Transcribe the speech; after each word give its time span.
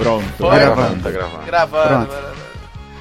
Pronto. 0.00 0.24
Foi? 0.38 0.58
Gravando, 0.58 1.02
tá 1.02 1.10
gravando. 1.10 1.44
Gravando, 1.44 2.06
Pronto. 2.06 2.40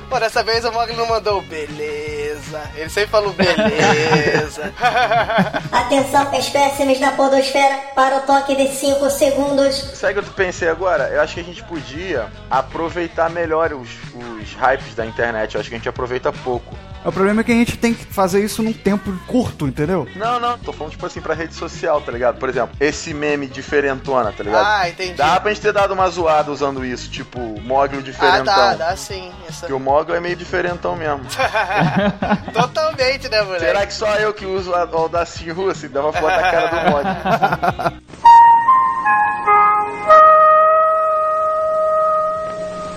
Pô, 0.09 0.19
dessa 0.19 0.41
vez 0.41 0.65
o 0.65 0.71
Mogli 0.71 0.95
não 0.95 1.07
mandou 1.07 1.39
beleza. 1.43 2.59
Ele 2.75 2.89
sempre 2.89 3.11
falou 3.11 3.31
beleza. 3.31 4.73
Atenção, 5.71 6.33
espécimes 6.33 6.99
da 6.99 7.11
podosfera, 7.11 7.77
para 7.93 8.17
o 8.17 8.21
toque 8.21 8.55
de 8.55 8.69
5 8.69 9.07
segundos. 9.11 9.75
Sabe 9.93 10.19
o 10.19 10.23
que 10.23 10.29
eu 10.29 10.33
pensei 10.33 10.67
agora? 10.67 11.09
Eu 11.09 11.21
acho 11.21 11.35
que 11.35 11.41
a 11.41 11.43
gente 11.43 11.63
podia 11.63 12.25
aproveitar 12.49 13.29
melhor 13.29 13.71
os, 13.71 13.89
os 14.15 14.53
hypes 14.53 14.95
da 14.95 15.05
internet. 15.05 15.53
Eu 15.53 15.61
acho 15.61 15.69
que 15.69 15.75
a 15.75 15.77
gente 15.77 15.89
aproveita 15.89 16.33
pouco. 16.33 16.75
O 17.05 17.11
problema 17.13 17.39
é 17.41 17.43
que 17.45 17.51
a 17.51 17.55
gente 17.55 17.77
tem 17.77 17.93
que 17.93 18.05
fazer 18.05 18.43
isso 18.43 18.61
num 18.61 18.73
tempo 18.73 19.11
curto, 19.25 19.65
entendeu? 19.65 20.05
Não, 20.15 20.39
não, 20.39 20.57
tô 20.57 20.73
falando 20.73 20.91
tipo 20.91 21.05
assim 21.05 21.21
pra 21.21 21.33
rede 21.33 21.53
social, 21.55 22.01
tá 22.01 22.11
ligado? 22.11 22.37
Por 22.37 22.49
exemplo, 22.49 22.75
esse 22.79 23.13
meme 23.13 23.47
diferentona, 23.47 24.31
tá 24.33 24.43
ligado? 24.43 24.65
ah, 24.65 24.89
entendi. 24.89 25.13
Dá 25.13 25.39
pra 25.39 25.53
gente 25.53 25.61
ter 25.61 25.71
dado 25.71 25.93
uma 25.93 26.09
zoada 26.09 26.51
usando 26.51 26.83
isso, 26.83 27.09
tipo, 27.09 27.39
Mogli 27.61 27.99
ah, 27.99 28.01
diferentão. 28.01 28.43
dá, 28.45 28.73
dá 28.75 28.95
sim. 28.97 29.31
Essa... 29.47 29.61
Porque 29.61 29.73
o 29.73 29.79
Mogli 29.79 30.15
é 30.15 30.19
meio 30.19 30.35
diferentão 30.35 30.95
mesmo. 30.95 31.21
Totalmente, 32.53 33.29
né, 33.29 33.41
moleque? 33.43 33.65
Será 33.65 33.85
que 33.85 33.93
só 33.93 34.15
eu 34.15 34.33
que 34.33 34.45
uso 34.45 34.73
a- 34.75 34.85
o 34.85 34.97
Audacity 34.97 35.49
Russo? 35.51 35.87
Dá 35.87 36.01
uma 36.01 36.11
foto 36.13 36.35
da 36.35 36.51
cara 36.51 36.67
do 36.67 36.91
Mogli. 36.91 37.99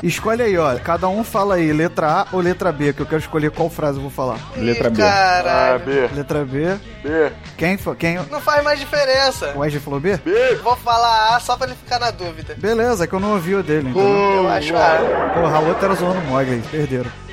Escolhe 0.02 0.42
aí, 0.42 0.58
ó. 0.58 0.74
Cada 0.78 1.06
um 1.08 1.22
fala 1.22 1.54
aí, 1.54 1.72
letra 1.72 2.08
A 2.22 2.26
ou 2.32 2.40
letra 2.40 2.72
B, 2.72 2.92
que 2.92 3.00
eu 3.02 3.06
quero 3.06 3.20
escolher 3.20 3.50
qual 3.52 3.70
frase 3.70 3.98
eu 3.98 4.02
vou 4.02 4.10
falar. 4.10 4.38
Letra 4.56 4.90
B. 4.90 5.00
Ah, 5.02 5.06
Caralho. 5.06 5.80
B, 5.84 6.08
Letra 6.14 6.44
B. 6.44 6.76
B, 7.04 7.32
Quem? 7.56 7.76
fa- 7.78 7.94
Quem? 7.94 8.18
Não 8.30 8.40
faz 8.40 8.64
mais 8.64 8.78
diferença. 8.80 9.52
O 9.54 9.60
Wesley 9.60 9.80
falou 9.80 10.00
B? 10.00 10.16
B. 10.24 10.54
Vou 10.62 10.76
falar 10.76 11.36
A 11.36 11.40
só 11.40 11.56
pra 11.56 11.66
ele 11.68 11.76
ficar 11.76 11.98
na 12.00 12.10
dúvida. 12.10 12.54
Beleza, 12.58 13.04
é 13.04 13.06
que 13.06 13.12
eu 13.12 13.20
não 13.20 13.32
ouvi 13.32 13.54
o 13.54 13.62
dele, 13.62 13.90
entendeu? 13.90 14.08
Eu 14.42 14.48
acho 14.48 14.74
A. 14.76 15.30
Porra, 15.34 15.56
a 15.56 15.60
outra 15.60 15.86
era 15.86 15.94
zoando 15.94 16.18
o 16.20 16.24
Mogli, 16.24 16.60
perderam. 16.70 17.10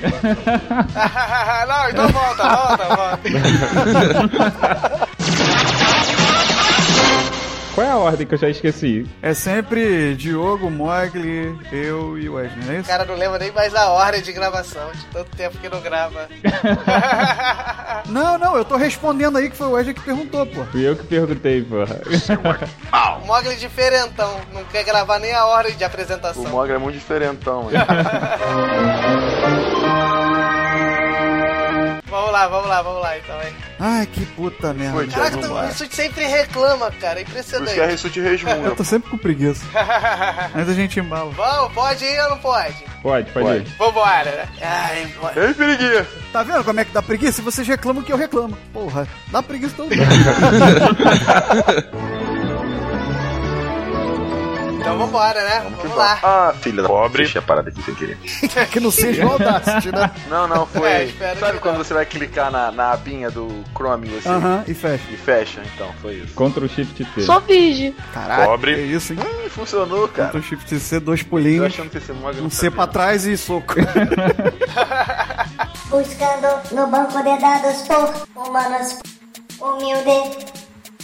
não, 1.68 1.88
então 1.90 2.08
volta, 2.08 2.48
volta, 2.48 2.84
volta. 2.96 3.20
Qual 7.80 7.88
é 7.88 7.92
a 7.92 7.96
ordem 7.96 8.26
que 8.26 8.34
eu 8.34 8.38
já 8.38 8.50
esqueci? 8.50 9.06
É 9.22 9.32
sempre 9.32 10.14
Diogo, 10.14 10.70
Mogli, 10.70 11.58
eu 11.72 12.18
e 12.18 12.28
o 12.28 12.34
Wesley, 12.34 12.62
não 12.66 12.74
é 12.74 12.76
O 12.76 12.80
isso? 12.80 12.90
cara 12.90 13.06
não 13.06 13.14
lembra 13.14 13.38
nem 13.38 13.50
mais 13.52 13.74
a 13.74 13.88
ordem 13.88 14.20
de 14.20 14.30
gravação, 14.34 14.92
de 14.92 15.02
tanto 15.06 15.34
tempo 15.34 15.56
que 15.56 15.66
não 15.66 15.80
grava. 15.80 16.28
Não, 18.08 18.38
não, 18.38 18.56
eu 18.56 18.64
tô 18.64 18.76
respondendo 18.76 19.36
aí 19.36 19.50
que 19.50 19.56
foi 19.56 19.66
o 19.68 19.72
Wesley 19.72 19.94
que 19.94 20.00
perguntou, 20.00 20.44
pô. 20.46 20.64
Fui 20.72 20.88
eu 20.88 20.96
que 20.96 21.04
perguntei, 21.04 21.62
porra. 21.62 22.00
O 23.22 23.26
Mogli 23.26 23.56
diferentão, 23.56 24.40
não 24.52 24.64
quer 24.64 24.82
gravar 24.84 25.18
nem 25.18 25.32
a 25.32 25.44
ordem 25.46 25.76
de 25.76 25.84
O 25.84 25.86
apresentação. 25.86 26.42
Mogli 26.44 26.72
é 26.72 26.78
muito 26.78 26.94
diferentão, 26.98 27.64
mano. 27.64 27.76
Vamos 32.10 32.32
lá, 32.32 32.48
vamos 32.48 32.68
lá, 32.68 32.82
vamos 32.82 33.00
lá 33.02 33.16
então, 33.18 33.40
hein. 33.40 33.54
Ai, 33.78 34.04
que 34.06 34.26
puta 34.26 34.74
merda. 34.74 34.92
Foi, 34.94 35.06
Caraca, 35.06 35.38
tu, 35.38 35.52
lá. 35.52 35.68
isso 35.68 35.86
sempre 35.90 36.26
reclama, 36.26 36.90
cara, 37.00 37.20
é 37.20 37.24
Por 37.24 37.36
isso 37.36 37.48
que 37.50 37.56
a 37.56 37.58
impressionante. 37.60 37.90
Rissuti 37.92 38.18
Eu 38.18 38.24
resmunga. 38.24 38.70
tô 38.72 38.82
sempre 38.84 39.10
com 39.10 39.16
preguiça. 39.16 39.64
Mas 40.52 40.68
a 40.68 40.72
gente 40.74 40.98
embala. 40.98 41.30
Vamos, 41.30 41.72
pode 41.72 42.04
ir 42.04 42.20
ou 42.24 42.30
não 42.30 42.38
pode? 42.38 42.74
Pode, 43.02 43.30
pode, 43.30 43.46
Pode. 43.46 43.58
ir. 43.70 43.76
Vambora, 43.78 44.24
né? 44.30 44.48
Ai, 44.60 45.06
bora. 45.20 45.46
Ei, 45.46 45.54
periguinha! 45.54 46.06
Tá 46.32 46.42
vendo 46.42 46.64
como 46.64 46.80
é 46.80 46.84
que 46.84 46.92
dá 46.92 47.00
preguiça? 47.00 47.40
Vocês 47.42 47.66
reclamam 47.66 48.02
que 48.02 48.12
eu 48.12 48.16
reclamo. 48.18 48.58
Porra, 48.72 49.08
dá 49.28 49.42
preguiça 49.42 49.74
todo 49.76 49.88
mundo. 49.96 50.10
Então 54.80 54.98
vambora, 54.98 55.44
né? 55.44 55.60
Vamos 55.78 55.96
lá. 55.96 56.18
Ah, 56.22 56.54
filha 56.60 56.82
da 56.82 56.88
pobre. 56.88 57.22
Deixa 57.24 57.38
a 57.38 57.42
parada 57.42 57.68
aqui 57.70 57.82
sem 57.82 57.94
querer. 57.94 58.16
que 58.70 58.80
não 58.80 58.90
seja 58.90 59.26
o 59.26 59.32
Audacity, 59.32 59.92
né? 59.92 60.10
Não, 60.28 60.48
não, 60.48 60.66
foi. 60.66 60.88
É, 61.20 61.36
Sabe 61.38 61.58
quando 61.58 61.76
não. 61.76 61.84
você 61.84 61.92
vai 61.94 62.06
clicar 62.06 62.50
na, 62.50 62.72
na 62.72 62.92
abinha 62.92 63.30
do 63.30 63.64
Chrome 63.74 64.08
assim? 64.16 64.28
Aham, 64.28 64.64
e 64.66 64.74
fecha. 64.74 65.04
E 65.10 65.16
fecha, 65.16 65.62
então, 65.74 65.92
foi 66.00 66.14
isso. 66.14 66.34
Ctrl 66.34 66.66
Shift 66.66 67.04
T. 67.04 67.22
Só 67.22 67.40
virgem. 67.40 67.94
Caralho, 68.12 68.46
Pobre. 68.46 68.74
que 68.74 68.80
isso, 68.80 69.12
hein? 69.12 69.18
Hum, 69.20 69.48
funcionou, 69.50 70.08
cara. 70.08 70.30
Ctrl 70.30 70.42
Shift 70.42 70.78
C, 70.78 71.00
dois 71.00 71.22
Tô 71.22 71.30
pulinhos, 71.30 71.66
achando 71.66 71.90
que 71.90 71.98
esse 71.98 72.12
Mogli 72.12 72.40
um 72.40 72.50
C 72.50 72.70
pra 72.70 72.86
trás 72.86 73.26
e 73.26 73.36
soco. 73.36 73.74
Buscando 75.90 76.74
no 76.74 76.86
banco 76.86 77.18
de 77.22 77.38
dados 77.38 77.82
por 77.82 78.46
humanos 78.46 78.98
humilde, 79.60 80.46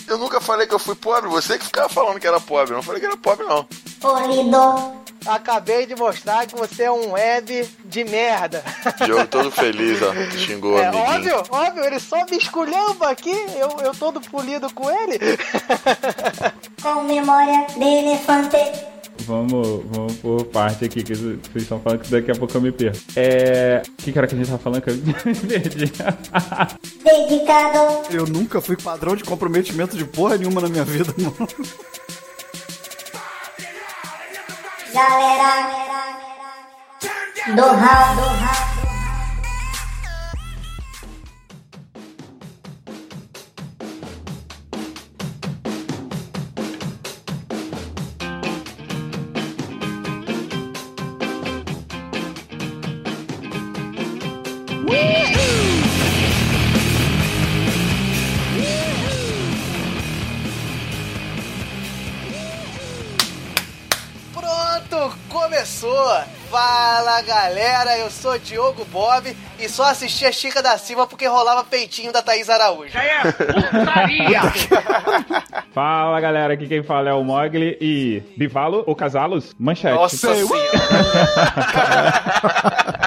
Eu 0.06 0.18
nunca 0.18 0.40
falei 0.40 0.66
que 0.66 0.74
eu 0.74 0.78
fui 0.78 0.94
pobre, 0.94 1.28
você 1.28 1.58
que 1.58 1.64
ficava 1.64 1.88
falando 1.88 2.20
que 2.20 2.26
era 2.26 2.40
pobre. 2.40 2.72
Eu 2.72 2.76
não 2.76 2.82
falei 2.82 3.00
que 3.00 3.06
era 3.06 3.16
pobre, 3.16 3.44
não. 3.46 3.66
polido. 4.00 5.04
Acabei 5.26 5.86
de 5.86 5.96
mostrar 5.96 6.46
que 6.46 6.54
você 6.54 6.84
é 6.84 6.90
um 6.92 7.12
web 7.12 7.68
de 7.84 8.04
merda. 8.04 8.62
Diogo 9.04 9.26
todo 9.26 9.50
feliz, 9.52 9.98
ó. 10.00 10.12
Xingou 10.38 10.78
É 10.78 10.86
amiguinho. 10.86 11.36
óbvio, 11.38 11.42
óbvio, 11.50 11.84
ele 11.84 11.98
só 11.98 12.24
me 12.30 12.36
esculhamba 12.36 13.08
aqui, 13.10 13.32
eu, 13.56 13.68
eu 13.84 13.92
todo 13.92 14.20
polido 14.20 14.72
com 14.72 14.88
ele. 14.88 15.18
Com 16.80 17.02
memória 17.02 17.66
de 17.76 17.82
elefante. 17.84 18.56
Vamos, 19.24 19.82
vamos 19.90 20.14
por 20.16 20.44
parte 20.46 20.84
aqui, 20.84 21.02
que 21.02 21.14
vocês 21.14 21.38
estão 21.54 21.80
falando 21.80 22.00
que 22.00 22.10
daqui 22.10 22.30
a 22.30 22.34
pouco 22.34 22.56
eu 22.56 22.60
me 22.60 22.70
perco. 22.72 22.98
É. 23.16 23.82
O 23.86 23.92
que, 24.02 24.12
que 24.12 24.18
era 24.18 24.26
que 24.26 24.34
a 24.34 24.38
gente 24.38 24.46
tava 24.46 24.58
falando 24.58 24.82
que 24.82 24.90
eu 24.90 24.96
me 24.96 25.14
perdi? 25.34 25.92
Dedicado. 27.04 28.06
Eu 28.10 28.26
nunca 28.26 28.60
fui 28.60 28.76
padrão 28.76 29.16
de 29.16 29.24
comprometimento 29.24 29.96
de 29.96 30.04
porra 30.04 30.36
nenhuma 30.36 30.60
na 30.60 30.68
minha 30.68 30.84
vida, 30.84 31.12
mano. 31.18 31.34
Galera. 34.92 35.86
Do 37.54 37.62
round. 37.62 38.16
Do 38.16 38.22
round. 38.22 38.75
Fala 66.56 67.20
galera, 67.20 67.98
eu 67.98 68.10
sou 68.10 68.38
Diogo 68.38 68.82
Bob 68.86 69.36
e 69.58 69.68
só 69.68 69.90
assisti 69.90 70.24
a 70.24 70.32
Chica 70.32 70.62
da 70.62 70.78
Silva 70.78 71.06
porque 71.06 71.26
rolava 71.26 71.62
peitinho 71.62 72.10
da 72.10 72.22
Thaís 72.22 72.48
Araújo. 72.48 72.94
Fala 75.74 76.18
galera, 76.18 76.54
aqui 76.54 76.66
quem 76.66 76.82
fala 76.82 77.10
é 77.10 77.12
o 77.12 77.22
Mogli 77.22 77.76
e. 77.78 78.22
Bivalo 78.38 78.82
ou 78.86 78.96
Casalos? 78.96 79.54
Manchete. 79.58 79.96
Nossa 79.96 80.34
senhora! 80.34 80.70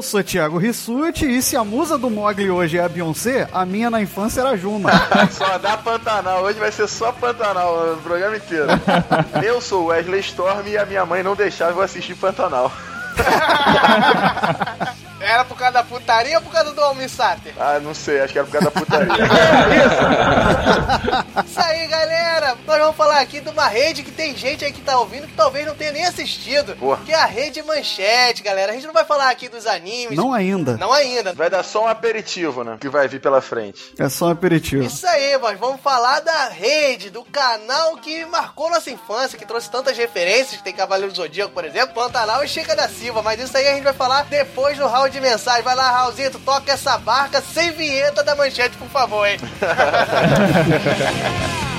Eu 0.00 0.02
sou 0.02 0.24
Thiago 0.24 0.56
Rissuti 0.56 1.26
e 1.26 1.42
se 1.42 1.58
a 1.58 1.62
musa 1.62 1.98
do 1.98 2.08
Mogli 2.08 2.50
hoje 2.50 2.78
é 2.78 2.82
a 2.82 2.88
Beyoncé, 2.88 3.46
a 3.52 3.66
minha 3.66 3.90
na 3.90 4.00
infância 4.00 4.40
era 4.40 4.48
a 4.48 4.56
Juma. 4.56 4.90
Só 5.30 5.58
dá 5.58 5.76
Pantanal, 5.76 6.42
hoje 6.42 6.58
vai 6.58 6.72
ser 6.72 6.88
só 6.88 7.12
Pantanal 7.12 7.92
o 7.92 7.96
programa 7.98 8.34
inteiro. 8.34 8.68
eu 9.44 9.60
sou 9.60 9.88
Wesley 9.88 10.20
Storm 10.20 10.66
e 10.68 10.78
a 10.78 10.86
minha 10.86 11.04
mãe 11.04 11.22
não 11.22 11.36
deixava 11.36 11.72
eu 11.72 11.82
assistir 11.82 12.14
Pantanal. 12.14 12.72
Era 15.20 15.44
por 15.44 15.56
causa 15.56 15.74
da 15.74 15.84
putaria 15.84 16.38
ou 16.38 16.42
por 16.42 16.52
causa 16.52 16.72
do 16.72 16.80
Almissater? 16.82 17.52
Ah, 17.58 17.78
não 17.78 17.94
sei, 17.94 18.20
acho 18.20 18.32
que 18.32 18.38
era 18.38 18.46
por 18.46 18.52
causa 18.52 18.70
da 18.70 18.80
putaria. 18.80 19.12
Isso 21.46 21.60
aí, 21.60 21.86
galera! 21.86 22.56
Nós 22.66 22.78
vamos 22.78 22.96
falar 22.96 23.20
aqui 23.20 23.40
de 23.40 23.48
uma 23.50 23.66
rede 23.66 24.02
que 24.02 24.10
tem 24.10 24.36
gente 24.36 24.64
aí 24.64 24.72
que 24.72 24.80
tá 24.80 24.98
ouvindo 24.98 25.26
que 25.26 25.34
talvez 25.34 25.66
não 25.66 25.74
tenha 25.74 25.92
nem 25.92 26.06
assistido. 26.06 26.74
Porra. 26.76 27.02
Que 27.04 27.12
é 27.12 27.16
a 27.16 27.26
Rede 27.26 27.62
Manchete, 27.62 28.42
galera. 28.42 28.72
A 28.72 28.74
gente 28.74 28.86
não 28.86 28.94
vai 28.94 29.04
falar 29.04 29.30
aqui 29.30 29.48
dos 29.48 29.66
animes. 29.66 30.16
Não 30.16 30.32
ainda. 30.32 30.76
Não 30.76 30.92
ainda. 30.92 31.32
Vai 31.34 31.50
dar 31.50 31.62
só 31.62 31.84
um 31.84 31.88
aperitivo, 31.88 32.64
né? 32.64 32.76
Que 32.80 32.88
vai 32.88 33.06
vir 33.08 33.20
pela 33.20 33.40
frente. 33.40 33.92
É 33.98 34.08
só 34.08 34.26
um 34.26 34.30
aperitivo. 34.30 34.82
Isso 34.82 35.06
aí, 35.06 35.36
mas 35.38 35.58
vamos 35.58 35.80
falar 35.80 36.20
da 36.20 36.48
rede, 36.48 37.10
do 37.10 37.22
canal 37.24 37.96
que 37.98 38.24
marcou 38.26 38.70
nossa 38.70 38.90
infância, 38.90 39.38
que 39.38 39.46
trouxe 39.46 39.70
tantas 39.70 39.96
referências. 39.96 40.60
Tem 40.62 40.72
Cavaleiro 40.72 41.12
do 41.12 41.16
Zodíaco, 41.16 41.52
por 41.52 41.64
exemplo, 41.64 41.94
Pantanal 41.94 42.42
e 42.42 42.48
Chica 42.48 42.74
da 42.74 42.88
Silva. 42.88 43.22
Mas 43.22 43.40
isso 43.40 43.56
aí 43.56 43.68
a 43.68 43.74
gente 43.74 43.84
vai 43.84 43.92
falar 43.92 44.24
depois 44.24 44.76
do 44.78 44.86
round 44.86 45.09
de 45.10 45.20
mensagem. 45.20 45.62
Vai 45.62 45.74
lá, 45.74 45.90
Raulzito, 45.90 46.38
toca 46.40 46.72
essa 46.72 46.98
barca 46.98 47.40
sem 47.40 47.72
vinheta 47.72 48.22
da 48.22 48.34
manchete, 48.34 48.76
por 48.76 48.88
favor, 48.88 49.26
hein? 49.26 49.38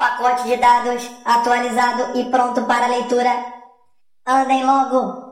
Pacote 0.00 0.44
de 0.44 0.56
dados 0.56 1.10
atualizado 1.26 2.18
e 2.18 2.24
pronto 2.30 2.64
para 2.64 2.86
leitura. 2.86 3.30
Andem 4.26 4.64
logo. 4.64 5.29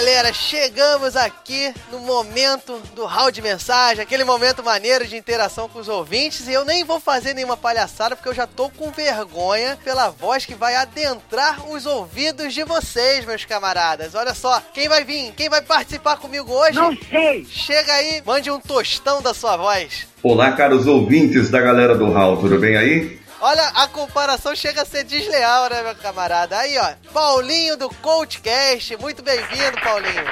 Galera, 0.00 0.32
chegamos 0.32 1.14
aqui 1.14 1.74
no 1.92 1.98
momento 1.98 2.80
do 2.94 3.04
hall 3.04 3.30
de 3.30 3.42
mensagem, 3.42 4.02
aquele 4.02 4.24
momento 4.24 4.64
maneiro 4.64 5.06
de 5.06 5.14
interação 5.14 5.68
com 5.68 5.78
os 5.78 5.88
ouvintes. 5.88 6.48
E 6.48 6.54
eu 6.54 6.64
nem 6.64 6.84
vou 6.84 6.98
fazer 6.98 7.34
nenhuma 7.34 7.54
palhaçada 7.54 8.16
porque 8.16 8.30
eu 8.30 8.34
já 8.34 8.46
tô 8.46 8.70
com 8.70 8.90
vergonha 8.90 9.76
pela 9.84 10.08
voz 10.08 10.46
que 10.46 10.54
vai 10.54 10.74
adentrar 10.74 11.68
os 11.70 11.84
ouvidos 11.84 12.54
de 12.54 12.64
vocês, 12.64 13.26
meus 13.26 13.44
camaradas. 13.44 14.14
Olha 14.14 14.32
só, 14.32 14.62
quem 14.72 14.88
vai 14.88 15.04
vir, 15.04 15.34
quem 15.36 15.50
vai 15.50 15.60
participar 15.60 16.16
comigo 16.16 16.50
hoje? 16.50 16.76
Não 16.76 16.96
sei. 16.96 17.44
Chega 17.44 17.92
aí, 17.92 18.22
mande 18.24 18.50
um 18.50 18.58
tostão 18.58 19.20
da 19.20 19.34
sua 19.34 19.58
voz. 19.58 20.06
Olá, 20.22 20.52
caros 20.52 20.86
ouvintes 20.86 21.50
da 21.50 21.60
galera 21.60 21.94
do 21.94 22.10
Hall, 22.10 22.38
tudo 22.38 22.58
bem 22.58 22.74
aí? 22.74 23.19
Olha, 23.42 23.68
a 23.74 23.88
comparação 23.88 24.54
chega 24.54 24.82
a 24.82 24.84
ser 24.84 25.02
desleal, 25.04 25.70
né, 25.70 25.82
meu 25.82 25.94
camarada? 25.94 26.58
Aí, 26.58 26.76
ó, 26.76 26.90
Paulinho 27.10 27.74
do 27.74 27.88
CoachCast. 27.88 28.98
Muito 28.98 29.22
bem-vindo, 29.22 29.80
Paulinho. 29.82 30.24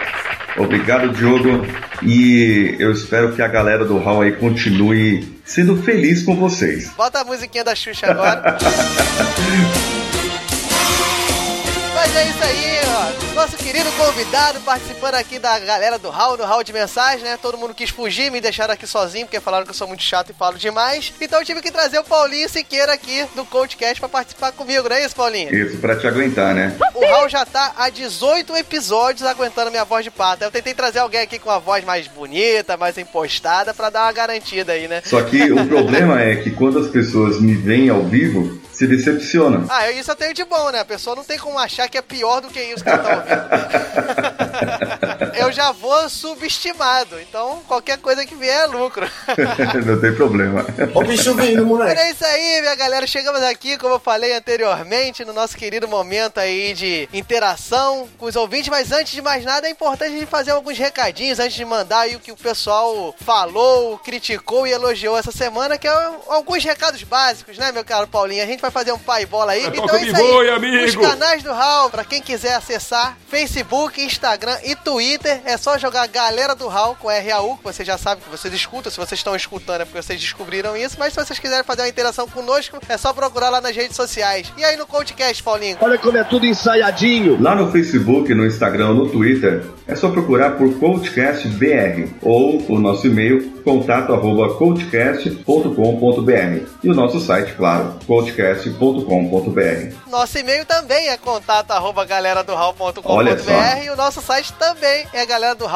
Obrigado, 0.59 1.09
Diogo. 1.13 1.67
E 2.03 2.77
eu 2.79 2.93
espero 2.93 3.35
que 3.35 3.41
a 3.41 3.49
galera 3.49 3.87
do 3.87 3.97
Hall 3.97 4.21
aí 4.21 4.33
continue 4.33 5.41
sendo 5.43 5.83
feliz 5.83 6.23
com 6.23 6.37
vocês. 6.37 6.91
Bota 6.91 7.21
a 7.21 7.25
musiquinha 7.25 7.65
da 7.65 7.75
Xuxa 7.75 8.11
agora. 8.11 8.59
Mas 11.95 12.15
é 12.15 12.29
isso 12.29 12.45
aí. 12.45 12.68
Nosso 13.39 13.57
querido 13.57 13.89
convidado 13.93 14.59
participando 14.63 15.15
aqui 15.15 15.39
da 15.39 15.57
galera 15.61 15.97
do 15.97 16.11
Hall, 16.11 16.37
do 16.37 16.43
Hall 16.43 16.65
de 16.65 16.73
mensagem, 16.73 17.23
né? 17.23 17.39
Todo 17.41 17.57
mundo 17.57 17.73
quis 17.73 17.89
fugir, 17.89 18.33
me 18.33 18.41
deixaram 18.41 18.75
aqui 18.75 18.85
sozinho, 18.85 19.27
porque 19.27 19.39
falaram 19.39 19.65
que 19.65 19.71
eu 19.71 19.75
sou 19.75 19.87
muito 19.87 20.03
chato 20.03 20.31
e 20.31 20.35
falo 20.35 20.59
demais. 20.59 21.13
Então 21.21 21.39
eu 21.39 21.45
tive 21.47 21.63
que 21.63 21.71
trazer 21.71 22.01
o 22.01 22.05
Paulinho 22.05 22.49
Siqueira 22.49 22.93
aqui 22.93 23.25
do 23.37 23.45
CoachCast 23.45 24.01
pra 24.01 24.09
participar 24.09 24.51
comigo, 24.51 24.89
não 24.89 24.97
é 24.97 25.05
isso, 25.05 25.15
Paulinho? 25.15 25.55
Isso, 25.55 25.77
pra 25.79 25.95
te 25.95 26.09
aguentar, 26.09 26.53
né? 26.53 26.77
O 26.93 27.07
Hall 27.07 27.29
já 27.29 27.47
tá 27.47 27.75
há 27.77 27.89
18 27.89 28.57
episódios 28.57 29.23
aguentando 29.23 29.71
minha 29.71 29.85
voz 29.85 30.03
de 30.03 30.11
pata. 30.11 30.45
Eu 30.45 30.51
tentei 30.51 30.75
trazer 30.75 30.99
alguém 30.99 31.21
aqui 31.21 31.39
com 31.39 31.49
uma 31.49 31.61
voz 31.61 31.85
mais 31.85 32.09
bonita, 32.09 32.77
mais 32.77 32.99
impostada, 32.99 33.73
pra 33.73 33.89
dar 33.89 34.03
uma 34.03 34.13
garantida 34.13 34.73
aí, 34.73 34.89
né? 34.89 35.01
Só 35.05 35.23
que 35.23 35.53
o 35.53 35.65
problema 35.69 36.21
é 36.21 36.35
que 36.35 36.51
quando 36.51 36.81
as 36.81 36.89
pessoas 36.89 37.41
me 37.41 37.55
veem 37.55 37.89
ao 37.89 38.03
vivo, 38.03 38.61
se 38.73 38.87
decepciona. 38.87 39.67
Ah, 39.69 39.91
isso 39.91 40.11
eu 40.11 40.17
tenho 40.17 40.33
de 40.33 40.45
bom, 40.45 40.71
né? 40.71 40.81
A 40.81 40.85
pessoa 40.85 41.17
não 41.17 41.25
tem 41.25 41.39
como 41.39 41.59
achar 41.59 41.89
que 41.89 41.99
é 41.99 42.03
pior 42.03 42.41
do 42.41 42.49
que 42.49 42.61
isso 42.61 42.83
que 42.83 42.89
ela 42.89 42.99
tá 42.99 43.09
ouvindo. 43.17 43.28
eu 45.39 45.53
já 45.53 45.73
vou 45.73 46.09
subestimado, 46.09 47.19
então 47.21 47.63
qualquer 47.67 47.99
coisa 47.99 48.27
que 48.27 48.35
vier 48.35 48.65
é 48.65 48.67
lucro. 48.67 49.09
não 49.87 50.01
tem 50.01 50.15
problema. 50.15 50.65
Ó 50.95 51.01
o 51.01 51.05
bicho 51.05 51.35
vindo, 51.35 51.65
moleque. 51.65 52.01
É 52.01 52.11
isso 52.11 52.25
aí, 52.25 52.61
minha 52.61 52.75
galera. 52.75 53.07
Chegamos 53.07 53.43
aqui, 53.43 53.77
como 53.79 53.95
eu 53.95 54.01
falei 54.01 54.35
anteriormente, 54.35 55.25
no 55.25 55.33
nosso 55.33 55.57
querido 55.57 55.89
momento 55.89 56.39
aí 56.39 56.75
de 56.75 57.09
interação 57.13 58.09
com 58.19 58.27
os 58.27 58.37
ouvintes. 58.37 58.69
Mas 58.69 58.93
antes 58.93 59.13
de 59.13 59.23
mais 59.23 59.45
nada, 59.45 59.67
é 59.67 59.71
importante 59.71 60.15
a 60.15 60.19
gente 60.19 60.27
fazer 60.27 60.53
alguns 60.53 60.79
recadinhos 60.79 61.39
antes 61.39 61.55
de 61.55 61.65
mandar 61.65 62.01
aí 62.01 62.17
o 62.17 62.21
que 62.21 62.33
o 62.33 62.37
pessoal 62.37 63.15
falou, 63.21 63.99
criticou 63.99 64.67
e 64.67 64.73
elogiou 64.73 65.17
essa 65.17 65.33
semana, 65.33 65.79
que 65.79 65.87
é 65.87 66.11
alguns 66.29 66.65
recados 66.65 67.03
básicos, 67.03 67.59
né, 67.59 67.73
meu 67.73 67.85
caro 67.85 68.07
Paulinho? 68.07 68.43
A 68.43 68.47
gente 68.47 68.61
vai 68.61 68.71
fazer 68.71 68.93
um 68.93 68.99
pai 68.99 69.27
bola 69.27 69.53
aí. 69.53 69.65
É, 69.65 69.69
então 69.69 69.97
é 69.97 70.05
isso 70.05 70.17
aí. 70.17 70.23
voe, 70.23 70.51
amigo. 70.51 70.85
Os 70.85 70.97
canais 70.97 71.43
do 71.43 71.53
Hall, 71.53 71.91
pra 71.91 72.05
quem 72.05 72.21
quiser 72.21 72.55
acessar, 72.55 73.17
Facebook, 73.29 74.03
Instagram 74.03 74.57
e 74.65 74.75
Twitter, 74.75 75.43
é 75.45 75.59
só 75.59 75.77
jogar 75.77 76.07
Galera 76.09 76.55
do 76.55 76.67
Hall 76.67 76.97
com 76.99 77.09
RAU, 77.09 77.59
que 77.59 77.65
você 77.65 77.85
já 77.85 77.99
sabe 77.99 78.23
que 78.23 78.31
vocês 78.31 78.53
escutam. 78.55 78.91
Se 78.91 78.97
vocês 78.97 79.19
estão 79.19 79.37
escutando 79.37 79.83
é 79.83 79.85
porque 79.85 80.01
vocês 80.01 80.19
descobriram 80.19 80.75
isso. 80.75 80.97
Mas 80.99 81.13
se 81.13 81.23
vocês 81.23 81.39
quiserem 81.39 81.63
fazer 81.63 81.83
uma 81.83 81.89
interação 81.89 82.27
conosco, 82.27 82.79
é 82.89 82.97
só 82.97 83.13
procurar 83.13 83.51
lá 83.51 83.61
nas 83.61 83.77
redes 83.77 83.97
sociais. 83.97 84.51
E 84.57 84.65
aí 84.65 84.79
no 84.79 84.87
podcast, 84.87 85.43
Paulinho? 85.43 85.77
Olha 85.81 85.99
como 85.99 86.17
é 86.17 86.25
tudo 86.25 86.47
ensaiadinho. 86.47 87.41
Lá 87.41 87.55
no 87.55 87.71
Facebook, 87.71 88.33
no 88.33 88.47
Instagram, 88.47 88.95
no 88.95 89.11
Twitter, 89.11 89.63
é 89.87 89.95
só 89.95 90.09
procurar 90.09 90.53
por 90.53 90.79
Coachcast 90.79 91.47
BR 91.49 92.09
ou 92.23 92.65
o 92.67 92.79
nosso 92.79 93.07
e-mail 93.07 93.58
contato 93.69 94.15
arroba 94.15 94.55
coachcast.com.br 94.55 96.67
e 96.83 96.91
o 96.91 96.95
nosso 96.95 97.21
site, 97.21 97.53
claro, 97.53 97.99
coachcast.com.br. 98.07 99.95
Nosso 100.07 100.39
e-mail 100.39 100.65
também 100.65 101.11
é 101.11 101.19
contato 101.19 101.73
arroba 101.73 102.07
galera 102.07 102.43
do 102.43 102.55
Olha 103.05 103.39
só. 103.39 103.53
e 103.85 103.91
o 103.91 103.97
nosso 103.97 104.23
site 104.23 104.55
também 104.55 105.07
é 105.13 105.27
galera 105.27 105.55
do 105.55 105.67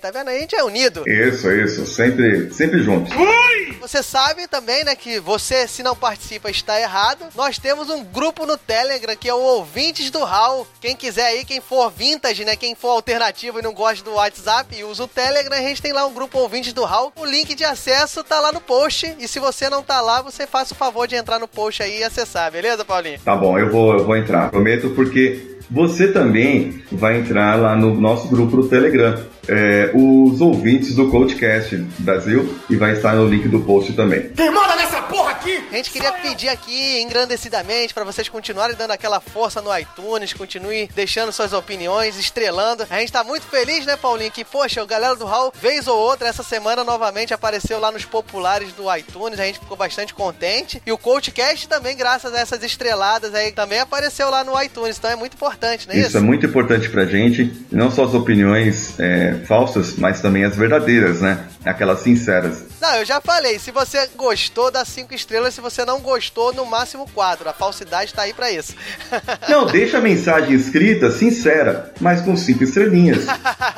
tá 0.00 0.10
vendo? 0.10 0.30
A 0.30 0.34
gente 0.36 0.56
é 0.56 0.64
unido. 0.64 1.04
Isso, 1.06 1.48
isso, 1.52 1.86
sempre, 1.86 2.52
sempre 2.52 2.82
juntos. 2.82 3.12
Você 3.80 4.02
sabe 4.02 4.48
também, 4.48 4.82
né, 4.82 4.96
que 4.96 5.20
você, 5.20 5.68
se 5.68 5.84
não 5.84 5.94
participa, 5.94 6.50
está 6.50 6.80
errado. 6.80 7.26
Nós 7.36 7.58
temos 7.58 7.90
um 7.90 8.02
grupo 8.02 8.44
no 8.44 8.56
Telegram 8.56 9.14
que 9.14 9.28
é 9.28 9.34
o 9.34 9.40
Ouvintes 9.40 10.10
do 10.10 10.24
Hall. 10.24 10.66
Quem 10.80 10.96
quiser 10.96 11.26
aí, 11.26 11.44
quem 11.44 11.60
for 11.60 11.90
vintage, 11.90 12.44
né, 12.44 12.56
quem 12.56 12.74
for 12.74 12.90
alternativo 12.90 13.60
e 13.60 13.62
não 13.62 13.72
gosta 13.72 14.04
do 14.04 14.14
WhatsApp 14.14 14.82
usa 14.84 15.04
o 15.04 15.08
Telegram, 15.08 15.56
a 15.56 15.62
gente 15.62 15.82
tem 15.82 15.92
lá 15.92 16.06
um 16.06 16.12
grupo 16.12 16.38
Ouvintes 16.38 16.71
do 16.72 16.84
Hall. 16.84 17.12
O 17.16 17.24
link 17.24 17.54
de 17.54 17.64
acesso 17.64 18.22
tá 18.24 18.40
lá 18.40 18.52
no 18.52 18.60
post. 18.60 19.14
E 19.18 19.28
se 19.28 19.38
você 19.38 19.68
não 19.68 19.82
tá 19.82 20.00
lá, 20.00 20.22
você 20.22 20.46
faça 20.46 20.74
o 20.74 20.76
favor 20.76 21.06
de 21.06 21.16
entrar 21.16 21.38
no 21.38 21.48
post 21.48 21.82
aí 21.82 22.00
e 22.00 22.04
acessar, 22.04 22.50
beleza, 22.50 22.84
Paulinho? 22.84 23.18
Tá 23.24 23.36
bom, 23.36 23.58
eu 23.58 23.70
vou, 23.70 23.94
eu 23.94 24.04
vou 24.04 24.16
entrar. 24.16 24.50
Prometo 24.50 24.90
porque 24.90 25.51
você 25.70 26.08
também 26.12 26.82
vai 26.90 27.18
entrar 27.18 27.56
lá 27.56 27.76
no 27.76 27.94
nosso 27.94 28.28
grupo 28.28 28.56
do 28.56 28.68
Telegram. 28.68 29.32
É, 29.48 29.90
os 29.92 30.40
ouvintes 30.40 30.94
do 30.94 31.10
Coachcast 31.10 31.76
Brasil 31.98 32.56
e 32.70 32.76
vai 32.76 32.92
estar 32.92 33.14
no 33.14 33.26
link 33.26 33.48
do 33.48 33.58
post 33.60 33.92
também. 33.92 34.28
Quem 34.36 34.52
manda 34.52 34.76
nessa 34.76 35.02
porra 35.02 35.32
aqui? 35.32 35.60
A 35.72 35.76
gente 35.76 35.90
queria 35.90 36.12
pedir 36.12 36.48
aqui 36.48 37.00
engrandecidamente 37.02 37.92
para 37.92 38.04
vocês 38.04 38.28
continuarem 38.28 38.76
dando 38.76 38.92
aquela 38.92 39.20
força 39.20 39.60
no 39.60 39.76
iTunes, 39.76 40.32
continue 40.32 40.88
deixando 40.94 41.32
suas 41.32 41.52
opiniões, 41.52 42.16
estrelando. 42.16 42.86
A 42.88 43.00
gente 43.00 43.10
tá 43.10 43.24
muito 43.24 43.44
feliz, 43.46 43.84
né, 43.84 43.96
Paulinho? 43.96 44.30
Que, 44.30 44.44
poxa, 44.44 44.80
o 44.80 44.86
galera 44.86 45.16
do 45.16 45.24
Hall, 45.24 45.52
vez 45.60 45.88
ou 45.88 45.98
outra, 45.98 46.28
essa 46.28 46.44
semana 46.44 46.84
novamente 46.84 47.34
apareceu 47.34 47.80
lá 47.80 47.90
nos 47.90 48.04
populares 48.04 48.72
do 48.72 48.94
iTunes. 48.96 49.40
A 49.40 49.44
gente 49.44 49.58
ficou 49.58 49.76
bastante 49.76 50.14
contente. 50.14 50.80
E 50.86 50.92
o 50.92 50.98
Coachcast 50.98 51.68
também, 51.68 51.96
graças 51.96 52.32
a 52.32 52.38
essas 52.38 52.62
estreladas 52.62 53.34
aí, 53.34 53.50
também 53.50 53.80
apareceu 53.80 54.30
lá 54.30 54.44
no 54.44 54.60
iTunes. 54.62 54.98
Então 54.98 55.10
é 55.10 55.16
muito 55.16 55.34
importante, 55.34 55.51
não 55.60 55.94
é 55.94 55.98
isso? 55.98 56.08
Isso 56.08 56.18
é 56.18 56.20
muito 56.20 56.46
importante 56.46 56.88
pra 56.88 57.04
gente, 57.04 57.52
não 57.70 57.90
só 57.90 58.04
as 58.04 58.14
opiniões 58.14 58.98
é, 58.98 59.40
falsas, 59.46 59.96
mas 59.96 60.20
também 60.20 60.44
as 60.44 60.56
verdadeiras, 60.56 61.20
né? 61.20 61.46
Aquelas 61.64 62.00
sinceras. 62.00 62.64
Não, 62.80 62.96
eu 62.96 63.04
já 63.04 63.20
falei. 63.20 63.58
Se 63.60 63.70
você 63.70 64.08
gostou, 64.16 64.70
dá 64.70 64.84
cinco 64.84 65.14
estrelas. 65.14 65.54
Se 65.54 65.60
você 65.60 65.84
não 65.84 66.00
gostou, 66.00 66.52
no 66.52 66.66
máximo 66.66 67.08
quatro. 67.14 67.48
A 67.48 67.52
falsidade 67.52 68.12
tá 68.12 68.22
aí 68.22 68.32
pra 68.32 68.50
isso. 68.50 68.74
Não, 69.48 69.66
deixa 69.66 69.98
a 69.98 70.00
mensagem 70.00 70.54
escrita, 70.54 71.10
sincera, 71.10 71.92
mas 72.00 72.22
com 72.22 72.36
cinco 72.36 72.64
estrelinhas. 72.64 73.24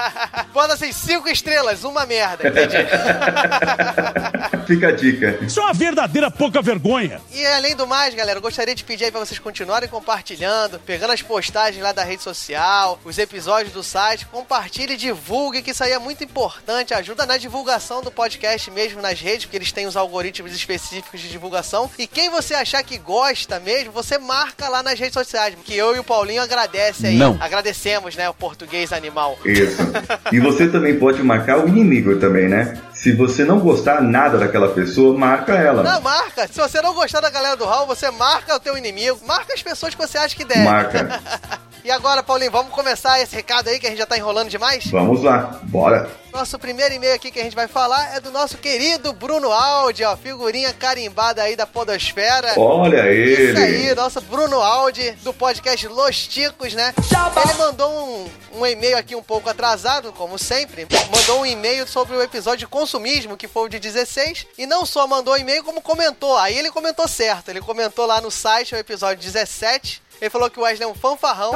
Bota 0.55 0.75
assim, 0.75 0.93
cinco 0.93 1.29
estrelas, 1.29 1.85
uma 1.85 2.07
merda, 2.07 2.49
entendi. 2.49 2.77
Fica 4.67 4.89
a 4.89 4.93
dica. 4.93 5.39
Isso 5.43 5.61
é 5.61 5.63
uma 5.63 5.73
verdadeira 5.73 6.31
pouca 6.31 6.63
vergonha. 6.63 7.21
E 7.33 7.45
além 7.47 7.77
do 7.77 7.87
mais, 7.87 8.15
galera, 8.15 8.39
eu 8.39 8.43
gostaria 8.43 8.75
de 8.75 8.85
pedir 8.85 9.05
aí 9.05 9.11
pra 9.11 9.21
vocês 9.21 9.39
continuarem 9.39 9.89
compartilhando, 9.89 10.79
pegando 10.81 11.13
as 11.13 11.23
postagens 11.23 11.83
lá 11.83 11.93
da 11.93 12.05
rede 12.05 12.23
social, 12.23 12.99
os 13.05 13.19
episódios 13.19 13.73
do 13.73 13.83
site, 13.83 14.27
compartilhe 14.27 14.95
e 14.95 14.97
divulgue, 14.97 15.63
que 15.63 15.71
isso 15.71 15.85
aí 15.85 15.93
é 15.93 15.99
muito 15.99 16.25
importante, 16.25 16.95
ajuda 16.95 17.27
na 17.27 17.37
divulgação 17.37 18.03
do 18.03 18.11
podcast 18.11 18.71
mesmo 18.71 19.03
nas 19.03 19.21
redes, 19.21 19.45
porque 19.45 19.57
eles 19.57 19.73
têm 19.73 19.87
os 19.87 19.97
algoritmos 19.97 20.53
específicos 20.53 21.21
de 21.21 21.29
divulgação. 21.29 21.91
E 21.99 22.07
quem 22.07 22.31
você 22.31 22.55
achar 22.55 22.83
que 22.83 22.99
gosta 22.99 23.61
mesmo, 23.61 23.93
você 23.93 24.19
marca 24.19 24.69
lá 24.69 24.83
nas 24.83 24.99
redes 24.99 25.15
sociais, 25.15 25.55
que 25.65 25.77
eu 25.77 25.95
e 25.95 25.99
o 25.99 26.05
Paulinho 26.05 26.43
agradece 26.43 27.07
aí. 27.07 27.17
Não. 27.17 27.37
Agradecemos, 27.41 28.17
né, 28.17 28.29
o 28.29 28.35
português 28.35 28.93
animal. 28.93 29.39
Isso. 29.45 29.77
E 30.33 30.41
você 30.41 30.69
também 30.69 30.99
pode 30.99 31.23
marcar 31.23 31.65
o 31.65 31.69
inimigo 31.69 32.19
também, 32.19 32.49
né? 32.49 32.81
Se 33.05 33.13
você 33.13 33.45
não 33.45 33.61
gostar 33.61 34.01
nada 34.01 34.39
daquela 34.39 34.71
pessoa, 34.73 35.15
marca 35.15 35.53
ela. 35.53 35.83
Não, 35.83 36.01
marca. 36.01 36.49
Se 36.49 36.59
você 36.59 36.81
não 36.81 36.95
gostar 36.95 37.21
da 37.21 37.29
galera 37.29 37.55
do 37.55 37.67
Hall, 37.67 37.87
você 37.87 38.11
marca 38.11 38.57
o 38.57 38.59
teu 38.59 38.79
inimigo. 38.79 39.21
Marca 39.27 39.53
as 39.53 39.63
pessoas 39.63 39.95
que 39.95 40.01
você 40.01 40.17
acha 40.17 40.35
que 40.35 40.43
deve. 40.43 40.65
Marca. 40.65 41.21
e 41.85 41.91
agora, 41.91 42.23
Paulinho, 42.23 42.51
vamos 42.51 42.73
começar 42.73 43.21
esse 43.21 43.37
recado 43.37 43.69
aí 43.69 43.79
que 43.79 43.87
a 43.87 43.91
gente 43.91 43.99
já 43.99 44.07
tá 44.07 44.17
enrolando 44.17 44.49
demais? 44.49 44.87
Vamos 44.87 45.23
lá, 45.23 45.61
bora. 45.65 46.11
Nosso 46.33 46.59
primeiro 46.59 46.95
e-mail 46.95 47.15
aqui 47.15 47.31
que 47.31 47.39
a 47.39 47.45
gente 47.45 47.55
vai 47.55 47.69
falar 47.69 48.17
é 48.17 48.21
do 48.21 48.31
nosso 48.31 48.57
querido 48.59 49.13
Bruno 49.13 49.53
Aldi, 49.53 50.03
ó, 50.03 50.17
figurinha 50.17 50.73
carimbada 50.73 51.43
aí 51.43 51.55
da 51.55 51.67
Podosfera. 51.67 52.59
Olha 52.59 53.07
ele. 53.07 53.51
Isso 53.51 53.59
aí, 53.61 53.95
nosso 53.95 54.21
Bruno 54.23 54.61
Aldi, 54.61 55.13
do 55.23 55.33
podcast 55.33 55.87
Los 55.87 56.27
Ticos, 56.27 56.73
né? 56.73 56.93
Ele 57.45 57.55
mandou 57.55 57.91
um, 57.91 58.61
um 58.61 58.67
e-mail 58.67 58.97
aqui 58.97 59.15
um 59.15 59.23
pouco 59.23 59.49
atrasado, 59.49 60.11
como 60.13 60.39
sempre. 60.39 60.89
Mandou 61.15 61.43
um 61.43 61.47
e-mail 61.47 61.87
sobre 61.87 62.17
o 62.17 62.23
episódio 62.23 62.61
de 62.61 62.67
consumismo, 62.67 63.37
que 63.37 63.47
foi 63.47 63.67
o 63.67 63.69
de 63.69 63.79
16. 63.79 64.47
E 64.59 64.67
não 64.67 64.85
só 64.85 65.07
mandou 65.07 65.37
e-mail, 65.37 65.63
como 65.63 65.81
comentou. 65.81 66.37
Aí 66.39 66.59
ele 66.59 66.71
comentou 66.71 67.07
certo. 67.07 67.51
Ele 67.51 67.61
comentou 67.61 68.07
lá 68.07 68.21
no 68.21 68.31
site 68.31 68.75
o 68.75 68.79
episódio 68.79 69.23
17. 69.23 70.03
Ele 70.25 70.31
falou 70.31 70.49
que 70.49 70.59
o 70.59 70.63
Wesley 70.63 70.89
é 70.89 70.91
um 70.91 70.95
fanfarrão. 70.95 71.53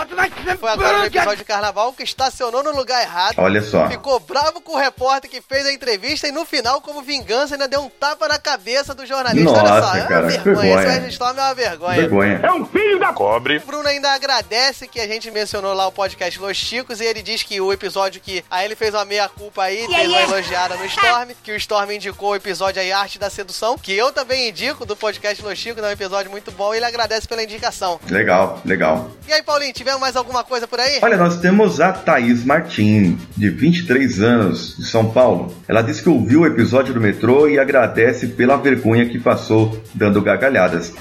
Foi 0.61 0.69
agora 0.71 0.99
no 0.99 1.07
episódio 1.07 1.39
de 1.39 1.45
carnaval 1.45 1.91
que 1.95 2.03
estacionou 2.03 2.63
no 2.63 2.71
lugar 2.77 3.01
errado. 3.03 3.37
Olha 3.39 3.63
só. 3.63 3.89
Ficou 3.89 4.21
bravo 4.21 4.61
com 4.61 4.73
o 4.73 4.77
repórter 4.77 5.31
que 5.31 5.41
fez 5.41 5.65
a 5.65 5.73
entrevista 5.73 6.29
e 6.29 6.33
no 6.33 6.45
final, 6.45 6.83
como 6.83 7.01
vingança, 7.01 7.55
ainda 7.55 7.67
deu 7.67 7.81
um 7.81 7.89
tapa 7.89 8.29
na 8.29 8.39
cabeça 8.39 8.95
do 8.95 9.07
jornalista. 9.07 9.51
Olha 9.51 9.63
Nossa, 9.63 9.87
só, 9.89 9.97
é 9.97 10.07
cara, 10.07 10.27
uma 10.27 10.33
que 10.33 10.39
vergonha. 10.39 10.67
vergonha. 10.67 10.81
Esse 10.83 10.87
Wesley 10.89 11.11
Storm 11.13 11.39
é 11.39 11.43
uma 11.43 11.55
vergonha. 11.55 11.97
Vergonha. 11.97 12.41
É 12.43 12.53
um 12.53 12.67
filho 12.67 12.99
da 12.99 13.13
cobre. 13.15 13.57
O 13.57 13.61
Bruno 13.61 13.89
ainda 13.89 14.13
agradece 14.13 14.87
que 14.87 15.01
a 15.01 15.07
gente 15.07 15.31
mencionou 15.31 15.73
lá 15.73 15.87
o 15.87 15.93
podcast 15.93 16.39
Los 16.39 16.59
Chicos 16.59 17.01
e 17.01 17.05
ele 17.07 17.23
diz 17.23 17.43
que 17.43 17.59
o 17.63 17.73
episódio 17.73 18.21
que 18.21 18.45
aí 18.51 18.67
ele 18.67 18.77
fez 18.77 18.93
uma 18.93 19.07
meia-culpa 19.07 19.63
aí, 19.63 19.87
fez 19.87 20.09
uma 20.09 20.21
elogiada 20.21 20.77
no 20.77 20.85
Storm, 20.87 21.31
que 21.43 21.53
o 21.53 21.57
Storm 21.57 21.91
indicou 21.93 22.33
o 22.33 22.37
episódio 22.37 22.83
aí 22.83 22.93
Arte 22.93 23.19
da 23.19 23.31
Sedução, 23.31 23.79
que 23.79 23.95
eu 23.95 24.13
também 24.13 24.51
indico 24.51 24.85
do 24.85 24.95
podcast 24.95 25.43
Los 25.43 25.59
Chicos, 25.59 25.83
é 25.83 25.87
um 25.87 25.91
episódio 25.91 26.31
muito 26.31 26.53
bom 26.53 26.75
e 26.75 26.77
ele 26.77 26.85
agradece 26.85 27.27
pela 27.27 27.43
indicação. 27.43 27.99
Legal, 28.11 28.58
legal. 28.65 29.11
E 29.27 29.33
aí, 29.33 29.43
Paulinho, 29.43 29.73
tivemos 29.73 30.01
mais 30.01 30.17
alguma 30.17 30.43
coisa 30.43 30.67
por 30.67 30.81
aí? 30.81 30.99
Olha, 31.03 31.17
nós 31.17 31.39
temos 31.39 31.81
a 31.81 31.93
Thaís 31.93 32.45
Martim, 32.45 33.19
de 33.37 33.51
23 33.51 34.23
anos, 34.23 34.77
de 34.79 34.87
São 34.87 35.11
Paulo. 35.11 35.55
Ela 35.69 35.83
disse 35.83 36.03
que 36.03 36.09
ouviu 36.09 36.41
o 36.41 36.47
episódio 36.47 36.95
do 36.95 37.01
metrô 37.01 37.49
e 37.49 37.59
agradece 37.59 38.29
pela 38.29 38.57
vergonha 38.57 39.09
que 39.09 39.19
passou 39.19 39.81
dando 39.95 40.23
gargalhadas. 40.23 40.93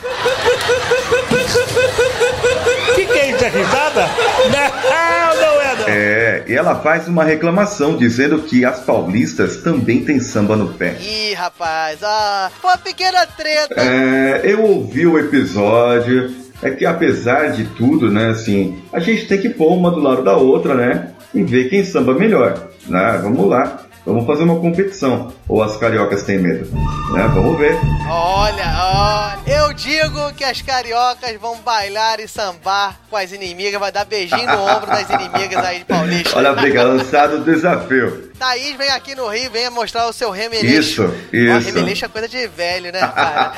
Que 2.95 3.05
que 3.05 3.19
é 3.19 3.31
isso? 3.31 3.45
É 3.45 3.49
risada? 3.49 4.09
Não, 4.51 5.35
não 5.41 5.61
é 5.61 5.75
não. 5.75 5.87
É, 5.87 6.43
e 6.47 6.53
ela 6.53 6.75
faz 6.81 7.07
uma 7.07 7.23
reclamação 7.23 7.95
dizendo 7.95 8.41
que 8.41 8.65
as 8.65 8.79
paulistas 8.79 9.57
também 9.57 10.03
têm 10.03 10.19
samba 10.19 10.55
no 10.55 10.73
pé. 10.73 10.97
Ih, 10.99 11.33
rapaz, 11.33 11.99
ah, 12.03 12.51
foi 12.59 12.71
uma 12.71 12.77
pequena 12.77 13.25
treta. 13.25 13.75
É, 13.77 14.41
eu 14.43 14.63
ouvi 14.63 15.05
o 15.05 15.17
episódio. 15.19 16.46
É 16.61 16.71
que 16.71 16.85
apesar 16.85 17.51
de 17.51 17.65
tudo, 17.65 18.11
né, 18.11 18.29
assim, 18.29 18.81
a 18.91 18.99
gente 18.99 19.27
tem 19.27 19.39
que 19.39 19.49
pôr 19.49 19.73
uma 19.73 19.91
do 19.91 19.99
lado 19.99 20.23
da 20.23 20.35
outra, 20.35 20.73
né? 20.73 21.11
E 21.33 21.43
ver 21.43 21.69
quem 21.69 21.83
samba 21.83 22.13
melhor. 22.13 22.69
Né? 22.87 23.19
Vamos 23.21 23.47
lá. 23.47 23.81
Vamos 24.07 24.25
fazer 24.25 24.43
uma 24.43 24.55
competição. 24.55 25.33
Ou 25.49 25.61
as 25.61 25.75
cariocas 25.75 26.23
têm 26.23 26.39
medo? 26.39 26.65
Né? 27.11 27.29
Vamos 27.33 27.57
ver. 27.57 27.77
Olha, 28.09 28.63
olha, 28.81 29.37
eu 29.45 29.73
digo 29.73 30.33
que 30.33 30.45
as 30.45 30.61
cariocas 30.61 31.35
vão 31.41 31.57
bailar 31.57 32.21
e 32.21 32.27
sambar 32.27 32.97
com 33.09 33.17
as 33.17 33.33
inimigas, 33.33 33.77
vai 33.77 33.91
dar 33.91 34.05
beijinho 34.05 34.47
no 34.47 34.61
ombro 34.61 34.87
das 34.87 35.09
inimigas 35.09 35.63
aí 35.63 35.79
de 35.79 35.85
Paulista. 35.85 36.37
Olha, 36.37 36.53
briga, 36.53 36.83
lançado 36.83 37.35
o 37.35 37.43
desafio. 37.43 38.31
Thaís 38.39 38.77
vem 38.77 38.89
aqui 38.91 39.13
no 39.13 39.27
Rio, 39.27 39.51
venha 39.51 39.69
mostrar 39.69 40.07
o 40.07 40.13
seu 40.13 40.31
remeleixo. 40.31 41.03
Isso, 41.03 41.13
isso. 41.33 41.65
remeleixo 41.65 42.05
é 42.05 42.07
coisa 42.07 42.29
de 42.29 42.47
velho, 42.47 42.93
né, 42.93 42.99
cara? 42.99 43.51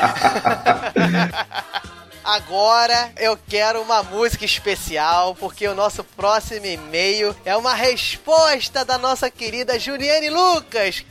Agora 2.29 3.12
eu 3.17 3.36
quero 3.48 3.81
uma 3.81 4.03
música 4.03 4.45
especial, 4.45 5.33
porque 5.33 5.67
o 5.67 5.74
nosso 5.74 6.03
próximo 6.03 6.63
e-mail 6.63 7.36
é 7.43 7.57
uma 7.57 7.74
resposta 7.74 8.86
da 8.86 9.00
nossa 9.00 9.31
querida 9.31 9.79
Juliane 9.79 10.29
Lucas. 10.29 11.03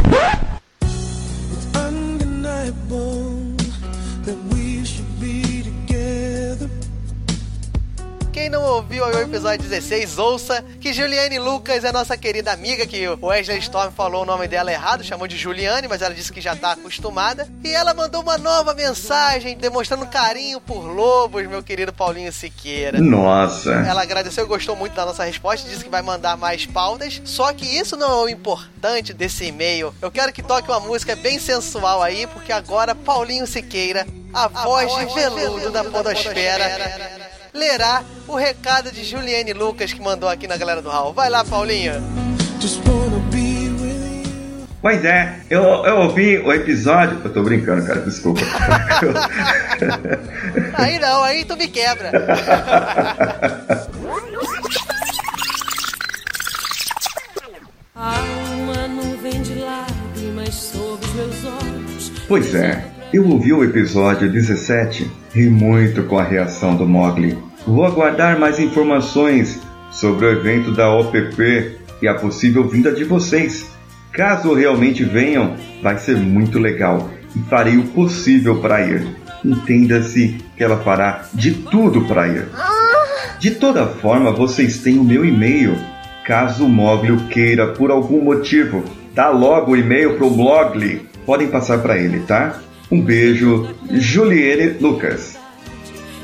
Quem 8.48 8.52
não 8.54 8.64
ouviu 8.64 9.04
o 9.04 9.20
episódio 9.20 9.68
16, 9.68 10.16
ouça 10.16 10.64
que 10.80 10.90
Juliane 10.90 11.38
Lucas 11.38 11.84
é 11.84 11.92
nossa 11.92 12.16
querida 12.16 12.50
amiga, 12.50 12.86
que 12.86 13.06
o 13.06 13.26
Wesley 13.26 13.58
Storm 13.58 13.92
falou 13.92 14.22
o 14.22 14.24
nome 14.24 14.48
dela 14.48 14.72
errado, 14.72 15.04
chamou 15.04 15.28
de 15.28 15.36
Juliane, 15.36 15.86
mas 15.86 16.00
ela 16.00 16.14
disse 16.14 16.32
que 16.32 16.40
já 16.40 16.56
tá 16.56 16.72
acostumada. 16.72 17.46
E 17.62 17.74
ela 17.74 17.92
mandou 17.92 18.22
uma 18.22 18.38
nova 18.38 18.72
mensagem 18.72 19.54
demonstrando 19.54 20.06
carinho 20.06 20.62
por 20.62 20.80
lobos, 20.80 21.46
meu 21.46 21.62
querido 21.62 21.92
Paulinho 21.92 22.32
Siqueira. 22.32 22.98
Nossa. 22.98 23.70
Ela 23.70 24.00
agradeceu 24.00 24.46
e 24.46 24.48
gostou 24.48 24.74
muito 24.74 24.94
da 24.94 25.04
nossa 25.04 25.24
resposta, 25.24 25.68
disse 25.68 25.84
que 25.84 25.90
vai 25.90 26.00
mandar 26.00 26.34
mais 26.38 26.64
pautas. 26.64 27.20
Só 27.26 27.52
que 27.52 27.66
isso 27.66 27.98
não 27.98 28.10
é 28.10 28.24
o 28.24 28.28
importante 28.30 29.12
desse 29.12 29.44
e-mail. 29.44 29.94
Eu 30.00 30.10
quero 30.10 30.32
que 30.32 30.42
toque 30.42 30.70
uma 30.70 30.80
música 30.80 31.14
bem 31.14 31.38
sensual 31.38 32.02
aí, 32.02 32.26
porque 32.26 32.50
agora 32.50 32.94
Paulinho 32.94 33.46
Siqueira, 33.46 34.06
a, 34.32 34.48
voz, 34.48 34.90
de 34.96 35.04
veludo 35.14 35.70
da 35.70 35.84
podosfera, 35.84 37.17
lerá 37.52 38.02
o 38.26 38.36
recado 38.36 38.90
de 38.90 39.04
Juliane 39.04 39.52
Lucas 39.52 39.92
que 39.92 40.00
mandou 40.00 40.28
aqui 40.28 40.46
na 40.46 40.56
galera 40.56 40.82
do 40.82 40.88
Hall. 40.88 41.12
Vai 41.12 41.30
lá, 41.30 41.44
Paulinho. 41.44 41.94
Pois 44.80 45.04
é, 45.04 45.40
eu, 45.50 45.62
eu 45.62 45.96
ouvi 45.98 46.38
o 46.38 46.52
episódio. 46.52 47.20
Eu 47.24 47.32
tô 47.32 47.42
brincando, 47.42 47.84
cara, 47.84 48.00
desculpa. 48.00 48.40
Aí 50.74 50.98
não, 50.98 51.24
aí 51.24 51.44
tu 51.44 51.56
me 51.56 51.66
quebra. 51.66 52.12
Há 57.94 58.20
uma 58.54 58.88
nuvem 58.88 59.42
de 59.42 59.54
lágrimas 59.56 60.54
sob 60.54 61.04
os 61.04 61.14
meus 61.14 61.44
olhos. 61.44 62.12
Pois 62.28 62.54
é, 62.54 62.84
eu 63.12 63.26
ouvi 63.26 63.52
o 63.52 63.64
episódio 63.64 64.30
17 64.30 65.10
e 65.34 65.46
muito 65.46 66.02
com 66.02 66.18
a 66.18 66.22
reação 66.22 66.76
do 66.76 66.86
Mogli. 66.86 67.38
Vou 67.66 67.84
aguardar 67.84 68.38
mais 68.38 68.58
informações 68.58 69.60
sobre 69.90 70.26
o 70.26 70.30
evento 70.30 70.72
da 70.72 70.92
OPP 70.92 71.78
e 72.02 72.08
a 72.08 72.14
possível 72.14 72.68
vinda 72.68 72.92
de 72.92 73.04
vocês. 73.04 73.66
Caso 74.12 74.52
realmente 74.52 75.04
venham, 75.04 75.56
vai 75.82 75.96
ser 75.98 76.16
muito 76.16 76.58
legal 76.58 77.10
e 77.34 77.38
farei 77.48 77.78
o 77.78 77.86
possível 77.88 78.60
para 78.60 78.86
ir. 78.86 79.06
Entenda-se 79.42 80.36
que 80.56 80.62
ela 80.62 80.78
fará 80.78 81.26
de 81.32 81.52
tudo 81.52 82.02
para 82.02 82.28
ir. 82.28 82.46
De 83.38 83.52
toda 83.52 83.86
forma, 83.86 84.32
vocês 84.32 84.78
têm 84.78 84.98
o 84.98 85.04
meu 85.04 85.24
e-mail. 85.24 85.78
Caso 86.26 86.66
o 86.66 86.68
Mogli 86.68 87.12
o 87.12 87.28
queira 87.28 87.68
por 87.68 87.90
algum 87.90 88.22
motivo, 88.22 88.84
dá 89.14 89.30
logo 89.30 89.72
o 89.72 89.76
e-mail 89.76 90.18
pro 90.18 90.30
Mogli. 90.30 91.08
Podem 91.24 91.48
passar 91.48 91.78
para 91.78 91.96
ele, 91.96 92.20
tá? 92.20 92.60
Um 92.90 93.02
beijo, 93.02 93.74
Juliane 93.90 94.78
Lucas. 94.80 95.36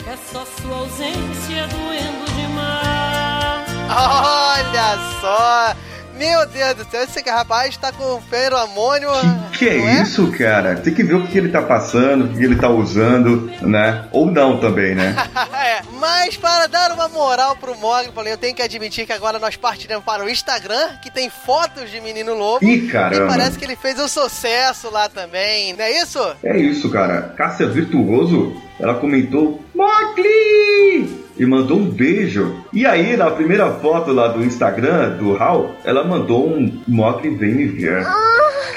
É 0.06 0.16
só 0.16 0.44
sua 0.46 0.76
ausência 0.76 1.66
doendo 1.68 2.24
demais. 2.36 3.70
Olha 3.90 4.98
só! 5.20 5.76
Meu 6.16 6.46
Deus 6.46 6.74
do 6.74 6.90
céu, 6.90 7.02
esse 7.02 7.20
rapaz 7.28 7.76
tá 7.76 7.90
com 7.92 8.20
feromônio. 8.22 9.10
Que 9.52 9.68
é 9.68 9.78
não 9.78 10.02
isso, 10.02 10.30
cara? 10.32 10.76
Tem 10.76 10.94
que 10.94 11.02
ver 11.02 11.14
o 11.14 11.26
que 11.26 11.38
ele 11.38 11.48
tá 11.48 11.60
passando, 11.62 12.24
o 12.24 12.28
que 12.28 12.44
ele 12.44 12.56
tá 12.56 12.68
usando, 12.68 13.50
né? 13.60 14.06
Ou 14.12 14.30
não 14.30 14.58
também, 14.58 14.94
né? 14.94 15.14
é, 15.54 15.82
mas 15.98 16.36
para 16.36 16.66
dar 16.66 16.92
uma 16.92 17.08
moral 17.08 17.56
pro 17.56 17.76
Mogli, 17.76 18.12
Paulinho, 18.12 18.34
eu 18.34 18.38
tenho 18.38 18.54
que 18.54 18.62
admitir 18.62 19.06
que 19.06 19.12
agora 19.12 19.38
nós 19.38 19.56
partiremos 19.56 20.04
para 20.04 20.24
o 20.24 20.28
Instagram, 20.28 20.96
que 21.02 21.10
tem 21.10 21.28
fotos 21.28 21.90
de 21.90 22.00
Menino 22.00 22.34
Lobo. 22.34 22.64
Ih, 22.64 22.86
caramba. 22.88 23.24
E 23.24 23.28
parece 23.28 23.58
que 23.58 23.64
ele 23.64 23.76
fez 23.76 23.98
um 23.98 24.08
sucesso 24.08 24.90
lá 24.90 25.08
também, 25.08 25.72
não 25.72 25.84
é 25.84 26.02
isso? 26.02 26.20
É 26.42 26.56
isso, 26.56 26.90
cara. 26.90 27.34
Cássia 27.36 27.66
Virtuoso, 27.66 28.56
ela 28.78 28.94
comentou 28.94 29.64
Mogli! 29.74 31.23
E 31.36 31.44
mandou 31.44 31.78
um 31.78 31.90
beijo. 31.90 32.64
E 32.72 32.86
aí, 32.86 33.16
na 33.16 33.30
primeira 33.30 33.72
foto 33.74 34.12
lá 34.12 34.28
do 34.28 34.44
Instagram, 34.44 35.16
do 35.16 35.36
Hal, 35.36 35.74
ela 35.84 36.04
mandou 36.04 36.48
um 36.48 36.80
Mogli 36.86 37.30
vem 37.30 37.54
me 37.54 37.66
ver. 37.66 38.04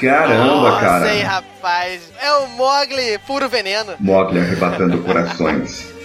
Caramba, 0.01 0.71
Nossa, 0.71 0.79
cara. 0.79 1.13
hein, 1.13 1.23
rapaz. 1.23 2.01
É 2.21 2.31
o 2.33 2.47
Mogli 2.49 3.17
puro 3.25 3.47
veneno. 3.47 3.93
Mogli 3.99 4.39
arrebatando 4.39 4.97
corações. 4.99 5.93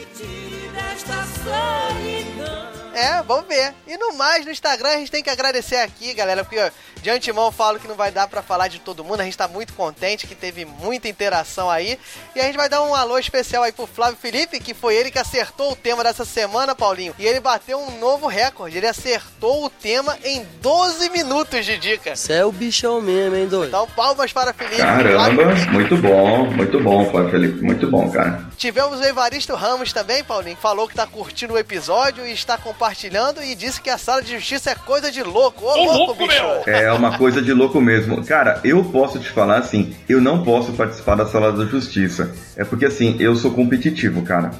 É, 2.94 3.22
vamos 3.22 3.46
ver. 3.46 3.74
E 3.86 3.96
no 3.96 4.14
mais, 4.14 4.44
no 4.44 4.50
Instagram, 4.50 4.90
a 4.90 4.96
gente 4.98 5.10
tem 5.10 5.22
que 5.22 5.30
agradecer 5.30 5.76
aqui, 5.76 6.12
galera, 6.14 6.44
porque 6.44 6.58
ó, 6.58 6.70
de 7.02 7.10
antemão 7.10 7.46
eu 7.46 7.52
falo 7.52 7.80
que 7.80 7.88
não 7.88 7.96
vai 7.96 8.12
dar 8.12 8.28
pra 8.28 8.42
falar 8.42 8.68
de 8.68 8.78
todo 8.78 9.02
mundo. 9.02 9.20
A 9.20 9.24
gente 9.24 9.36
tá 9.36 9.48
muito 9.48 9.72
contente 9.72 10.26
que 10.26 10.34
teve 10.34 10.64
muita 10.64 11.08
interação 11.08 11.68
aí. 11.68 11.98
E 12.34 12.40
a 12.40 12.44
gente 12.44 12.56
vai 12.56 12.68
dar 12.68 12.82
um 12.82 12.94
alô 12.94 13.18
especial 13.18 13.64
aí 13.64 13.72
pro 13.72 13.86
Flávio 13.86 14.16
Felipe, 14.20 14.60
que 14.60 14.72
foi 14.72 14.94
ele 14.94 15.10
que 15.10 15.18
acertou 15.18 15.72
o 15.72 15.76
tema 15.76 16.04
dessa 16.04 16.24
semana, 16.24 16.74
Paulinho. 16.74 17.14
E 17.18 17.26
ele 17.26 17.40
bateu 17.40 17.78
um 17.78 17.98
novo 17.98 18.28
recorde. 18.28 18.76
Ele 18.76 18.86
acertou 18.86 19.64
o 19.64 19.70
tema 19.70 20.16
em 20.22 20.46
12 20.60 21.10
minutos 21.10 21.66
de 21.66 21.76
dica. 21.76 22.14
Você 22.14 22.34
é 22.34 22.44
o 22.44 22.52
bichão 22.52 23.00
mesmo, 23.00 23.34
hein, 23.34 23.48
doido? 23.48 23.68
Então, 23.68 23.88
palmas 23.88 24.32
para 24.32 24.52
Felipe. 24.52 24.76
Caramba, 24.76 25.44
muito 25.72 25.96
bom, 25.96 26.46
muito 26.46 26.80
bom, 26.80 27.10
Flávio 27.10 27.30
Felipe, 27.30 27.62
muito 27.62 27.90
bom, 27.90 28.10
cara. 28.10 28.46
Tivemos 28.56 29.00
o 29.00 29.04
Evaristo 29.04 29.54
Ramos 29.56 29.92
também, 29.92 30.22
Paulinho, 30.22 30.54
que 30.54 30.62
falou 30.62 30.86
que 30.86 30.94
tá 30.94 31.06
curtindo 31.06 31.54
o 31.54 31.58
episódio 31.58 32.24
e 32.24 32.32
está 32.32 32.56
compartilhando 32.82 33.40
e 33.40 33.54
disse 33.54 33.80
que 33.80 33.88
a 33.88 33.96
sala 33.96 34.20
de 34.20 34.32
justiça 34.32 34.70
é 34.70 34.74
coisa 34.74 35.08
de 35.10 35.22
louco. 35.22 35.64
Ô, 35.64 35.84
louco, 35.84 36.14
bicho! 36.26 36.42
É 36.66 36.92
uma 36.92 37.16
coisa 37.16 37.40
de 37.40 37.52
louco 37.52 37.80
mesmo. 37.80 38.24
Cara, 38.24 38.60
eu 38.64 38.82
posso 38.84 39.20
te 39.20 39.30
falar 39.30 39.58
assim, 39.58 39.94
eu 40.08 40.20
não 40.20 40.42
posso 40.42 40.72
participar 40.72 41.14
da 41.14 41.24
sala 41.26 41.52
da 41.52 41.64
justiça. 41.64 42.34
É 42.56 42.64
porque 42.64 42.86
assim, 42.86 43.16
eu 43.20 43.36
sou 43.36 43.52
competitivo, 43.52 44.22
cara. 44.22 44.50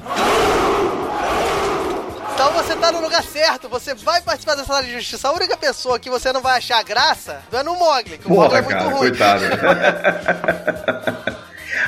Então 2.33 2.53
você 2.53 2.75
tá 2.77 2.93
no 2.93 3.01
lugar 3.01 3.23
certo, 3.23 3.67
você 3.67 3.93
vai 3.93 4.21
participar 4.21 4.55
da 4.55 4.63
sala 4.63 4.81
de 4.83 4.93
justiça. 4.93 5.27
A 5.27 5.33
única 5.33 5.57
pessoa 5.57 5.99
que 5.99 6.09
você 6.09 6.31
não 6.31 6.41
vai 6.41 6.59
achar 6.59 6.81
graça 6.81 7.41
é 7.51 7.61
no 7.61 7.75
Mogli, 7.75 8.17
que 8.17 8.27
o 8.27 8.29
Mogli 8.29 8.57
é 8.57 8.61
Porra, 8.61 8.99
muito 8.99 9.17
cara, 9.17 9.39
ruim. 9.39 9.53
coitado. 9.59 11.35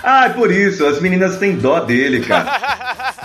ah, 0.04 0.26
é 0.26 0.30
por 0.30 0.52
isso, 0.52 0.86
as 0.86 1.00
meninas 1.00 1.38
têm 1.38 1.56
dó 1.56 1.80
dele, 1.80 2.20
cara. 2.26 3.24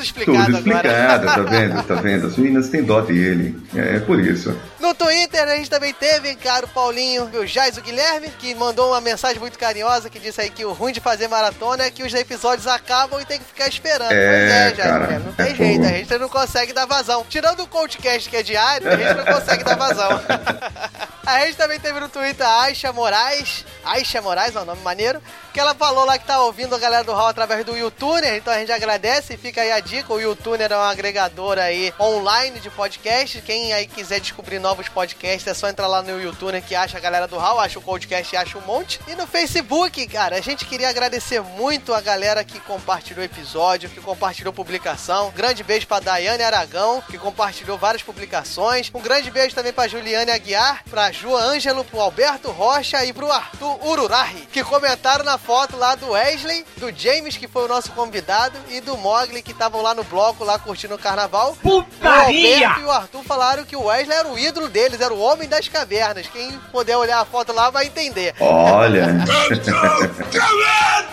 Tudo 0.00 0.04
explicado 0.04 0.46
Tudo 0.46 0.56
agora. 0.56 0.88
explicado, 0.88 1.26
tá 1.26 1.42
vendo? 1.50 1.82
Tá 1.82 1.94
vendo? 1.96 2.26
As 2.26 2.36
meninas 2.36 2.68
têm 2.68 2.82
dó 2.82 3.00
dele. 3.00 3.56
É, 3.74 3.96
é 3.96 4.00
por 4.00 4.18
isso. 4.18 4.56
No 4.78 4.94
Twitter 4.94 5.42
a 5.42 5.56
gente 5.56 5.68
também 5.68 5.92
teve, 5.92 6.34
cara, 6.36 6.64
o 6.64 6.68
Paulinho 6.68 7.30
e 7.32 7.36
o 7.36 7.46
Jais 7.46 7.76
o 7.76 7.82
Guilherme, 7.82 8.30
que 8.38 8.54
mandou 8.54 8.88
uma 8.90 9.00
mensagem 9.00 9.38
muito 9.38 9.58
carinhosa 9.58 10.08
que 10.08 10.18
disse 10.18 10.40
aí 10.40 10.50
que 10.50 10.64
o 10.64 10.72
ruim 10.72 10.92
de 10.92 11.00
fazer 11.00 11.28
maratona 11.28 11.84
é 11.84 11.90
que 11.90 12.02
os 12.02 12.14
episódios 12.14 12.66
acabam 12.66 13.20
e 13.20 13.24
tem 13.24 13.38
que 13.38 13.44
ficar 13.44 13.68
esperando. 13.68 14.12
É, 14.12 14.16
pois 14.38 14.50
é, 14.52 14.74
Jais 14.74 14.90
cara, 14.90 15.18
não 15.18 15.32
tem 15.32 15.46
é 15.46 15.54
jeito, 15.54 15.82
fogo. 15.82 15.94
a 15.94 15.98
gente 15.98 16.18
não 16.18 16.28
consegue 16.28 16.72
dar 16.72 16.86
vazão. 16.86 17.26
Tirando 17.28 17.60
o 17.62 17.68
podcast 17.68 18.28
que 18.28 18.36
é 18.36 18.42
diário, 18.42 18.88
a 18.90 18.96
gente 18.96 19.14
não 19.14 19.24
consegue 19.24 19.64
dar 19.64 19.76
vazão. 19.76 20.20
A 21.26 21.46
gente 21.46 21.56
também 21.56 21.78
teve 21.78 22.00
no 22.00 22.08
Twitter 22.08 22.44
a 22.44 22.62
Aisha 22.62 22.92
Moraes. 22.92 23.64
Aisha 23.84 24.20
Moraes 24.20 24.56
é 24.56 24.60
um 24.60 24.64
nome 24.64 24.82
maneiro. 24.82 25.22
Que 25.52 25.60
ela 25.60 25.74
falou 25.74 26.04
lá 26.04 26.18
que 26.18 26.26
tá 26.26 26.40
ouvindo 26.42 26.74
a 26.74 26.78
galera 26.78 27.04
do 27.04 27.12
Hall 27.12 27.28
através 27.28 27.64
do 27.64 27.76
YouTuner. 27.76 28.34
Então 28.34 28.52
a 28.52 28.58
gente 28.58 28.72
agradece 28.72 29.34
e 29.34 29.36
fica 29.36 29.60
aí 29.60 29.70
a 29.70 29.78
dica. 29.90 30.12
O 30.14 30.20
YouTuner 30.20 30.70
é 30.70 30.76
um 30.76 30.82
agregador 30.82 31.58
aí 31.58 31.92
online 31.98 32.60
de 32.60 32.70
podcast. 32.70 33.42
Quem 33.42 33.72
aí 33.72 33.88
quiser 33.88 34.20
descobrir 34.20 34.60
novos 34.60 34.88
podcasts 34.88 35.48
é 35.48 35.52
só 35.52 35.68
entrar 35.68 35.88
lá 35.88 36.00
no 36.00 36.20
YouTuner 36.22 36.62
que 36.62 36.76
acha 36.76 36.96
a 36.96 37.00
galera 37.00 37.26
do 37.26 37.36
Hall, 37.36 37.58
acha 37.58 37.80
o 37.80 37.82
podcast 37.82 38.32
e 38.32 38.38
acha 38.38 38.56
um 38.56 38.60
monte. 38.60 39.00
E 39.08 39.16
no 39.16 39.26
Facebook, 39.26 40.06
cara, 40.06 40.36
a 40.36 40.40
gente 40.40 40.64
queria 40.64 40.88
agradecer 40.88 41.40
muito 41.40 41.92
a 41.92 42.00
galera 42.00 42.44
que 42.44 42.60
compartilhou 42.60 43.24
episódio, 43.24 43.90
que 43.90 44.00
compartilhou 44.00 44.52
publicação. 44.52 45.32
Grande 45.34 45.64
beijo 45.64 45.88
pra 45.88 45.98
Daiane 45.98 46.44
Aragão, 46.44 47.02
que 47.10 47.18
compartilhou 47.18 47.76
várias 47.76 48.02
publicações. 48.04 48.92
Um 48.94 49.00
grande 49.00 49.28
beijo 49.28 49.56
também 49.56 49.72
pra 49.72 49.88
Juliane 49.88 50.30
Aguiar, 50.30 50.84
pra 50.88 51.10
Ju 51.10 51.34
Ângelo, 51.34 51.84
pro 51.84 52.00
Alberto 52.00 52.52
Rocha 52.52 53.04
e 53.04 53.12
pro 53.12 53.32
Arthur 53.32 53.84
Ururahi, 53.84 54.46
que 54.52 54.62
comentaram 54.62 55.24
na 55.24 55.36
foto 55.36 55.76
lá 55.76 55.96
do 55.96 56.10
Wesley, 56.10 56.64
do 56.76 56.92
James, 56.96 57.36
que 57.36 57.48
foi 57.48 57.64
o 57.64 57.68
nosso 57.68 57.90
convidado, 57.90 58.56
e 58.68 58.80
do 58.80 58.96
Mogli, 58.96 59.42
que 59.42 59.52
estavam 59.80 59.82
lá 59.82 59.94
no 59.94 60.04
bloco, 60.04 60.44
lá 60.44 60.58
curtindo 60.58 60.94
o 60.94 60.98
carnaval. 60.98 61.56
O 61.64 61.84
Alberto 62.02 62.80
e 62.80 62.84
o 62.84 62.90
Arthur 62.90 63.22
falaram 63.24 63.64
que 63.64 63.76
o 63.76 63.84
Wesley 63.84 64.16
era 64.16 64.28
o 64.28 64.38
ídolo 64.38 64.68
deles, 64.68 65.00
era 65.00 65.12
o 65.12 65.18
homem 65.18 65.48
das 65.48 65.66
cavernas. 65.68 66.26
Quem 66.28 66.52
puder 66.70 66.96
olhar 66.96 67.20
a 67.20 67.24
foto 67.24 67.52
lá 67.52 67.70
vai 67.70 67.86
entender. 67.86 68.34
Olha. 68.38 69.06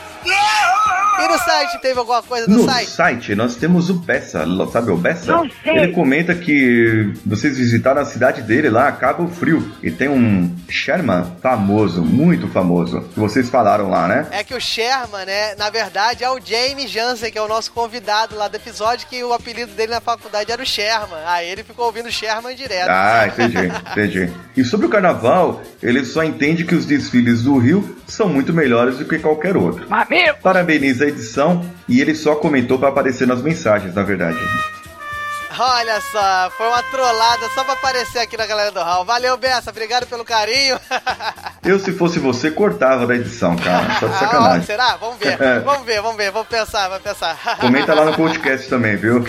E 1.20 1.28
no 1.28 1.40
site, 1.40 1.82
teve 1.82 1.98
alguma 2.00 2.22
coisa 2.22 2.48
no, 2.48 2.58
No 2.58 2.66
site? 2.66 2.90
site 2.92 3.36
nós 3.36 3.56
temos 3.56 3.90
o 3.90 3.96
Bessa, 3.96 4.46
sabe 4.72 4.92
o 4.92 4.98
Bessa? 4.98 5.32
Não 5.32 5.50
sei. 5.64 5.76
Ele 5.78 5.92
comenta 5.92 6.36
que 6.36 7.12
vocês 7.26 7.58
visitaram 7.58 8.02
a 8.02 8.06
cidade 8.06 8.44
dele 8.44 8.70
lá, 8.70 8.92
Cabo 8.92 9.28
Frio, 9.28 9.68
e 9.82 9.90
tem 9.90 10.08
um 10.08 10.56
Sherman 10.70 11.26
famoso, 11.42 12.04
muito 12.04 12.48
famoso, 12.48 13.02
que 13.14 13.20
vocês 13.20 13.50
falaram 13.50 13.90
lá, 13.90 14.08
né? 14.08 14.28
É 14.30 14.44
que 14.44 14.54
o 14.54 14.62
Sherman, 14.62 15.26
né, 15.26 15.56
na 15.56 15.72
verdade 15.72 16.24
é 16.24 16.30
o 16.30 16.40
James 16.44 16.92
Jansen, 16.92 17.32
que 17.32 17.38
é 17.38 17.42
o 17.42 17.48
nosso 17.48 17.72
convidado 17.72 18.36
lá 18.36 18.48
do 18.48 18.56
episódio, 18.56 19.08
que 19.08 19.24
o 19.24 19.34
apelido 19.34 19.72
dele 19.74 19.94
na 19.94 20.02
faculdade 20.02 20.52
era 20.52 20.62
o 20.62 20.66
Sherman. 20.66 21.20
Aí 21.26 21.50
ele 21.50 21.64
ficou 21.64 21.86
ouvindo 21.88 22.08
o 22.08 22.12
Sherman 22.12 22.56
direto. 22.56 22.90
Ah, 22.90 23.28
entendi, 23.28 23.72
entendi. 23.92 24.32
E 24.56 24.64
sobre 24.64 24.86
o 24.86 24.90
carnaval, 24.90 25.62
ele 25.82 26.06
só 26.06 26.24
entende 26.24 26.64
que 26.64 26.76
os 26.76 26.86
desfiles 26.86 27.42
do 27.42 27.58
Rio 27.58 27.98
são 28.08 28.30
muito 28.30 28.54
melhores 28.54 28.98
do 28.98 29.06
que 29.06 29.18
qualquer 29.20 29.58
outro. 29.58 29.86
Parabeniza 30.42 31.06
a 31.06 31.08
edição 31.08 31.66
e 31.88 32.02
ele 32.02 32.16
só 32.16 32.36
comentou 32.36 32.78
para 32.80 32.90
aparecer 32.90 33.28
nas 33.28 33.42
mensagens, 33.42 33.94
na 33.94 34.04
verdade. 34.04 34.38
Olha 35.60 36.00
só, 36.02 36.52
foi 36.56 36.68
uma 36.68 36.84
trollada 36.84 37.50
só 37.56 37.64
pra 37.64 37.74
aparecer 37.74 38.20
aqui 38.20 38.38
na 38.38 38.46
galera 38.46 38.72
do 38.72 38.80
Hall. 38.80 39.04
Valeu, 39.06 39.36
Bessa, 39.38 39.72
obrigado 39.72 40.06
pelo 40.06 40.24
carinho. 40.24 40.80
Eu, 41.66 41.80
se 41.80 41.92
fosse 41.92 42.20
você, 42.20 42.50
cortava 42.52 43.06
da 43.08 43.16
edição, 43.16 43.56
cara. 43.58 44.00
Só 44.00 44.08
de 44.08 44.14
Ah, 44.14 44.20
sacanagem. 44.20 44.64
será? 44.64 44.96
Vamos 44.98 45.18
ver, 45.18 45.38
vamos 45.66 45.86
ver, 45.86 46.02
vamos 46.02 46.18
ver, 46.18 46.32
vamos 46.32 46.48
pensar, 46.48 46.88
vamos 46.88 47.04
pensar. 47.04 47.38
Comenta 47.60 47.94
lá 47.94 48.06
no 48.06 48.16
podcast 48.16 48.70
também, 48.70 48.96
viu? 48.96 49.24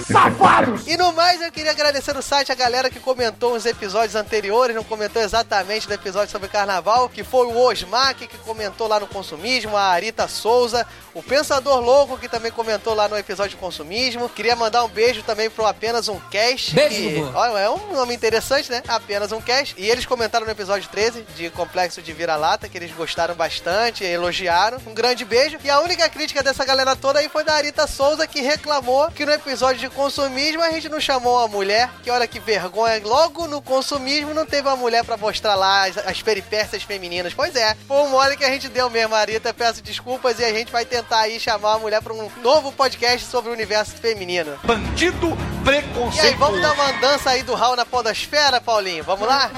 E 0.86 0.96
no 0.96 1.12
mais, 1.12 1.40
eu 1.40 1.50
queria 1.50 1.70
agradecer 1.72 2.12
no 2.12 2.22
site 2.22 2.52
a 2.52 2.54
galera 2.54 2.90
que 2.90 3.00
comentou 3.00 3.54
os 3.54 3.64
episódios 3.66 4.14
anteriores, 4.14 4.76
não 4.76 4.84
comentou 4.84 5.20
exatamente 5.22 5.88
do 5.88 5.94
episódio 5.94 6.30
sobre 6.30 6.48
carnaval, 6.48 7.08
que 7.08 7.24
foi 7.24 7.46
o 7.46 7.58
Osmac, 7.58 8.26
que 8.26 8.38
comentou 8.38 8.86
lá 8.86 9.00
no 9.00 9.06
Consumismo, 9.06 9.76
a 9.76 9.82
Arita 9.88 10.28
Souza, 10.28 10.86
o 11.14 11.22
Pensador 11.22 11.80
Louco, 11.80 12.18
que 12.18 12.28
também 12.28 12.52
comentou 12.52 12.94
lá 12.94 13.08
no 13.08 13.16
episódio 13.16 13.50
de 13.52 13.56
Consumismo. 13.56 14.28
Queria 14.28 14.54
mandar 14.54 14.84
um 14.84 14.88
beijo 14.88 15.22
também 15.22 15.48
pro 15.50 15.66
Apenas 15.66 16.08
um 16.08 16.17
Cast. 16.20 16.74
Beijo, 16.74 16.96
que, 16.96 17.36
olha, 17.36 17.58
é 17.58 17.70
um 17.70 17.92
nome 17.92 18.14
interessante, 18.14 18.70
né? 18.70 18.82
Apenas 18.86 19.32
um 19.32 19.40
Cast. 19.40 19.74
E 19.78 19.88
eles 19.88 20.06
comentaram 20.06 20.46
no 20.46 20.52
episódio 20.52 20.88
13 20.90 21.24
de 21.36 21.50
Complexo 21.50 22.02
de 22.02 22.12
Vira-Lata, 22.12 22.68
que 22.68 22.76
eles 22.78 22.92
gostaram 22.92 23.34
bastante, 23.34 24.04
elogiaram. 24.04 24.78
Um 24.86 24.94
grande 24.94 25.24
beijo. 25.24 25.58
E 25.62 25.70
a 25.70 25.80
única 25.80 26.08
crítica 26.08 26.42
dessa 26.42 26.64
galera 26.64 26.96
toda 26.96 27.18
aí 27.18 27.28
foi 27.28 27.44
da 27.44 27.54
Arita 27.54 27.86
Souza, 27.86 28.26
que 28.26 28.40
reclamou 28.40 29.10
que 29.10 29.24
no 29.24 29.32
episódio 29.32 29.80
de 29.80 29.88
consumismo 29.88 30.62
a 30.62 30.70
gente 30.70 30.88
não 30.88 31.00
chamou 31.00 31.38
uma 31.38 31.48
mulher, 31.48 31.90
que 32.02 32.10
olha 32.10 32.26
que 32.26 32.40
vergonha, 32.40 33.00
logo 33.04 33.46
no 33.46 33.60
consumismo 33.60 34.34
não 34.34 34.46
teve 34.46 34.68
uma 34.68 34.76
mulher 34.76 35.04
pra 35.04 35.16
mostrar 35.16 35.54
lá 35.54 35.86
as, 35.86 35.98
as 35.98 36.22
peripécias 36.22 36.82
femininas. 36.82 37.34
Pois 37.34 37.54
é, 37.54 37.76
foi 37.86 37.96
um 37.98 38.08
mole 38.08 38.36
que 38.36 38.44
a 38.44 38.50
gente 38.50 38.68
deu 38.68 38.90
mesmo, 38.90 39.14
Arita, 39.14 39.52
peço 39.52 39.82
desculpas 39.82 40.38
e 40.38 40.44
a 40.44 40.52
gente 40.52 40.72
vai 40.72 40.84
tentar 40.84 41.20
aí 41.20 41.38
chamar 41.40 41.74
a 41.74 41.78
mulher 41.78 42.02
pra 42.02 42.12
um 42.12 42.30
novo 42.42 42.72
podcast 42.72 43.26
sobre 43.26 43.50
o 43.50 43.52
universo 43.52 43.96
feminino. 43.96 44.58
Bandido 44.64 45.36
preconceituoso. 45.64 46.07
E 46.14 46.20
aí, 46.20 46.34
vamos 46.34 46.60
dar 46.60 46.72
uma 46.72 46.92
dança 46.92 47.30
aí 47.30 47.42
do 47.42 47.54
Raul 47.54 47.76
na 47.76 47.84
podosfera, 47.84 48.60
Paulinho? 48.60 49.04
Vamos 49.04 49.26
lá? 49.26 49.50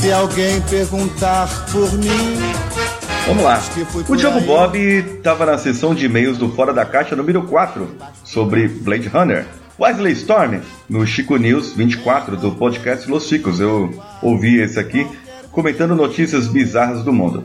Se 0.00 0.12
alguém 0.12 0.60
perguntar 0.62 1.48
por 1.72 1.92
mim. 1.94 2.38
Vamos 3.26 3.42
lá. 3.42 3.60
O 4.08 4.14
Diogo. 4.16 4.40
Bob 4.40 4.78
estava 4.78 5.46
na 5.46 5.58
sessão 5.58 5.94
de 5.94 6.06
e-mails 6.06 6.38
do 6.38 6.48
Fora 6.52 6.72
da 6.72 6.84
Caixa 6.84 7.16
número 7.16 7.42
4 7.42 7.96
sobre 8.22 8.68
Blade 8.68 9.08
Runner. 9.08 9.46
Wesley 9.78 10.12
Storm, 10.12 10.60
no 10.88 11.06
Chico 11.06 11.36
News 11.36 11.72
24 11.72 12.36
do 12.36 12.52
podcast 12.52 13.10
Los 13.10 13.26
Chicos. 13.26 13.58
Eu 13.58 14.02
ouvi 14.22 14.60
esse 14.60 14.78
aqui 14.78 15.06
comentando 15.50 15.94
notícias 15.96 16.46
bizarras 16.46 17.02
do 17.02 17.12
mundo. 17.12 17.44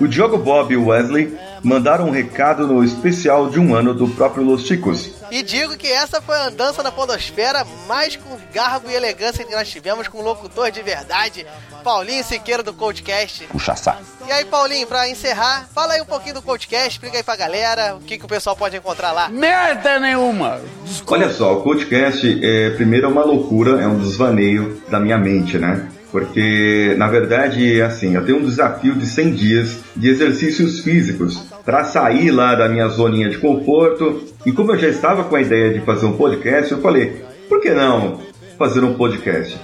O 0.00 0.06
Diogo 0.06 0.36
Bob 0.36 0.72
e 0.72 0.76
o 0.76 0.88
Wesley 0.88 1.38
mandaram 1.62 2.06
um 2.06 2.10
recado 2.10 2.66
no 2.66 2.84
especial 2.84 3.48
de 3.48 3.58
um 3.58 3.74
ano 3.74 3.94
do 3.94 4.06
próprio 4.08 4.44
Los 4.44 4.66
Chicos. 4.66 5.10
E 5.30 5.42
digo 5.42 5.76
que 5.76 5.86
essa 5.86 6.20
foi 6.20 6.36
a 6.36 6.50
dança 6.50 6.82
na 6.82 6.92
podosfera 6.92 7.66
mais 7.88 8.14
com 8.14 8.36
garbo 8.52 8.90
e 8.90 8.94
elegância 8.94 9.44
que 9.44 9.54
nós 9.54 9.68
tivemos 9.68 10.06
com 10.06 10.18
um 10.18 10.22
locutor 10.22 10.70
de 10.70 10.82
verdade, 10.82 11.46
Paulinho 11.82 12.22
Siqueira 12.22 12.62
do 12.62 12.72
Coachcast. 12.72 13.44
Puxa 13.46 13.74
saco. 13.74 14.02
E 14.26 14.32
aí, 14.32 14.44
Paulinho, 14.44 14.86
pra 14.86 15.08
encerrar, 15.08 15.68
fala 15.74 15.94
aí 15.94 16.00
um 16.00 16.06
pouquinho 16.06 16.34
do 16.34 16.42
Coachcast, 16.42 16.88
explica 16.90 17.16
aí 17.16 17.22
pra 17.22 17.36
galera 17.36 17.94
o 17.96 18.00
que, 18.00 18.18
que 18.18 18.24
o 18.24 18.28
pessoal 18.28 18.56
pode 18.56 18.76
encontrar 18.76 19.12
lá. 19.12 19.28
Merda 19.28 19.98
nenhuma! 19.98 20.60
Olha 21.06 21.30
só, 21.30 21.58
o 21.58 21.62
podcast 21.62 22.40
é 22.44 22.70
primeiro 22.70 23.06
é 23.06 23.08
uma 23.08 23.24
loucura, 23.24 23.80
é 23.82 23.86
um 23.86 23.98
desvaneio 23.98 24.82
da 24.88 25.00
minha 25.00 25.18
mente, 25.18 25.58
né? 25.58 25.88
Porque, 26.16 26.94
na 26.96 27.08
verdade, 27.08 27.78
é 27.78 27.84
assim, 27.84 28.14
eu 28.14 28.24
tenho 28.24 28.38
um 28.38 28.44
desafio 28.46 28.94
de 28.94 29.04
100 29.04 29.34
dias 29.34 29.80
de 29.94 30.08
exercícios 30.08 30.80
físicos 30.80 31.36
para 31.62 31.84
sair 31.84 32.30
lá 32.30 32.54
da 32.54 32.70
minha 32.70 32.88
zoninha 32.88 33.28
de 33.28 33.36
conforto. 33.36 34.22
E 34.46 34.50
como 34.50 34.72
eu 34.72 34.78
já 34.78 34.88
estava 34.88 35.24
com 35.24 35.36
a 35.36 35.42
ideia 35.42 35.74
de 35.74 35.80
fazer 35.82 36.06
um 36.06 36.16
podcast, 36.16 36.72
eu 36.72 36.80
falei, 36.80 37.20
por 37.50 37.60
que 37.60 37.68
não 37.68 38.22
fazer 38.56 38.82
um 38.82 38.94
podcast? 38.94 39.60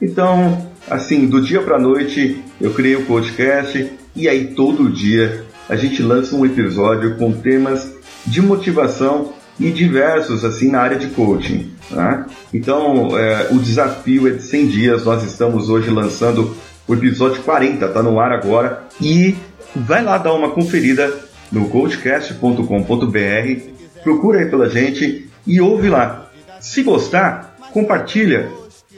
Então, 0.00 0.70
assim, 0.88 1.26
do 1.26 1.40
dia 1.40 1.60
para 1.60 1.76
noite, 1.76 2.40
eu 2.60 2.72
criei 2.72 2.94
o 2.94 3.04
podcast 3.04 3.90
e 4.14 4.28
aí 4.28 4.54
todo 4.54 4.88
dia 4.88 5.42
a 5.68 5.74
gente 5.74 6.04
lança 6.04 6.36
um 6.36 6.46
episódio 6.46 7.16
com 7.16 7.32
temas 7.32 7.96
de 8.24 8.40
motivação 8.40 9.32
e 9.58 9.72
diversos 9.72 10.44
assim 10.44 10.70
na 10.70 10.82
área 10.82 10.98
de 11.00 11.08
coaching. 11.08 11.72
Né? 11.90 12.26
Então, 12.52 13.18
é, 13.18 13.48
o 13.50 13.58
desafio 13.58 14.28
é 14.28 14.32
de 14.32 14.42
100 14.42 14.66
dias. 14.66 15.04
Nós 15.04 15.22
estamos 15.22 15.68
hoje 15.68 15.90
lançando 15.90 16.56
o 16.86 16.94
episódio 16.94 17.42
40, 17.42 17.88
tá 17.88 18.02
no 18.02 18.20
ar 18.20 18.32
agora. 18.32 18.84
E 19.00 19.34
vai 19.74 20.02
lá 20.02 20.18
dar 20.18 20.32
uma 20.32 20.50
conferida 20.50 21.12
no 21.50 21.68
coachcast.com.br. 21.68 23.60
Procura 24.02 24.40
aí 24.40 24.46
pela 24.46 24.68
gente 24.68 25.28
e 25.46 25.60
ouve 25.60 25.88
lá. 25.88 26.30
Se 26.60 26.82
gostar, 26.82 27.56
compartilha. 27.72 28.50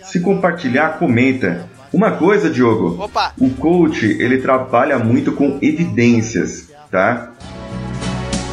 Se 0.03 0.21
compartilhar, 0.21 0.99
comenta. 0.99 1.69
Uma 1.93 2.13
coisa, 2.13 2.51
Diogo. 2.51 3.03
Opa! 3.03 3.33
O 3.39 3.51
coach, 3.51 4.05
ele 4.05 4.39
trabalha 4.39 4.99
muito 4.99 5.33
com 5.33 5.59
evidências, 5.63 6.69
tá? 6.91 7.33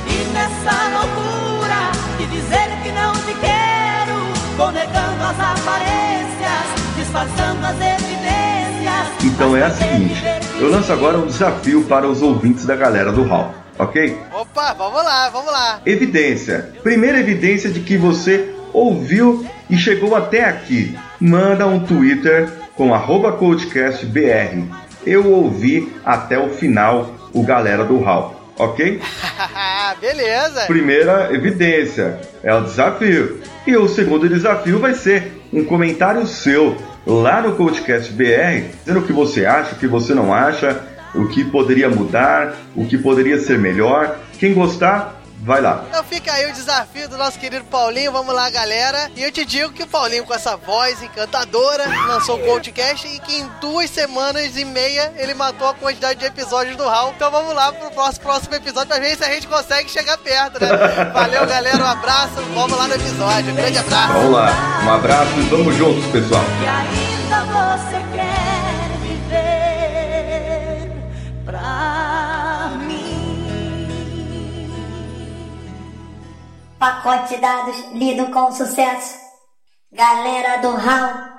E 0.08 0.34
nessa 0.34 1.00
loucura 1.00 1.35
quero, 4.56 4.58
vou 4.58 4.72
negando 4.72 5.24
as 5.24 5.40
aparências, 5.40 6.96
disfarçando 6.96 7.66
as 7.66 7.76
evidências. 7.76 9.24
Então 9.24 9.56
é 9.56 9.64
a 9.64 9.72
seguinte, 9.72 10.24
eu 10.60 10.70
lanço 10.70 10.92
agora 10.92 11.18
um 11.18 11.28
desafio 11.28 11.84
para 11.84 12.08
os 12.08 12.22
ouvintes 12.22 12.66
da 12.66 12.76
galera 12.76 13.12
do 13.12 13.24
Hall, 13.24 13.54
ok? 13.78 14.18
Opa, 14.34 14.74
vamos 14.74 15.04
lá, 15.04 15.30
vamos 15.30 15.52
lá. 15.52 15.82
Evidência. 15.86 16.72
Primeira 16.82 17.20
evidência 17.20 17.70
de 17.70 17.82
que 17.82 17.98
você 17.98 18.54
ouviu 18.72 19.46
e 19.70 19.78
chegou 19.78 20.16
até 20.16 20.46
aqui. 20.46 20.98
Manda 21.20 21.68
um 21.68 21.80
Twitter 21.80 22.50
com 22.76 22.94
arroba 22.94 23.34
coachcastbr. 23.34 24.64
Eu 25.06 25.32
ouvi 25.32 25.94
até 26.04 26.38
o 26.38 26.50
final 26.50 27.12
o 27.34 27.44
galera 27.44 27.84
do 27.84 28.00
Hall, 28.00 28.35
ok? 28.58 29.02
Beleza. 30.02 30.66
Primeira 30.68 31.34
evidência 31.34 32.20
é 32.44 32.54
o 32.54 32.62
desafio. 32.62 33.42
E 33.66 33.76
o 33.76 33.88
segundo 33.88 34.30
desafio 34.30 34.80
vai 34.80 34.94
ser 34.94 35.42
um 35.52 35.64
comentário 35.64 36.26
seu 36.28 36.78
lá 37.06 37.42
no 37.42 37.56
Coachcast 37.56 38.12
BR, 38.14 38.70
dizendo 38.80 39.00
o 39.00 39.06
que 39.06 39.14
você 39.14 39.46
acha, 39.46 39.76
o 39.76 39.80
que 39.80 39.88
você 39.88 40.14
não 40.14 40.34
acha, 40.34 40.82
o 41.14 41.28
que 41.28 41.44
poderia 41.44 41.90
mudar, 41.90 42.56
o 42.76 42.86
que 42.86 42.98
poderia 42.98 43.40
ser 43.40 43.58
melhor. 43.58 44.18
Quem 44.40 44.54
gostar, 44.54 45.22
vai 45.46 45.62
lá. 45.62 45.84
Então 45.88 46.04
fica 46.04 46.34
aí 46.34 46.50
o 46.50 46.54
desafio 46.54 47.08
do 47.08 47.18
nosso 47.18 47.38
querido 47.38 47.64
Paulinho. 47.66 48.12
Vamos 48.12 48.34
lá, 48.34 48.50
galera. 48.50 49.12
E 49.16 49.24
eu 49.24 49.32
te 49.32 49.46
digo 49.46 49.72
que 49.72 49.84
o 49.84 49.88
Paulinho, 49.88 50.26
com 50.26 50.34
essa 50.34 50.58
voz 50.58 51.02
encantadora, 51.04 51.86
lançou 52.08 52.38
o 52.38 52.44
podcast 52.44 53.08
e 53.08 53.20
que 53.20 53.38
em 53.38 53.48
duas 53.62 53.90
semanas 53.90 54.58
e 54.58 54.66
meia 54.66 55.14
ele 55.16 55.36
matou 55.36 55.68
a 55.68 55.74
quantidade 55.76 56.20
de 56.20 56.26
episódios 56.26 56.76
do 56.76 56.84
Hall. 56.84 57.14
Então 57.16 57.30
vamos 57.30 57.54
lá 57.54 57.72
pro 57.72 57.92
próximo, 57.92 58.24
próximo 58.24 58.56
episódio 58.56 58.88
pra 58.88 59.00
ver 59.00 59.16
se 59.16 59.24
a 59.24 59.30
gente 59.30 59.48
consegue 59.48 59.90
chegar 59.90 60.18
perto, 60.18 60.60
né? 60.60 60.70
Valeu, 61.14 61.46
galera. 61.46 61.78
Um 61.78 61.88
abraço. 61.88 62.34
Vamos 62.56 62.78
lá 62.78 62.88
no 62.88 62.96
episódio. 62.96 63.52
Um 63.52 63.56
grande 63.56 63.78
abraço. 63.78 64.14
Vamos 64.14 64.32
lá. 64.32 64.82
Um 64.84 64.94
abraço 64.94 65.32
e 65.38 65.42
vamos 65.44 65.76
juntos, 65.76 66.06
pessoal. 66.12 66.44
E 66.64 66.68
ainda 66.68 67.46
você 67.46 67.98
quer 68.16 68.55
Pacote 76.80 77.36
de 77.36 77.42
dados 77.42 77.78
lido 77.94 78.32
com 78.32 78.52
sucesso. 78.52 79.18
Galera 79.92 80.58
do 80.58 80.76
HAL. 80.76 81.35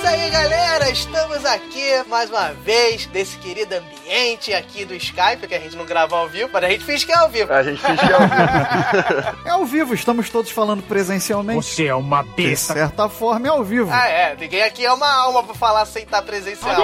Isso 0.00 0.08
aí, 0.08 0.30
galera. 0.30 0.90
Estamos 0.90 1.44
aqui 1.44 2.02
mais 2.08 2.30
uma 2.30 2.52
vez 2.54 3.04
desse 3.06 3.36
querido 3.36 3.74
ambiente 3.76 4.52
aqui 4.54 4.84
do 4.86 4.94
Skype, 4.94 5.46
que 5.46 5.54
a 5.54 5.58
gente 5.60 5.76
não 5.76 5.84
grava 5.84 6.16
ao 6.16 6.26
vivo, 6.26 6.48
mas 6.50 6.64
a 6.64 6.68
gente 6.70 6.84
finge 6.84 7.04
que 7.04 7.12
é 7.12 7.16
ao 7.16 7.28
vivo. 7.28 7.52
A 7.52 7.62
gente 7.62 7.82
finge 7.82 7.98
que 7.98 8.10
é 8.10 8.14
ao 8.14 8.20
vivo. 8.20 9.40
É 9.44 9.50
ao 9.50 9.64
vivo, 9.66 9.94
estamos 9.94 10.30
todos 10.30 10.50
falando 10.50 10.82
presencialmente. 10.82 11.62
Você 11.66 11.86
é 11.86 11.94
uma 11.94 12.22
De 12.22 12.30
besta. 12.30 12.72
certa 12.72 13.08
forma 13.10 13.46
é 13.46 13.50
ao 13.50 13.62
vivo. 13.62 13.90
Ah, 13.92 14.06
é. 14.08 14.36
Ninguém 14.38 14.62
aqui 14.62 14.84
é 14.86 14.92
uma 14.92 15.12
alma 15.12 15.42
pra 15.42 15.54
falar 15.54 15.84
sem 15.84 16.02
estar 16.04 16.22
presencial. 16.22 16.80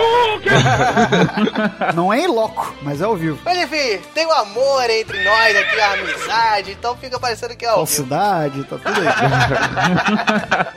Não 1.94 2.12
é 2.12 2.20
em 2.20 2.26
loco, 2.26 2.74
mas 2.82 3.00
é 3.00 3.04
ao 3.04 3.16
vivo. 3.16 3.38
Mas 3.44 3.58
enfim, 3.58 3.98
tem 4.14 4.26
o 4.26 4.32
amor 4.32 4.88
entre 4.90 5.22
nós 5.24 5.56
aqui, 5.56 5.80
a 5.80 5.92
amizade, 5.92 6.72
então 6.72 6.96
fica 6.96 7.18
parecendo 7.18 7.56
que 7.56 7.64
é 7.64 7.68
ao 7.68 7.86
vivo. 7.86 7.86
Falsidade, 7.86 8.64
tá 8.64 8.76
tudo 8.78 9.00
aí. 9.00 9.06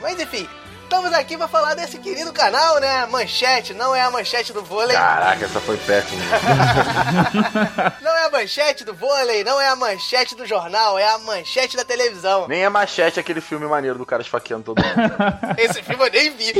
Mas 0.00 0.18
enfim, 0.20 0.48
estamos 0.90 1.12
aqui 1.12 1.36
pra 1.38 1.46
falar 1.46 1.74
desse 1.74 1.98
querido 1.98 2.32
canal, 2.32 2.80
né? 2.80 3.06
Manchete, 3.06 3.72
não 3.72 3.94
é 3.94 4.02
a 4.02 4.10
manchete 4.10 4.52
do 4.52 4.60
vôlei. 4.64 4.96
Caraca, 4.96 5.44
essa 5.44 5.60
foi 5.60 5.76
péssima. 5.76 6.20
Não 8.02 8.10
é 8.16 8.24
a 8.26 8.30
manchete 8.30 8.84
do 8.84 8.92
vôlei, 8.94 9.44
não 9.44 9.60
é 9.60 9.68
a 9.68 9.76
manchete 9.76 10.34
do 10.34 10.44
jornal, 10.46 10.98
é 10.98 11.08
a 11.08 11.18
manchete 11.18 11.76
da 11.76 11.84
televisão. 11.84 12.48
Nem 12.48 12.64
é 12.64 12.68
machete 12.68 13.20
aquele 13.20 13.40
filme 13.40 13.66
maneiro 13.66 13.98
do 13.98 14.04
cara 14.06 14.22
esfaqueando 14.22 14.64
todo 14.64 14.82
mundo. 14.82 15.14
Esse 15.56 15.82
filme 15.82 16.04
eu 16.06 16.10
nem 16.10 16.30
vi. 16.30 16.52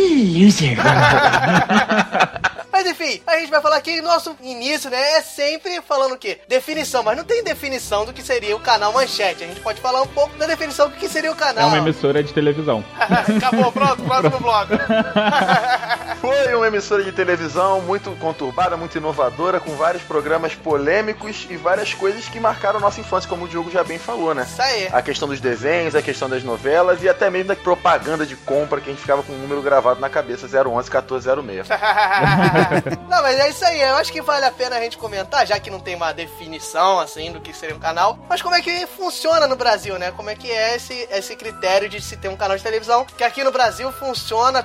Loser. 0.45 0.77
Mas 2.73 2.87
enfim, 2.87 3.21
a 3.27 3.37
gente 3.39 3.51
vai 3.51 3.61
falar 3.61 3.77
aqui, 3.77 4.01
nosso 4.01 4.35
início, 4.41 4.89
né? 4.89 4.99
É 5.17 5.21
sempre 5.23 5.83
falando 5.83 6.13
o 6.13 6.17
quê? 6.19 6.41
Definição, 6.49 7.03
mas 7.03 7.15
não 7.15 7.25
tem 7.25 7.43
definição 7.45 8.07
do 8.07 8.13
que 8.13 8.23
seria 8.23 8.57
o 8.57 8.61
canal 8.61 8.91
Manchete. 8.93 9.45
A 9.45 9.47
gente 9.47 9.61
pode 9.61 9.81
falar 9.83 10.01
um 10.01 10.07
pouco 10.07 10.35
da 10.39 10.47
definição 10.47 10.89
do 10.89 10.97
que 10.97 11.07
seria 11.07 11.31
o 11.31 11.35
É 11.35 11.37
canal. 11.37 11.69
uma 11.69 11.77
emissora 11.77 12.23
de 12.23 12.33
televisão. 12.33 12.83
Acabou, 12.99 13.71
pronto, 13.71 14.03
próximo 14.21 14.41
bloco. 14.41 14.73
Foi 16.21 16.55
uma 16.55 16.67
emissora 16.67 17.03
de 17.03 17.13
televisão 17.13 17.81
muito 17.81 18.11
conturbada, 18.19 18.77
muito 18.77 18.99
inovadora, 18.99 19.59
com 19.59 19.75
vários 19.75 20.03
programas 20.03 20.55
polêmicos 20.55 21.47
e 21.49 21.57
várias 21.57 21.95
coisas 21.95 22.29
que 22.29 22.39
marcaram 22.39 22.79
nossa 22.79 23.01
infância, 23.01 23.29
como 23.29 23.47
o 23.47 23.49
Diogo 23.49 23.71
já 23.71 23.83
bem 23.83 23.99
falou, 23.99 24.35
né? 24.35 24.43
Isso 24.43 24.61
aí. 24.61 24.89
A 24.93 25.01
questão 25.01 25.27
dos 25.27 25.41
desenhos, 25.41 25.95
a 25.95 26.03
questão 26.03 26.29
das 26.29 26.45
novelas 26.45 27.03
e 27.03 27.09
até 27.09 27.31
mesmo 27.31 27.49
da 27.49 27.57
propaganda 27.57 28.27
de 28.27 28.37
compra 28.37 28.81
que 28.81 28.91
a 28.91 28.93
gente 28.93 29.01
ficava 29.01 29.23
com 29.23 29.33
um 29.33 29.39
número 29.39 29.63
gravado 29.63 29.99
na 29.99 30.11
cabeça, 30.11 30.47
011 30.47 30.91
1406. 30.91 31.69
não, 33.09 33.23
mas 33.23 33.39
é 33.39 33.49
isso 33.49 33.65
aí. 33.65 33.81
Eu 33.81 33.95
acho 33.97 34.13
que 34.13 34.21
vale 34.21 34.45
a 34.45 34.51
pena 34.51 34.77
a 34.77 34.81
gente 34.81 34.99
comentar, 34.99 35.47
já 35.47 35.59
que 35.59 35.71
não 35.71 35.81
tem 35.81 35.95
uma 35.95 36.13
definição, 36.13 37.01
assim, 37.01 37.33
do 37.33 37.41
que 37.41 37.57
seria 37.57 37.75
um 37.75 37.81
canal. 37.81 38.19
Mas 38.29 38.43
como 38.43 38.55
é 38.55 38.61
que 38.61 38.87
funciona 38.87 39.47
no 39.47 39.57
Brasil, 39.57 39.99
né? 39.99 40.11
Como 40.11 40.29
é 40.29 40.35
que 40.35 40.51
é 40.51 40.77
esse, 40.77 41.09
esse 41.11 41.35
critério 41.35 41.89
de 41.89 42.01
se 42.01 42.17
ter 42.17 42.29
um 42.29 42.37
canal 42.37 42.59
de 42.59 42.63
televisão? 42.63 43.07
Que 43.17 43.25
aqui 43.25 43.43
no 43.43 43.51
Brasil 43.51 43.91
funciona 43.93 44.10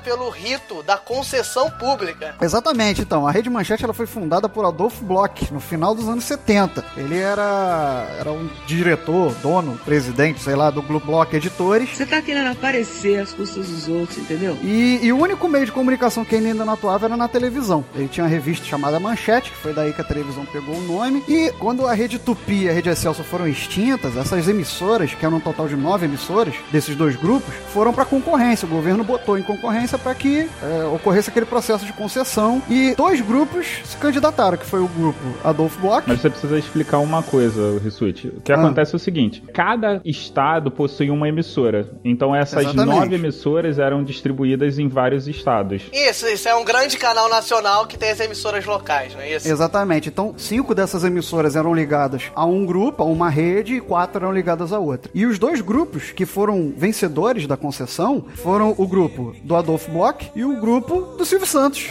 pelo 0.04 0.30
rito 0.30 0.82
da 0.84 0.98
concessão 0.98 1.70
pública. 1.70 2.36
Exatamente, 2.42 3.02
então. 3.02 3.28
A 3.28 3.32
Rede 3.32 3.50
Manchete 3.50 3.84
ela 3.84 3.94
foi 3.94 4.06
fundada 4.06 4.48
por 4.48 4.66
Adolfo 4.66 5.04
Bloch 5.04 5.52
no 5.52 5.60
final 5.60 5.94
dos 5.94 6.08
anos 6.08 6.24
70. 6.24 6.84
Ele 6.98 7.18
era, 7.18 8.08
era 8.20 8.32
um 8.32 8.50
diretor, 8.66 9.34
dono, 9.36 9.78
presidente, 9.86 10.42
sei 10.42 10.56
lá, 10.56 10.70
do 10.70 10.82
Bloch 10.82 11.36
Editores. 11.36 11.90
Você 11.90 12.06
tá 12.06 12.22
querendo 12.22 12.52
aparecer 12.52 13.20
às 13.20 13.34
custas 13.34 13.68
dos 13.68 13.88
outros, 13.88 14.18
entendeu? 14.18 14.58
E, 14.62 15.00
e 15.04 15.12
o 15.12 15.18
único 15.18 15.48
meio 15.48 15.66
de 15.66 15.72
comunicação 15.72 16.26
que 16.26 16.36
ele 16.36 16.48
ainda 16.48 16.66
não 16.66 16.74
atuava 16.74 17.06
era 17.06 17.18
na 17.18 17.28
televisão. 17.28 17.84
Ele 17.96 18.08
tinha 18.08 18.24
uma 18.24 18.30
revista 18.30 18.66
chamada 18.66 19.00
Manchete, 19.00 19.52
que 19.52 19.58
foi 19.58 19.74
daí 19.74 19.94
que 19.94 20.02
a 20.02 20.06
televisão 20.06 20.46
pegou 20.46 20.76
o 20.76 20.82
nome. 20.82 21.24
E 21.28 21.52
quando 21.60 21.88
a 21.88 21.94
Rede 21.94 22.20
Tupi 22.20 22.64
e 22.64 22.70
a 22.70 22.74
Rede 22.74 22.90
Excelsior 22.90 23.26
foram 23.26 23.48
extintas, 23.48 24.16
essas 24.18 24.48
emissoras, 24.48 25.14
que 25.14 25.26
eram 25.26 25.38
um 25.38 25.42
total 25.42 25.68
de 25.68 25.76
nove 25.76 26.06
emissoras, 26.06 26.56
desses 26.72 26.96
dois 26.96 27.16
grupos, 27.16 27.54
foram 27.74 27.94
para 27.94 28.06
concorrência. 28.06 28.66
O 28.66 28.70
governo 28.70 29.04
botou 29.04 29.35
em 29.38 29.44
concorrência 29.44 29.98
para 29.98 30.14
que 30.16 30.48
é, 30.62 30.84
ocorresse 30.86 31.30
aquele 31.30 31.46
processo 31.46 31.86
de 31.86 31.94
concessão. 31.94 32.62
E 32.70 32.94
dois 32.96 33.22
grupos 33.22 33.82
se 33.86 33.98
candidataram, 33.98 34.58
que 34.58 34.66
foi 34.66 34.80
o 34.82 34.88
grupo 34.88 35.20
Adolfo 35.44 35.80
Bloch. 35.80 36.04
Mas 36.08 36.22
você 36.22 36.30
precisa 36.30 36.58
explicar 36.58 37.00
uma 37.00 37.22
coisa, 37.24 37.80
Rissuti. 37.84 38.28
O 38.28 38.42
que 38.42 38.52
Ah. 38.52 38.56
acontece 38.56 38.94
é 38.94 38.98
o 38.98 39.00
seguinte: 39.00 39.44
cada 39.54 40.02
estado 40.06 40.70
possui 40.72 41.10
uma 41.10 41.28
emissora. 41.28 41.90
Então 42.04 42.36
essas 42.36 42.64
Exatamente. 42.64 43.00
nove 43.00 43.16
emissoras 43.16 43.80
eram 43.80 44.04
distribuídas 44.04 44.80
em 44.80 44.88
vários 44.88 45.28
estados. 45.28 45.84
Isso, 45.92 46.28
isso 46.28 46.48
é 46.48 46.56
um 46.56 46.64
grande 46.66 46.98
canal 46.98 47.30
nacional 47.30 47.86
que 47.88 47.98
tem 47.98 48.10
as 48.12 48.20
emissoras 48.20 48.66
locais, 48.66 49.14
não 49.14 49.22
é 49.22 49.36
isso? 49.36 49.48
Exatamente. 49.48 50.10
Então, 50.10 50.34
cinco 50.38 50.74
dessas 50.76 51.04
emissoras 51.04 51.56
eram 51.56 51.74
ligadas 51.74 52.24
a 52.36 52.46
um 52.46 52.66
grupo, 52.66 53.04
a 53.04 53.06
uma 53.06 53.30
rede, 53.30 53.76
e 53.76 53.82
quatro 53.82 54.24
eram 54.24 54.34
ligadas 54.34 54.72
a 54.74 54.80
outra. 54.80 55.10
E 55.14 55.26
os 55.26 55.38
dois 55.40 55.62
grupos 55.62 56.12
que 56.12 56.26
foram 56.26 56.74
vencedores 56.76 57.48
da 57.48 57.58
concessão 57.58 58.26
foram 58.36 58.74
o 58.78 58.88
grupo 58.88 59.25
do 59.44 59.56
Adolfo 59.56 59.92
Bloch 59.92 60.32
e 60.36 60.44
o 60.44 60.60
grupo 60.60 61.02
do 61.18 61.26
Silvio 61.26 61.48
Santos. 61.48 61.90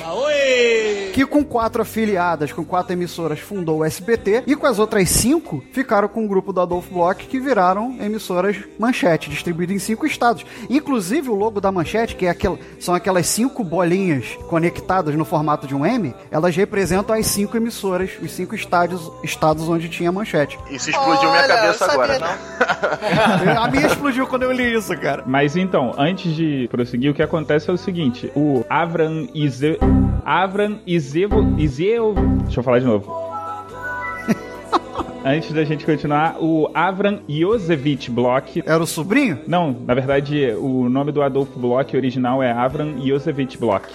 Que 1.12 1.24
com 1.26 1.44
quatro 1.44 1.82
afiliadas, 1.82 2.52
com 2.52 2.64
quatro 2.64 2.92
emissoras, 2.92 3.38
fundou 3.38 3.78
o 3.78 3.84
SBT 3.84 4.44
e 4.46 4.56
com 4.56 4.66
as 4.66 4.78
outras 4.78 5.08
cinco 5.10 5.62
ficaram 5.72 6.08
com 6.08 6.24
o 6.24 6.28
grupo 6.28 6.52
do 6.52 6.60
Adolfo 6.60 6.92
Bloch 6.92 7.26
que 7.26 7.38
viraram 7.40 7.96
emissoras 8.00 8.56
Manchete, 8.78 9.30
distribuídas 9.30 9.76
em 9.76 9.78
cinco 9.78 10.06
estados. 10.06 10.44
Inclusive 10.68 11.30
o 11.30 11.34
logo 11.34 11.60
da 11.60 11.70
Manchete, 11.70 12.16
que 12.16 12.26
é 12.26 12.30
aquel, 12.30 12.58
são 12.80 12.94
aquelas 12.94 13.26
cinco 13.26 13.62
bolinhas 13.62 14.26
conectadas 14.48 15.14
no 15.14 15.24
formato 15.24 15.66
de 15.66 15.74
um 15.74 15.84
M, 15.86 16.14
elas 16.30 16.54
representam 16.56 17.14
as 17.14 17.26
cinco 17.26 17.56
emissoras, 17.56 18.10
os 18.22 18.30
cinco 18.32 18.54
estádios, 18.54 19.10
estados 19.22 19.68
onde 19.68 19.88
tinha 19.88 20.10
Manchete. 20.12 20.58
Isso 20.70 20.90
explodiu 20.90 21.30
minha 21.30 21.42
Olha, 21.42 21.48
cabeça 21.48 21.84
eu 21.84 21.90
sabia 21.90 22.16
agora. 22.16 22.18
não. 22.18 22.54
A 23.64 23.68
minha 23.68 23.86
explodiu 23.86 24.26
quando 24.26 24.42
eu 24.42 24.52
li 24.52 24.74
isso, 24.74 24.96
cara. 24.98 25.22
Mas 25.26 25.56
então, 25.56 25.94
antes 25.96 26.34
de 26.34 26.68
prosseguir, 26.70 27.10
o 27.10 27.14
que 27.14 27.22
acontece 27.24 27.70
é 27.70 27.72
o 27.72 27.76
seguinte: 27.76 28.30
o 28.34 28.64
Avram 28.68 29.28
Ize... 29.34 29.78
Avram 30.24 30.78
Izevo... 30.86 31.58
Izeo... 31.58 32.14
Deixa 32.44 32.60
eu 32.60 32.64
falar 32.64 32.78
de 32.78 32.86
novo. 32.86 33.12
Antes 35.24 35.52
da 35.52 35.64
gente 35.64 35.84
continuar, 35.84 36.36
o 36.38 36.70
Avram 36.74 37.20
Josevich 37.28 38.10
Bloch. 38.10 38.62
Era 38.64 38.82
o 38.82 38.86
sobrinho? 38.86 39.38
Não, 39.46 39.76
na 39.86 39.94
verdade, 39.94 40.52
o 40.58 40.88
nome 40.88 41.12
do 41.12 41.22
Adolfo 41.22 41.58
Bloch 41.58 41.96
original 41.96 42.42
é 42.42 42.52
Avram 42.52 42.94
Josevich 43.04 43.58
Bloch. 43.58 43.86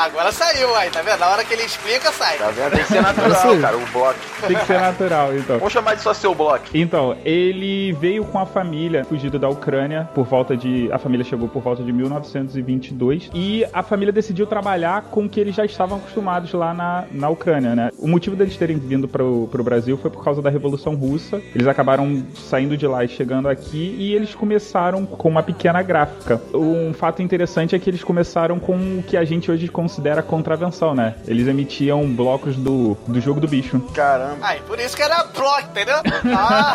Agora 0.00 0.32
saiu 0.32 0.74
aí, 0.76 0.88
tá 0.88 1.02
vendo? 1.02 1.18
Na 1.18 1.28
hora 1.28 1.44
que 1.44 1.52
ele 1.52 1.62
explica, 1.62 2.10
sai. 2.10 2.38
Tá 2.38 2.50
vendo? 2.50 2.70
Tem 2.70 2.80
que 2.80 2.86
ser 2.86 3.02
natural, 3.02 3.58
cara, 3.60 3.76
o 3.76 3.86
bloco. 3.92 4.18
Tem 4.46 4.56
que 4.56 4.64
ser 4.64 4.80
natural, 4.80 5.36
então. 5.36 5.58
Vamos 5.58 5.72
chamar 5.74 5.94
de 5.94 6.00
só 6.00 6.14
seu 6.14 6.34
bloco. 6.34 6.64
Então, 6.72 7.18
ele 7.22 7.92
veio 7.92 8.24
com 8.24 8.38
a 8.38 8.46
família 8.46 9.04
fugido 9.04 9.38
da 9.38 9.50
Ucrânia 9.50 10.08
por 10.14 10.24
volta 10.24 10.56
de. 10.56 10.90
A 10.90 10.98
família 10.98 11.22
chegou 11.22 11.48
por 11.48 11.60
volta 11.60 11.82
de 11.82 11.92
1922 11.92 13.30
e 13.34 13.66
a 13.74 13.82
família 13.82 14.10
decidiu 14.10 14.46
trabalhar 14.46 15.02
com 15.02 15.26
o 15.26 15.28
que 15.28 15.38
eles 15.38 15.54
já 15.54 15.66
estavam 15.66 15.98
acostumados 15.98 16.50
lá 16.54 16.72
na, 16.72 17.04
na 17.12 17.28
Ucrânia, 17.28 17.74
né? 17.74 17.90
O 17.98 18.08
motivo 18.08 18.34
deles 18.34 18.56
terem 18.56 18.78
vindo 18.78 19.06
pro, 19.06 19.48
pro 19.52 19.62
Brasil 19.62 19.98
foi 19.98 20.10
por 20.10 20.24
causa 20.24 20.40
da 20.40 20.48
Revolução 20.48 20.94
Russa. 20.94 21.42
Eles 21.54 21.66
acabaram 21.66 22.24
saindo 22.34 22.74
de 22.74 22.86
lá 22.86 23.04
e 23.04 23.08
chegando 23.08 23.50
aqui 23.50 23.94
e 23.98 24.14
eles 24.14 24.34
começaram 24.34 25.04
com 25.04 25.28
uma 25.28 25.42
pequena 25.42 25.82
gráfica. 25.82 26.40
Um 26.54 26.94
fato 26.94 27.20
interessante 27.20 27.76
é 27.76 27.78
que 27.78 27.90
eles 27.90 28.02
começaram 28.02 28.58
com 28.58 28.98
o 28.98 29.02
que 29.06 29.14
a 29.14 29.24
gente 29.24 29.50
hoje 29.50 29.68
considera 29.90 30.22
contravenção, 30.22 30.94
né? 30.94 31.16
Eles 31.26 31.48
emitiam 31.48 32.08
blocos 32.08 32.54
do, 32.54 32.96
do 33.08 33.20
jogo 33.20 33.40
do 33.40 33.48
bicho. 33.48 33.80
Caramba. 33.92 34.46
Aí, 34.46 34.60
por 34.60 34.78
isso 34.78 34.96
que 34.96 35.02
era 35.02 35.24
bloco, 35.24 35.62
entendeu? 35.70 35.96
Ah, 36.32 36.74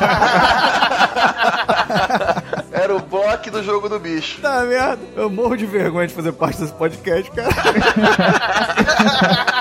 Era 2.71 2.85
era 2.85 2.95
o 2.95 2.99
bloco 2.99 3.49
do 3.49 3.63
jogo 3.63 3.87
do 3.87 3.99
bicho. 3.99 4.41
Tá 4.41 4.63
merda. 4.63 4.99
Eu 5.15 5.29
morro 5.29 5.55
de 5.55 5.65
vergonha 5.65 6.07
de 6.07 6.13
fazer 6.13 6.33
parte 6.33 6.59
desse 6.59 6.73
podcast, 6.73 7.31
cara. 7.31 7.49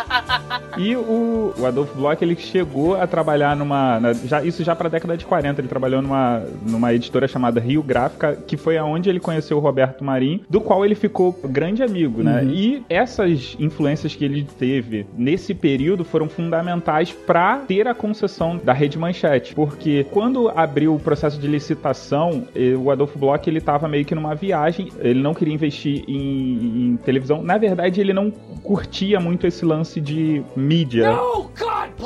E 0.78 0.96
o, 0.96 1.52
o 1.58 1.66
Adolfo 1.66 1.94
Bloch, 1.96 2.22
ele 2.22 2.36
chegou 2.36 2.96
a 2.96 3.06
trabalhar 3.06 3.56
numa. 3.56 4.00
na- 4.00 4.12
já, 4.12 4.42
isso 4.42 4.62
já 4.64 4.74
pra 4.74 4.88
década 4.88 5.16
de 5.16 5.24
40. 5.24 5.60
Ele 5.60 5.68
trabalhou 5.68 6.00
numa, 6.02 6.42
numa 6.66 6.92
editora 6.94 7.26
chamada 7.28 7.60
Rio 7.60 7.82
Gráfica, 7.82 8.36
que 8.46 8.56
foi 8.56 8.76
aonde 8.76 9.08
ele 9.08 9.20
conheceu 9.20 9.56
o 9.56 9.60
Roberto 9.60 10.04
Marinho, 10.04 10.40
do 10.48 10.60
qual 10.60 10.84
ele 10.84 10.94
ficou 10.94 11.32
grande 11.44 11.82
amigo, 11.82 12.22
né? 12.22 12.44
E 12.44 12.82
essas 12.88 13.56
influências 13.58 14.14
que 14.14 14.24
ele 14.24 14.46
teve 14.58 15.06
nesse 15.16 15.54
período 15.54 16.04
foram 16.04 16.28
fundamentais 16.28 17.12
pra 17.12 17.58
ter 17.58 17.86
a 17.88 17.94
concessão 17.94 18.56
da 18.62 18.72
Rede 18.72 18.98
Manchete. 18.98 19.54
Porque 19.54 20.06
quando 20.10 20.48
abriu 20.48 20.94
o 20.94 20.98
processo 21.00 21.38
de 21.40 21.46
licitação, 21.46 22.44
eh, 22.54 22.74
o 22.76 22.90
Adolfo 22.90 23.18
Bloch 23.18 23.48
ele 23.48 23.60
tava 23.60 23.88
meio 23.88 24.04
que 24.04 24.14
numa 24.14 24.34
viagem, 24.34 24.88
ele 25.00 25.20
não 25.22 25.34
queria 25.34 25.54
investir 25.54 26.04
em, 26.08 26.92
em 26.92 26.96
televisão. 26.98 27.42
Na 27.42 27.58
verdade, 27.58 28.00
ele 28.00 28.12
não 28.12 28.30
curtia 28.62 29.20
muito 29.20 29.46
esse 29.46 29.64
lance 29.64 30.00
de 30.00 30.42
mídia. 30.64 31.16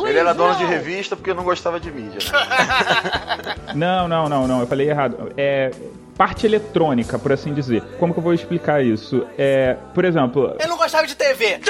Ele 0.07 0.19
era 0.19 0.35
dono 0.35 0.55
de 0.57 0.65
revista 0.65 1.17
porque 1.17 1.33
não 1.33 1.45
gostava 1.45 1.79
de 1.81 1.91
mídia. 1.91 2.19
né? 2.33 3.55
Não, 3.75 4.09
não, 4.09 4.29
não, 4.29 4.49
não, 4.49 4.61
eu 4.61 4.67
falei 4.67 4.89
errado. 4.89 5.31
É 5.37 5.71
parte 6.19 6.45
eletrônica, 6.47 7.19
por 7.19 7.33
assim 7.33 7.55
dizer. 7.55 7.81
Como 7.99 8.13
que 8.13 8.19
eu 8.19 8.23
vou 8.25 8.35
explicar 8.35 8.85
isso? 8.85 9.25
É, 9.39 9.77
por 9.95 10.05
exemplo, 10.05 10.53
Ele 10.59 10.69
não 10.69 10.77
gostava 10.77 11.07
de 11.07 11.15
TV. 11.17 11.61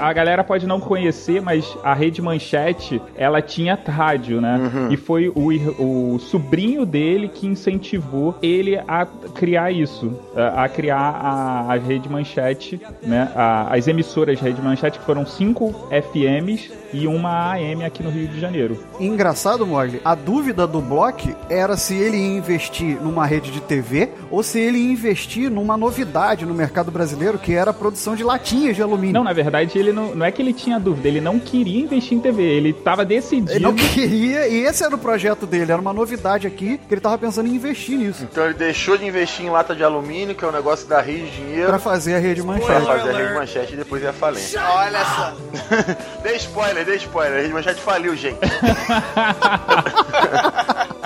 a 0.00 0.12
galera 0.12 0.42
pode 0.42 0.66
não 0.66 0.80
conhecer, 0.80 1.40
mas 1.42 1.76
a 1.84 1.92
Rede 1.94 2.22
Manchete, 2.22 3.00
ela 3.16 3.42
tinha 3.42 3.78
rádio, 3.86 4.40
né? 4.40 4.88
E 4.90 4.96
foi 4.96 5.28
o, 5.34 6.14
o 6.14 6.18
sobrinho 6.18 6.86
dele 6.86 7.28
que 7.28 7.46
incentivou 7.46 8.34
ele 8.42 8.76
a 8.88 9.06
criar 9.34 9.70
isso, 9.70 10.18
a, 10.34 10.64
a 10.64 10.68
criar 10.68 10.98
a, 10.98 11.72
a 11.72 11.76
Rede 11.76 12.08
Manchete, 12.08 12.80
né? 13.02 13.30
A- 13.36 13.68
as 13.74 13.86
emissoras 13.86 14.40
Rede 14.40 14.62
Manchete, 14.62 14.98
que 14.98 15.04
foram 15.04 15.26
cinco 15.26 15.74
FMs 16.12 16.70
e 16.92 17.06
uma 17.06 17.52
AM 17.52 17.84
aqui 17.84 18.02
no 18.02 18.08
Rio 18.10 18.28
de 18.28 18.40
Janeiro. 18.40 18.82
Engraçado, 18.98 19.66
Mogli, 19.66 20.00
a 20.04 20.14
dúvida 20.14 20.66
do 20.66 20.80
Block 20.80 21.34
era 21.50 21.76
se 21.76 21.94
ele 21.94 22.16
ia 22.16 22.36
investir 22.38 22.98
numa 23.02 23.26
rede 23.26 23.50
de 23.50 23.60
TV 23.60 23.97
ou 24.30 24.42
se 24.42 24.58
ele 24.58 24.78
ia 24.78 24.92
investir 24.92 25.50
numa 25.50 25.76
novidade 25.76 26.44
no 26.44 26.54
mercado 26.54 26.90
brasileiro, 26.90 27.38
que 27.38 27.54
era 27.54 27.70
a 27.70 27.74
produção 27.74 28.14
de 28.14 28.22
latinhas 28.24 28.76
de 28.76 28.82
alumínio. 28.82 29.14
Não, 29.14 29.24
na 29.24 29.32
verdade, 29.32 29.78
ele 29.78 29.92
não, 29.92 30.14
não 30.14 30.26
é 30.26 30.30
que 30.30 30.42
ele 30.42 30.52
tinha 30.52 30.78
dúvida, 30.78 31.08
ele 31.08 31.20
não 31.20 31.38
queria 31.38 31.80
investir 31.80 32.16
em 32.16 32.20
TV, 32.20 32.42
ele 32.42 32.72
tava 32.72 33.04
decidido. 33.04 33.52
Ele 33.52 33.60
não 33.60 33.74
queria, 33.74 34.46
e 34.48 34.64
esse 34.64 34.84
era 34.84 34.94
o 34.94 34.98
projeto 34.98 35.46
dele, 35.46 35.72
era 35.72 35.80
uma 35.80 35.92
novidade 35.92 36.46
aqui, 36.46 36.78
que 36.86 36.94
ele 36.94 37.00
tava 37.00 37.16
pensando 37.18 37.48
em 37.48 37.54
investir 37.54 37.96
nisso. 37.98 38.26
Então 38.30 38.44
ele 38.44 38.54
deixou 38.54 38.96
de 38.98 39.06
investir 39.06 39.46
em 39.46 39.50
lata 39.50 39.74
de 39.74 39.82
alumínio, 39.82 40.34
que 40.34 40.44
é 40.44 40.48
um 40.48 40.52
negócio 40.52 40.84
que 40.84 40.90
dá 40.90 41.00
rio 41.00 41.24
de 41.24 41.30
dinheiro, 41.30 41.68
Pra 41.68 41.78
fazer 41.78 42.14
a 42.14 42.18
rede 42.18 42.42
pra 42.42 42.52
manchete. 42.52 42.86
fazer 42.86 43.10
a 43.10 43.18
rede 43.18 43.34
manchete 43.34 43.74
e 43.74 43.76
depois 43.76 44.02
ia 44.02 44.12
falência. 44.12 44.60
Olha 44.62 45.04
só. 45.04 45.36
dê 46.22 46.36
spoiler, 46.36 46.84
dê 46.84 46.96
spoiler. 46.96 47.38
A 47.38 47.42
rede 47.42 47.54
manchete 47.54 47.80
faliu, 47.80 48.14
gente. 48.16 48.38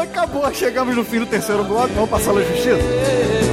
Acabou, 0.00 0.52
chegamos 0.54 0.96
no 0.96 1.04
fim 1.04 1.18
do 1.18 1.26
terceiro 1.26 1.62
bloco, 1.62 1.92
vamos 1.92 2.08
passar 2.08 2.30
a 2.30 2.42
justiça? 2.42 3.49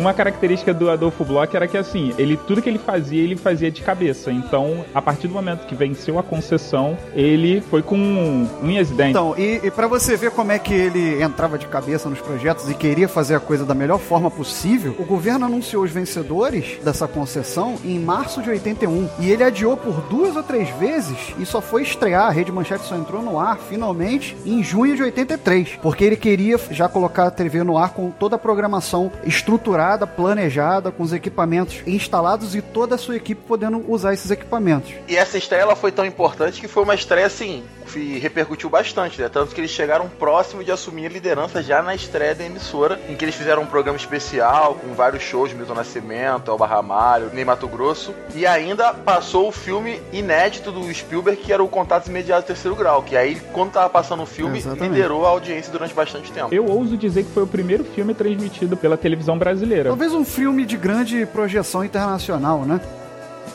Uma 0.00 0.14
característica 0.14 0.72
do 0.72 0.88
Adolfo 0.88 1.26
Bloch 1.26 1.54
era 1.54 1.68
que 1.68 1.76
assim, 1.76 2.14
ele 2.16 2.34
tudo 2.34 2.62
que 2.62 2.70
ele 2.70 2.78
fazia, 2.78 3.22
ele 3.22 3.36
fazia 3.36 3.70
de 3.70 3.82
cabeça. 3.82 4.32
Então, 4.32 4.82
a 4.94 5.02
partir 5.02 5.28
do 5.28 5.34
momento 5.34 5.66
que 5.66 5.74
venceu 5.74 6.18
a 6.18 6.22
concessão, 6.22 6.96
ele 7.14 7.60
foi 7.60 7.82
com 7.82 8.48
unhas 8.62 8.90
e 8.90 8.94
dentes. 8.94 9.10
Então, 9.10 9.34
e, 9.36 9.60
e 9.62 9.70
para 9.70 9.86
você 9.86 10.16
ver 10.16 10.30
como 10.30 10.52
é 10.52 10.58
que 10.58 10.72
ele 10.72 11.22
entrava 11.22 11.58
de 11.58 11.66
cabeça 11.66 12.08
nos 12.08 12.18
projetos 12.18 12.70
e 12.70 12.74
queria 12.74 13.08
fazer 13.08 13.34
a 13.34 13.40
coisa 13.40 13.66
da 13.66 13.74
melhor 13.74 13.98
forma 13.98 14.30
possível, 14.30 14.96
o 14.98 15.04
governo 15.04 15.44
anunciou 15.44 15.84
os 15.84 15.90
vencedores 15.90 16.78
dessa 16.82 17.06
concessão 17.06 17.76
em 17.84 17.98
março 17.98 18.40
de 18.42 18.48
81. 18.48 19.06
E 19.18 19.30
ele 19.30 19.44
adiou 19.44 19.76
por 19.76 20.00
duas 20.08 20.34
ou 20.34 20.42
três 20.42 20.70
vezes 20.70 21.34
e 21.38 21.44
só 21.44 21.60
foi 21.60 21.82
estrear, 21.82 22.28
a 22.28 22.30
Rede 22.30 22.50
Manchete 22.50 22.86
só 22.86 22.96
entrou 22.96 23.20
no 23.20 23.38
ar 23.38 23.58
finalmente 23.58 24.34
em 24.46 24.62
junho 24.62 24.96
de 24.96 25.02
83. 25.02 25.78
Porque 25.82 26.04
ele 26.04 26.16
queria 26.16 26.58
já 26.70 26.88
colocar 26.88 27.26
a 27.26 27.30
TV 27.30 27.62
no 27.62 27.76
ar 27.76 27.90
com 27.90 28.10
toda 28.10 28.36
a 28.36 28.38
programação 28.38 29.12
estruturada, 29.24 29.89
planejada, 30.06 30.90
com 30.90 31.02
os 31.02 31.12
equipamentos 31.12 31.82
instalados 31.86 32.54
e 32.54 32.62
toda 32.62 32.94
a 32.94 32.98
sua 32.98 33.16
equipe 33.16 33.42
podendo 33.46 33.84
usar 33.90 34.14
esses 34.14 34.30
equipamentos. 34.30 34.92
E 35.08 35.16
essa 35.16 35.38
estreia 35.38 35.62
ela 35.62 35.76
foi 35.76 35.92
tão 35.92 36.04
importante 36.04 36.60
que 36.60 36.68
foi 36.68 36.82
uma 36.82 36.94
estreia 36.94 37.26
assim, 37.26 37.62
que 37.92 38.18
repercutiu 38.18 38.70
bastante, 38.70 39.20
né? 39.20 39.28
Tanto 39.28 39.54
que 39.54 39.60
eles 39.60 39.70
chegaram 39.70 40.08
próximo 40.08 40.62
de 40.62 40.70
assumir 40.70 41.06
a 41.06 41.08
liderança 41.08 41.62
já 41.62 41.82
na 41.82 41.94
estreia 41.94 42.34
da 42.34 42.44
emissora, 42.44 43.00
em 43.08 43.16
que 43.16 43.24
eles 43.24 43.34
fizeram 43.34 43.62
um 43.62 43.66
programa 43.66 43.96
especial 43.96 44.74
com 44.74 44.94
vários 44.94 45.22
shows, 45.22 45.52
Milton 45.52 45.74
Nascimento, 45.74 46.50
Elba 46.50 46.66
Ramalho, 46.66 47.30
Ney 47.32 47.44
Mato 47.44 47.66
Grosso, 47.66 48.14
e 48.34 48.46
ainda 48.46 48.94
passou 48.94 49.48
o 49.48 49.52
filme 49.52 50.00
inédito 50.12 50.70
do 50.70 50.92
Spielberg, 50.92 51.40
que 51.40 51.52
era 51.52 51.62
o 51.62 51.68
Contatos 51.68 52.08
Imediatos 52.08 52.46
Terceiro 52.46 52.76
Grau, 52.76 53.02
que 53.02 53.16
aí, 53.16 53.40
quando 53.52 53.72
tava 53.72 53.88
passando 53.88 54.22
o 54.22 54.26
filme, 54.26 54.58
Exatamente. 54.58 54.92
liderou 54.92 55.26
a 55.26 55.30
audiência 55.30 55.72
durante 55.72 55.94
bastante 55.94 56.30
tempo. 56.32 56.54
Eu 56.54 56.66
ouso 56.66 56.96
dizer 56.96 57.24
que 57.24 57.30
foi 57.30 57.42
o 57.42 57.46
primeiro 57.46 57.84
filme 57.84 58.14
transmitido 58.14 58.76
pela 58.76 58.96
televisão 58.96 59.36
brasileira. 59.38 59.79
Talvez 59.88 60.12
um 60.12 60.24
filme 60.24 60.66
de 60.66 60.76
grande 60.76 61.24
projeção 61.26 61.84
internacional, 61.84 62.64
né? 62.64 62.80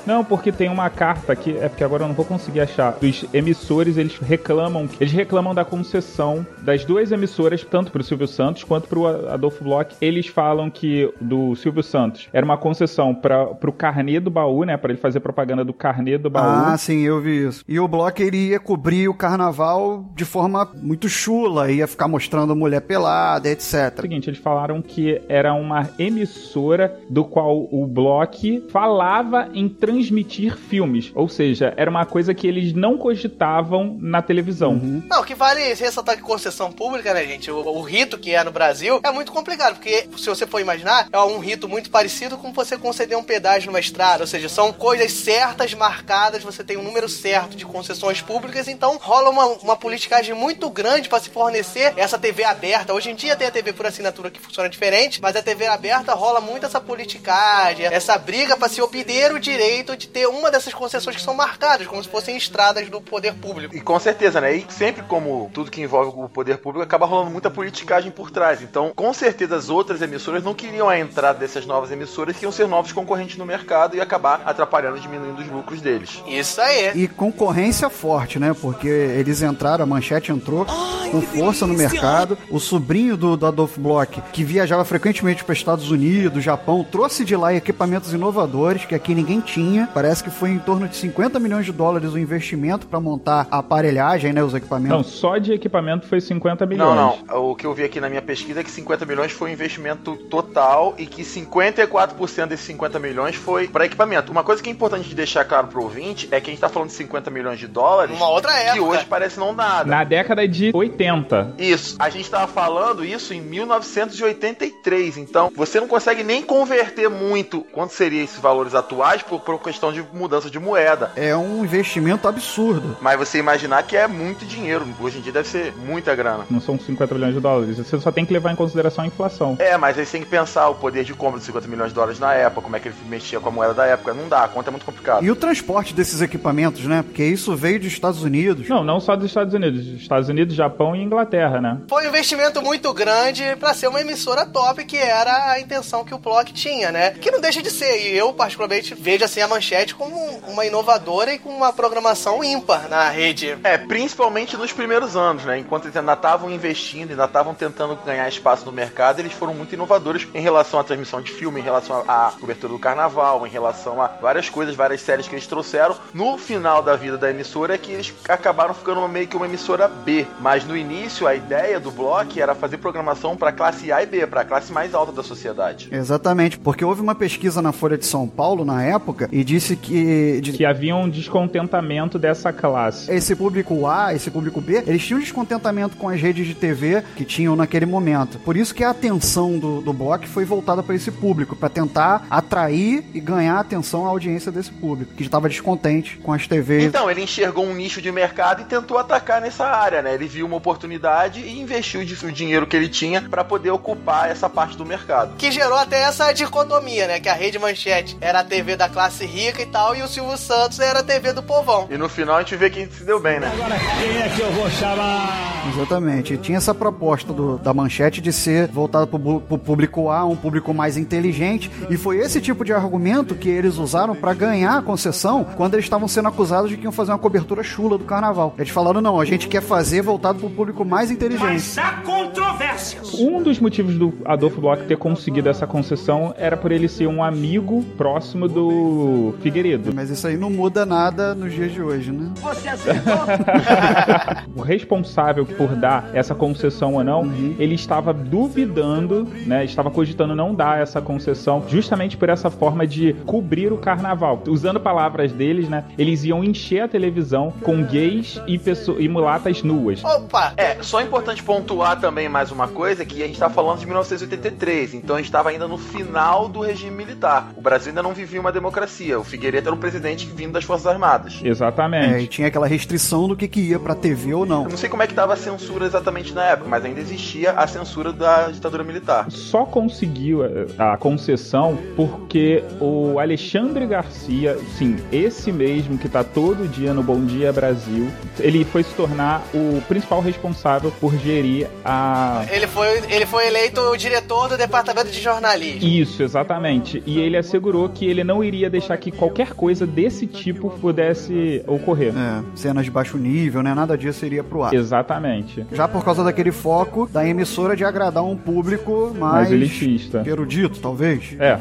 Não, 0.06 0.24
porque 0.24 0.52
tem 0.52 0.70
uma 0.70 0.89
carta 0.89 1.34
aqui, 1.34 1.58
é 1.58 1.68
porque 1.68 1.84
agora 1.84 2.04
eu 2.04 2.08
não 2.08 2.15
vou 2.15 2.26
conseguir 2.26 2.62
achar. 2.62 2.98
Os 3.02 3.26
emissores, 3.34 3.98
eles 3.98 4.18
reclamam, 4.18 4.88
eles 5.00 5.13
reclamam 5.13 5.54
da 5.54 5.65
concessão 5.65 6.46
das 6.62 6.86
duas 6.86 7.12
emissoras, 7.12 7.63
tanto 7.63 7.91
pro 7.91 8.04
Silvio 8.04 8.28
Santos 8.28 8.63
quanto 8.63 8.88
pro 8.88 9.08
Adolfo 9.30 9.63
Bloch. 9.63 9.96
Eles 10.00 10.28
falam 10.28 10.70
que 10.70 11.12
do 11.20 11.56
Silvio 11.56 11.84
Santos 11.84 12.30
era 12.32 12.46
uma 12.46 12.58
concessão 12.58 13.13
para 13.13 13.46
pro 13.46 13.72
carnê 13.72 14.20
do 14.20 14.30
baú, 14.30 14.63
né, 14.63 14.78
para 14.78 14.91
ele 14.91 15.00
fazer 15.00 15.20
propaganda 15.20 15.63
do 15.63 15.74
carnê 15.74 16.18
do 16.18 16.30
baú. 16.30 16.46
Ah, 16.46 16.78
sim, 16.78 17.02
eu 17.02 17.22
vi 17.22 17.48
isso. 17.48 17.63
E 17.68 17.80
o 17.80 17.88
Block 17.88 18.22
ele 18.22 18.50
ia 18.50 18.60
cobrir 18.60 19.08
o 19.08 19.13
carnaval 19.13 20.06
de 20.15 20.26
forma 20.26 20.70
muito 20.76 21.10
chula, 21.10 21.72
ia 21.72 21.88
ficar 21.88 22.08
mostrando 22.08 22.56
mulher 22.56 22.82
pelada, 22.82 23.50
etc. 23.50 24.02
seguinte, 24.02 24.30
eles 24.30 24.39
falaram 24.39 24.82
que 24.82 25.22
era 25.28 25.54
uma 25.54 25.89
emissora 25.98 26.96
do 27.10 27.24
qual 27.24 27.68
o 27.72 27.88
Block 27.88 28.63
falava 28.70 29.50
em 29.54 29.68
transmitir 29.95 30.58
filmes. 30.58 31.12
Ou 31.15 31.29
seja, 31.29 31.73
era 31.77 31.89
uma 31.89 32.05
coisa 32.05 32.34
que 32.34 32.45
eles 32.45 32.73
não 32.73 32.97
cogitavam 32.97 33.97
na 34.01 34.21
televisão. 34.21 34.75
Não, 34.75 35.21
o 35.21 35.23
que 35.23 35.34
vale 35.34 35.73
ressaltar 35.73 36.17
que 36.17 36.21
concessão 36.21 36.71
pública, 36.71 37.13
né, 37.13 37.25
gente? 37.25 37.49
O, 37.49 37.58
o 37.60 37.81
rito 37.81 38.17
que 38.17 38.31
é 38.31 38.43
no 38.43 38.51
Brasil 38.51 38.99
é 39.03 39.12
muito 39.12 39.31
complicado, 39.31 39.75
porque 39.75 40.08
se 40.17 40.27
você 40.27 40.45
for 40.45 40.60
imaginar, 40.60 41.08
é 41.12 41.19
um 41.19 41.39
rito 41.39 41.69
muito 41.69 41.89
parecido 41.89 42.38
com 42.38 42.51
você 42.51 42.77
conceder 42.77 43.17
um 43.17 43.23
pedágio 43.23 43.67
numa 43.67 43.79
estrada, 43.79 44.23
ou 44.23 44.27
seja, 44.27 44.49
são 44.49 44.73
coisas 44.73 45.12
certas, 45.12 45.73
marcadas, 45.73 46.43
você 46.43 46.63
tem 46.63 46.75
um 46.75 46.84
número 46.84 47.08
certo 47.08 47.55
de 47.55 47.65
concessões 47.65 48.21
públicas, 48.21 48.67
então 48.67 48.97
rola 49.01 49.29
uma, 49.29 49.45
uma 49.45 49.75
politicagem 49.77 50.36
muito 50.36 50.69
grande 50.69 51.08
para 51.08 51.21
se 51.21 51.29
fornecer 51.29 51.93
essa 51.95 52.17
TV 52.17 52.43
aberta. 52.43 52.93
Hoje 52.93 53.12
em 53.12 53.15
dia 53.15 53.36
tem 53.36 53.47
a 53.47 53.51
TV 53.51 53.71
por 53.71 53.86
assinatura 53.86 54.29
que 54.29 54.39
funciona 54.39 54.67
diferente, 54.67 55.21
mas 55.21 55.36
a 55.36 55.41
TV 55.41 55.67
aberta 55.67 56.13
rola 56.13 56.41
muito 56.41 56.65
essa 56.65 56.81
politicagem, 56.81 57.86
essa 57.86 58.17
briga 58.17 58.58
para 58.58 58.67
se 58.67 58.81
obter 58.81 59.31
o 59.31 59.39
direito 59.39 59.85
de 59.93 60.08
ter 60.08 60.26
uma 60.28 60.50
dessas 60.50 60.74
concessões 60.74 61.17
que 61.17 61.21
são 61.21 61.34
marcadas, 61.34 61.86
como 61.86 62.02
se 62.02 62.08
fossem 62.08 62.38
estradas 62.38 62.89
do 62.89 63.02
poder 63.02 63.34
público. 63.34 63.76
E 63.76 63.82
com 63.82 64.00
certeza, 64.00 64.39
né? 64.39 64.56
E 64.56 64.65
sempre 64.69 65.04
como 65.04 65.50
tudo 65.54 65.69
que 65.69 65.82
envolve 65.82 66.13
o 66.15 66.30
poder 66.30 66.60
público 66.60 66.84
acaba 66.84 67.06
rolando 67.06 67.32
muita 67.32 67.50
politicagem 67.50 68.12
por 68.12 68.32
trás. 68.32 68.62
Então, 68.62 68.93
com 68.95 69.13
certeza 69.13 69.56
as 69.56 69.69
outras 69.69 70.02
emissoras 70.02 70.43
não 70.43 70.54
queriam 70.54 70.88
a 70.88 70.98
entrada 70.98 71.39
dessas 71.39 71.65
novas 71.65 71.91
emissoras 71.91 72.38
que 72.38 72.43
iam 72.43 72.52
ser 72.52 72.67
novos 72.67 72.93
concorrentes 72.93 73.38
no 73.38 73.45
mercado 73.45 73.98
e 73.98 74.02
acabar 74.02 74.41
atrapalhando, 74.45 75.00
diminuindo 75.00 75.41
os 75.41 75.48
lucros 75.50 75.82
deles. 75.82 76.24
Isso 76.28 76.62
aí. 76.62 76.91
E 76.95 77.08
concorrência 77.08 77.89
forte, 77.89 78.39
né? 78.39 78.56
Porque 78.60 78.88
eles 78.88 79.41
entraram, 79.41 79.84
a 79.84 79.88
manchete 79.88 80.32
entrou 80.32 80.65
com 81.12 81.21
força 81.21 81.65
no 81.67 81.74
mercado. 81.74 82.38
O 82.50 82.60
sobrinho 82.60 83.17
do, 83.17 83.36
do 83.36 83.45
Adolfo 83.45 83.80
Bloch, 83.80 84.21
que 84.32 84.43
viajava 84.43 84.86
frequentemente 84.86 85.43
para 85.43 85.54
Estados 85.54 85.89
Unidos, 85.89 86.43
Japão, 86.43 86.86
trouxe 86.89 87.26
de 87.26 87.36
lá 87.36 87.54
equipamentos 87.54 88.13
inovadores 88.13 88.86
que 88.86 88.95
aqui 88.95 89.15
ninguém 89.15 89.39
tinha. 89.39 89.74
Parece 89.93 90.23
que 90.23 90.29
foi 90.29 90.49
em 90.49 90.59
torno 90.59 90.88
de 90.88 90.95
50 90.95 91.39
milhões 91.39 91.65
de 91.65 91.71
dólares 91.71 92.13
o 92.13 92.19
investimento 92.19 92.88
para 92.88 92.99
montar 92.99 93.47
a 93.51 93.59
aparelhagem, 93.59 94.31
né? 94.33 94.43
Os 94.43 94.51
Não, 94.53 94.57
equipamentos. 94.57 95.07
só 95.11 95.38
de 95.38 95.53
equipamento 95.53 96.07
foi 96.07 96.21
50 96.21 96.65
milhões. 96.65 96.95
Não, 96.95 97.17
não. 97.27 97.49
O 97.51 97.55
que 97.55 97.65
eu 97.65 97.73
vi 97.73 97.83
aqui 97.83 97.99
na 97.99 98.09
minha 98.09 98.21
pesquisa 98.21 98.61
é 98.61 98.63
que 98.63 98.71
50 98.71 99.05
milhões 99.05 99.31
foi 99.31 99.49
o 99.49 99.53
investimento 99.53 100.15
total 100.29 100.93
e 100.97 101.05
que 101.05 101.23
54% 101.23 102.47
desses 102.47 102.65
50 102.65 102.99
milhões 102.99 103.35
foi 103.35 103.67
para 103.67 103.85
equipamento. 103.85 104.31
Uma 104.31 104.43
coisa 104.43 104.61
que 104.61 104.69
é 104.69 104.71
importante 104.71 105.07
de 105.09 105.15
deixar 105.15 105.45
claro 105.45 105.67
pro 105.67 105.83
ouvinte 105.83 106.27
é 106.31 106.39
que 106.39 106.49
a 106.49 106.53
gente 106.53 106.59
tá 106.61 106.69
falando 106.69 106.89
de 106.89 106.95
50 106.95 107.29
milhões 107.31 107.59
de 107.59 107.67
dólares 107.67 108.15
Uma 108.15 108.29
outra 108.29 108.51
que 108.53 108.59
época. 108.69 108.83
hoje 108.83 109.05
parece 109.05 109.39
não 109.39 109.53
nada. 109.53 109.89
Na 109.89 110.03
década 110.03 110.47
de 110.47 110.71
80. 110.73 111.53
Isso. 111.57 111.95
A 111.99 112.09
gente 112.09 112.29
tava 112.29 112.47
falando 112.47 113.03
isso 113.03 113.33
em 113.33 113.41
1983. 113.41 115.17
Então, 115.17 115.51
você 115.55 115.79
não 115.79 115.88
consegue 115.88 116.23
nem 116.23 116.41
converter 116.41 117.09
muito 117.09 117.61
quanto 117.71 117.93
seriam 117.93 118.23
esses 118.23 118.39
valores 118.39 118.73
atuais 118.75 119.21
por, 119.21 119.39
por 119.41 119.59
questão 119.65 119.91
de 119.91 120.06
mudança 120.13 120.49
de 120.49 120.60
moeda. 120.60 121.12
É 121.15 121.36
um 121.36 121.63
investimento 121.63 122.28
absurdo. 122.28 122.97
Mas 123.01 123.17
você 123.17 123.39
imaginar 123.39 123.82
que 123.84 123.97
é 123.97 124.08
muito 124.08 124.45
dinheiro. 124.45 124.88
Hoje 124.99 125.17
em 125.17 125.21
dia 125.21 125.34
deve 125.34 125.47
ser 125.47 125.73
muita 125.75 126.15
grana. 126.15 126.45
Não 126.49 126.62
são 126.62 126.80
50 126.80 127.13
milhões 127.15 127.34
de 127.34 127.39
dólares. 127.39 127.78
Você 127.78 127.99
só 127.99 128.12
tem 128.12 128.25
que 128.25 128.32
levar 128.32 128.51
em 128.51 128.56
consideração 128.56 129.04
a 129.04 129.08
inflação. 129.08 129.56
É, 129.60 129.75
mas 129.78 129.97
aí 129.97 130.06
você 130.06 130.13
tem 130.13 130.21
que 130.21 130.30
pensar 130.30 130.69
o 130.69 130.75
poder 130.75 131.04
de 131.04 131.13
compra 131.13 131.39
de 131.39 131.45
50 131.45 131.67
milhões 131.67 131.89
de 131.89 131.95
dólares 131.95 132.19
na 132.19 132.34
época, 132.34 132.62
como 132.62 132.75
é 132.75 132.80
que 132.80 132.89
ele 132.89 132.95
mexia 133.10 133.39
com 133.39 133.49
a 133.49 133.51
moeda 133.51 133.73
da 133.73 133.86
época. 133.86 134.13
Não 134.13 134.30
dá, 134.30 134.43
a 134.43 134.47
conta 134.47 134.69
é 134.69 134.71
muito 134.71 134.86
complicada. 134.86 135.25
E 135.25 135.32
o 135.32 135.36
transporte 135.36 135.93
desses 135.93 136.21
equipamentos, 136.21 136.86
né? 136.86 137.01
Porque 137.01 137.23
isso 137.23 137.56
veio 137.56 137.80
dos 137.80 137.88
Estados 137.88 138.23
Unidos. 138.23 138.69
Não, 138.69 138.84
não 138.84 138.99
só 138.99 139.15
dos 139.15 139.25
Estados 139.25 139.54
Unidos. 139.54 139.88
Estados 139.99 140.30
Unidos, 140.30 140.56
Japão 140.56 140.95
e 140.95 141.01
Inglaterra, 141.01 141.60
né? 141.60 141.80
Foi 141.89 142.06
um 142.06 142.10
investimento 142.10 142.62
muito 142.62 142.93
grande 142.93 143.43
pra 143.60 143.73
ser 143.73 143.88
uma 143.88 144.01
emissora 144.01 144.45
top, 144.45 144.86
que 144.86 144.97
era 144.97 145.51
a 145.51 145.60
intenção 145.60 146.06
que 146.06 146.13
o 146.13 146.19
Block 146.19 146.54
tinha, 146.54 146.91
né? 146.91 147.12
Que 147.12 147.32
não 147.32 147.41
deixa 147.41 147.63
de 147.63 147.71
ser. 147.71 147.95
E 148.08 148.15
eu, 148.15 148.32
particularmente, 148.32 148.93
vejo 148.93 149.25
assim 149.25 149.41
a 149.45 149.47
manchete 149.47 149.95
como 149.95 150.15
uma 150.47 150.65
inovadora 150.65 151.34
e 151.34 151.39
com 151.39 151.49
uma 151.49 151.71
programação 151.71 152.43
ímpar 152.43 152.89
na 152.89 153.10
rede. 153.10 153.58
É, 153.63 153.77
principalmente 153.77 154.58
nos 154.58 154.73
primeiros 154.73 155.15
anos, 155.15 155.45
né? 155.45 155.60
Enquanto 155.60 155.86
eles 155.86 155.95
ainda 155.95 156.13
estavam 156.13 156.49
investindo, 156.49 157.12
ainda 157.12 157.25
estavam 157.25 157.53
tentando 157.53 157.95
ganhar 158.05 158.27
espaço 158.27 158.65
no 158.65 158.71
mercado, 158.71 159.19
eles 159.19 159.34
foram 159.34 159.53
muito 159.53 159.73
inovadores 159.73 160.27
em 160.34 160.41
relação 160.41 160.79
à 160.79 160.84
transmissão 160.84 161.21
de 161.21 161.31
filme, 161.31 161.60
em 161.60 161.63
relação 161.63 162.03
à 162.08 162.34
cobertura 162.39 162.73
do 162.73 162.79
carnaval, 162.79 163.45
em 163.45 163.49
relação 163.49 164.01
a 164.01 164.08
várias 164.08 164.49
coisas, 164.49 164.75
várias 164.75 165.01
séries 165.01 165.27
que 165.27 165.36
eles 165.36 165.47
trouxeram. 165.47 165.95
No 166.13 166.38
final 166.38 166.81
da 166.81 166.95
vida 166.95 167.17
da 167.17 167.29
emissora 167.29 167.75
é 167.75 167.77
que 167.77 167.91
eles 167.91 168.13
acabaram 168.27 168.73
ficando 168.73 169.08
meio 169.08 169.27
que 169.27 169.38
uma 169.38 169.45
emissora 169.45 169.88
B. 169.88 170.25
Mas 170.39 170.65
no 170.65 170.75
início, 170.75 171.27
a 171.27 171.36
ideia 171.36 171.79
do 171.79 171.91
Block 171.91 172.39
era 172.39 172.55
fazer 172.55 172.77
programação 172.77 173.38
para 173.38 173.51
classe 173.51 173.91
A 173.91 174.01
e 174.01 174.05
B, 174.05 174.25
para 174.25 174.41
a 174.41 174.45
classe 174.45 174.71
mais 174.71 174.93
alta 174.93 175.12
da 175.12 175.23
sociedade. 175.23 175.89
Exatamente, 175.91 176.58
porque 176.58 176.84
houve 176.84 177.01
uma 177.01 177.15
pesquisa 177.15 177.62
na 177.62 177.71
Folha 177.71 177.97
de 177.97 178.05
São 178.05 178.27
Paulo 178.27 178.65
na 178.65 178.84
época 178.84 179.29
e 179.38 179.43
disse 179.43 179.76
que. 179.76 180.39
de- 180.41 180.54
Que 180.54 180.65
havia 180.65 180.95
um 180.95 181.10
descontentamento 181.10 182.17
dessa 182.17 182.52
classe. 182.54 183.12
esse 183.12 183.36
público 183.36 183.86
A, 183.86 184.13
esse 184.13 184.32
público 184.32 184.62
B, 184.62 184.84
eles 184.88 185.06
tinham 185.06 185.19
descontentamento 185.19 185.98
com 185.98 186.08
as 186.10 186.19
redes 186.21 186.48
de 186.48 186.56
TV 186.56 187.04
que 187.15 187.26
tinham 187.26 187.56
naquele 187.56 187.86
momento. 187.86 188.39
Por 188.39 188.56
isso 188.58 188.74
que 188.74 188.84
a 188.84 188.89
atenção 188.91 189.60
do, 189.60 189.82
do 189.82 189.91
Block 189.93 190.28
foi 190.28 190.45
voltada 190.45 190.82
para 190.82 190.95
esse 190.95 191.12
público, 191.12 191.56
para 191.56 191.69
tentar 191.69 192.26
atrair 192.30 193.04
e 193.13 193.19
ganhar 193.19 193.60
atenção 193.60 194.06
à 194.06 194.10
audiência 194.10 194.52
desse 194.52 194.71
público, 194.71 195.13
que 195.13 195.24
estava 195.24 195.50
descontente 195.50 196.17
com 196.17 196.32
as 196.32 196.48
TVs. 196.48 196.84
Então, 196.86 197.10
ele 197.12 197.21
enxergou 197.21 197.65
um 197.65 197.74
nicho 197.76 198.02
de 198.02 198.12
mercado 198.12 198.62
e 198.62 198.65
tentou 198.65 198.98
atacar 198.98 199.41
nessa 199.41 199.65
área, 199.65 200.02
né? 200.02 200.13
Ele 200.13 200.28
viu 200.28 200.45
uma 200.45 200.56
oportunidade 200.58 201.41
e 201.41 201.60
investiu 201.60 202.04
de- 202.06 202.26
o 202.26 202.32
dinheiro 202.32 202.65
que 202.65 202.76
ele 202.76 202.88
tinha 202.89 203.21
para 203.21 203.43
poder 203.43 203.69
ocupar 203.71 204.30
essa 204.32 204.50
parte 204.50 204.78
do 204.78 204.86
mercado. 204.86 205.36
Que 205.36 205.52
gerou 205.52 205.78
até 205.78 206.02
essa 206.04 206.32
dicotomia, 206.32 207.08
né? 207.08 207.19
Que 207.19 207.28
a 207.30 207.34
Rede 207.34 207.60
Manchete 207.60 208.17
era 208.21 208.39
a 208.39 208.43
TV 208.43 208.76
da 208.76 208.88
classe 208.88 209.24
rica 209.25 209.61
e 209.61 209.65
tal, 209.65 209.95
e 209.95 210.01
o 210.01 210.07
Silvio 210.07 210.38
Santos 210.38 210.79
era 210.79 210.99
a 210.99 211.03
TV 211.03 211.33
do 211.33 211.43
povão. 211.43 211.88
E 211.89 211.97
no 211.97 212.07
final 212.09 212.38
a 212.38 212.39
gente 212.39 212.55
vê 212.55 212.69
quem 212.69 212.89
se 212.89 213.03
deu 213.03 213.19
bem, 213.19 213.39
né? 213.39 213.51
Quem 213.99 214.17
é 214.21 214.29
que 214.29 214.41
eu 214.41 214.51
vou 214.51 214.69
chamar? 214.69 215.65
Exatamente. 215.73 216.33
E 216.33 216.38
tinha 216.38 216.57
essa 216.57 216.73
proposta 216.73 217.33
do- 217.33 217.57
da 217.57 217.73
manchete 217.73 218.21
de 218.21 218.31
ser 218.31 218.67
voltada 218.67 219.07
para 219.07 219.17
o 219.17 219.57
público 219.57 220.09
A, 220.09 220.23
um 220.25 220.35
público 220.35 220.73
mais 220.73 220.95
inteligente. 220.97 221.71
E 221.89 221.97
foi 221.97 222.17
esse 222.17 222.39
tipo 222.39 222.63
de 222.63 222.71
argumento 222.71 223.33
que 223.35 223.49
eles 223.49 223.77
usaram 223.77 224.15
para 224.15 224.33
ganhar 224.33 224.77
a 224.77 224.81
concessão 224.81 225.43
quando 225.55 225.73
eles 225.73 225.85
estavam 225.85 226.07
sendo 226.07 226.27
acusados 226.27 226.69
de 226.69 226.77
que 226.77 226.83
iam 226.83 226.91
fazer 226.91 227.11
uma 227.11 227.17
cobertura 227.17 227.63
chula 227.63 227.97
do 227.97 228.03
carnaval. 228.03 228.53
Eles 228.57 228.69
falaram: 228.69 229.01
não, 229.01 229.19
a 229.19 229.25
gente 229.25 229.47
quer 229.47 229.61
fazer 229.61 230.01
voltado 230.03 230.38
para 230.39 230.47
o 230.47 230.51
público 230.51 230.85
mais 230.85 231.09
inteligente. 231.09 231.79
Há 231.79 231.91
controvérsias. 232.03 233.13
Um 233.15 233.41
dos 233.41 233.59
motivos 233.59 233.95
do 233.97 234.13
Adolfo 234.25 234.61
Bloch 234.61 234.83
ter 234.85 234.97
conseguido 234.97 235.49
essa 235.49 235.65
concessão 235.65 236.33
era 236.38 236.55
por 236.55 236.71
ele 236.71 236.88
ser 236.88 237.07
um 237.07 237.23
amigo 237.23 237.83
próximo 237.97 238.47
do 238.47 239.14
Figueiredo. 239.41 239.93
Mas 239.93 240.10
isso 240.10 240.28
aí 240.28 240.38
não 240.38 240.49
muda 240.49 240.86
nada 240.86 241.34
nos 241.36 241.54
dias 241.54 241.71
de 241.71 241.82
hoje, 241.82 242.12
né? 242.12 242.32
Você 242.41 242.69
acertou? 242.69 243.13
O 244.56 244.62
responsável 244.62 245.45
por 245.45 245.75
dar 245.75 246.10
essa 246.13 246.34
concessão 246.34 246.93
ou 246.93 247.04
não, 247.04 247.25
ele 247.60 247.75
estava 247.75 248.13
duvidando, 248.13 249.28
né? 249.45 249.65
Estava 249.65 249.91
cogitando 249.91 250.36
não 250.36 250.56
dar 250.56 250.82
essa 250.82 251.01
concessão, 251.01 251.63
justamente 251.67 252.15
por 252.15 252.30
essa 252.30 252.49
forma 252.49 252.88
de 252.88 253.13
cobrir 253.25 253.73
o 253.73 253.78
carnaval. 253.78 254.41
Usando 254.47 254.80
palavras 254.80 255.32
deles, 255.32 255.67
né? 255.67 255.86
Eles 255.97 256.23
iam 256.23 256.43
encher 256.43 256.82
a 256.82 256.88
televisão 256.88 257.54
com 257.62 257.84
gays 257.84 258.41
e, 258.47 258.60
e 258.99 259.10
mulatas 259.10 259.62
nuas. 259.62 260.04
Opa! 260.04 260.54
É, 260.56 260.82
só 260.82 261.01
é 261.01 261.04
importante 261.04 261.43
pontuar 261.43 261.99
também 261.99 262.30
mais 262.30 262.51
uma 262.51 262.67
coisa, 262.67 263.06
que 263.06 263.21
a 263.23 263.28
gente 263.28 263.39
tá 263.39 263.49
falando 263.49 263.80
de 263.80 263.86
1983, 263.86 264.93
então 264.93 265.15
a 265.15 265.19
gente 265.19 265.32
tava 265.32 265.49
ainda 265.49 265.67
no 265.67 265.78
final 265.78 266.47
do 266.47 266.62
regime 266.62 266.95
militar. 266.95 267.51
O 267.56 267.62
Brasil 267.62 267.89
ainda 267.89 268.04
não 268.04 268.13
vivia 268.13 268.39
uma 268.39 268.51
democracia. 268.51 269.05
O 269.13 269.24
Figueiredo 269.24 269.68
era 269.68 269.76
um 269.76 269.80
presidente 269.80 270.26
vindo 270.26 270.54
das 270.54 270.63
Forças 270.63 270.88
Armadas. 270.88 271.39
Exatamente. 271.44 272.13
É, 272.13 272.22
e 272.22 272.28
tinha 272.28 272.48
aquela 272.48 272.68
restrição 272.68 273.28
do 273.28 273.36
que, 273.36 273.48
que 273.48 273.60
ia 273.60 273.80
pra 273.80 273.96
TV 273.96 274.34
ou 274.34 274.46
não. 274.46 274.63
Eu 274.63 274.70
não 274.70 274.78
sei 274.78 274.89
como 274.89 275.04
é 275.04 275.08
que 275.08 275.13
tava 275.13 275.34
a 275.34 275.38
censura 275.38 275.86
exatamente 275.86 276.34
na 276.34 276.44
época, 276.44 276.70
mas 276.70 276.84
ainda 276.84 277.00
existia 277.00 277.52
a 277.52 277.68
censura 277.68 278.12
da 278.12 278.50
ditadura 278.50 278.84
militar. 278.84 279.30
só 279.30 279.65
conseguiu 279.65 280.44
eh, 280.44 280.68
a 280.78 280.98
concessão 280.98 281.78
porque 281.96 282.63
o 282.80 283.20
Alexandre 283.20 283.86
Garcia, 283.86 284.58
sim, 284.78 284.98
esse 285.12 285.52
mesmo 285.52 285.98
que 285.98 286.10
tá 286.10 286.24
todo 286.24 286.68
dia 286.68 286.94
no 286.94 287.04
Bom 287.04 287.24
Dia 287.24 287.52
Brasil, 287.52 288.10
ele 288.39 288.63
foi 288.65 288.84
se 288.84 288.94
tornar 288.94 289.41
o 289.54 289.82
principal 289.88 290.22
responsável 290.22 290.91
por 291.00 291.15
gerir 291.18 291.68
a. 291.84 292.46
Ele 292.52 292.68
foi, 292.68 292.88
ele 293.10 293.26
foi 293.26 293.48
eleito 293.48 293.82
o 293.82 293.98
diretor 293.98 294.50
do 294.50 294.58
departamento 294.58 295.10
de 295.10 295.22
jornalismo. 295.22 295.88
Isso, 295.88 296.24
exatamente. 296.24 297.02
E 297.06 297.20
ele 297.20 297.38
assegurou 297.38 297.89
que 297.89 298.06
ele 298.06 298.24
não 298.24 298.44
iria 298.44 298.70
deixar 298.70 298.94
que 298.97 299.12
qualquer 299.12 299.53
coisa 299.53 299.86
desse 299.86 300.25
tipo 300.27 300.69
pudesse 300.81 301.63
ocorrer. 301.67 302.13
É, 302.15 302.43
cenas 302.55 302.86
de 302.86 302.91
baixo 302.91 303.17
nível, 303.17 303.62
né? 303.63 303.73
Nada 303.73 303.97
disso 303.97 304.25
iria 304.25 304.43
pro 304.43 304.63
ar. 304.63 304.73
Exatamente. 304.73 305.65
Já 305.71 305.88
por 305.88 306.03
causa 306.03 306.23
daquele 306.23 306.51
foco 306.51 307.08
da 307.12 307.27
emissora 307.27 307.75
de 307.75 307.84
agradar 307.86 308.23
um 308.23 308.36
público 308.38 309.12
mais, 309.17 309.34
Mais 309.34 309.51
elitista. 309.51 310.23
erudito, 310.25 310.79
talvez. 310.79 311.36
É. 311.39 311.60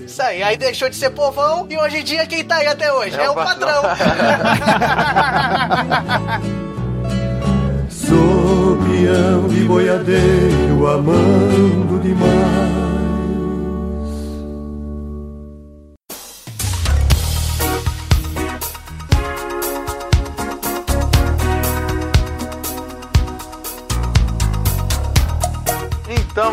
Isso 0.00 0.20
aí, 0.22 0.42
aí 0.42 0.56
deixou 0.58 0.88
de 0.90 0.96
ser 0.96 1.10
povão 1.10 1.66
e 1.70 1.78
hoje 1.78 1.98
em 1.98 2.04
dia 2.04 2.26
quem 2.26 2.44
tá 2.44 2.56
aí 2.56 2.66
até 2.66 2.92
hoje? 2.92 3.18
É, 3.18 3.24
É 3.24 3.28
o 3.28 3.32
o 3.32 3.34
patrão. 3.36 3.82
patrão. 3.82 3.94
Sou 7.88 8.76
peão 8.84 9.46
e 9.50 9.64
boiadeiro 9.64 10.86
amando 10.86 11.98
demais. 12.02 12.93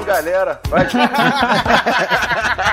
Galera, 0.04 0.60
vai. 0.70 0.88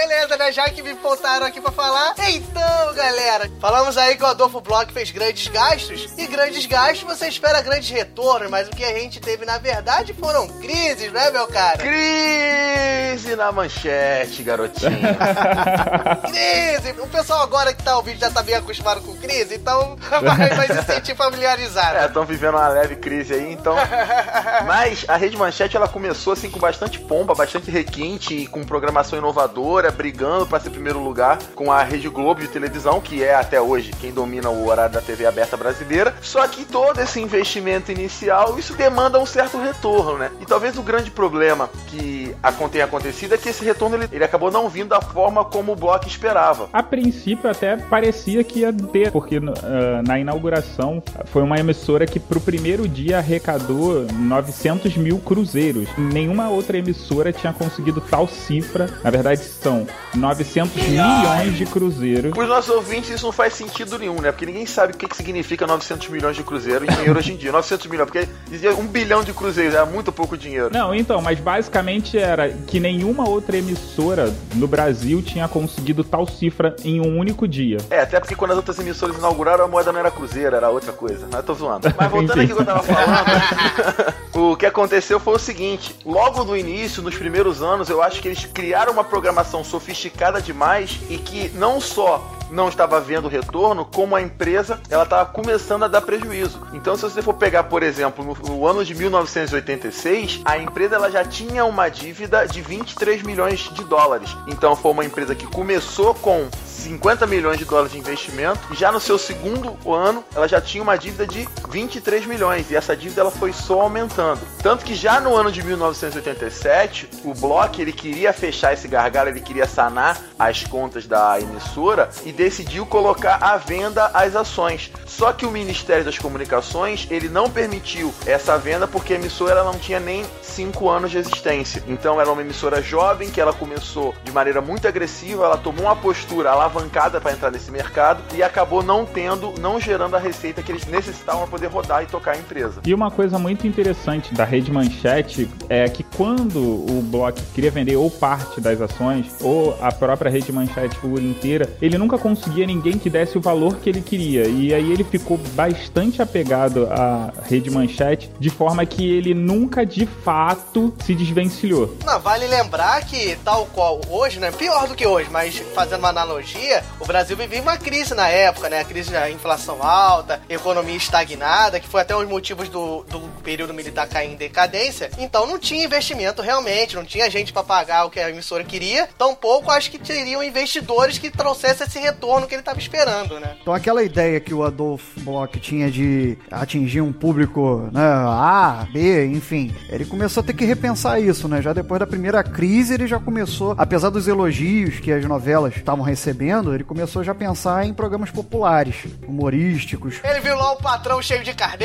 Beleza, 0.00 0.34
né? 0.38 0.50
Já 0.50 0.64
que 0.70 0.82
me 0.82 0.94
pontaram 0.94 1.44
aqui 1.44 1.60
pra 1.60 1.70
falar. 1.70 2.14
Então, 2.30 2.94
galera, 2.94 3.50
falamos 3.60 3.98
aí 3.98 4.16
que 4.16 4.22
o 4.22 4.26
Adolfo 4.26 4.58
Bloch 4.58 4.90
fez 4.94 5.10
grandes 5.10 5.46
gastos. 5.48 6.08
E 6.16 6.26
grandes 6.26 6.64
gastos 6.64 7.02
você 7.02 7.28
espera 7.28 7.60
grandes 7.60 7.90
retornos, 7.90 8.50
mas 8.50 8.66
o 8.66 8.70
que 8.70 8.82
a 8.82 8.98
gente 8.98 9.20
teve 9.20 9.44
na 9.44 9.58
verdade 9.58 10.14
foram 10.14 10.48
crises, 10.58 11.12
né, 11.12 11.30
meu 11.30 11.46
cara? 11.48 11.76
Crise 11.76 13.36
na 13.36 13.52
manchete, 13.52 14.42
garotinho. 14.42 14.90
Crise! 16.30 16.98
O 16.98 17.06
pessoal 17.08 17.42
agora 17.42 17.74
que 17.74 17.82
tá 17.82 17.96
ouvindo 17.98 18.18
já 18.18 18.30
tá 18.30 18.42
bem 18.42 18.54
acostumado 18.54 19.02
com 19.02 19.14
crise, 19.16 19.56
então 19.56 19.96
vai, 20.22 20.48
vai 20.48 20.66
se 20.66 20.82
sentir 20.84 21.14
familiarizado. 21.14 21.98
É, 21.98 22.06
estão 22.06 22.24
vivendo 22.24 22.54
uma 22.54 22.68
leve 22.68 22.96
crise 22.96 23.34
aí, 23.34 23.52
então. 23.52 23.76
Mas 24.66 25.04
a 25.06 25.16
Rede 25.16 25.36
Manchete 25.36 25.76
ela 25.76 25.88
começou 25.88 26.32
assim 26.32 26.48
com 26.50 26.58
bastante 26.58 26.98
pompa, 26.98 27.34
bastante 27.34 27.70
requinte, 27.70 28.46
com 28.46 28.64
programação 28.64 29.18
inovadora, 29.18 29.89
brigando 29.90 30.46
para 30.46 30.60
ser 30.60 30.70
primeiro 30.70 31.02
lugar 31.02 31.38
com 31.54 31.70
a 31.70 31.82
Rede 31.82 32.08
Globo 32.08 32.40
de 32.40 32.48
televisão, 32.48 33.00
que 33.00 33.22
é 33.22 33.34
até 33.34 33.60
hoje 33.60 33.92
quem 34.00 34.12
domina 34.12 34.50
o 34.50 34.66
horário 34.66 34.94
da 34.94 35.00
TV 35.00 35.26
aberta 35.26 35.56
brasileira. 35.56 36.14
Só 36.20 36.46
que 36.48 36.64
todo 36.64 37.00
esse 37.00 37.20
investimento 37.20 37.92
inicial, 37.92 38.58
isso 38.58 38.74
demanda 38.74 39.18
um 39.18 39.26
certo 39.26 39.58
retorno, 39.58 40.18
né? 40.18 40.30
E 40.40 40.46
talvez 40.46 40.76
o 40.78 40.82
grande 40.82 41.10
problema 41.10 41.68
que 41.88 42.34
tenha 42.70 42.84
acontecido 42.84 43.34
é 43.34 43.38
que 43.38 43.48
esse 43.48 43.64
retorno 43.64 43.96
ele, 43.96 44.08
ele 44.12 44.24
acabou 44.24 44.50
não 44.50 44.68
vindo 44.68 44.88
da 44.88 45.00
forma 45.00 45.44
como 45.44 45.72
o 45.72 45.76
Block 45.76 46.06
esperava. 46.06 46.68
A 46.72 46.82
princípio 46.82 47.50
até 47.50 47.76
parecia 47.76 48.44
que 48.44 48.60
ia 48.60 48.72
ter, 48.72 49.10
porque 49.10 49.36
ah, 49.36 50.02
na 50.06 50.18
inauguração 50.18 51.02
foi 51.26 51.42
uma 51.42 51.58
emissora 51.58 52.06
que 52.06 52.20
pro 52.20 52.40
primeiro 52.40 52.88
dia 52.88 53.18
arrecadou 53.18 54.06
900 54.12 54.96
mil 54.96 55.18
cruzeiros. 55.18 55.88
Nenhuma 55.98 56.48
outra 56.48 56.78
emissora 56.78 57.32
tinha 57.32 57.52
conseguido 57.52 58.00
tal 58.00 58.28
cifra. 58.28 58.88
Na 59.02 59.10
verdade 59.10 59.40
são 59.40 59.79
deviam 59.80 59.86
900 60.14 60.82
milhões 60.82 61.56
de 61.56 61.66
cruzeiro. 61.66 62.30
Para 62.30 62.42
os 62.42 62.48
nossos 62.48 62.70
ouvintes, 62.74 63.10
isso 63.10 63.26
não 63.26 63.32
faz 63.32 63.54
sentido 63.54 63.98
nenhum, 63.98 64.20
né? 64.20 64.32
Porque 64.32 64.46
ninguém 64.46 64.66
sabe 64.66 64.92
o 64.92 64.96
que, 64.96 65.06
que 65.06 65.16
significa 65.16 65.66
900 65.66 66.08
milhões 66.08 66.36
de 66.36 66.42
cruzeiro 66.42 66.84
em 66.84 66.88
dinheiro 66.88 67.18
hoje 67.18 67.32
em 67.32 67.36
dia. 67.36 67.52
900 67.52 67.86
milhões, 67.86 68.10
porque 68.10 68.28
dizia 68.48 68.74
um 68.74 68.86
bilhão 68.86 69.22
de 69.22 69.32
cruzeiros, 69.32 69.74
era 69.74 69.86
muito 69.86 70.12
pouco 70.12 70.36
dinheiro. 70.36 70.70
Não, 70.72 70.94
então, 70.94 71.20
mas 71.22 71.38
basicamente 71.38 72.18
era 72.18 72.50
que 72.50 72.80
nenhuma 72.80 73.28
outra 73.28 73.56
emissora 73.56 74.34
no 74.54 74.66
Brasil 74.66 75.22
tinha 75.22 75.48
conseguido 75.48 76.02
tal 76.04 76.26
cifra 76.26 76.74
em 76.84 77.00
um 77.00 77.18
único 77.18 77.46
dia. 77.46 77.78
É, 77.90 78.00
até 78.00 78.18
porque 78.18 78.34
quando 78.34 78.52
as 78.52 78.56
outras 78.56 78.78
emissoras 78.78 79.16
inauguraram, 79.16 79.64
a 79.64 79.68
moeda 79.68 79.92
não 79.92 80.00
era 80.00 80.10
cruzeiro, 80.10 80.56
era 80.56 80.70
outra 80.70 80.92
coisa. 80.92 81.26
Mas 81.26 81.40
eu 81.40 81.42
tô 81.42 81.54
zoando. 81.54 81.92
Mas 81.96 82.10
voltando 82.10 82.40
aqui 82.40 82.50
ao 82.50 82.56
que 82.56 82.62
eu 82.62 82.66
tava 82.66 82.82
falando, 82.82 84.14
o 84.52 84.56
que 84.56 84.66
aconteceu 84.66 85.20
foi 85.20 85.34
o 85.34 85.38
seguinte: 85.38 85.94
logo 86.04 86.44
no 86.44 86.56
início, 86.56 87.02
nos 87.02 87.16
primeiros 87.16 87.62
anos, 87.62 87.88
eu 87.88 88.02
acho 88.02 88.20
que 88.20 88.28
eles 88.28 88.44
criaram 88.44 88.92
uma 88.92 89.04
programação 89.04 89.62
sofisticada 89.70 90.42
demais 90.42 90.98
e 91.08 91.16
que 91.16 91.48
não 91.50 91.80
só 91.80 92.36
não 92.50 92.68
estava 92.68 93.00
vendo 93.00 93.28
retorno, 93.28 93.84
como 93.84 94.16
a 94.16 94.20
empresa 94.20 94.80
ela 94.90 95.04
estava 95.04 95.30
começando 95.30 95.84
a 95.84 95.88
dar 95.88 96.00
prejuízo. 96.00 96.60
Então, 96.72 96.96
se 96.96 97.02
você 97.02 97.22
for 97.22 97.34
pegar, 97.34 97.64
por 97.64 97.82
exemplo, 97.82 98.24
no, 98.24 98.34
no, 98.34 98.66
ano 98.66 98.84
de 98.84 98.94
1986, 98.94 100.40
a 100.44 100.58
empresa 100.58 100.96
ela 100.96 101.10
já 101.10 101.24
tinha 101.24 101.64
uma 101.64 101.88
dívida 101.88 102.46
de 102.46 102.60
23 102.60 103.22
milhões 103.22 103.70
de 103.72 103.84
dólares. 103.84 104.36
Então, 104.48 104.74
foi 104.74 104.90
uma 104.90 105.04
empresa 105.04 105.34
que 105.34 105.46
começou 105.46 106.14
com 106.14 106.48
50 106.80 107.26
milhões 107.26 107.58
de 107.58 107.64
dólares 107.64 107.92
de 107.92 107.98
investimento 107.98 108.60
e 108.70 108.74
já 108.74 108.90
no 108.90 108.98
seu 108.98 109.18
segundo 109.18 109.76
ano 109.90 110.24
ela 110.34 110.48
já 110.48 110.60
tinha 110.60 110.82
uma 110.82 110.96
dívida 110.96 111.26
de 111.26 111.48
23 111.68 112.26
milhões 112.26 112.70
e 112.70 112.76
essa 112.76 112.96
dívida 112.96 113.20
ela 113.20 113.30
foi 113.30 113.52
só 113.52 113.82
aumentando. 113.82 114.40
Tanto 114.62 114.84
que 114.84 114.94
já 114.94 115.20
no 115.20 115.34
ano 115.34 115.52
de 115.52 115.62
1987, 115.62 117.08
o 117.24 117.34
Block 117.34 117.80
ele 117.80 117.92
queria 117.92 118.32
fechar 118.32 118.72
esse 118.72 118.88
gargalo, 118.88 119.28
ele 119.28 119.40
queria 119.40 119.66
sanar 119.66 120.20
as 120.38 120.64
contas 120.64 121.06
da 121.06 121.38
emissora 121.40 122.10
e 122.24 122.32
decidiu 122.32 122.86
colocar 122.86 123.38
à 123.42 123.56
venda 123.56 124.10
as 124.14 124.34
ações. 124.34 124.90
Só 125.06 125.32
que 125.32 125.46
o 125.46 125.50
Ministério 125.50 126.04
das 126.04 126.18
Comunicações 126.18 127.06
ele 127.10 127.28
não 127.28 127.50
permitiu 127.50 128.14
essa 128.26 128.56
venda 128.58 128.86
porque 128.86 129.12
a 129.12 129.16
emissora 129.16 129.62
não 129.62 129.74
tinha 129.74 130.00
nem 130.00 130.24
5 130.42 130.88
anos 130.88 131.10
de 131.10 131.18
existência. 131.18 131.82
Então 131.86 132.20
era 132.20 132.30
uma 132.30 132.42
emissora 132.42 132.82
jovem 132.82 133.30
que 133.30 133.40
ela 133.40 133.52
começou 133.52 134.14
de 134.24 134.32
maneira 134.32 134.60
muito 134.60 134.88
agressiva, 134.88 135.44
ela 135.44 135.56
tomou 135.58 135.86
uma 135.86 135.96
postura 135.96 136.54
alavancada 136.70 137.20
para 137.20 137.32
entrar 137.32 137.50
nesse 137.50 137.70
mercado 137.70 138.22
e 138.34 138.42
acabou 138.42 138.82
não 138.82 139.04
tendo, 139.04 139.52
não 139.58 139.80
gerando 139.80 140.14
a 140.14 140.18
receita 140.18 140.62
que 140.62 140.70
eles 140.70 140.86
necessitavam 140.86 141.42
para 141.42 141.50
poder 141.50 141.66
rodar 141.66 142.02
e 142.04 142.06
tocar 142.06 142.32
a 142.32 142.38
empresa. 142.38 142.80
E 142.86 142.94
uma 142.94 143.10
coisa 143.10 143.38
muito 143.38 143.66
interessante 143.66 144.32
da 144.32 144.44
Rede 144.44 144.70
Manchete 144.70 145.50
é 145.68 145.88
que 145.88 146.02
quando 146.02 146.58
o 146.60 147.02
Block 147.02 147.40
queria 147.54 147.70
vender 147.70 147.96
ou 147.96 148.10
parte 148.10 148.60
das 148.60 148.80
ações 148.80 149.26
ou 149.40 149.76
a 149.80 149.90
própria 149.90 150.30
Rede 150.30 150.52
Manchete 150.52 150.96
por 150.96 151.20
inteira, 151.20 151.68
ele 151.82 151.98
nunca 151.98 152.16
conseguia 152.16 152.66
ninguém 152.66 152.98
que 152.98 153.10
desse 153.10 153.36
o 153.36 153.40
valor 153.40 153.76
que 153.76 153.90
ele 153.90 154.00
queria. 154.00 154.46
E 154.46 154.72
aí 154.72 154.92
ele 154.92 155.04
ficou 155.04 155.38
bastante 155.54 156.22
apegado 156.22 156.86
à 156.90 157.32
Rede 157.44 157.70
Manchete, 157.70 158.30
de 158.38 158.50
forma 158.50 158.86
que 158.86 159.10
ele 159.10 159.34
nunca 159.34 159.84
de 159.84 160.06
fato 160.06 160.94
se 161.04 161.14
desvencilhou. 161.14 161.96
Não, 162.04 162.20
vale 162.20 162.46
lembrar 162.46 163.04
que, 163.04 163.36
tal 163.44 163.66
qual 163.66 164.00
hoje, 164.08 164.38
né? 164.38 164.50
Pior 164.52 164.86
do 164.86 164.94
que 164.94 165.06
hoje, 165.06 165.28
mas 165.30 165.58
fazendo 165.74 166.00
uma 166.00 166.10
analogia, 166.10 166.59
o 166.98 167.06
Brasil 167.06 167.36
vivia 167.36 167.60
uma 167.62 167.76
crise 167.76 168.14
na 168.14 168.28
época, 168.28 168.68
né? 168.68 168.80
A 168.80 168.84
crise 168.84 169.10
da 169.10 169.30
inflação 169.30 169.82
alta, 169.82 170.40
economia 170.48 170.96
estagnada, 170.96 171.80
que 171.80 171.88
foi 171.88 172.02
até 172.02 172.14
um 172.14 172.20
dos 172.20 172.28
motivos 172.28 172.68
do, 172.68 173.04
do 173.04 173.20
período 173.42 173.74
militar 173.74 174.08
cair 174.08 174.32
em 174.32 174.36
decadência. 174.36 175.10
Então 175.18 175.46
não 175.46 175.58
tinha 175.58 175.84
investimento 175.84 176.42
realmente, 176.42 176.96
não 176.96 177.04
tinha 177.04 177.30
gente 177.30 177.52
para 177.52 177.62
pagar 177.62 178.04
o 178.04 178.10
que 178.10 178.20
a 178.20 178.30
emissora 178.30 178.64
queria. 178.64 179.08
Tampouco 179.18 179.70
acho 179.70 179.90
que 179.90 179.98
teriam 179.98 180.42
investidores 180.42 181.18
que 181.18 181.30
trouxessem 181.30 181.86
esse 181.86 181.98
retorno 181.98 182.46
que 182.46 182.54
ele 182.54 182.62
estava 182.62 182.78
esperando, 182.78 183.38
né? 183.40 183.56
Então 183.60 183.74
aquela 183.74 184.02
ideia 184.02 184.40
que 184.40 184.54
o 184.54 184.64
Adolf 184.64 185.02
Bloch 185.18 185.58
tinha 185.60 185.90
de 185.90 186.36
atingir 186.50 187.00
um 187.00 187.12
público 187.12 187.88
né, 187.92 188.02
A, 188.02 188.86
B, 188.92 189.26
enfim, 189.26 189.74
ele 189.88 190.04
começou 190.04 190.42
a 190.42 190.44
ter 190.44 190.54
que 190.54 190.64
repensar 190.64 191.20
isso, 191.20 191.48
né? 191.48 191.62
Já 191.62 191.72
depois 191.72 191.98
da 192.00 192.06
primeira 192.06 192.42
crise 192.42 192.94
ele 192.94 193.06
já 193.06 193.18
começou, 193.18 193.74
apesar 193.78 194.10
dos 194.10 194.28
elogios 194.28 195.00
que 195.00 195.12
as 195.12 195.24
novelas 195.24 195.76
estavam 195.76 196.04
recebendo, 196.04 196.39
ele 196.48 196.84
começou 196.84 197.22
já 197.22 197.32
a 197.32 197.34
pensar 197.34 197.84
em 197.84 197.92
programas 197.92 198.30
populares, 198.30 199.06
humorísticos. 199.28 200.20
Ele 200.24 200.40
viu 200.40 200.56
lá 200.56 200.72
o 200.72 200.76
patrão 200.76 201.20
cheio 201.20 201.44
de 201.44 201.52
carne. 201.52 201.84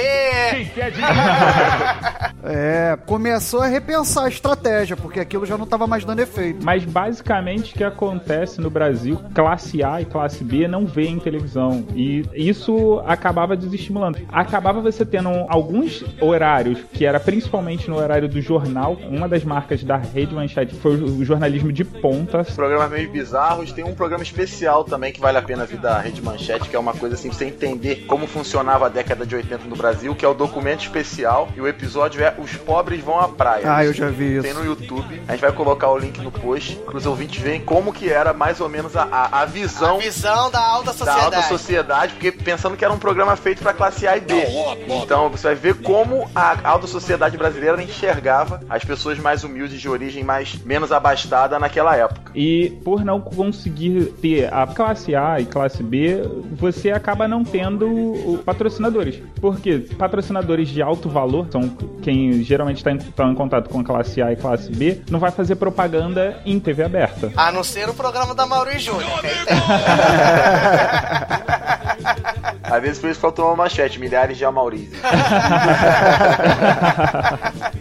Quem 0.51 0.65
quer 0.67 0.91
de... 0.91 1.01
é, 2.43 2.97
começou 3.05 3.61
a 3.61 3.67
repensar 3.67 4.25
a 4.25 4.29
estratégia, 4.29 4.95
porque 4.95 5.19
aquilo 5.19 5.45
já 5.45 5.57
não 5.57 5.65
estava 5.65 5.85
mais 5.85 6.05
dando 6.05 6.21
efeito. 6.21 6.63
Mas 6.63 6.85
basicamente 6.85 7.73
o 7.73 7.77
que 7.77 7.83
acontece 7.83 8.61
no 8.61 8.69
Brasil, 8.69 9.19
classe 9.33 9.83
A 9.83 10.01
e 10.01 10.05
classe 10.05 10.43
B 10.43 10.67
não 10.67 10.85
vê 10.85 11.07
em 11.07 11.19
televisão. 11.19 11.85
E 11.93 12.23
isso 12.33 13.01
acabava 13.05 13.57
desestimulando. 13.57 14.19
Acabava 14.31 14.79
você 14.79 15.05
tendo 15.05 15.29
alguns 15.49 16.03
horários, 16.21 16.79
que 16.93 17.05
era 17.05 17.19
principalmente 17.19 17.89
no 17.89 17.97
horário 17.97 18.29
do 18.29 18.41
jornal. 18.41 18.97
Uma 19.09 19.27
das 19.27 19.43
marcas 19.43 19.83
da 19.83 19.97
Rede 19.97 20.33
Manchete 20.33 20.75
foi 20.75 20.95
o 20.95 21.25
jornalismo 21.25 21.73
de 21.73 21.83
pontas. 21.83 22.51
Programas 22.51 22.89
meio 22.89 23.11
bizarros. 23.11 23.71
Tem 23.73 23.83
um 23.83 23.93
programa 23.93 24.23
especial 24.23 24.44
também 24.87 25.11
que 25.11 25.19
vale 25.19 25.37
a 25.37 25.41
pena 25.41 25.65
vir 25.65 25.79
da 25.79 25.99
Rede 25.99 26.21
Manchete, 26.21 26.69
que 26.69 26.75
é 26.75 26.79
uma 26.79 26.93
coisa 26.93 27.15
assim, 27.15 27.29
pra 27.29 27.37
você 27.37 27.45
entender 27.45 28.05
como 28.07 28.27
funcionava 28.27 28.85
a 28.85 28.89
década 28.89 29.25
de 29.25 29.35
80 29.35 29.65
no 29.65 29.75
Brasil, 29.75 30.15
que 30.15 30.25
é 30.25 30.27
o 30.27 30.33
documento 30.33 30.81
especial. 30.81 31.49
E 31.55 31.61
o 31.61 31.67
episódio 31.67 32.23
é 32.23 32.35
Os 32.37 32.55
Pobres 32.55 33.01
Vão 33.03 33.19
à 33.19 33.27
Praia. 33.27 33.63
Ah, 33.65 33.85
eu 33.85 33.93
já 33.93 34.09
vi 34.09 34.35
isso. 34.35 34.43
Tem 34.43 34.53
no 34.53 34.65
YouTube. 34.65 35.21
A 35.27 35.31
gente 35.31 35.41
vai 35.41 35.51
colocar 35.51 35.89
o 35.89 35.97
link 35.97 36.19
no 36.19 36.31
post 36.31 36.75
para 36.85 36.97
os 36.97 37.05
ouvintes 37.05 37.41
verem 37.41 37.61
como 37.61 37.93
que 37.93 38.09
era 38.09 38.33
mais 38.33 38.59
ou 38.61 38.69
menos 38.69 38.95
a, 38.95 39.03
a, 39.03 39.41
a 39.41 39.45
visão. 39.45 39.97
A 39.97 39.99
visão 39.99 40.51
da 40.51 40.59
alta 40.59 40.91
sociedade. 40.91 41.19
Da 41.31 41.37
alta 41.37 41.47
sociedade, 41.47 42.13
porque 42.13 42.31
pensando 42.31 42.77
que 42.77 42.83
era 42.83 42.93
um 42.93 42.99
programa 42.99 43.35
feito 43.35 43.61
para 43.61 43.73
classe 43.73 44.07
A 44.07 44.17
e 44.17 44.21
B. 44.21 44.33
Então 44.87 45.29
você 45.29 45.47
vai 45.47 45.55
ver 45.55 45.75
como 45.81 46.29
a 46.35 46.67
alta 46.67 46.87
sociedade 46.87 47.37
brasileira 47.37 47.81
enxergava 47.81 48.61
as 48.69 48.83
pessoas 48.83 49.17
mais 49.17 49.43
humildes 49.43 49.79
de 49.79 49.89
origem 49.89 50.23
mais 50.23 50.55
menos 50.63 50.91
abastada 50.91 51.59
naquela 51.59 51.95
época. 51.95 52.31
E 52.33 52.71
por 52.83 53.03
não 53.03 53.21
conseguir 53.21 54.13
ter 54.21 54.34
a 54.43 54.67
classe 54.67 55.15
A 55.15 55.39
e 55.39 55.45
classe 55.45 55.81
B, 55.81 56.21
você 56.51 56.91
acaba 56.91 57.27
não 57.27 57.43
tendo 57.43 58.41
patrocinadores. 58.45 59.21
Porque 59.39 59.79
patrocinadores 59.97 60.69
de 60.69 60.81
alto 60.81 61.09
valor 61.09 61.47
são 61.51 61.69
quem 62.01 62.43
geralmente 62.43 62.77
está 62.77 62.91
em, 62.91 62.97
tá 62.97 63.25
em 63.25 63.35
contato 63.35 63.69
com 63.69 63.79
a 63.79 63.83
classe 63.83 64.21
A 64.21 64.31
e 64.31 64.35
classe 64.35 64.71
B, 64.71 65.01
não 65.09 65.19
vai 65.19 65.31
fazer 65.31 65.55
propaganda 65.55 66.39
em 66.45 66.59
TV 66.59 66.83
aberta. 66.83 67.31
A 67.35 67.51
não 67.51 67.63
ser 67.63 67.89
o 67.89 67.93
programa 67.93 68.35
da 68.35 68.45
Mauro 68.45 68.71
e 68.71 68.79
Júnior. 68.79 69.05
Às 72.69 72.81
vezes 72.81 72.99
por 72.99 73.09
isso 73.09 73.19
faltou 73.19 73.45
uma 73.45 73.55
manchete, 73.55 73.99
milhares 73.99 74.37
de 74.37 74.45
Amaurizes. 74.45 74.99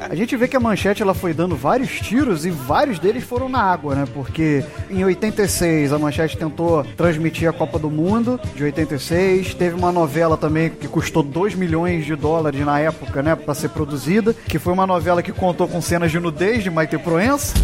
a 0.00 0.14
gente 0.14 0.36
vê 0.36 0.46
que 0.46 0.56
a 0.56 0.60
manchete 0.60 1.02
ela 1.02 1.14
foi 1.14 1.32
dando 1.34 1.56
vários 1.56 2.00
tiros 2.00 2.44
e 2.46 2.50
vários 2.50 2.98
deles 2.98 3.24
foram 3.24 3.48
na 3.48 3.60
água, 3.60 3.94
né? 3.94 4.04
Porque 4.12 4.64
em 4.90 5.04
86 5.04 5.92
a 5.92 5.98
manchete 5.98 6.36
tentou 6.36 6.84
transmitir 6.96 7.48
a 7.48 7.52
Copa 7.52 7.78
do 7.78 7.90
Mundo 7.90 8.40
de 8.54 8.64
86, 8.64 9.54
teve 9.54 9.74
uma 9.74 9.90
novela 9.92 10.36
também 10.36 10.70
que 10.70 10.88
custou 10.88 11.22
2 11.22 11.54
milhões 11.54 12.04
de 12.04 12.14
dólares 12.14 12.60
na 12.60 12.78
época, 12.78 13.22
né, 13.22 13.34
para 13.34 13.54
ser 13.54 13.70
produzida, 13.70 14.34
que 14.48 14.58
foi 14.58 14.72
uma 14.72 14.86
novela 14.86 15.22
que 15.22 15.32
contou 15.32 15.68
com 15.68 15.80
cenas 15.80 16.10
de 16.10 16.20
nudez 16.20 16.62
de 16.62 16.70
Maite 16.70 16.98
Proença. 16.98 17.54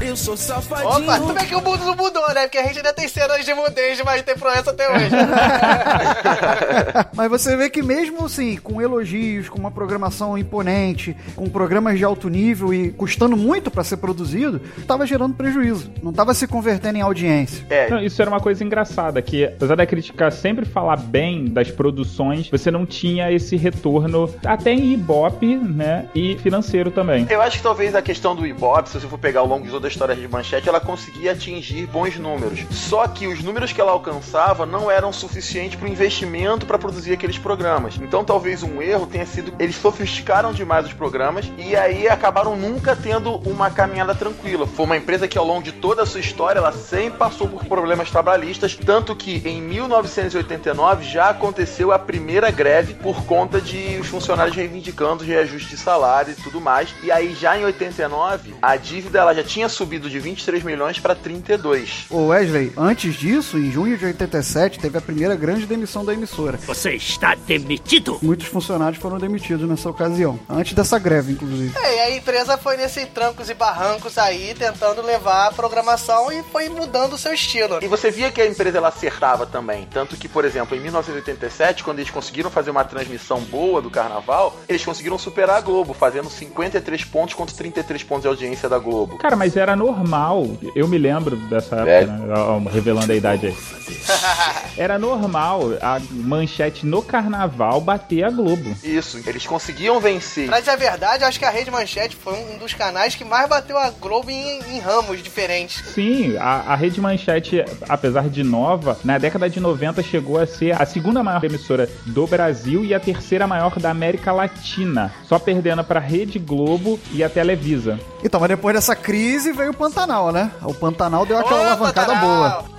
Eu 0.00 0.16
sou 0.16 0.36
safadinho. 0.36 0.88
Opa, 0.88 1.18
tu 1.18 1.34
vê 1.34 1.46
que 1.46 1.54
o 1.56 1.60
mundo 1.60 1.84
não 1.84 1.96
mudou, 1.96 2.32
né? 2.32 2.42
Porque 2.42 2.58
a 2.58 2.62
gente 2.62 2.76
ainda 2.76 2.92
tem 2.92 3.08
cenas 3.08 3.44
de 3.44 3.52
nudez 3.52 3.96
de 3.96 4.04
Maite 4.04 4.32
Proença 4.38 4.70
até 4.70 4.88
hoje. 4.88 5.10
Mas 7.14 7.28
você 7.28 7.56
vê 7.56 7.68
que 7.68 7.82
mesmo 7.82 8.24
assim, 8.24 8.56
com 8.56 8.80
elogios, 8.80 9.48
com 9.48 9.58
uma 9.58 9.72
programação 9.72 10.38
imponente, 10.38 11.16
com 11.34 11.48
programas 11.48 11.98
de 11.98 12.04
alto 12.04 12.28
nível 12.28 12.72
e 12.72 12.92
custando 12.92 13.36
muito 13.36 13.72
para 13.72 13.82
ser 13.82 13.96
produzido, 13.96 14.60
estava 14.78 15.04
gerando 15.04 15.34
prejuízo. 15.34 15.90
Não 16.00 16.12
estava 16.12 16.32
se 16.32 16.46
convertendo 16.46 16.98
em 16.98 17.02
audiência. 17.02 17.66
É. 17.68 17.90
Não, 17.90 18.00
isso 18.00 18.22
era 18.22 18.30
uma 18.30 18.40
coisa 18.40 18.62
engraçada, 18.62 19.20
que 19.20 19.44
apesar 19.44 19.74
da 19.74 19.86
crítica 19.86 20.30
sempre 20.30 20.64
falar 20.64 20.96
bem 20.96 21.46
das 21.46 21.72
produções, 21.72 22.48
você 22.48 22.70
não 22.70 22.86
tinha 22.86 23.32
esse 23.32 23.56
retorno 23.56 24.32
até 24.44 24.72
em 24.72 24.92
Ibope, 24.92 25.56
né? 25.56 26.06
E 26.14 26.36
financeiro 26.38 26.92
também. 26.92 27.26
Eu 27.28 27.42
acho 27.42 27.56
que 27.56 27.62
talvez 27.64 27.96
a 27.96 28.02
questão 28.02 28.36
do 28.36 28.46
Ibope, 28.46 28.88
se 28.88 29.00
você 29.00 29.08
for 29.08 29.18
pegar 29.18 29.40
ao 29.40 29.46
longo 29.46 29.64
de 29.64 29.72
toda 29.72 29.87
a 29.88 29.90
história 29.90 30.14
de 30.14 30.28
manchete, 30.28 30.68
ela 30.68 30.80
conseguia 30.80 31.32
atingir 31.32 31.86
bons 31.86 32.16
números. 32.16 32.60
Só 32.70 33.06
que 33.08 33.26
os 33.26 33.42
números 33.42 33.72
que 33.72 33.80
ela 33.80 33.92
alcançava 33.92 34.64
não 34.64 34.90
eram 34.90 35.12
suficientes 35.12 35.78
para 35.78 35.88
o 35.88 35.90
investimento 35.90 36.66
para 36.66 36.78
produzir 36.78 37.12
aqueles 37.12 37.38
programas. 37.38 37.96
Então 38.00 38.24
talvez 38.24 38.62
um 38.62 38.80
erro 38.80 39.06
tenha 39.06 39.26
sido 39.26 39.52
eles 39.58 39.76
sofisticaram 39.76 40.52
demais 40.52 40.86
os 40.86 40.92
programas 40.92 41.50
e 41.56 41.74
aí 41.74 42.08
acabaram 42.08 42.56
nunca 42.56 42.94
tendo 42.94 43.36
uma 43.48 43.70
caminhada 43.70 44.14
tranquila. 44.14 44.66
Foi 44.66 44.84
uma 44.84 44.96
empresa 44.96 45.26
que 45.26 45.38
ao 45.38 45.46
longo 45.46 45.62
de 45.62 45.72
toda 45.72 46.02
a 46.02 46.06
sua 46.06 46.20
história 46.20 46.58
ela 46.58 46.72
sempre 46.72 47.18
passou 47.18 47.48
por 47.48 47.64
problemas 47.64 48.10
trabalhistas, 48.10 48.76
tanto 48.76 49.16
que 49.16 49.42
em 49.44 49.60
1989 49.62 51.04
já 51.04 51.30
aconteceu 51.30 51.92
a 51.92 51.98
primeira 51.98 52.50
greve 52.50 52.94
por 52.94 53.24
conta 53.24 53.60
de 53.60 53.98
os 54.00 54.08
funcionários 54.08 54.56
reivindicando 54.56 55.24
reajuste 55.24 55.70
de 55.70 55.76
salário 55.76 56.32
e 56.32 56.42
tudo 56.42 56.60
mais. 56.60 56.94
E 57.02 57.10
aí 57.10 57.34
já 57.34 57.58
em 57.58 57.64
89 57.64 58.54
a 58.60 58.76
dívida 58.76 59.18
ela 59.18 59.34
já 59.34 59.42
tinha 59.42 59.68
subido 59.78 60.10
de 60.10 60.18
23 60.18 60.64
milhões 60.64 60.98
para 60.98 61.14
32. 61.14 62.06
Ô 62.10 62.26
Wesley, 62.26 62.72
antes 62.76 63.14
disso, 63.14 63.56
em 63.56 63.70
junho 63.70 63.96
de 63.96 64.04
87, 64.06 64.80
teve 64.80 64.98
a 64.98 65.00
primeira 65.00 65.36
grande 65.36 65.66
demissão 65.66 66.04
da 66.04 66.12
emissora. 66.12 66.58
Você 66.66 66.94
está 66.94 67.36
demitido! 67.36 68.18
Muitos 68.20 68.48
funcionários 68.48 69.00
foram 69.00 69.18
demitidos 69.18 69.68
nessa 69.68 69.88
ocasião, 69.88 70.40
antes 70.48 70.72
dessa 70.72 70.98
greve, 70.98 71.32
inclusive. 71.32 71.72
É, 71.78 71.96
e 71.96 72.00
a 72.00 72.16
empresa 72.16 72.58
foi 72.58 72.76
nesse 72.76 73.06
trancos 73.06 73.48
e 73.48 73.54
barrancos 73.54 74.18
aí, 74.18 74.52
tentando 74.58 75.00
levar 75.00 75.46
a 75.46 75.52
programação 75.52 76.32
e 76.32 76.42
foi 76.42 76.68
mudando 76.68 77.12
o 77.12 77.18
seu 77.18 77.32
estilo. 77.32 77.78
E 77.80 77.86
você 77.86 78.10
via 78.10 78.32
que 78.32 78.40
a 78.40 78.46
empresa 78.46 78.78
ela 78.78 78.88
acertava 78.88 79.46
também. 79.46 79.86
Tanto 79.92 80.16
que, 80.16 80.28
por 80.28 80.44
exemplo, 80.44 80.76
em 80.76 80.80
1987, 80.80 81.84
quando 81.84 82.00
eles 82.00 82.10
conseguiram 82.10 82.50
fazer 82.50 82.72
uma 82.72 82.82
transmissão 82.82 83.40
boa 83.42 83.80
do 83.80 83.90
carnaval, 83.90 84.58
eles 84.68 84.84
conseguiram 84.84 85.18
superar 85.18 85.58
a 85.58 85.60
Globo, 85.60 85.94
fazendo 85.94 86.28
53 86.28 87.04
pontos 87.04 87.34
contra 87.34 87.54
33 87.54 88.02
pontos 88.02 88.22
de 88.22 88.28
audiência 88.28 88.68
da 88.68 88.78
Globo. 88.78 89.18
Cara, 89.18 89.36
mas 89.36 89.56
era 89.56 89.67
normal. 89.76 90.46
Eu 90.74 90.86
me 90.88 90.98
lembro 90.98 91.36
dessa 91.36 91.76
época, 91.76 91.90
É. 91.90 92.04
né? 92.06 92.70
Revelando 92.72 93.12
a 93.12 93.16
idade 93.16 93.46
aí. 93.48 93.54
Era 94.76 94.98
normal 94.98 95.62
a 95.80 96.00
manchete 96.10 96.86
no 96.86 97.02
carnaval 97.02 97.80
bater 97.80 98.24
a 98.24 98.30
Globo. 98.30 98.74
Isso, 98.82 99.20
eles 99.26 99.46
conseguiam 99.46 99.98
vencer. 100.00 100.46
Pra 100.46 100.60
dizer 100.60 100.72
a 100.72 100.76
verdade, 100.76 101.24
acho 101.24 101.38
que 101.38 101.44
a 101.44 101.50
Rede 101.50 101.70
Manchete 101.70 102.14
foi 102.16 102.34
um 102.34 102.58
dos 102.58 102.74
canais 102.74 103.14
que 103.14 103.24
mais 103.24 103.48
bateu 103.48 103.76
a 103.78 103.90
Globo 103.90 104.30
em, 104.30 104.60
em 104.70 104.78
ramos 104.78 105.22
diferentes. 105.22 105.82
Sim, 105.94 106.36
a, 106.36 106.72
a 106.72 106.74
Rede 106.76 107.00
Manchete, 107.00 107.64
apesar 107.88 108.28
de 108.28 108.42
nova, 108.44 108.98
na 109.04 109.18
década 109.18 109.48
de 109.50 109.58
90 109.60 110.02
chegou 110.02 110.38
a 110.38 110.46
ser 110.46 110.80
a 110.80 110.86
segunda 110.86 111.22
maior 111.22 111.42
emissora 111.42 111.88
do 112.06 112.26
Brasil 112.26 112.84
e 112.84 112.94
a 112.94 113.00
terceira 113.00 113.46
maior 113.46 113.78
da 113.78 113.90
América 113.90 114.32
Latina, 114.32 115.12
só 115.26 115.38
perdendo 115.38 115.82
pra 115.82 115.98
Rede 116.00 116.38
Globo 116.38 116.98
e 117.12 117.24
a 117.24 117.28
Televisa. 117.28 117.98
Então, 118.22 118.40
mas 118.40 118.48
depois 118.48 118.74
dessa 118.74 118.96
crise 118.96 119.52
veio 119.52 119.70
o 119.70 119.74
Pantanal, 119.74 120.32
né? 120.32 120.50
O 120.62 120.74
Pantanal 120.74 121.24
deu 121.24 121.38
aquela 121.38 121.60
alavancada 121.60 122.14
boa. 122.16 122.64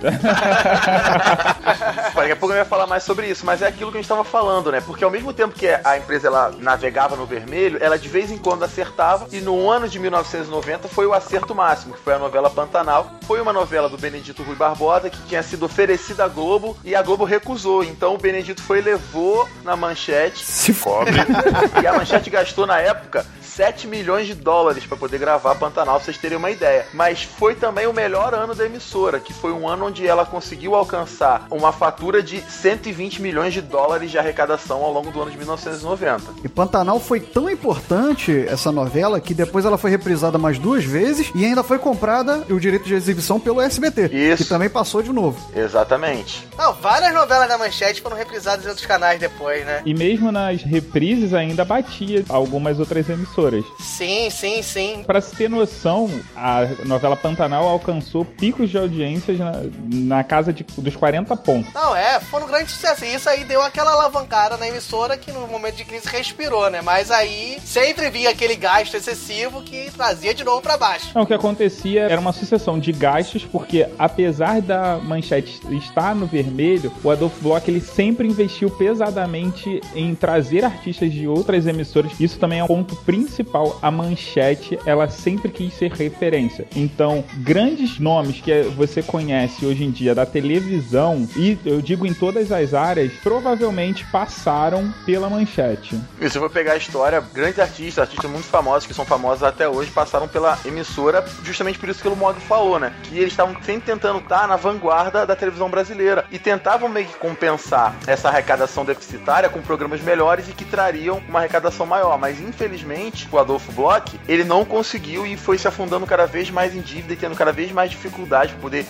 Daqui 2.14 2.32
a 2.32 2.36
pouco 2.36 2.54
eu 2.54 2.58
ia 2.58 2.64
falar 2.64 2.86
mais 2.86 3.02
sobre 3.02 3.26
isso, 3.26 3.44
mas 3.46 3.62
é 3.62 3.66
aquilo 3.66 3.90
que 3.90 3.96
a 3.96 4.00
gente 4.00 4.04
estava 4.04 4.22
falando, 4.22 4.70
né? 4.70 4.80
Porque 4.80 5.02
ao 5.02 5.10
mesmo 5.10 5.32
tempo 5.32 5.54
que 5.54 5.66
a 5.66 5.96
empresa 5.96 6.28
ela 6.28 6.52
navegava 6.58 7.16
no 7.16 7.24
vermelho, 7.24 7.78
ela 7.80 7.98
de 7.98 8.08
vez 8.08 8.30
em 8.30 8.38
quando 8.38 8.62
acertava, 8.64 9.26
e 9.32 9.40
no 9.40 9.68
ano 9.68 9.88
de 9.88 9.98
1990 9.98 10.88
foi 10.88 11.06
o 11.06 11.14
acerto 11.14 11.54
máximo, 11.54 11.94
que 11.94 12.00
foi 12.00 12.14
a 12.14 12.18
novela 12.18 12.50
Pantanal. 12.50 13.10
Foi 13.26 13.40
uma 13.40 13.52
novela 13.52 13.88
do 13.88 13.96
Benedito 13.96 14.42
Rui 14.42 14.56
Barbosa 14.56 15.08
que 15.08 15.22
tinha 15.22 15.42
sido 15.42 15.64
oferecida 15.64 16.24
à 16.24 16.28
Globo 16.28 16.76
e 16.84 16.94
a 16.94 17.02
Globo 17.02 17.24
recusou. 17.24 17.82
Então 17.82 18.14
o 18.14 18.18
Benedito 18.18 18.62
foi 18.62 18.78
e 18.78 18.82
levou 18.82 19.48
na 19.64 19.74
manchete. 19.74 20.44
Se 20.44 20.74
cobre. 20.74 21.14
e 21.82 21.86
a 21.86 21.92
manchete 21.92 22.28
gastou 22.28 22.66
na 22.66 22.78
época 22.78 23.24
7 23.42 23.86
milhões 23.86 24.26
de 24.26 24.34
dólares 24.34 24.86
para 24.86 24.96
poder 24.96 25.18
gravar 25.18 25.29
Pantanal, 25.38 25.96
pra 25.96 26.04
vocês 26.04 26.18
terem 26.18 26.38
uma 26.38 26.50
ideia. 26.50 26.86
Mas 26.92 27.22
foi 27.22 27.54
também 27.54 27.86
o 27.86 27.92
melhor 27.92 28.34
ano 28.34 28.54
da 28.54 28.66
emissora, 28.66 29.20
que 29.20 29.32
foi 29.32 29.52
um 29.52 29.68
ano 29.68 29.86
onde 29.86 30.06
ela 30.06 30.24
conseguiu 30.24 30.74
alcançar 30.74 31.46
uma 31.50 31.72
fatura 31.72 32.22
de 32.22 32.40
120 32.40 33.22
milhões 33.22 33.52
de 33.52 33.60
dólares 33.60 34.10
de 34.10 34.18
arrecadação 34.18 34.82
ao 34.82 34.92
longo 34.92 35.10
do 35.10 35.22
ano 35.22 35.30
de 35.30 35.38
1990. 35.38 36.22
E 36.44 36.48
Pantanal 36.48 36.98
foi 36.98 37.20
tão 37.20 37.48
importante 37.48 38.44
essa 38.48 38.72
novela 38.72 39.20
que 39.20 39.34
depois 39.34 39.64
ela 39.64 39.78
foi 39.78 39.90
reprisada 39.90 40.38
mais 40.38 40.58
duas 40.58 40.84
vezes 40.84 41.30
e 41.34 41.44
ainda 41.44 41.62
foi 41.62 41.78
comprada 41.78 42.44
o 42.50 42.58
direito 42.58 42.86
de 42.86 42.94
exibição 42.94 43.38
pelo 43.38 43.60
SBT, 43.60 44.10
Isso. 44.12 44.42
que 44.42 44.48
também 44.48 44.68
passou 44.68 45.02
de 45.02 45.12
novo. 45.12 45.38
Exatamente. 45.54 46.46
Não, 46.56 46.72
várias 46.74 47.12
novelas 47.14 47.48
da 47.48 47.58
Manchete 47.58 48.00
foram 48.00 48.16
reprisadas 48.16 48.64
em 48.64 48.68
outros 48.68 48.86
canais 48.86 49.20
depois, 49.20 49.64
né? 49.64 49.82
E 49.84 49.94
mesmo 49.94 50.30
nas 50.32 50.62
reprises 50.62 51.34
ainda 51.34 51.64
batia 51.64 52.24
algumas 52.28 52.78
outras 52.78 53.08
emissoras. 53.08 53.64
Sim, 53.78 54.28
sim, 54.30 54.62
sim. 54.62 55.04
Pra 55.06 55.19
se 55.20 55.34
ter 55.36 55.48
noção, 55.48 56.08
a 56.36 56.66
novela 56.84 57.16
Pantanal 57.16 57.66
alcançou 57.68 58.24
picos 58.24 58.70
de 58.70 58.78
audiências 58.78 59.38
na, 59.38 59.52
na 59.92 60.24
casa 60.24 60.52
de- 60.52 60.64
dos 60.78 60.96
40 60.96 61.36
pontos. 61.36 61.72
Não, 61.74 61.94
é, 61.94 62.20
foi 62.20 62.42
um 62.42 62.46
grande 62.46 62.70
sucesso. 62.70 63.04
E 63.04 63.14
isso 63.14 63.28
aí 63.28 63.44
deu 63.44 63.62
aquela 63.62 63.92
alavancada 63.92 64.56
na 64.56 64.68
emissora 64.68 65.16
que 65.16 65.32
no 65.32 65.46
momento 65.46 65.76
de 65.76 65.84
crise 65.84 66.08
respirou, 66.08 66.70
né? 66.70 66.80
Mas 66.82 67.10
aí 67.10 67.58
sempre 67.64 68.10
vinha 68.10 68.30
aquele 68.30 68.56
gasto 68.56 68.94
excessivo 68.96 69.62
que 69.62 69.90
trazia 69.96 70.34
de 70.34 70.44
novo 70.44 70.60
pra 70.62 70.76
baixo. 70.76 71.10
Não, 71.14 71.22
o 71.22 71.26
que 71.26 71.34
acontecia 71.34 72.02
era 72.02 72.20
uma 72.20 72.32
sucessão 72.32 72.78
de 72.78 72.92
gastos, 72.92 73.44
porque 73.44 73.86
apesar 73.98 74.60
da 74.60 74.96
manchete 74.98 75.60
estar 75.70 76.14
no 76.14 76.26
vermelho, 76.26 76.92
o 77.02 77.10
Adolfo 77.10 77.40
Bloch 77.42 77.68
ele 77.70 77.80
sempre 77.80 78.26
investiu 78.28 78.70
pesadamente 78.70 79.80
em 79.94 80.14
trazer 80.14 80.64
artistas 80.64 81.12
de 81.12 81.26
outras 81.26 81.66
emissoras. 81.66 82.12
Isso 82.20 82.38
também 82.38 82.60
é 82.60 82.64
um 82.64 82.66
ponto 82.66 82.94
principal. 82.96 83.78
A 83.82 83.90
manchete, 83.90 84.78
ela 84.86 85.08
sempre 85.10 85.50
quis 85.50 85.74
ser 85.74 85.92
referência. 85.92 86.66
Então, 86.74 87.24
grandes 87.38 87.98
nomes 87.98 88.40
que 88.40 88.62
você 88.62 89.02
conhece 89.02 89.66
hoje 89.66 89.84
em 89.84 89.90
dia 89.90 90.14
da 90.14 90.24
televisão, 90.24 91.28
e 91.36 91.58
eu 91.64 91.80
digo 91.80 92.06
em 92.06 92.14
todas 92.14 92.52
as 92.52 92.74
áreas, 92.74 93.12
provavelmente 93.22 94.04
passaram 94.06 94.92
pela 95.04 95.28
manchete. 95.28 96.00
E 96.20 96.28
se 96.28 96.38
for 96.38 96.50
pegar 96.50 96.72
a 96.72 96.76
história, 96.76 97.20
grandes 97.32 97.58
artistas, 97.58 97.98
artistas 97.98 98.30
muito 98.30 98.46
famosos, 98.46 98.86
que 98.86 98.94
são 98.94 99.04
famosos 99.04 99.42
até 99.42 99.68
hoje, 99.68 99.90
passaram 99.90 100.28
pela 100.28 100.58
emissora, 100.64 101.24
justamente 101.42 101.78
por 101.78 101.88
isso 101.88 102.02
que 102.02 102.08
o 102.08 102.16
Mog 102.16 102.38
falou, 102.40 102.78
né? 102.78 102.92
Que 103.04 103.16
eles 103.16 103.32
estavam 103.32 103.54
sempre 103.62 103.86
tentando 103.86 104.18
estar 104.18 104.46
na 104.46 104.56
vanguarda 104.56 105.26
da 105.26 105.34
televisão 105.34 105.68
brasileira. 105.68 106.24
E 106.30 106.38
tentavam 106.38 106.88
meio 106.88 107.06
que 107.06 107.18
compensar 107.18 107.96
essa 108.06 108.28
arrecadação 108.28 108.84
deficitária 108.84 109.48
com 109.48 109.60
programas 109.62 110.00
melhores 110.00 110.48
e 110.48 110.52
que 110.52 110.64
trariam 110.64 111.20
uma 111.28 111.40
arrecadação 111.40 111.86
maior. 111.86 112.18
Mas 112.18 112.40
infelizmente, 112.40 113.28
o 113.32 113.38
Adolfo 113.38 113.72
Bloch, 113.72 114.18
ele 114.28 114.44
não 114.44 114.64
conseguiu 114.64 114.99
e 115.08 115.36
foi 115.36 115.58
se 115.58 115.66
afundando 115.66 116.06
cada 116.06 116.26
vez 116.26 116.50
mais 116.50 116.74
em 116.74 116.80
dívida 116.80 117.12
e 117.12 117.16
tendo 117.16 117.34
cada 117.34 117.52
vez 117.52 117.72
mais 117.72 117.90
dificuldade 117.90 118.52
para 118.52 118.60
poder 118.60 118.86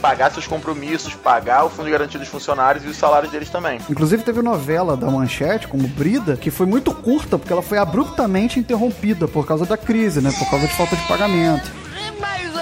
pagar 0.00 0.30
seus 0.32 0.46
compromissos, 0.46 1.14
pagar 1.14 1.64
o 1.64 1.70
fundo 1.70 1.86
de 1.86 1.92
garantia 1.92 2.18
dos 2.18 2.28
funcionários 2.28 2.84
e 2.84 2.88
os 2.88 2.96
salários 2.96 3.30
deles 3.30 3.50
também. 3.50 3.78
Inclusive 3.88 4.22
teve 4.22 4.42
novela 4.42 4.96
da 4.96 5.10
Manchete, 5.10 5.68
como 5.68 5.86
Brida, 5.88 6.36
que 6.36 6.50
foi 6.50 6.66
muito 6.66 6.92
curta, 6.94 7.38
porque 7.38 7.52
ela 7.52 7.62
foi 7.62 7.78
abruptamente 7.78 8.58
interrompida 8.58 9.28
por 9.28 9.46
causa 9.46 9.64
da 9.66 9.76
crise, 9.76 10.20
né? 10.20 10.32
Por 10.38 10.48
causa 10.50 10.66
de 10.66 10.74
falta 10.74 10.96
de 10.96 11.06
pagamento. 11.06 11.79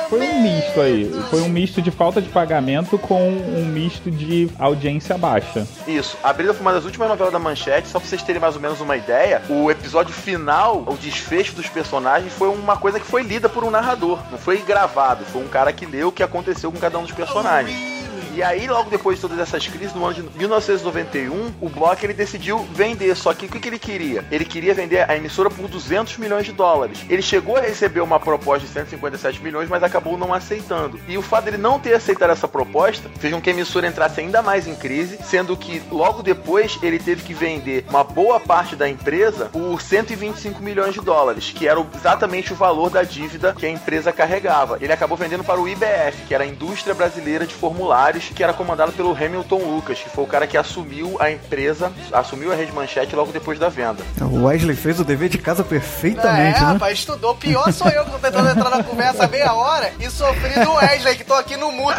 Foi 0.08 0.20
um 0.20 0.42
misto 0.42 0.80
aí. 0.80 1.10
Foi 1.28 1.42
um 1.42 1.48
misto 1.48 1.82
de 1.82 1.90
falta 1.90 2.22
de 2.22 2.28
pagamento 2.30 2.98
com 2.98 3.28
um 3.28 3.64
misto 3.66 4.10
de 4.10 4.48
audiência 4.58 5.18
baixa. 5.18 5.66
Isso, 5.86 6.16
a 6.22 6.32
Brida 6.32 6.54
foi 6.54 6.62
uma 6.62 6.72
das 6.72 6.84
últimas 6.84 7.08
novelas 7.08 7.32
da 7.32 7.38
Manchete, 7.38 7.88
só 7.88 7.98
pra 8.00 8.08
vocês 8.08 8.22
terem 8.22 8.40
mais 8.40 8.54
ou 8.54 8.60
menos 8.60 8.80
uma 8.80 8.96
ideia, 8.96 9.42
o 9.48 9.70
episódio 9.70 10.14
final, 10.14 10.84
o 10.86 10.96
desfecho 10.96 11.54
dos 11.54 11.68
personagens 11.68 12.32
foi 12.32 12.48
uma 12.48 12.76
coisa 12.76 12.98
que 12.98 13.06
foi 13.06 13.22
lida 13.22 13.48
por 13.48 13.64
um 13.64 13.70
narrador, 13.70 14.18
não 14.30 14.38
foi 14.38 14.58
gravado, 14.58 15.24
foi 15.26 15.42
um 15.42 15.48
cara 15.48 15.72
que 15.72 15.84
leu 15.84 16.08
o 16.08 16.12
que 16.12 16.22
aconteceu 16.22 16.72
com 16.72 16.78
cada 16.78 16.98
um 16.98 17.02
dos 17.02 17.12
personagens. 17.12 17.97
E 18.38 18.42
aí, 18.44 18.68
logo 18.68 18.88
depois 18.88 19.16
de 19.16 19.22
todas 19.22 19.36
essas 19.40 19.66
crises, 19.66 19.92
no 19.92 20.04
ano 20.04 20.14
de 20.14 20.38
1991, 20.38 21.54
o 21.60 21.68
Block 21.68 22.04
ele 22.04 22.14
decidiu 22.14 22.60
vender. 22.72 23.16
Só 23.16 23.34
que 23.34 23.46
o 23.46 23.48
que, 23.48 23.58
que 23.58 23.68
ele 23.68 23.80
queria? 23.80 24.24
Ele 24.30 24.44
queria 24.44 24.72
vender 24.72 25.10
a 25.10 25.16
emissora 25.16 25.50
por 25.50 25.66
200 25.66 26.16
milhões 26.18 26.46
de 26.46 26.52
dólares. 26.52 27.04
Ele 27.08 27.20
chegou 27.20 27.56
a 27.56 27.60
receber 27.60 28.00
uma 28.00 28.20
proposta 28.20 28.64
de 28.64 28.72
157 28.72 29.42
milhões, 29.42 29.68
mas 29.68 29.82
acabou 29.82 30.16
não 30.16 30.32
aceitando. 30.32 31.00
E 31.08 31.18
o 31.18 31.22
fato 31.22 31.46
dele 31.46 31.56
não 31.56 31.80
ter 31.80 31.94
aceitado 31.94 32.30
essa 32.30 32.46
proposta 32.46 33.10
fez 33.18 33.34
com 33.34 33.40
que 33.40 33.50
a 33.50 33.52
emissora 33.52 33.88
entrasse 33.88 34.20
ainda 34.20 34.40
mais 34.40 34.68
em 34.68 34.76
crise, 34.76 35.18
sendo 35.24 35.56
que 35.56 35.82
logo 35.90 36.22
depois 36.22 36.78
ele 36.80 37.00
teve 37.00 37.24
que 37.24 37.34
vender 37.34 37.86
uma 37.88 38.04
boa 38.04 38.38
parte 38.38 38.76
da 38.76 38.88
empresa 38.88 39.46
por 39.46 39.82
125 39.82 40.62
milhões 40.62 40.94
de 40.94 41.00
dólares, 41.00 41.52
que 41.52 41.66
era 41.66 41.84
exatamente 41.92 42.52
o 42.52 42.56
valor 42.56 42.88
da 42.88 43.02
dívida 43.02 43.52
que 43.52 43.66
a 43.66 43.70
empresa 43.70 44.12
carregava. 44.12 44.78
Ele 44.80 44.92
acabou 44.92 45.18
vendendo 45.18 45.42
para 45.42 45.60
o 45.60 45.68
IBF, 45.68 46.22
que 46.28 46.34
era 46.36 46.44
a 46.44 46.46
Indústria 46.46 46.94
Brasileira 46.94 47.44
de 47.44 47.54
Formulários, 47.56 48.27
que 48.34 48.42
era 48.42 48.52
comandado 48.52 48.92
pelo 48.92 49.12
Hamilton 49.12 49.58
Lucas, 49.58 49.98
que 49.98 50.08
foi 50.10 50.24
o 50.24 50.26
cara 50.26 50.46
que 50.46 50.56
assumiu 50.56 51.16
a 51.20 51.30
empresa, 51.30 51.92
assumiu 52.12 52.52
a 52.52 52.54
Rede 52.54 52.72
Manchete 52.72 53.14
logo 53.16 53.32
depois 53.32 53.58
da 53.58 53.68
venda. 53.68 54.02
O 54.20 54.44
Wesley 54.44 54.76
fez 54.76 54.98
o 55.00 55.04
dever 55.04 55.28
de 55.28 55.38
casa 55.38 55.62
É, 55.62 55.64
perfeitamente, 55.64 56.60
né? 56.60 56.66
rapaz, 56.72 56.98
estudou. 56.98 57.34
Pior 57.34 57.72
sou 57.72 57.88
eu 57.88 58.04
que 58.04 58.10
tô 58.10 58.18
tentando 58.18 58.48
entrar 58.50 58.70
na 58.70 58.82
conversa 58.82 59.26
meia 59.28 59.52
hora 59.54 59.92
e 60.00 60.10
sofri 60.10 60.54
do 60.64 60.72
Wesley, 60.74 61.16
que 61.16 61.24
tô 61.24 61.34
aqui 61.34 61.56
no 61.56 61.70
mudo. 61.72 61.96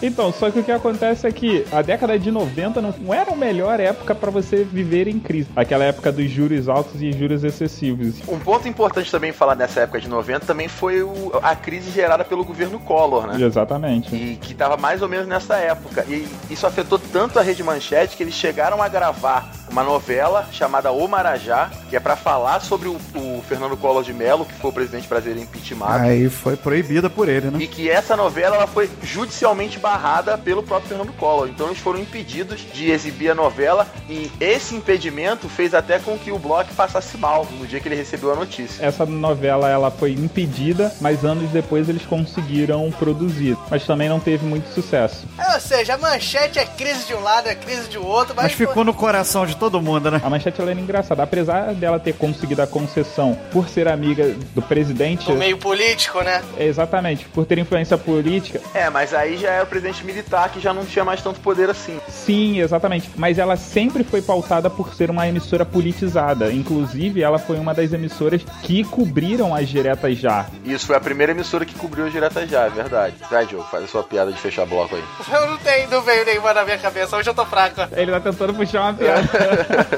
Então, 0.00 0.32
só 0.32 0.48
que 0.48 0.60
o 0.60 0.62
que 0.62 0.70
acontece 0.70 1.26
é 1.26 1.32
que 1.32 1.64
a 1.72 1.82
década 1.82 2.16
de 2.18 2.30
90 2.30 2.80
não 2.80 2.94
não 3.00 3.12
era 3.14 3.32
a 3.32 3.36
melhor 3.36 3.80
época 3.80 4.14
pra 4.14 4.30
você 4.30 4.62
viver 4.64 5.08
em 5.08 5.18
crise. 5.18 5.48
Aquela 5.56 5.84
época 5.84 6.12
dos 6.12 6.30
juros 6.30 6.68
altos 6.68 7.02
e 7.02 7.10
juros 7.12 7.42
excessivos. 7.44 8.14
Um 8.28 8.38
ponto 8.38 8.68
importante 8.68 9.10
também 9.10 9.32
falar 9.32 9.54
nessa 9.56 9.80
época 9.80 10.00
de 10.00 10.08
90 10.08 10.46
também 10.46 10.68
foi 10.68 11.02
o- 11.02 11.32
a 11.42 11.54
crise 11.56 11.90
gerada 11.90 12.24
pelo 12.24 12.44
governo 12.44 12.78
Collor, 12.78 13.26
né? 13.26 13.44
Exatamente. 13.44 14.07
E 14.12 14.36
que 14.36 14.54
tava 14.54 14.76
mais 14.76 15.02
ou 15.02 15.08
menos 15.08 15.26
nessa 15.26 15.56
época. 15.56 16.04
E 16.08 16.28
isso 16.50 16.66
afetou 16.66 16.98
tanto 16.98 17.38
a 17.38 17.42
Rede 17.42 17.62
Manchete 17.62 18.16
que 18.16 18.22
eles 18.22 18.34
chegaram 18.34 18.82
a 18.82 18.88
gravar 18.88 19.50
uma 19.70 19.82
novela 19.82 20.46
chamada 20.52 20.90
O 20.92 21.06
Marajá, 21.06 21.70
que 21.88 21.96
é 21.96 22.00
pra 22.00 22.16
falar 22.16 22.60
sobre 22.60 22.88
o, 22.88 22.96
o 23.14 23.42
Fernando 23.48 23.76
Collor 23.76 24.02
de 24.02 24.12
Mello, 24.12 24.44
que 24.44 24.54
foi 24.54 24.70
o 24.70 24.72
presidente 24.72 25.08
brasileiro 25.08 25.42
impeachmentado. 25.42 26.04
Aí 26.04 26.28
foi 26.28 26.56
proibida 26.56 27.10
por 27.10 27.28
ele, 27.28 27.50
né? 27.50 27.58
E 27.60 27.66
que 27.66 27.88
essa 27.88 28.16
novela 28.16 28.56
ela 28.56 28.66
foi 28.66 28.88
judicialmente 29.02 29.78
barrada 29.78 30.38
pelo 30.38 30.62
próprio 30.62 30.88
Fernando 30.88 31.12
Collor. 31.16 31.48
Então 31.48 31.66
eles 31.66 31.78
foram 31.78 31.98
impedidos 31.98 32.60
de 32.72 32.90
exibir 32.90 33.30
a 33.30 33.34
novela 33.34 33.86
e 34.08 34.30
esse 34.40 34.74
impedimento 34.74 35.48
fez 35.48 35.74
até 35.74 35.98
com 35.98 36.18
que 36.18 36.32
o 36.32 36.38
Bloch 36.38 36.72
passasse 36.74 37.16
mal 37.18 37.46
no 37.58 37.66
dia 37.66 37.80
que 37.80 37.88
ele 37.88 37.96
recebeu 37.96 38.32
a 38.32 38.36
notícia. 38.36 38.84
Essa 38.84 39.04
novela 39.04 39.68
ela 39.68 39.90
foi 39.90 40.12
impedida, 40.12 40.94
mas 41.00 41.24
anos 41.24 41.50
depois 41.50 41.88
eles 41.88 42.04
conseguiram 42.04 42.90
produzir. 42.92 43.56
Mas 43.70 43.84
também 43.84 43.97
não 44.06 44.20
teve 44.20 44.44
muito 44.44 44.68
sucesso. 44.74 45.26
É, 45.38 45.54
ou 45.54 45.60
seja, 45.60 45.94
a 45.94 45.98
manchete 45.98 46.58
é 46.58 46.66
crise 46.66 47.06
de 47.06 47.14
um 47.14 47.20
lado, 47.20 47.48
é 47.48 47.54
crise 47.54 47.88
de 47.88 47.96
outro, 47.96 48.34
mas, 48.36 48.44
Mas 48.44 48.52
ficou 48.52 48.84
no 48.84 48.92
coração 48.92 49.46
de 49.46 49.56
todo 49.56 49.80
mundo, 49.80 50.10
né? 50.10 50.20
A 50.22 50.28
manchete 50.28 50.60
ela 50.60 50.72
era 50.72 50.78
engraçada. 50.78 51.22
Apesar 51.22 51.72
dela 51.72 51.98
ter 51.98 52.12
conseguido 52.12 52.60
a 52.60 52.66
concessão 52.66 53.38
por 53.50 53.66
ser 53.68 53.88
amiga 53.88 54.34
do 54.54 54.60
presidente. 54.60 55.26
do 55.26 55.34
meio 55.34 55.56
político, 55.56 56.20
né? 56.20 56.42
É, 56.58 56.68
Exatamente, 56.68 57.24
por 57.26 57.46
ter 57.46 57.58
influência 57.58 57.96
política. 57.96 58.60
É, 58.74 58.90
mas 58.90 59.14
aí 59.14 59.38
já 59.38 59.50
era 59.50 59.64
o 59.64 59.66
presidente 59.66 60.04
militar 60.04 60.50
que 60.50 60.60
já 60.60 60.74
não 60.74 60.84
tinha 60.84 61.04
mais 61.04 61.22
tanto 61.22 61.40
poder 61.40 61.70
assim. 61.70 61.98
Sim, 62.08 62.60
exatamente. 62.60 63.10
Mas 63.16 63.38
ela 63.38 63.56
sempre 63.56 64.04
foi 64.04 64.20
pautada 64.20 64.68
por 64.68 64.94
ser 64.94 65.10
uma 65.10 65.26
emissora 65.26 65.64
politizada. 65.64 66.52
Inclusive, 66.52 67.22
ela 67.22 67.38
foi 67.38 67.58
uma 67.58 67.72
das 67.72 67.92
emissoras 67.92 68.42
que 68.62 68.84
cobriram 68.84 69.54
as 69.54 69.68
diretas 69.68 70.18
já. 70.18 70.46
Isso 70.64 70.86
foi 70.86 70.96
a 70.96 71.00
primeira 71.00 71.32
emissora 71.32 71.64
que 71.64 71.74
cobriu 71.74 72.06
a 72.06 72.08
direta 72.10 72.46
já, 72.46 72.66
é 72.66 72.70
verdade. 72.70 73.14
Vai, 73.30 73.46
Diogo, 73.46 73.66
faz 73.70 73.84
sua 73.88 74.02
piada 74.02 74.30
de 74.32 74.38
fechar 74.38 74.66
bloco 74.66 74.94
aí. 74.94 75.04
Eu 75.32 75.46
não 75.50 75.56
tenho, 75.58 75.88
não 75.90 76.02
veio 76.02 76.24
nenhuma 76.24 76.52
na 76.52 76.64
minha 76.64 76.78
cabeça, 76.78 77.16
hoje 77.16 77.28
eu 77.30 77.34
tô 77.34 77.44
fraco. 77.46 77.80
Ele 77.92 78.12
tá 78.12 78.20
tentando 78.20 78.54
puxar 78.54 78.82
uma 78.82 78.94
piada. 78.94 79.28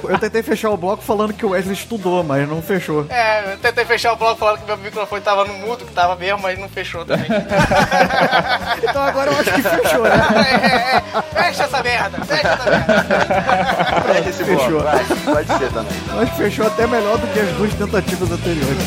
Eu 0.09 0.18
tentei 0.18 0.43
fechar 0.43 0.70
o 0.70 0.76
bloco 0.76 1.03
falando 1.03 1.32
que 1.32 1.45
o 1.45 1.51
Wesley 1.51 1.74
estudou, 1.74 2.22
mas 2.22 2.49
não 2.49 2.62
fechou. 2.62 3.07
É, 3.11 3.53
eu 3.55 3.59
tentei 3.59 3.84
fechar 3.84 4.12
o 4.12 4.16
bloco 4.16 4.36
falando 4.36 4.59
que 4.61 4.66
meu 4.66 4.76
microfone 4.78 5.20
tava 5.22 5.45
no 5.45 5.55
mudo, 5.55 5.84
que 5.84 5.93
tava 5.93 6.14
mesmo, 6.16 6.41
mas 6.41 6.59
não 6.59 6.68
fechou 6.68 7.05
também. 7.05 7.26
Então 8.82 9.03
agora 9.03 9.30
eu 9.30 9.38
acho 9.38 9.53
que 9.53 9.62
fechou, 9.62 10.03
né? 10.03 10.11
É, 10.41 10.66
é, 10.66 10.97
é. 10.97 11.43
Fecha 11.43 11.64
essa 11.64 11.82
merda, 11.82 12.24
fecha 12.24 12.49
essa 12.49 12.70
merda. 12.70 14.03
Fecha 14.14 14.30
esse 14.30 14.45
bloco, 14.45 14.61
Fechou. 14.62 14.80
vai, 14.80 15.05
pode 15.24 15.59
ser 15.59 15.72
também. 15.72 15.93
Eu 16.12 16.20
acho 16.20 16.32
que 16.32 16.36
fechou 16.38 16.66
até 16.66 16.86
melhor 16.86 17.18
do 17.18 17.26
que 17.28 17.41
as 17.41 17.49
duas 17.53 17.74
tentativas 17.74 18.30
anteriores. 18.30 18.78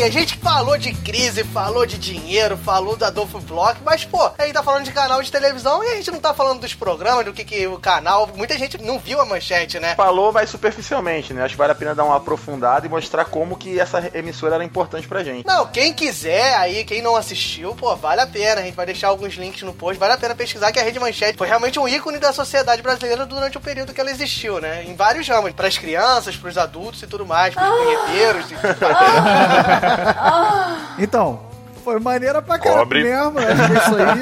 Bem, 0.00 0.08
a 0.08 0.10
gente 0.12 0.38
falou 0.38 0.78
de 0.78 0.94
crise, 0.94 1.44
falou 1.44 1.84
de 1.84 1.98
dinheiro, 1.98 2.56
falou 2.56 2.96
do 2.96 3.04
Adolfo 3.04 3.38
Bloch, 3.40 3.78
mas, 3.84 4.02
pô, 4.02 4.30
a 4.38 4.44
gente 4.44 4.54
tá 4.54 4.62
falando 4.62 4.84
de 4.84 4.92
canal 4.92 5.22
de 5.22 5.30
televisão 5.30 5.84
e 5.84 5.88
a 5.88 5.96
gente 5.96 6.10
não 6.10 6.18
tá 6.18 6.32
falando 6.32 6.60
dos 6.60 6.72
programas, 6.72 7.26
do 7.26 7.34
que, 7.34 7.44
que 7.44 7.66
o 7.66 7.78
canal. 7.78 8.26
Muita 8.34 8.56
gente 8.56 8.82
não 8.82 8.98
viu 8.98 9.20
a 9.20 9.26
manchete, 9.26 9.78
né? 9.78 9.94
Falou, 9.96 10.32
mas 10.32 10.48
superficialmente, 10.48 11.34
né? 11.34 11.44
Acho 11.44 11.52
que 11.52 11.58
vale 11.58 11.72
a 11.72 11.74
pena 11.74 11.94
dar 11.94 12.04
uma 12.04 12.16
aprofundada 12.16 12.86
e 12.86 12.88
mostrar 12.88 13.26
como 13.26 13.58
que 13.58 13.78
essa 13.78 14.10
emissora 14.14 14.54
era 14.54 14.64
importante 14.64 15.06
pra 15.06 15.22
gente. 15.22 15.46
Não, 15.46 15.66
quem 15.66 15.92
quiser 15.92 16.56
aí, 16.56 16.82
quem 16.84 17.02
não 17.02 17.14
assistiu, 17.14 17.74
pô, 17.74 17.94
vale 17.94 18.22
a 18.22 18.26
pena. 18.26 18.62
A 18.62 18.64
gente 18.64 18.76
vai 18.76 18.86
deixar 18.86 19.08
alguns 19.08 19.34
links 19.34 19.60
no 19.60 19.74
post. 19.74 20.00
Vale 20.00 20.14
a 20.14 20.18
pena 20.18 20.34
pesquisar 20.34 20.72
que 20.72 20.80
a 20.80 20.82
Rede 20.82 20.98
Manchete 20.98 21.36
foi 21.36 21.46
realmente 21.46 21.78
um 21.78 21.86
ícone 21.86 22.16
da 22.16 22.32
sociedade 22.32 22.80
brasileira 22.80 23.26
durante 23.26 23.58
o 23.58 23.60
período 23.60 23.92
que 23.92 24.00
ela 24.00 24.10
existiu, 24.10 24.62
né? 24.62 24.82
Em 24.82 24.96
vários 24.96 25.28
ramos. 25.28 25.52
Pras 25.52 25.76
crianças, 25.76 26.36
pros 26.36 26.56
adultos 26.56 27.02
e 27.02 27.06
tudo 27.06 27.26
mais, 27.26 27.54
pros 27.54 27.68
punheteiros 27.68 28.50
e 28.50 28.54
tudo 28.54 28.80
mais. 28.80 29.89
Então, 30.98 31.40
foi 31.84 31.98
maneira 31.98 32.42
pra 32.42 32.58
caramba 32.58 32.94
mesmo. 32.94 33.38
Acho 33.38 33.66
que 33.66 33.72
é 33.72 33.78
isso 33.78 33.96
aí. 33.96 34.20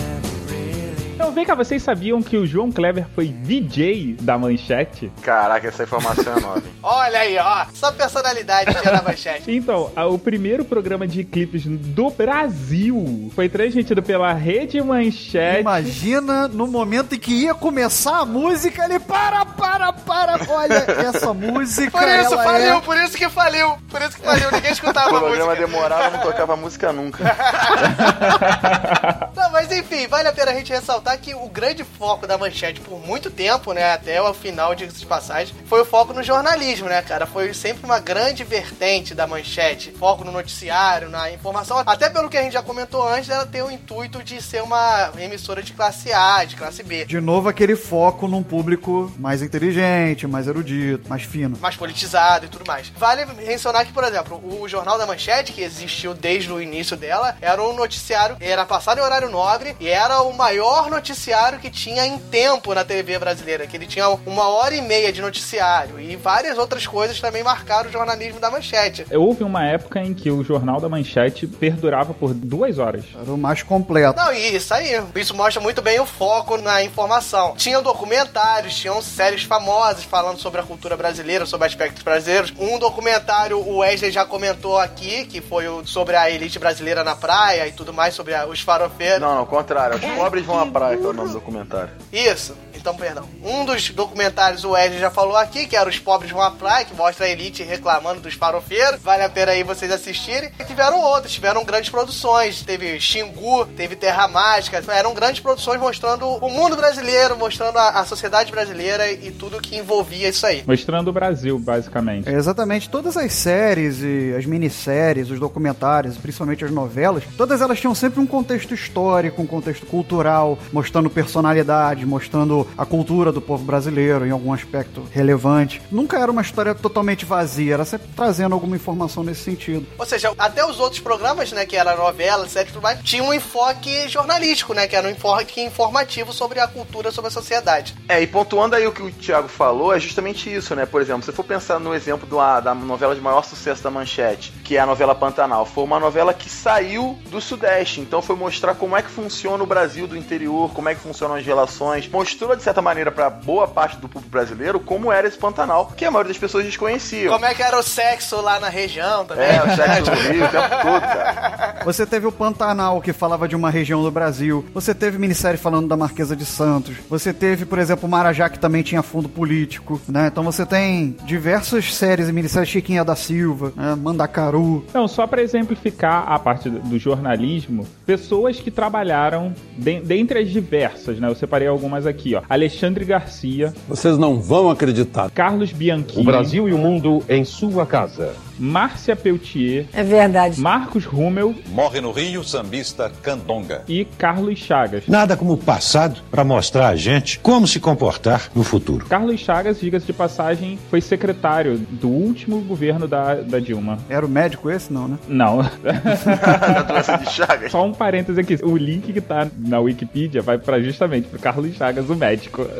Então, 1.24 1.32
vem 1.32 1.46
cá, 1.46 1.54
vocês 1.54 1.82
sabiam 1.82 2.22
que 2.22 2.36
o 2.36 2.46
João 2.46 2.70
Kleber 2.70 3.06
foi 3.14 3.28
DJ 3.28 4.14
da 4.20 4.36
Manchete? 4.36 5.10
Caraca, 5.22 5.66
essa 5.66 5.84
informação 5.84 6.36
é 6.36 6.40
nova. 6.40 6.58
hein? 6.58 6.74
Olha 6.82 7.20
aí, 7.20 7.38
ó. 7.38 7.64
Só 7.72 7.90
personalidade 7.92 8.70
tinha 8.78 8.92
na 8.92 9.00
manchete. 9.00 9.50
Então, 9.50 9.90
o 10.10 10.18
primeiro 10.18 10.66
programa 10.66 11.08
de 11.08 11.24
clipes 11.24 11.64
do 11.64 12.10
Brasil 12.10 13.32
foi 13.34 13.48
transmitido 13.48 14.02
pela 14.02 14.34
Rede 14.34 14.82
Manchete. 14.82 15.60
Imagina 15.60 16.46
no 16.46 16.66
momento 16.66 17.14
em 17.14 17.18
que 17.18 17.32
ia 17.32 17.54
começar 17.54 18.18
a 18.18 18.26
música, 18.26 18.84
ele 18.84 18.98
para, 18.98 19.46
para, 19.46 19.94
para. 19.94 20.38
Olha 20.46 20.84
essa 21.08 21.32
música. 21.32 21.98
Por 21.98 22.06
isso 22.06 22.36
faliu, 22.36 22.74
é... 22.76 22.80
por 22.82 22.96
isso 22.98 23.16
que 23.16 23.30
faliu. 23.30 23.78
Por 23.88 24.02
isso 24.02 24.14
que 24.14 24.22
faliu. 24.22 24.50
Ninguém 24.52 24.70
O 24.70 24.74
escutava 24.74 25.08
a 25.08 25.20
programa 25.20 25.54
música. 25.54 25.66
demorava, 25.66 26.10
não 26.10 26.22
tocava 26.22 26.54
música 26.54 26.92
nunca. 26.92 27.24
Não, 29.34 29.50
enfim, 29.84 30.06
vale 30.06 30.28
a 30.28 30.32
pena 30.32 30.50
a 30.50 30.54
gente 30.54 30.72
ressaltar 30.72 31.18
que 31.18 31.34
o 31.34 31.46
grande 31.48 31.84
foco 31.84 32.26
da 32.26 32.38
manchete 32.38 32.80
por 32.80 32.98
muito 32.98 33.30
tempo, 33.30 33.72
né, 33.72 33.92
até 33.92 34.20
o 34.20 34.32
final 34.32 34.74
de 34.74 34.86
passagem, 35.04 35.54
foi 35.66 35.82
o 35.82 35.84
foco 35.84 36.14
no 36.14 36.22
jornalismo, 36.22 36.88
né, 36.88 37.02
cara? 37.02 37.26
Foi 37.26 37.52
sempre 37.52 37.84
uma 37.84 37.98
grande 37.98 38.44
vertente 38.44 39.14
da 39.14 39.26
manchete. 39.26 39.92
Foco 39.92 40.24
no 40.24 40.32
noticiário, 40.32 41.10
na 41.10 41.30
informação. 41.30 41.82
Até 41.84 42.08
pelo 42.08 42.30
que 42.30 42.38
a 42.38 42.42
gente 42.42 42.54
já 42.54 42.62
comentou 42.62 43.06
antes, 43.06 43.28
ela 43.28 43.44
tem 43.44 43.62
o 43.62 43.70
intuito 43.70 44.22
de 44.22 44.40
ser 44.40 44.62
uma 44.62 45.12
emissora 45.18 45.62
de 45.62 45.72
classe 45.72 46.12
A, 46.12 46.44
de 46.44 46.56
classe 46.56 46.82
B. 46.82 47.04
De 47.04 47.20
novo, 47.20 47.48
aquele 47.48 47.76
foco 47.76 48.26
num 48.26 48.42
público 48.42 49.12
mais 49.18 49.42
inteligente, 49.42 50.26
mais 50.26 50.46
erudito, 50.46 51.08
mais 51.08 51.22
fino. 51.22 51.58
mais 51.58 51.76
politizado 51.76 52.46
e 52.46 52.48
tudo 52.48 52.64
mais. 52.66 52.90
Vale 52.96 53.26
mencionar 53.26 53.84
que, 53.84 53.92
por 53.92 54.04
exemplo, 54.04 54.42
o 54.60 54.66
Jornal 54.66 54.96
da 54.96 55.06
Manchete, 55.06 55.52
que 55.52 55.60
existiu 55.60 56.14
desde 56.14 56.50
o 56.50 56.60
início 56.60 56.96
dela, 56.96 57.36
era 57.40 57.62
um 57.62 57.74
noticiário, 57.74 58.36
era 58.40 58.64
passado 58.64 58.98
em 58.98 59.02
horário 59.02 59.28
nobre 59.28 59.73
e 59.80 59.88
era 59.88 60.20
o 60.22 60.32
maior 60.32 60.90
noticiário 60.90 61.58
que 61.58 61.70
tinha 61.70 62.06
em 62.06 62.18
tempo 62.18 62.74
na 62.74 62.84
TV 62.84 63.18
brasileira, 63.18 63.66
que 63.66 63.76
ele 63.76 63.86
tinha 63.86 64.08
uma 64.26 64.48
hora 64.48 64.74
e 64.74 64.80
meia 64.80 65.12
de 65.12 65.20
noticiário 65.20 66.00
e 66.00 66.16
várias 66.16 66.58
outras 66.58 66.86
coisas 66.86 67.20
também 67.20 67.42
marcaram 67.42 67.88
o 67.88 67.92
jornalismo 67.92 68.40
da 68.40 68.50
Manchete. 68.50 69.06
Houve 69.12 69.44
uma 69.44 69.64
época 69.66 70.00
em 70.00 70.14
que 70.14 70.30
o 70.30 70.42
Jornal 70.44 70.80
da 70.80 70.88
Manchete 70.88 71.46
perdurava 71.46 72.12
por 72.14 72.32
duas 72.34 72.78
horas. 72.78 73.04
Era 73.14 73.30
o 73.32 73.38
mais 73.38 73.62
completo. 73.62 74.16
Não, 74.18 74.32
e 74.32 74.56
isso 74.56 74.72
aí. 74.74 75.02
Isso 75.14 75.34
mostra 75.34 75.60
muito 75.60 75.80
bem 75.82 76.00
o 76.00 76.06
foco 76.06 76.56
na 76.56 76.82
informação. 76.82 77.54
Tinham 77.56 77.82
documentários, 77.82 78.74
tinham 78.76 79.00
séries 79.02 79.42
famosas 79.44 80.04
falando 80.04 80.38
sobre 80.38 80.60
a 80.60 80.64
cultura 80.64 80.96
brasileira, 80.96 81.46
sobre 81.46 81.66
aspectos 81.66 82.02
brasileiros. 82.02 82.52
Um 82.58 82.78
documentário, 82.78 83.58
o 83.58 83.78
Wesley 83.78 84.10
já 84.10 84.24
comentou 84.24 84.78
aqui, 84.78 85.24
que 85.26 85.40
foi 85.40 85.64
sobre 85.84 86.16
a 86.16 86.30
elite 86.30 86.58
brasileira 86.58 87.02
na 87.02 87.16
praia 87.16 87.66
e 87.66 87.72
tudo 87.72 87.92
mais, 87.92 88.14
sobre 88.14 88.34
a- 88.34 88.46
os 88.46 88.60
farofeiros. 88.60 89.20
Não, 89.20 89.34
não, 89.34 89.46
contrário. 89.64 89.96
Os 89.96 90.14
pobres 90.16 90.44
vão 90.44 90.60
à 90.60 90.66
praia, 90.66 90.96
que 90.96 91.04
é 91.04 91.08
o 91.08 91.12
nome 91.12 91.28
do 91.28 91.34
documentário. 91.34 91.90
Isso. 92.12 92.54
Então, 92.84 92.94
perdão. 92.94 93.26
Um 93.42 93.64
dos 93.64 93.88
documentários 93.90 94.62
o 94.62 94.72
Wesley 94.72 95.00
já 95.00 95.10
falou 95.10 95.36
aqui, 95.36 95.66
que 95.66 95.74
era 95.74 95.88
Os 95.88 95.98
Pobres 95.98 96.30
Vão 96.30 96.42
à 96.42 96.50
Praia, 96.50 96.84
que 96.84 96.94
mostra 96.94 97.24
a 97.24 97.28
elite 97.30 97.62
reclamando 97.62 98.20
dos 98.20 98.34
farofeiros. 98.34 99.00
Vale 99.00 99.22
a 99.22 99.28
pena 99.30 99.52
aí 99.52 99.62
vocês 99.62 99.90
assistirem. 99.90 100.50
E 100.60 100.64
tiveram 100.64 101.00
outros, 101.00 101.32
tiveram 101.32 101.64
grandes 101.64 101.88
produções. 101.88 102.62
Teve 102.62 103.00
Xingu, 103.00 103.64
teve 103.74 103.96
Terra 103.96 104.28
Mágica. 104.28 104.82
Eram 104.88 105.14
grandes 105.14 105.40
produções 105.40 105.80
mostrando 105.80 106.26
o 106.26 106.50
mundo 106.50 106.76
brasileiro, 106.76 107.38
mostrando 107.38 107.78
a, 107.78 108.00
a 108.00 108.04
sociedade 108.04 108.52
brasileira 108.52 109.10
e 109.10 109.30
tudo 109.30 109.62
que 109.62 109.76
envolvia 109.76 110.28
isso 110.28 110.46
aí. 110.46 110.62
Mostrando 110.66 111.08
o 111.08 111.12
Brasil, 111.12 111.58
basicamente. 111.58 112.28
É, 112.28 112.34
exatamente. 112.34 112.90
Todas 112.90 113.16
as 113.16 113.32
séries 113.32 114.02
e 114.02 114.34
as 114.36 114.44
minisséries, 114.44 115.30
os 115.30 115.40
documentários, 115.40 116.18
principalmente 116.18 116.62
as 116.62 116.70
novelas, 116.70 117.24
todas 117.36 117.62
elas 117.62 117.80
tinham 117.80 117.94
sempre 117.94 118.20
um 118.20 118.26
contexto 118.26 118.74
histórico, 118.74 119.40
um 119.40 119.46
contexto 119.54 119.86
cultural, 119.86 120.58
mostrando 120.72 121.08
personalidade, 121.10 122.06
mostrando 122.06 122.66
a 122.76 122.84
cultura 122.86 123.30
do 123.32 123.40
povo 123.40 123.64
brasileiro 123.64 124.26
em 124.26 124.30
algum 124.30 124.52
aspecto 124.52 125.02
relevante. 125.10 125.80
Nunca 125.90 126.18
era 126.18 126.30
uma 126.30 126.42
história 126.42 126.74
totalmente 126.74 127.24
vazia, 127.24 127.74
era 127.74 127.84
sempre 127.84 128.08
trazendo 128.14 128.54
alguma 128.54 128.76
informação 128.76 129.22
nesse 129.22 129.42
sentido. 129.42 129.86
Ou 129.98 130.06
seja, 130.06 130.32
até 130.38 130.64
os 130.64 130.78
outros 130.80 131.00
programas, 131.00 131.52
né, 131.52 131.66
que 131.66 131.76
era 131.76 131.96
novela, 131.96 132.48
série 132.48 132.68
e 132.68 132.72
tudo 132.72 132.82
mais, 132.82 133.00
tinham 133.02 133.28
um 133.28 133.34
enfoque 133.34 134.08
jornalístico, 134.08 134.74
né, 134.74 134.86
que 134.86 134.96
era 134.96 135.06
um 135.06 135.10
enfoque 135.10 135.60
informativo 135.60 136.32
sobre 136.32 136.60
a 136.60 136.66
cultura, 136.66 137.10
sobre 137.10 137.28
a 137.28 137.30
sociedade. 137.30 137.94
É, 138.08 138.20
e 138.20 138.26
pontuando 138.26 138.74
aí 138.76 138.86
o 138.86 138.92
que 138.92 139.02
o 139.02 139.10
Thiago 139.10 139.48
falou, 139.48 139.94
é 139.94 140.00
justamente 140.00 140.52
isso, 140.52 140.74
né? 140.74 140.86
Por 140.86 141.00
exemplo, 141.00 141.22
se 141.22 141.32
for 141.32 141.44
pensar 141.44 141.78
no 141.78 141.94
exemplo 141.94 142.26
uma- 142.30 142.60
da 142.60 142.74
novela 142.74 143.14
de 143.14 143.20
maior 143.20 143.44
sucesso 143.44 143.82
da 143.82 143.90
Manchete, 143.90 144.52
que 144.64 144.76
é 144.76 144.80
a 144.80 144.86
novela 144.86 145.14
Pantanal, 145.14 145.64
foi 145.66 145.84
uma 145.84 146.00
novela 146.00 146.32
que 146.34 146.48
saiu 146.50 147.18
do 147.30 147.40
Sudeste, 147.40 148.00
então 148.00 148.20
foi 148.22 148.36
mostrar 148.36 148.74
como 148.74 148.96
é 148.96 149.02
que 149.02 149.10
funciona 149.10 149.43
o 149.48 149.66
Brasil 149.66 150.06
do 150.06 150.16
interior, 150.16 150.70
como 150.72 150.88
é 150.88 150.94
que 150.94 151.00
funcionam 151.00 151.36
as 151.36 151.44
relações, 151.44 152.08
mostrou 152.08 152.58
certa 152.58 152.80
maneira, 152.80 153.10
pra 153.12 153.28
boa 153.28 153.66
parte 153.68 153.96
do 153.98 154.08
público 154.08 154.30
brasileiro, 154.30 154.80
como 154.80 155.12
era 155.12 155.26
esse 155.28 155.36
Pantanal, 155.38 155.92
que 155.96 156.04
a 156.04 156.10
maioria 156.10 156.32
das 156.32 156.38
pessoas 156.38 156.64
desconheciam. 156.64 157.32
Como 157.32 157.44
é 157.44 157.54
que 157.54 157.62
era 157.62 157.78
o 157.78 157.82
sexo 157.82 158.40
lá 158.40 158.58
na 158.60 158.68
região 158.68 159.24
também? 159.24 159.44
É, 159.46 159.62
o 159.62 159.76
sexo 159.76 160.10
no 160.10 160.16
Rio 160.32 160.44
o 160.44 160.48
tempo 160.48 160.68
todo, 160.82 161.00
cara. 161.00 161.80
Você 161.84 162.06
teve 162.06 162.26
o 162.26 162.32
Pantanal, 162.32 163.00
que 163.00 163.12
falava 163.12 163.46
de 163.46 163.54
uma 163.56 163.70
região 163.70 164.02
do 164.02 164.10
Brasil. 164.10 164.64
Você 164.72 164.94
teve 164.94 165.18
minissérie 165.18 165.58
falando 165.58 165.88
da 165.88 165.96
Marquesa 165.96 166.34
de 166.34 166.44
Santos. 166.46 166.96
Você 167.10 167.32
teve, 167.32 167.64
por 167.66 167.78
exemplo, 167.78 168.06
o 168.06 168.10
Marajá, 168.10 168.48
que 168.48 168.58
também 168.58 168.82
tinha 168.82 169.02
fundo 169.02 169.28
político, 169.28 170.00
né? 170.08 170.28
Então 170.28 170.42
você 170.44 170.64
tem 170.64 171.16
diversas 171.24 171.94
séries 171.94 172.28
e 172.28 172.32
minisséries 172.32 172.68
Chiquinha 172.68 173.04
da 173.04 173.14
Silva, 173.16 173.72
né? 173.76 173.94
Mandacaru. 173.94 174.84
Não, 174.94 175.06
só 175.08 175.26
para 175.26 175.42
exemplificar 175.42 176.24
a 176.30 176.38
parte 176.38 176.70
do- 176.70 176.78
do 176.80 176.98
jornalismo, 176.98 177.86
pessoas 178.06 178.58
que 178.60 178.70
trabalharam 178.70 179.33
de- 179.76 180.00
dentre 180.00 180.38
as 180.40 180.50
diversas, 180.50 181.18
né? 181.18 181.28
Eu 181.28 181.34
separei 181.34 181.68
algumas 181.68 182.06
aqui, 182.06 182.34
ó. 182.34 182.42
Alexandre 182.48 183.04
Garcia, 183.04 183.72
Vocês 183.88 184.16
não 184.18 184.40
vão 184.40 184.70
acreditar. 184.70 185.30
Carlos 185.30 185.72
Bianchini, 185.72 186.20
O 186.20 186.24
Brasil 186.24 186.68
e 186.68 186.72
o 186.72 186.78
mundo 186.78 187.22
em 187.28 187.44
sua 187.44 187.86
casa. 187.86 188.32
Márcia 188.58 189.14
Peltier, 189.16 189.86
É 189.92 190.02
verdade. 190.02 190.60
Marcos 190.60 191.04
Rummel 191.04 191.54
Morre 191.68 192.00
no 192.00 192.12
Rio 192.12 192.42
sambista 192.44 193.10
Candonga. 193.22 193.82
e 193.88 194.04
Carlos 194.04 194.58
Chagas. 194.58 195.04
Nada 195.08 195.36
como 195.36 195.52
o 195.54 195.58
passado 195.58 196.20
para 196.30 196.44
mostrar 196.44 196.88
a 196.88 196.96
gente 196.96 197.38
como 197.40 197.66
se 197.66 197.80
comportar 197.80 198.50
no 198.54 198.62
futuro. 198.64 199.06
Carlos 199.06 199.40
Chagas, 199.40 199.80
diga-se 199.80 200.06
de 200.06 200.12
passagem, 200.12 200.78
foi 200.90 201.00
secretário 201.00 201.78
do 201.78 202.08
último 202.08 202.60
governo 202.60 203.06
da, 203.08 203.34
da 203.36 203.58
Dilma. 203.58 203.98
Era 204.08 204.24
o 204.24 204.28
médico 204.28 204.70
esse? 204.70 204.92
Não, 204.92 205.08
né? 205.08 205.18
Não. 205.28 205.62
da 205.82 206.82
doença 206.82 207.16
de 207.18 207.30
Chagas. 207.30 207.70
Só 207.72 207.84
um 207.84 207.92
parêntese 207.92 208.40
aqui. 208.40 208.58
O 208.62 208.76
link 208.76 209.12
que 209.12 209.20
tá 209.20 209.46
na 209.58 209.80
Wikipedia 209.80 210.42
vai 210.42 210.58
para 210.58 210.80
justamente 210.80 211.28
pro 211.28 211.38
Carlos 211.38 211.74
Chagas, 211.76 212.08
o 212.08 212.14
médico. 212.14 212.64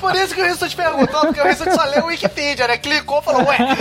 Por 0.00 0.14
isso 0.16 0.34
que 0.34 0.40
o 0.42 0.44
Rissuti 0.44 0.74
perguntou, 0.76 1.20
porque 1.20 1.40
o 1.40 1.44
Rissuti 1.44 1.72
só 1.74 1.84
leu 1.84 2.04
o 2.04 2.06
Wikipedia, 2.06 2.66
né? 2.66 2.76
Clicou 2.76 3.21
falou, 3.22 3.46
ué. 3.46 3.58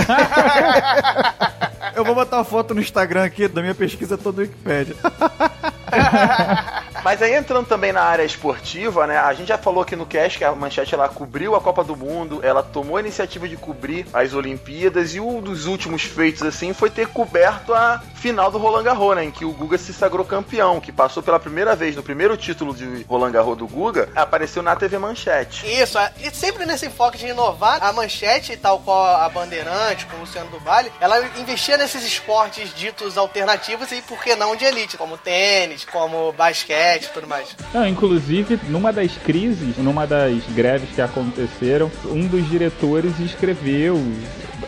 Eu 1.95 2.05
vou 2.05 2.15
botar 2.15 2.37
uma 2.37 2.45
foto 2.45 2.73
no 2.73 2.81
Instagram 2.81 3.25
aqui 3.25 3.47
da 3.47 3.61
minha 3.61 3.75
pesquisa 3.75 4.17
toda 4.17 4.37
do 4.37 4.41
Wikipedia. 4.41 4.95
Mas 7.03 7.19
aí 7.21 7.33
entrando 7.33 7.65
também 7.65 7.91
na 7.91 8.03
área 8.03 8.23
esportiva, 8.23 9.07
né? 9.07 9.17
A 9.17 9.33
gente 9.33 9.47
já 9.47 9.57
falou 9.57 9.81
aqui 9.81 9.95
no 9.95 10.05
cast 10.05 10.37
que 10.37 10.43
a 10.43 10.53
Manchete 10.53 10.93
ela 10.93 11.09
cobriu 11.09 11.55
a 11.55 11.61
Copa 11.61 11.83
do 11.83 11.95
Mundo, 11.95 12.39
ela 12.43 12.61
tomou 12.61 12.97
a 12.97 12.99
iniciativa 12.99 13.47
de 13.49 13.57
cobrir 13.57 14.05
as 14.13 14.35
Olimpíadas 14.35 15.15
e 15.15 15.19
um 15.19 15.41
dos 15.41 15.65
últimos 15.65 16.03
feitos 16.03 16.43
assim 16.43 16.73
foi 16.73 16.91
ter 16.91 17.07
coberto 17.07 17.73
a 17.73 18.01
final 18.13 18.51
do 18.51 18.59
Roland 18.59 18.83
Garros, 18.83 19.15
né? 19.15 19.23
Em 19.23 19.31
que 19.31 19.43
o 19.43 19.51
Guga 19.51 19.79
se 19.79 19.91
sagrou 19.93 20.23
campeão, 20.23 20.79
que 20.79 20.91
passou 20.91 21.23
pela 21.23 21.39
primeira 21.39 21.75
vez 21.75 21.95
no 21.95 22.03
primeiro 22.03 22.37
título 22.37 22.71
de 22.71 23.03
Roland 23.09 23.31
Garros 23.31 23.57
do 23.57 23.67
Guga, 23.67 24.09
apareceu 24.15 24.61
na 24.61 24.75
TV 24.75 24.99
Manchete. 24.99 25.65
Isso, 25.65 25.97
e 26.19 26.29
sempre 26.29 26.67
nesse 26.67 26.85
enfoque 26.85 27.17
de 27.17 27.27
inovar, 27.27 27.83
a 27.83 27.91
manchete, 27.91 28.55
tal 28.55 28.79
qual 28.79 29.03
a 29.03 29.27
Bandeirante, 29.27 30.05
com 30.05 30.17
o 30.17 30.19
Luciano 30.19 30.51
do 30.51 30.59
Vale, 30.59 30.91
ela 31.01 31.19
investia 31.39 31.77
nesses 31.77 32.05
esportes 32.05 32.71
ditos 32.75 33.17
alternativos 33.17 33.91
e, 33.91 34.03
por 34.03 34.21
que 34.21 34.35
não, 34.35 34.55
de 34.55 34.65
elite, 34.65 34.97
como 34.97 35.17
tênis, 35.17 35.83
como 35.83 36.31
basquete 36.33 36.90
e 36.95 37.07
tudo 37.13 37.27
mais. 37.27 37.55
Não, 37.73 37.87
inclusive, 37.87 38.59
numa 38.69 38.91
das 38.91 39.11
crises, 39.17 39.77
numa 39.77 40.05
das 40.07 40.41
greves 40.55 40.89
que 40.93 41.01
aconteceram, 41.01 41.91
um 42.05 42.27
dos 42.27 42.47
diretores 42.49 43.19
escreveu. 43.19 44.01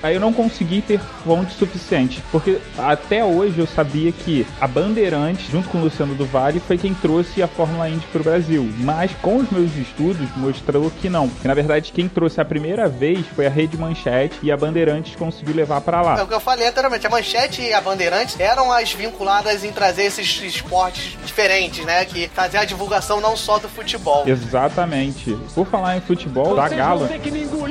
Aí 0.01 0.15
eu 0.15 0.19
não 0.19 0.33
consegui 0.33 0.81
ter 0.81 0.99
fonte 1.23 1.53
suficiente, 1.53 2.21
porque 2.31 2.57
até 2.77 3.23
hoje 3.23 3.59
eu 3.59 3.67
sabia 3.67 4.11
que 4.11 4.45
a 4.59 4.67
Bandeirantes, 4.67 5.49
junto 5.49 5.69
com 5.69 5.77
o 5.77 5.81
Luciano 5.81 6.15
do 6.15 6.25
Vale, 6.25 6.59
foi 6.59 6.77
quem 6.77 6.93
trouxe 6.95 7.41
a 7.43 7.47
Fórmula 7.47 7.87
Indy 7.87 8.05
pro 8.11 8.23
Brasil. 8.23 8.67
Mas 8.79 9.11
com 9.21 9.37
os 9.37 9.49
meus 9.51 9.73
estudos 9.77 10.27
mostrou 10.35 10.91
que 10.99 11.09
não. 11.09 11.29
Que 11.29 11.47
na 11.47 11.53
verdade 11.53 11.91
quem 11.93 12.09
trouxe 12.09 12.41
a 12.41 12.45
primeira 12.45 12.89
vez 12.89 13.25
foi 13.35 13.45
a 13.45 13.49
Rede 13.49 13.77
Manchete 13.77 14.37
e 14.41 14.51
a 14.51 14.57
Bandeirantes 14.57 15.15
conseguiu 15.15 15.55
levar 15.55 15.79
para 15.81 15.99
É 15.99 16.01
lá. 16.01 16.23
o 16.23 16.27
que 16.27 16.33
eu 16.33 16.39
falei 16.39 16.67
anteriormente, 16.67 17.05
a 17.05 17.09
Manchete 17.09 17.61
e 17.61 17.71
a 17.73 17.79
Bandeirantes 17.79 18.37
eram 18.39 18.71
as 18.71 18.91
vinculadas 18.91 19.63
em 19.63 19.71
trazer 19.71 20.03
esses 20.05 20.41
esportes 20.41 21.15
diferentes, 21.23 21.85
né? 21.85 22.03
Que 22.13 22.27
fazer 22.29 22.57
a 22.57 22.65
divulgação 22.65 23.19
não 23.19 23.35
só 23.35 23.57
do 23.57 23.67
futebol. 23.67 24.23
Exatamente. 24.27 25.37
Por 25.55 25.65
falar 25.65 25.97
em 25.97 26.01
futebol, 26.01 26.55
da 26.55 26.69
Galo, 26.69 27.07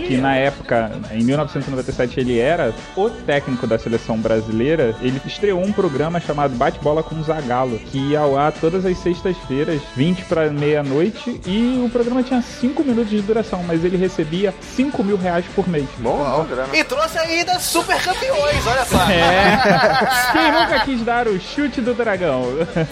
que 0.07 0.17
na 0.17 0.35
época, 0.37 0.91
em 1.13 1.23
1997, 1.23 2.19
ele 2.21 2.39
era 2.39 2.75
o 2.97 3.09
técnico 3.09 3.67
da 3.67 3.79
seleção 3.79 4.19
brasileira, 4.19 4.95
ele 5.01 5.21
estreou 5.25 5.61
um 5.63 5.73
programa 5.73 6.21
chamado 6.21 6.55
Bate-Bola 6.57 7.03
com 7.03 7.23
Zagalo, 7.23 7.79
que 7.79 7.99
ia 7.99 8.21
ao 8.21 8.37
ar 8.37 8.53
todas 8.53 8.85
as 8.85 8.99
sextas-feiras, 8.99 9.81
20 9.95 10.25
para 10.25 10.51
meia-noite, 10.51 11.41
e 11.47 11.83
o 11.85 11.89
programa 11.89 12.23
tinha 12.23 12.43
5 12.43 12.83
minutos 12.85 13.11
de 13.11 13.21
duração, 13.23 13.63
mas 13.63 13.85
ele 13.85 13.97
recebia 13.97 14.53
5 14.61 15.05
mil 15.05 15.17
reais 15.17 15.45
por 15.55 15.69
mês. 15.69 15.87
Bom. 15.99 16.45
E 16.73 16.83
trouxe 16.85 17.19
ainda 17.19 17.59
super 17.61 17.97
campeões, 18.03 18.67
olha 18.67 18.85
só. 18.85 19.03
É. 19.09 20.33
Quem 20.33 20.53
nunca 20.53 20.81
quis 20.85 21.03
dar 21.03 21.29
o 21.29 21.39
chute 21.41 21.81
do 21.81 21.95
dragão? 21.95 22.43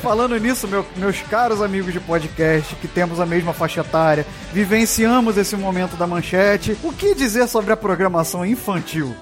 Falando 0.02 0.38
nisso, 0.38 0.68
meu- 0.68 0.86
meus 0.96 1.20
caros 1.40 1.62
amigos 1.62 1.90
de 1.90 2.00
podcast, 2.00 2.76
que 2.76 2.86
temos 2.86 3.18
a 3.18 3.24
mesma 3.24 3.54
faixa 3.54 3.80
etária, 3.80 4.26
vivenciamos 4.52 5.38
esse 5.38 5.56
momento 5.56 5.96
da 5.96 6.06
manchete. 6.06 6.76
O 6.82 6.92
que 6.92 7.14
dizer 7.14 7.48
sobre 7.48 7.72
a 7.72 7.76
programação 7.78 8.44
infantil? 8.44 9.16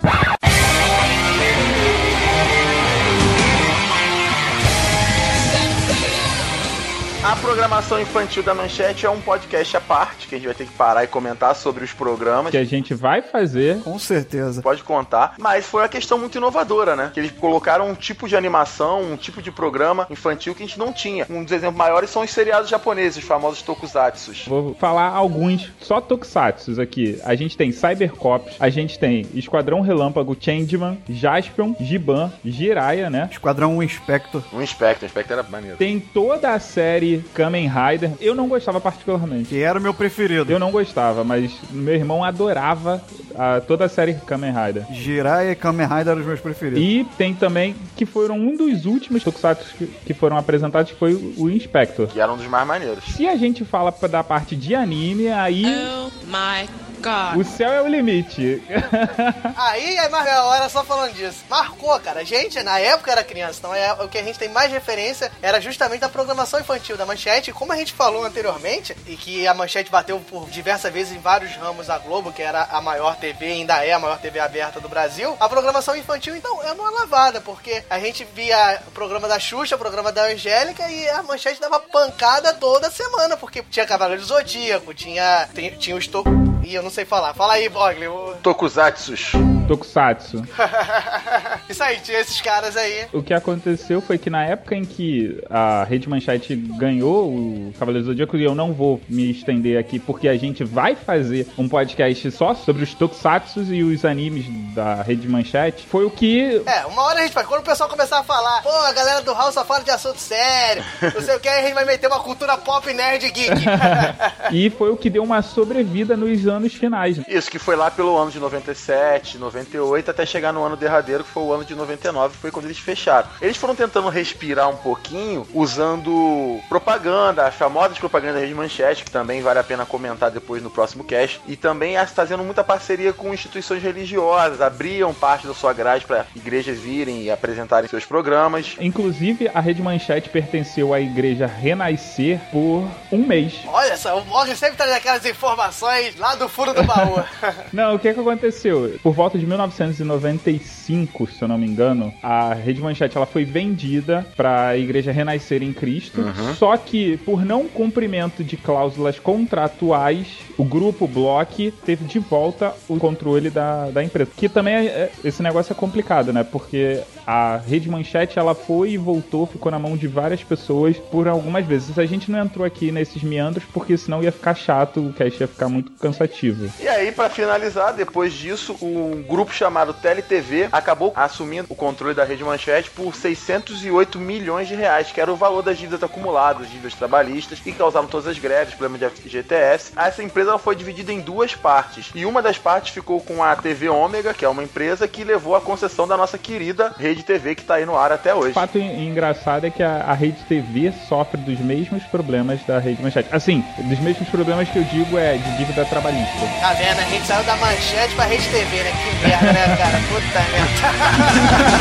A 7.28 7.36
programação 7.36 8.00
infantil 8.00 8.42
da 8.42 8.54
Manchete 8.54 9.04
é 9.04 9.10
um 9.10 9.20
podcast 9.20 9.76
à 9.76 9.80
parte, 9.82 10.26
que 10.26 10.34
a 10.34 10.38
gente 10.38 10.46
vai 10.46 10.54
ter 10.54 10.64
que 10.64 10.72
parar 10.72 11.04
e 11.04 11.06
comentar 11.06 11.54
sobre 11.54 11.84
os 11.84 11.92
programas. 11.92 12.50
Que 12.50 12.56
a 12.56 12.64
gente 12.64 12.94
vai 12.94 13.20
fazer. 13.20 13.82
Com 13.82 13.98
certeza. 13.98 14.62
Pode 14.62 14.82
contar. 14.82 15.34
Mas 15.38 15.66
foi 15.66 15.82
uma 15.82 15.90
questão 15.90 16.16
muito 16.16 16.38
inovadora, 16.38 16.96
né? 16.96 17.10
Que 17.12 17.20
eles 17.20 17.30
colocaram 17.32 17.90
um 17.90 17.94
tipo 17.94 18.26
de 18.26 18.34
animação, 18.34 19.02
um 19.02 19.14
tipo 19.14 19.42
de 19.42 19.52
programa 19.52 20.06
infantil 20.08 20.54
que 20.54 20.62
a 20.62 20.66
gente 20.66 20.78
não 20.78 20.90
tinha. 20.90 21.26
Um 21.28 21.44
dos 21.44 21.52
exemplos 21.52 21.76
maiores 21.76 22.08
são 22.08 22.22
os 22.22 22.30
seriados 22.30 22.70
japoneses, 22.70 23.18
os 23.18 23.24
famosos 23.24 23.60
tokusatsus. 23.60 24.46
Vou 24.46 24.74
falar 24.76 25.10
alguns, 25.10 25.70
só 25.82 26.00
tokusatsus 26.00 26.78
aqui. 26.78 27.20
A 27.24 27.34
gente 27.34 27.58
tem 27.58 27.70
Cybercops, 27.72 28.56
a 28.58 28.70
gente 28.70 28.98
tem 28.98 29.26
Esquadrão 29.34 29.82
Relâmpago, 29.82 30.34
Changeman, 30.40 30.96
Jaspion, 31.06 31.74
Giban, 31.78 32.32
Jiraiya, 32.42 33.10
né? 33.10 33.28
Esquadrão 33.30 33.82
Inspector. 33.82 34.42
Um 34.50 34.62
Inspector, 34.62 35.02
um 35.02 35.06
Inspector 35.08 35.38
era 35.38 35.46
maneiro. 35.46 35.76
Tem 35.76 36.00
toda 36.00 36.54
a 36.54 36.58
série 36.58 37.17
Kamen 37.34 37.68
Rider. 37.68 38.10
Eu 38.20 38.34
não 38.34 38.48
gostava 38.48 38.80
particularmente. 38.80 39.48
Que 39.50 39.62
era 39.62 39.78
o 39.78 39.82
meu 39.82 39.94
preferido. 39.94 40.50
Eu 40.52 40.58
não 40.58 40.70
gostava, 40.70 41.24
mas 41.24 41.52
meu 41.70 41.94
irmão 41.94 42.24
adorava 42.24 43.02
a- 43.36 43.60
toda 43.60 43.84
a 43.84 43.88
série 43.88 44.14
Kamen 44.14 44.52
Rider. 44.52 44.84
Jiraiya 44.92 45.52
e 45.52 45.56
Kamen 45.56 45.86
Rider 45.86 46.08
eram 46.08 46.20
os 46.20 46.26
meus 46.26 46.40
preferidos. 46.40 46.82
E 46.82 47.06
tem 47.16 47.34
também, 47.34 47.74
que 47.96 48.04
foram 48.06 48.36
um 48.38 48.56
dos 48.56 48.84
últimos 48.86 49.22
tokusatsu 49.22 49.74
que, 49.76 49.86
que 49.86 50.14
foram 50.14 50.36
apresentados, 50.36 50.92
foi 50.92 51.14
o 51.36 51.48
Inspector. 51.48 52.06
Que 52.08 52.20
era 52.20 52.32
um 52.32 52.36
dos 52.36 52.46
mais 52.46 52.66
maneiros. 52.66 53.04
Se 53.04 53.26
a 53.28 53.36
gente 53.36 53.64
fala 53.64 53.94
da 54.10 54.22
parte 54.24 54.54
de 54.56 54.74
anime, 54.74 55.28
aí 55.28 55.64
Oh 55.66 56.10
my 56.26 56.68
god. 57.02 57.36
o 57.40 57.44
céu 57.44 57.72
é 57.72 57.82
o 57.82 57.86
limite. 57.88 58.62
Aí 59.56 59.96
é 59.96 60.08
mais 60.08 60.24
da 60.24 60.44
hora 60.44 60.68
só 60.68 60.84
falando 60.84 61.12
disso. 61.14 61.44
Marcou, 61.48 61.98
cara. 62.00 62.20
A 62.20 62.24
gente, 62.24 62.62
na 62.62 62.78
época, 62.78 63.10
era 63.10 63.22
criança, 63.24 63.58
então 63.58 63.74
é, 63.74 63.92
o 64.04 64.08
que 64.08 64.18
a 64.18 64.22
gente 64.22 64.38
tem 64.38 64.48
mais 64.48 64.70
referência 64.72 65.30
era 65.42 65.60
justamente 65.60 66.04
a 66.04 66.08
programação 66.08 66.60
infantil 66.60 66.96
da 66.96 67.06
Manchete. 67.08 67.52
Como 67.52 67.72
a 67.72 67.76
gente 67.76 67.92
falou 67.92 68.24
anteriormente, 68.24 68.94
e 69.06 69.16
que 69.16 69.46
a 69.46 69.54
Manchete 69.54 69.90
bateu 69.90 70.20
por 70.20 70.48
diversas 70.50 70.92
vezes 70.92 71.16
em 71.16 71.18
vários 71.20 71.56
ramos 71.56 71.86
da 71.88 71.98
Globo, 71.98 72.32
que 72.32 72.42
era 72.42 72.64
a 72.70 72.80
maior 72.80 73.16
TV, 73.16 73.46
ainda 73.46 73.84
é 73.84 73.92
a 73.92 73.98
maior 73.98 74.18
TV 74.20 74.38
aberta 74.38 74.78
do 74.80 74.88
Brasil, 74.88 75.36
a 75.40 75.48
programação 75.48 75.96
infantil, 75.96 76.36
então, 76.36 76.62
é 76.62 76.72
uma 76.72 76.90
lavada, 76.90 77.40
porque 77.40 77.82
a 77.88 77.98
gente 77.98 78.24
via 78.34 78.80
o 78.86 78.90
programa 78.90 79.26
da 79.26 79.38
Xuxa, 79.40 79.74
o 79.74 79.78
programa 79.78 80.12
da 80.12 80.24
Angélica, 80.26 80.88
e 80.90 81.08
a 81.08 81.22
Manchete 81.22 81.60
dava 81.60 81.80
pancada 81.80 82.52
toda 82.54 82.90
semana, 82.90 83.36
porque 83.36 83.62
tinha 83.70 83.86
Cavaleiro 83.86 84.22
Zodíaco, 84.22 84.92
tinha, 84.94 85.48
tinha, 85.54 85.70
tinha 85.76 85.96
os... 85.96 86.06
To... 86.06 86.22
Ih, 86.62 86.74
eu 86.74 86.82
não 86.82 86.90
sei 86.90 87.04
falar. 87.06 87.32
Fala 87.34 87.54
aí, 87.54 87.68
Bogli. 87.68 88.06
o- 88.08 88.36
Tokusatsus. 88.42 89.32
Tokusatsu. 89.68 90.42
Isso 91.68 91.82
aí, 91.82 92.00
tinha 92.00 92.18
esses 92.18 92.40
caras 92.40 92.76
aí. 92.76 93.06
O 93.12 93.22
que 93.22 93.34
aconteceu 93.34 94.00
foi 94.00 94.16
que 94.16 94.30
na 94.30 94.44
época 94.44 94.74
em 94.74 94.84
que 94.84 95.40
a 95.50 95.84
Rede 95.84 96.08
Manchete 96.08 96.56
ganhou 96.56 97.28
o 97.28 97.74
Cavaleiro 97.78 98.06
do 98.06 98.10
Zodíaco, 98.10 98.36
e 98.36 98.44
eu 98.44 98.54
não 98.54 98.72
vou 98.72 99.00
me 99.08 99.30
estender 99.30 99.78
aqui 99.78 99.98
porque 99.98 100.28
a 100.28 100.36
gente 100.36 100.64
vai 100.64 100.96
fazer 100.96 101.46
um 101.58 101.68
podcast 101.68 102.30
só 102.30 102.54
sobre 102.54 102.82
os 102.82 102.94
Tokusatsus 102.94 103.68
e 103.70 103.82
os 103.82 104.04
animes 104.04 104.46
da 104.74 105.02
Rede 105.02 105.28
Manchete, 105.28 105.86
foi 105.86 106.04
o 106.04 106.10
que 106.10 106.62
É, 106.66 106.86
uma 106.86 107.02
hora 107.02 107.20
a 107.20 107.22
gente 107.22 107.34
vai. 107.34 107.44
Quando 107.44 107.60
o 107.60 107.64
pessoal 107.64 107.88
começar 107.88 108.20
a 108.20 108.24
falar, 108.24 108.62
pô, 108.62 108.70
a 108.70 108.92
galera 108.92 109.20
do 109.20 109.34
House 109.34 109.54
só 109.54 109.64
fala 109.64 109.84
de 109.84 109.90
assunto 109.90 110.18
sério, 110.18 110.82
não 111.14 111.20
sei 111.20 111.36
o 111.36 111.40
que, 111.40 111.48
aí 111.48 111.60
a 111.60 111.62
gente 111.64 111.74
vai 111.74 111.84
meter 111.84 112.06
uma 112.06 112.20
cultura 112.20 112.56
pop 112.56 112.90
nerd 112.92 113.30
geek. 113.30 113.64
e 114.52 114.70
foi 114.70 114.90
o 114.90 114.96
que 114.96 115.10
deu 115.10 115.22
uma 115.22 115.42
sobrevida 115.42 116.16
nos 116.16 116.46
anos 116.46 116.72
finais. 116.74 117.18
Isso, 117.28 117.50
que 117.50 117.58
foi 117.58 117.76
lá 117.76 117.90
pelo 117.90 118.16
ano 118.16 118.30
de 118.30 118.38
97, 118.38 119.36
98 119.58 120.10
até 120.10 120.26
chegar 120.26 120.52
no 120.52 120.62
ano 120.62 120.76
derradeiro, 120.76 121.24
que 121.24 121.30
foi 121.30 121.42
o 121.42 121.52
ano 121.52 121.64
de 121.64 121.74
99, 121.74 122.34
que 122.34 122.40
foi 122.40 122.50
quando 122.50 122.66
eles 122.66 122.78
fecharam. 122.78 123.28
Eles 123.40 123.56
foram 123.56 123.74
tentando 123.74 124.08
respirar 124.08 124.68
um 124.68 124.76
pouquinho 124.76 125.46
usando 125.52 126.60
propaganda, 126.68 127.46
as 127.46 127.54
famosas 127.54 127.98
propagandas 127.98 128.36
da 128.36 128.40
Rede 128.40 128.54
Manchete, 128.54 129.04
que 129.04 129.10
também 129.10 129.42
vale 129.42 129.58
a 129.58 129.64
pena 129.64 129.84
comentar 129.84 130.30
depois 130.30 130.62
no 130.62 130.70
próximo 130.70 131.04
cast, 131.04 131.40
e 131.46 131.56
também 131.56 131.96
fazendo 132.06 132.44
muita 132.44 132.62
parceria 132.62 133.12
com 133.12 133.32
instituições 133.32 133.82
religiosas, 133.82 134.60
abriam 134.60 135.12
parte 135.12 135.46
da 135.46 135.54
sua 135.54 135.72
grade 135.72 136.04
para 136.04 136.26
igrejas 136.34 136.78
virem 136.78 137.22
e 137.22 137.30
apresentarem 137.30 137.88
seus 137.88 138.04
programas. 138.04 138.76
Inclusive, 138.80 139.50
a 139.52 139.60
Rede 139.60 139.82
Manchete 139.82 140.28
pertenceu 140.28 140.94
à 140.94 141.00
igreja 141.00 141.46
Renascer 141.46 142.40
por 142.52 142.88
um 143.10 143.26
mês. 143.26 143.60
Olha 143.66 143.96
só, 143.96 144.18
o 144.18 144.24
Morgan 144.26 144.54
sempre 144.54 144.76
traz 144.76 144.92
aquelas 144.92 145.24
informações 145.24 146.16
lá 146.16 146.34
do 146.34 146.48
furo 146.48 146.72
do 146.72 146.82
baú. 146.82 147.22
não, 147.72 147.94
o 147.94 147.98
que 147.98 148.12
que 148.12 148.20
aconteceu? 148.20 148.98
Por 149.02 149.12
volta 149.12 149.38
de 149.38 149.46
1995, 149.48 151.26
se 151.26 151.42
eu 151.42 151.48
não 151.48 151.58
me 151.58 151.66
engano, 151.66 152.12
a 152.22 152.54
Rede 152.54 152.80
Manchete 152.80 153.16
ela 153.16 153.26
foi 153.26 153.44
vendida 153.44 154.26
para 154.36 154.68
a 154.68 154.76
igreja 154.76 155.10
Renascer 155.10 155.62
em 155.62 155.72
Cristo. 155.72 156.20
Uhum. 156.20 156.54
Só 156.54 156.76
que 156.76 157.16
por 157.18 157.44
não 157.44 157.66
cumprimento 157.66 158.44
de 158.44 158.56
cláusulas 158.56 159.18
contratuais, 159.18 160.26
o 160.56 160.64
grupo 160.64 161.06
Block 161.06 161.70
teve 161.84 162.04
de 162.04 162.18
volta 162.18 162.74
o 162.88 162.98
controle 162.98 163.50
da, 163.50 163.90
da 163.90 164.02
empresa. 164.04 164.30
Que 164.36 164.48
também 164.48 164.74
é, 164.74 164.86
é, 164.86 165.10
esse 165.24 165.42
negócio 165.42 165.72
é 165.72 165.76
complicado, 165.76 166.32
né? 166.32 166.44
Porque 166.44 167.00
a 167.26 167.56
Rede 167.58 167.88
Manchete 167.88 168.38
ela 168.38 168.54
foi 168.54 168.90
e 168.90 168.98
voltou, 168.98 169.46
ficou 169.46 169.70
na 169.70 169.78
mão 169.78 169.96
de 169.96 170.06
várias 170.06 170.42
pessoas 170.42 170.96
por 170.96 171.28
algumas 171.28 171.64
vezes. 171.64 171.98
A 171.98 172.06
gente 172.06 172.30
não 172.30 172.40
entrou 172.40 172.64
aqui 172.64 172.90
nesses 172.90 173.22
meandros 173.22 173.64
porque 173.72 173.96
senão 173.96 174.22
ia 174.22 174.32
ficar 174.32 174.54
chato, 174.54 175.00
o 175.00 175.12
cast 175.12 175.40
ia 175.40 175.48
ficar 175.48 175.68
muito 175.68 175.92
cansativo. 175.92 176.70
E 176.80 176.88
aí, 176.88 177.12
para 177.12 177.30
finalizar, 177.30 177.94
depois 177.94 178.32
disso, 178.32 178.76
um 178.82 179.22
grupo 179.22 179.37
chamado 179.46 179.92
TeleTV 179.92 180.68
acabou 180.72 181.12
assumindo 181.14 181.66
o 181.68 181.74
controle 181.74 182.14
da 182.14 182.24
Rede 182.24 182.44
Manchete 182.44 182.90
por 182.90 183.14
608 183.14 184.18
milhões 184.18 184.68
de 184.68 184.74
reais, 184.74 185.12
que 185.12 185.20
era 185.20 185.32
o 185.32 185.36
valor 185.36 185.62
das 185.62 185.78
dívidas 185.78 186.02
acumuladas, 186.02 186.68
dívidas 186.68 186.94
trabalhistas, 186.94 187.60
que 187.60 187.72
causaram 187.72 188.08
todas 188.08 188.26
as 188.26 188.38
greves, 188.38 188.74
problemas 188.74 189.00
de 189.00 189.08
FGTS. 189.08 189.92
Essa 189.96 190.22
empresa 190.22 190.58
foi 190.58 190.74
dividida 190.74 191.12
em 191.12 191.20
duas 191.20 191.54
partes. 191.54 192.10
E 192.14 192.24
uma 192.24 192.42
das 192.42 192.58
partes 192.58 192.92
ficou 192.92 193.20
com 193.20 193.42
a 193.42 193.54
TV 193.56 193.88
Ômega, 193.88 194.34
que 194.34 194.44
é 194.44 194.48
uma 194.48 194.62
empresa 194.62 195.06
que 195.06 195.24
levou 195.24 195.54
a 195.54 195.60
concessão 195.60 196.06
da 196.06 196.16
nossa 196.16 196.38
querida 196.38 196.94
Rede 196.98 197.22
TV, 197.22 197.54
que 197.54 197.62
está 197.62 197.74
aí 197.74 197.86
no 197.86 197.96
ar 197.96 198.12
até 198.12 198.34
hoje. 198.34 198.50
O 198.50 198.54
fato 198.54 198.78
engraçado 198.78 199.66
é 199.66 199.70
que 199.70 199.82
a, 199.82 200.04
a 200.04 200.14
Rede 200.14 200.42
TV 200.48 200.92
sofre 201.08 201.40
dos 201.40 201.58
mesmos 201.58 202.02
problemas 202.04 202.64
da 202.64 202.78
Rede 202.78 203.02
Manchete. 203.02 203.28
Assim, 203.32 203.64
dos 203.78 203.98
mesmos 204.00 204.28
problemas 204.28 204.68
que 204.68 204.78
eu 204.78 204.84
digo 204.84 205.18
é 205.18 205.36
de 205.36 205.56
dívida 205.56 205.84
trabalhista. 205.84 206.32
Tá 206.60 206.72
vendo? 206.74 206.98
A 206.98 207.04
gente 207.04 207.26
saiu 207.26 207.44
da 207.44 207.56
Manchete 207.56 208.14
pra 208.14 208.24
Rede 208.24 208.48
TV, 208.48 208.82
né? 208.82 208.92
Que 209.22 209.27
merda, 209.28 209.52
né, 209.52 209.76
cara? 209.76 210.00
Puta 210.08 210.40
merda. 210.52 211.78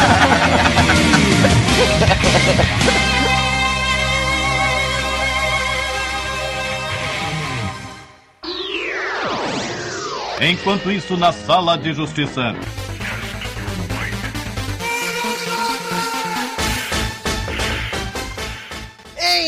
Enquanto 10.40 10.92
isso, 10.92 11.18
na 11.18 11.32
sala 11.32 11.78
de 11.78 11.94
justiça. 11.94 12.56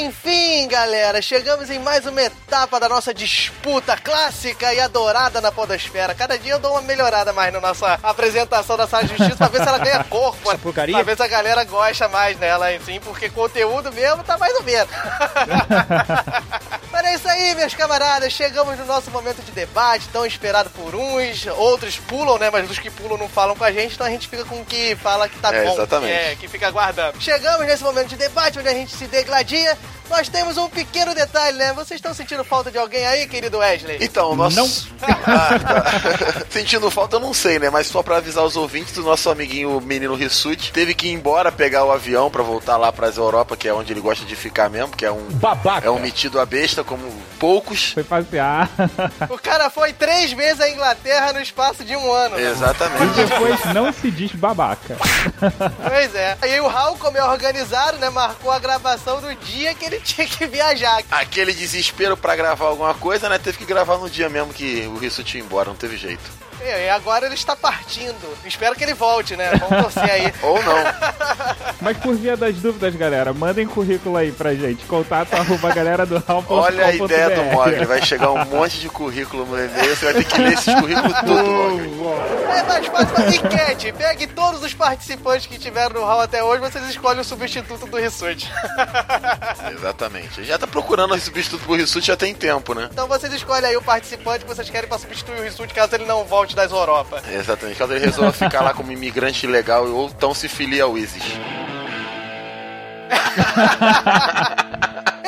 Enfim, 0.10 0.68
galera, 0.68 1.22
chegamos 1.22 1.70
em 1.70 1.78
mais 1.78 2.04
uma 2.08 2.20
etapa 2.20 2.80
da 2.80 2.90
nossa 2.90 3.14
disputa 3.14 3.96
clássica 3.96 4.74
e 4.74 4.80
adorada 4.80 5.40
na 5.40 5.52
Podosfera. 5.52 6.16
Cada 6.16 6.36
dia 6.36 6.54
eu 6.54 6.60
dou 6.60 6.72
uma 6.72 6.82
melhorada 6.82 7.32
mais 7.32 7.54
na 7.54 7.62
nossa 7.62 8.00
apresentação 8.02 8.76
da 8.76 8.88
Sala 8.88 9.04
de 9.04 9.10
Justiça 9.16 9.38
pra 9.38 9.48
ver 9.50 9.62
se 9.62 9.68
ela 9.68 9.78
ganha 9.78 10.04
corpo. 10.06 10.50
Essa 10.50 10.58
porcaria? 10.58 10.96
Pra 10.96 11.04
ver 11.04 11.16
se 11.16 11.22
a 11.22 11.28
galera 11.28 11.64
gosta 11.64 12.08
mais 12.08 12.36
dela, 12.40 12.70
assim, 12.70 13.00
porque 13.02 13.30
conteúdo 13.30 13.94
mesmo 13.94 14.24
tá 14.24 14.36
mais 14.36 14.56
ou 14.56 14.64
menos. 14.64 14.90
Mas 16.92 17.06
é 17.06 17.14
isso 17.14 17.30
aí, 17.30 17.54
meus 17.54 17.76
camaradas. 17.76 18.34
Chegamos 18.34 18.80
no 18.80 18.86
nosso 18.86 19.12
momento 19.12 19.44
de 19.44 19.52
debate, 19.52 20.10
tão 20.10 20.26
esperado 20.26 20.72
por 20.72 20.96
uns. 20.96 21.46
Outros 21.56 21.98
pulam, 22.00 22.40
né? 22.40 22.50
Mas 22.50 22.68
os 22.68 22.80
que 22.80 22.90
pulam 22.90 23.16
não 23.16 23.30
falam 23.30 23.56
com 23.56 23.64
a 23.64 23.72
gente, 23.72 23.94
então 23.94 24.08
a 24.08 24.10
gente 24.10 24.28
fica 24.28 24.44
com 24.44 24.60
o 24.60 24.66
que 24.66 24.96
fala 24.96 25.30
que 25.30 25.38
tá 25.38 25.54
É, 25.54 25.66
bom. 25.66 25.74
exatamente. 25.74 26.12
É, 26.12 26.36
que 26.36 26.48
fica 26.48 26.68
aguardando. 26.68 27.22
Chegamos 27.22 27.68
nesse 27.68 27.84
momento 27.84 28.08
de 28.08 28.16
debate 28.16 28.58
onde 28.58 28.70
a 28.70 28.74
gente 28.74 28.96
se 28.96 29.06
degladia. 29.06 29.78
Nós 30.10 30.28
temos 30.28 30.58
um 30.58 30.68
pequeno 30.70 31.14
detalhe, 31.14 31.58
né? 31.58 31.72
Vocês 31.74 32.00
estão 32.00 32.14
sentindo 32.14 32.44
falta 32.44 32.72
de 32.72 32.78
alguém 32.78 33.06
aí, 33.06 33.28
querido 33.28 33.60
Wesley? 33.60 33.98
Então, 34.02 34.36
nós. 34.36 34.56
Não. 34.56 34.70
Ah, 35.32 35.60
tá. 35.60 36.46
Sentindo 36.50 36.90
falta, 36.90 37.18
eu 37.18 37.20
não 37.20 37.34
sei, 37.34 37.60
né? 37.60 37.70
Mas 37.70 37.88
só 37.88 38.02
pra 38.02 38.18
avisar 38.18 38.44
os 38.44 38.56
ouvintes, 38.56 38.98
o 38.98 39.04
nosso 39.04 39.30
amiguinho 39.30 39.78
o 39.78 39.82
menino 39.82 40.16
Rissuti 40.16 40.72
teve 40.72 40.94
que 40.94 41.08
ir 41.08 41.14
embora 41.14 41.52
pegar 41.52 41.84
o 41.86 41.92
avião 41.92 42.32
pra 42.32 42.42
voltar 42.42 42.78
lá 42.78 42.92
pras 42.92 43.18
Europa, 43.18 43.56
que 43.56 43.68
é 43.68 43.74
onde 43.74 43.94
ele 43.94 44.02
gosta 44.02 44.26
de 44.26 44.36
ficar 44.36 44.70
mesmo, 44.70 44.96
que 44.96 45.06
é 45.06 45.12
um. 45.12 45.24
Babaca. 45.32 45.88
É 45.88 45.92
um 45.92 46.00
metido 46.00 46.40
a 46.40 46.46
besta, 46.46 46.84
como 46.84 47.04
poucos. 47.38 47.92
Foi 47.94 48.04
passear. 48.04 48.70
O 49.30 49.38
cara 49.38 49.70
foi 49.70 49.94
três 49.94 50.32
vezes 50.34 50.60
à 50.62 50.70
Inglaterra 50.70 51.34
no 51.34 51.42
espaço 51.42 51.84
de 51.86 51.96
um 51.96 52.12
ano. 52.12 52.40
E 52.40 52.44
Exatamente. 52.44 53.14
depois 53.16 53.74
não 53.74 53.94
se 53.94 54.10
diz 54.10 54.32
babaca. 54.32 54.98
Pois 55.88 56.16
é. 56.16 56.38
Aí 56.42 56.60
o 56.60 56.68
Raul, 56.68 56.98
como 56.98 57.18
é 57.18 57.24
organizado, 57.24 57.98
né? 57.98 58.10
Marcou 58.10 58.52
a 58.52 58.60
gravação 58.60 59.22
do 59.22 59.34
dia 59.36 59.74
que 59.76 59.86
ele 59.86 59.99
tinha 60.04 60.28
que 60.28 60.48
viajar. 60.48 61.04
Aquele 61.12 61.54
desespero 61.54 62.18
pra 62.18 62.36
gravar 62.36 62.66
alguma 62.66 62.94
coisa, 62.94 63.30
né? 63.30 63.38
Teve 63.38 63.58
que 63.58 63.66
gravar 63.66 63.98
no 63.98 64.10
dia 64.10 64.30
mesmo 64.30 64.54
que 64.54 64.88
o 64.88 64.98
Rissuti 64.98 65.38
ia 65.38 65.44
embora, 65.44 65.70
não 65.70 65.76
teve 65.76 65.98
jeito. 65.98 66.49
E 66.62 66.90
agora 66.90 67.26
ele 67.26 67.36
está 67.36 67.56
partindo. 67.56 68.38
Espero 68.46 68.76
que 68.76 68.84
ele 68.84 68.94
volte, 68.94 69.36
né? 69.36 69.52
Vamos 69.56 69.84
torcer 69.84 70.12
aí. 70.12 70.34
Ou 70.44 70.62
não. 70.62 70.76
Mas 71.82 71.98
por 71.98 72.16
via 72.16 72.36
das 72.36 72.56
dúvidas, 72.56 72.96
galera, 72.96 73.34
mandem 73.34 73.66
currículo 73.66 74.18
aí 74.18 74.32
pra 74.32 74.54
gente. 74.54 74.86
Contato 74.86 75.34
arroba 75.34 75.74
galera 75.74 76.06
do 76.06 76.22
Olha 76.50 76.88
a 76.88 76.94
ideia 76.94 77.30
do 77.30 77.44
Mogli, 77.46 77.86
vai 77.86 78.02
chegar 78.02 78.32
um 78.32 78.46
monte 78.46 78.80
de 78.80 78.90
currículo 78.90 79.46
no 79.46 79.58
e-mail, 79.58 79.96
você 79.96 80.06
vai 80.06 80.14
ter 80.16 80.26
que 80.26 80.42
ler 80.42 80.54
esses 80.54 80.74
currículos 80.74 81.20
tudo, 81.20 81.90
Mogli. 81.96 82.44
É 82.58 82.64
mais 82.64 82.86
fácil 82.88 83.16
uma 83.16 83.36
enquete. 83.36 83.94
Pegue 83.94 84.28
todos 84.28 84.62
os 84.62 84.74
participantes 84.74 85.48
que 85.48 85.58
tiveram 85.58 86.02
no 86.02 86.06
hall 86.06 86.22
até 86.22 86.44
hoje, 86.44 86.62
vocês 86.62 86.90
escolhem 86.90 87.22
o 87.22 87.24
substituto 87.24 87.86
do 87.88 87.98
Rissuti. 87.98 88.52
Exatamente. 89.74 90.44
Já 90.44 90.58
tá 90.58 90.68
procurando 90.68 91.14
o 91.14 91.20
substituto 91.20 91.64
pro 91.64 91.76
Rissuti 91.76 92.08
já 92.08 92.18
tem 92.18 92.34
tempo, 92.34 92.74
né? 92.74 92.90
Então 92.92 93.08
vocês 93.08 93.32
escolhem 93.34 93.70
aí 93.70 93.78
o 93.78 93.82
participante 93.82 94.44
que 94.44 94.54
vocês 94.54 94.70
querem 94.70 94.90
pra 94.90 94.98
substituir 94.98 95.40
o 95.40 95.44
Rissuti 95.44 95.74
caso 95.74 95.96
ele 95.96 96.06
não 96.06 96.26
volte 96.26 96.49
das 96.56 96.72
Europa. 96.72 97.22
Exatamente. 97.32 97.78
Caso 97.78 97.94
ele 97.94 98.06
resolva 98.06 98.32
ficar 98.32 98.62
lá 98.62 98.74
como 98.74 98.92
imigrante 98.92 99.46
ilegal 99.46 99.88
ou 99.88 100.08
então 100.08 100.34
se 100.34 100.48
filia 100.48 100.84
ao 100.84 100.98
ISIS. 100.98 101.24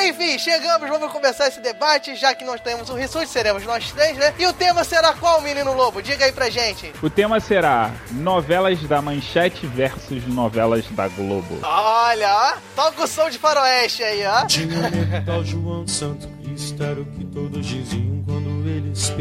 Enfim, 0.03 0.38
chegamos, 0.39 0.89
vamos 0.89 1.11
começar 1.11 1.47
esse 1.47 1.59
debate, 1.61 2.15
já 2.15 2.34
que 2.34 2.43
nós 2.43 2.59
temos 2.59 2.89
o 2.89 2.95
Rissuti, 2.95 3.28
seremos 3.28 3.63
nós 3.65 3.91
três, 3.91 4.17
né? 4.17 4.34
E 4.39 4.47
o 4.47 4.53
tema 4.53 4.84
será 4.84 5.13
qual, 5.13 5.41
menino 5.41 5.74
lobo? 5.74 6.01
Diga 6.01 6.26
aí 6.26 6.32
pra 6.32 6.49
gente. 6.49 6.91
O 7.03 7.09
tema 7.09 7.39
será 7.39 7.91
novelas 8.11 8.82
da 8.82 9.01
Manchete 9.01 9.67
versus 9.67 10.26
novelas 10.28 10.86
da 10.91 11.07
Globo. 11.07 11.59
Olha, 11.61 12.36
ó, 12.36 12.53
toca 12.76 13.03
o 13.03 13.07
som 13.07 13.30
de 13.30 13.38
faroeste 13.38 14.03
aí, 14.03 14.26
ó. 14.26 14.45
Tinha 14.47 14.89
medo 14.89 15.26
tal 15.26 15.43
João 15.43 15.88
Santo 15.88 16.28
Cristo 16.43 16.84
era 16.84 16.99
o 16.99 17.05
que 17.05 17.24
todos 17.26 17.65
diziam 17.65 18.11
se. 19.02 19.14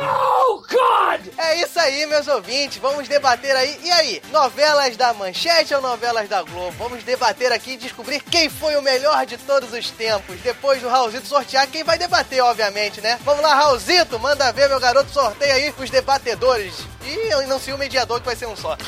Oh, 0.00 0.62
God! 0.70 1.20
É 1.36 1.60
isso 1.60 1.78
aí, 1.78 2.06
meus 2.06 2.28
ouvintes. 2.28 2.78
Vamos 2.78 3.08
debater 3.08 3.54
aí. 3.56 3.78
E 3.82 3.90
aí, 3.90 4.22
novelas 4.32 4.96
da 4.96 5.12
Manchete 5.12 5.74
ou 5.74 5.82
novelas 5.82 6.28
da 6.28 6.42
Globo? 6.42 6.74
Vamos 6.78 7.02
debater 7.02 7.52
aqui 7.52 7.72
e 7.72 7.76
descobrir 7.76 8.20
quem 8.20 8.48
foi 8.48 8.76
o 8.76 8.82
melhor 8.82 9.26
de 9.26 9.36
todos 9.38 9.72
os 9.72 9.90
tempos. 9.90 10.40
Depois 10.40 10.80
do 10.80 10.88
Raulzito 10.88 11.26
sortear, 11.26 11.66
quem 11.66 11.82
vai 11.82 11.98
debater, 11.98 12.42
obviamente, 12.42 13.00
né? 13.00 13.18
Vamos 13.24 13.42
lá, 13.42 13.54
Raulzito, 13.54 14.18
manda 14.18 14.52
ver, 14.52 14.68
meu 14.68 14.78
garoto, 14.80 15.10
sorteia 15.10 15.54
aí 15.54 15.74
os 15.76 15.90
debatedores. 15.90 16.74
E 17.04 17.32
eu 17.32 17.46
não 17.48 17.58
sei 17.58 17.74
o 17.74 17.78
mediador 17.78 18.20
que 18.20 18.26
vai 18.26 18.36
ser 18.36 18.46
um 18.46 18.56
só. 18.56 18.76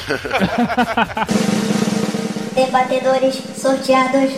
Debatedores 2.55 3.35
sorteados: 3.61 4.33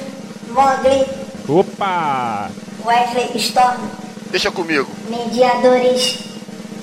Mogli, 0.48 1.06
Opa! 1.48 2.50
Wesley 2.84 3.30
Storm. 3.36 4.07
Deixa 4.30 4.50
comigo. 4.50 4.88
Mediadores: 5.08 6.18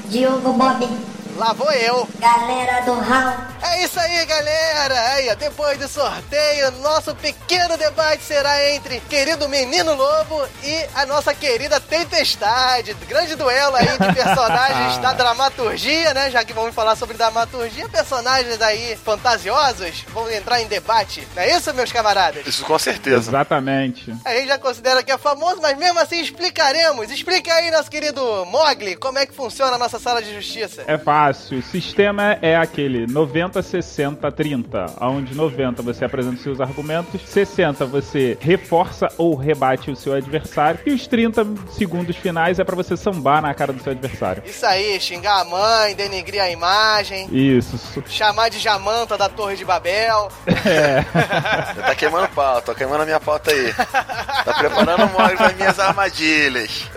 Diogo 0.09 0.53
Bob. 0.53 1.14
Lá 1.35 1.51
vou 1.51 1.69
eu. 1.71 2.07
Galera 2.17 2.81
do 2.85 2.93
Hall. 2.93 3.55
É 3.61 3.83
isso 3.83 3.99
aí, 3.99 4.25
galera! 4.25 5.13
Aí, 5.15 5.35
depois 5.35 5.77
do 5.77 5.87
sorteio, 5.87 6.71
nosso 6.81 7.13
pequeno 7.15 7.75
debate 7.75 8.23
será 8.23 8.71
entre 8.71 9.01
querido 9.01 9.49
Menino 9.49 9.93
Lobo 9.95 10.47
e 10.63 10.85
a 10.95 11.05
nossa 11.05 11.33
querida 11.33 11.77
Tempestade. 11.79 12.93
Grande 13.07 13.35
duelo 13.35 13.75
aí 13.75 13.85
de 13.85 14.13
personagens 14.13 14.97
da 15.03 15.11
dramaturgia, 15.11 16.13
né? 16.13 16.31
Já 16.31 16.45
que 16.45 16.53
vamos 16.53 16.73
falar 16.73 16.95
sobre 16.95 17.17
dramaturgia, 17.17 17.89
personagens 17.89 18.61
aí 18.61 18.95
fantasiosos 18.95 20.05
vão 20.13 20.31
entrar 20.31 20.61
em 20.61 20.67
debate. 20.67 21.27
Não 21.35 21.43
é 21.43 21.57
isso, 21.57 21.73
meus 21.73 21.91
camaradas? 21.91 22.47
Isso 22.47 22.63
com 22.63 22.79
certeza. 22.79 23.29
Exatamente. 23.29 24.15
A 24.23 24.33
gente 24.35 24.47
já 24.47 24.57
considera 24.57 25.03
que 25.03 25.11
é 25.11 25.17
famoso, 25.17 25.59
mas 25.61 25.77
mesmo 25.77 25.99
assim 25.99 26.21
explicaremos. 26.21 27.11
Explica 27.11 27.53
aí, 27.55 27.71
nosso 27.71 27.91
querido 27.91 28.45
Mogli, 28.45 28.95
como 28.95 29.19
é 29.19 29.25
que 29.25 29.33
funciona 29.33 29.75
a 29.75 29.77
nossa 29.77 29.99
sala 29.99 30.21
de 30.21 30.33
justiça. 30.33 30.83
É 30.87 30.97
fácil. 30.97 31.24
Fácil. 31.25 31.57
O 31.57 31.61
sistema 31.63 32.37
é 32.39 32.55
aquele 32.55 33.07
90, 33.07 33.61
60, 33.61 34.31
30. 34.31 34.85
Onde 35.01 35.33
90 35.33 35.81
você 35.81 36.05
apresenta 36.05 36.37
seus 36.37 36.61
argumentos, 36.61 37.19
60 37.21 37.83
você 37.85 38.37
reforça 38.39 39.07
ou 39.17 39.35
rebate 39.35 39.89
o 39.89 39.95
seu 39.95 40.13
adversário. 40.13 40.79
E 40.85 40.91
os 40.91 41.07
30 41.07 41.47
segundos 41.71 42.15
finais 42.15 42.59
é 42.59 42.63
para 42.63 42.75
você 42.75 42.95
sambar 42.95 43.41
na 43.41 43.53
cara 43.55 43.73
do 43.73 43.81
seu 43.81 43.91
adversário. 43.91 44.43
Isso 44.45 44.65
aí, 44.65 44.99
xingar 44.99 45.41
a 45.41 45.45
mãe, 45.45 45.95
denegrir 45.95 46.41
a 46.41 46.49
imagem. 46.49 47.27
Isso. 47.31 48.03
Chamar 48.07 48.49
de 48.49 48.59
Jamanta 48.59 49.17
da 49.17 49.27
Torre 49.27 49.55
de 49.55 49.65
Babel. 49.65 50.29
É. 50.65 51.03
tá 51.79 51.93
queimando 51.93 52.27
pau, 52.29 52.59
tô 52.59 52.73
queimando 52.73 53.03
a 53.03 53.05
minha 53.05 53.19
pauta 53.19 53.51
aí. 53.51 53.71
Tá 53.71 54.53
preparando 54.57 55.03
o 55.05 55.09
Mogli 55.11 55.37
para 55.37 55.53
minhas 55.53 55.79
armadilhas. 55.79 56.89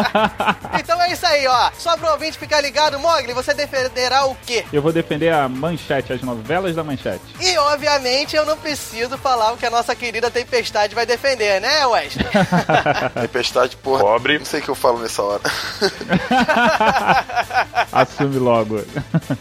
então 0.80 1.00
é 1.02 1.12
isso 1.12 1.26
aí, 1.26 1.46
ó. 1.46 1.70
Só 1.76 1.94
pro 1.98 2.10
ouvinte 2.10 2.38
ficar 2.38 2.62
ligado, 2.62 2.98
Mogli, 2.98 3.34
você 3.34 3.52
defenderá 3.66 4.26
o 4.26 4.36
quê? 4.46 4.64
Eu 4.72 4.82
vou 4.82 4.92
defender 4.92 5.32
a 5.32 5.48
manchete, 5.48 6.12
as 6.12 6.22
novelas 6.22 6.74
da 6.74 6.82
manchete. 6.82 7.22
E 7.40 7.56
obviamente 7.58 8.36
eu 8.36 8.44
não 8.44 8.56
preciso 8.56 9.16
falar 9.18 9.52
o 9.52 9.56
que 9.56 9.66
a 9.66 9.70
nossa 9.70 9.94
querida 9.94 10.30
Tempestade 10.30 10.94
vai 10.94 11.06
defender, 11.06 11.60
né, 11.60 11.86
Wesley? 11.86 12.26
Tempestade, 13.20 13.76
porra. 13.76 14.02
Pobre. 14.02 14.38
Não 14.38 14.44
sei 14.44 14.60
o 14.60 14.62
que 14.62 14.68
eu 14.68 14.74
falo 14.74 15.00
nessa 15.00 15.22
hora. 15.22 15.42
Assume 17.92 18.38
logo. 18.38 18.80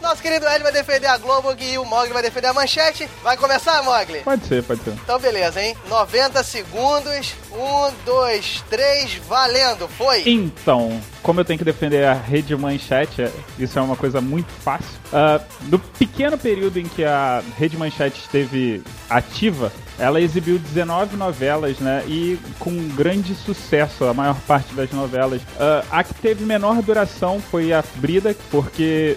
Nosso 0.02 0.22
querido 0.22 0.48
Ed 0.48 0.64
vai 0.64 0.72
defender 0.72 1.08
a 1.08 1.18
Globo 1.18 1.56
e 1.60 1.78
o 1.78 1.86
Mogli 1.86 2.14
vai 2.14 2.22
defender 2.22 2.48
a 2.48 2.54
manchete. 2.54 3.10
Vai 3.24 3.38
começar, 3.38 3.82
Mogli? 3.84 4.20
Pode 4.20 4.46
ser, 4.46 4.64
pode 4.64 4.84
ser. 4.84 4.92
Então 4.92 5.20
beleza, 5.20 5.62
hein? 5.62 5.76
90 5.88 6.44
segundos. 6.44 7.34
Um, 7.52 7.92
dois, 8.06 8.64
três, 8.70 9.16
valendo. 9.28 9.88
Foi. 9.88 10.24
Então, 10.26 11.02
como 11.22 11.40
eu 11.40 11.46
tenho 11.46 11.60
que 11.60 11.66
defender 11.66 12.06
a 12.06 12.14
rede 12.14 12.56
manchete, 12.56 13.28
isso 13.60 13.78
é 13.78 13.82
uma 13.82 13.96
coisa 13.96 14.11
muito 14.20 14.52
fácil. 14.52 15.00
Uh, 15.08 15.42
no 15.70 15.80
pequeno 15.80 16.38
período 16.38 16.78
em 16.78 16.86
que 16.86 17.04
a 17.04 17.42
rede 17.58 17.78
manchete 17.78 18.20
esteve 18.20 18.84
ativa, 19.10 19.72
ela 19.98 20.20
exibiu 20.20 20.58
19 20.58 21.16
novelas, 21.16 21.80
né? 21.80 22.04
E 22.08 22.38
com 22.60 22.76
grande 22.90 23.36
sucesso, 23.36 24.06
a 24.06 24.14
maior 24.14 24.40
parte 24.42 24.74
das 24.74 24.92
novelas. 24.92 25.42
Uh, 25.42 25.86
a 25.92 26.04
que 26.04 26.14
teve 26.16 26.44
menor 26.44 26.82
duração 26.82 27.40
foi 27.40 27.72
a 27.72 27.84
Brida, 27.96 28.36
porque 28.50 29.16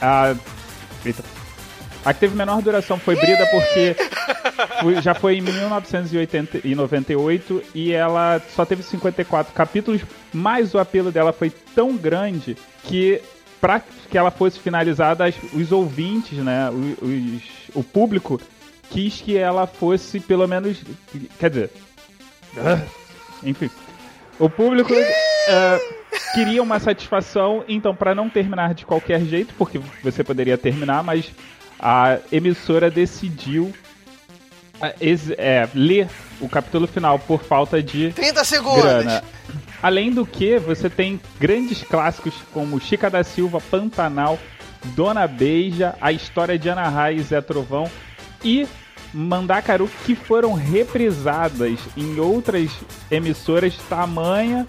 a. 0.00 0.34
Eita. 1.04 1.24
A 2.04 2.14
que 2.14 2.20
teve 2.20 2.36
menor 2.36 2.62
duração 2.62 3.00
foi 3.00 3.16
Brida 3.16 3.44
porque 3.46 3.96
já 5.02 5.12
foi 5.12 5.38
em 5.38 5.40
1998 5.40 7.62
e 7.74 7.92
ela 7.92 8.40
só 8.54 8.64
teve 8.64 8.84
54 8.84 9.52
capítulos, 9.52 10.02
mas 10.32 10.72
o 10.72 10.78
apelo 10.78 11.10
dela 11.10 11.32
foi 11.32 11.50
tão 11.74 11.96
grande 11.96 12.56
que 12.84 13.20
para 13.66 13.82
que 14.08 14.16
ela 14.16 14.30
fosse 14.30 14.60
finalizada, 14.60 15.24
os 15.52 15.72
ouvintes, 15.72 16.38
né, 16.38 16.70
os, 16.70 17.42
o 17.74 17.82
público 17.82 18.40
quis 18.90 19.20
que 19.20 19.36
ela 19.36 19.66
fosse 19.66 20.20
pelo 20.20 20.46
menos, 20.46 20.80
quer 21.36 21.50
dizer, 21.50 21.70
enfim, 23.42 23.68
o 24.38 24.48
público 24.48 24.92
uh, 24.92 26.32
queria 26.32 26.62
uma 26.62 26.78
satisfação, 26.78 27.64
então 27.66 27.92
para 27.92 28.14
não 28.14 28.30
terminar 28.30 28.72
de 28.72 28.86
qualquer 28.86 29.20
jeito, 29.22 29.52
porque 29.58 29.80
você 30.00 30.22
poderia 30.22 30.56
terminar, 30.56 31.02
mas 31.02 31.32
a 31.80 32.18
emissora 32.30 32.88
decidiu 32.88 33.74
é, 35.38 35.68
ler 35.74 36.08
o 36.40 36.48
capítulo 36.48 36.86
final 36.86 37.18
por 37.18 37.42
falta 37.42 37.82
de 37.82 38.12
30 38.12 38.44
segundos. 38.44 38.82
Grana. 38.84 39.24
Além 39.82 40.10
do 40.10 40.26
que, 40.26 40.58
você 40.58 40.88
tem 40.88 41.20
grandes 41.38 41.82
clássicos 41.82 42.34
como 42.52 42.80
Chica 42.80 43.10
da 43.10 43.22
Silva, 43.22 43.60
Pantanal, 43.60 44.38
Dona 44.94 45.26
Beija, 45.26 45.94
A 46.00 46.12
História 46.12 46.58
de 46.58 46.68
Ana 46.68 46.88
Raiz 46.88 47.20
e 47.20 47.24
Zé 47.24 47.40
Trovão 47.40 47.90
e 48.44 48.66
Mandacaru 49.12 49.88
que 50.04 50.14
foram 50.14 50.52
reprisadas 50.52 51.78
em 51.96 52.18
outras 52.18 52.70
emissoras 53.10 53.74
tamanha 53.88 54.66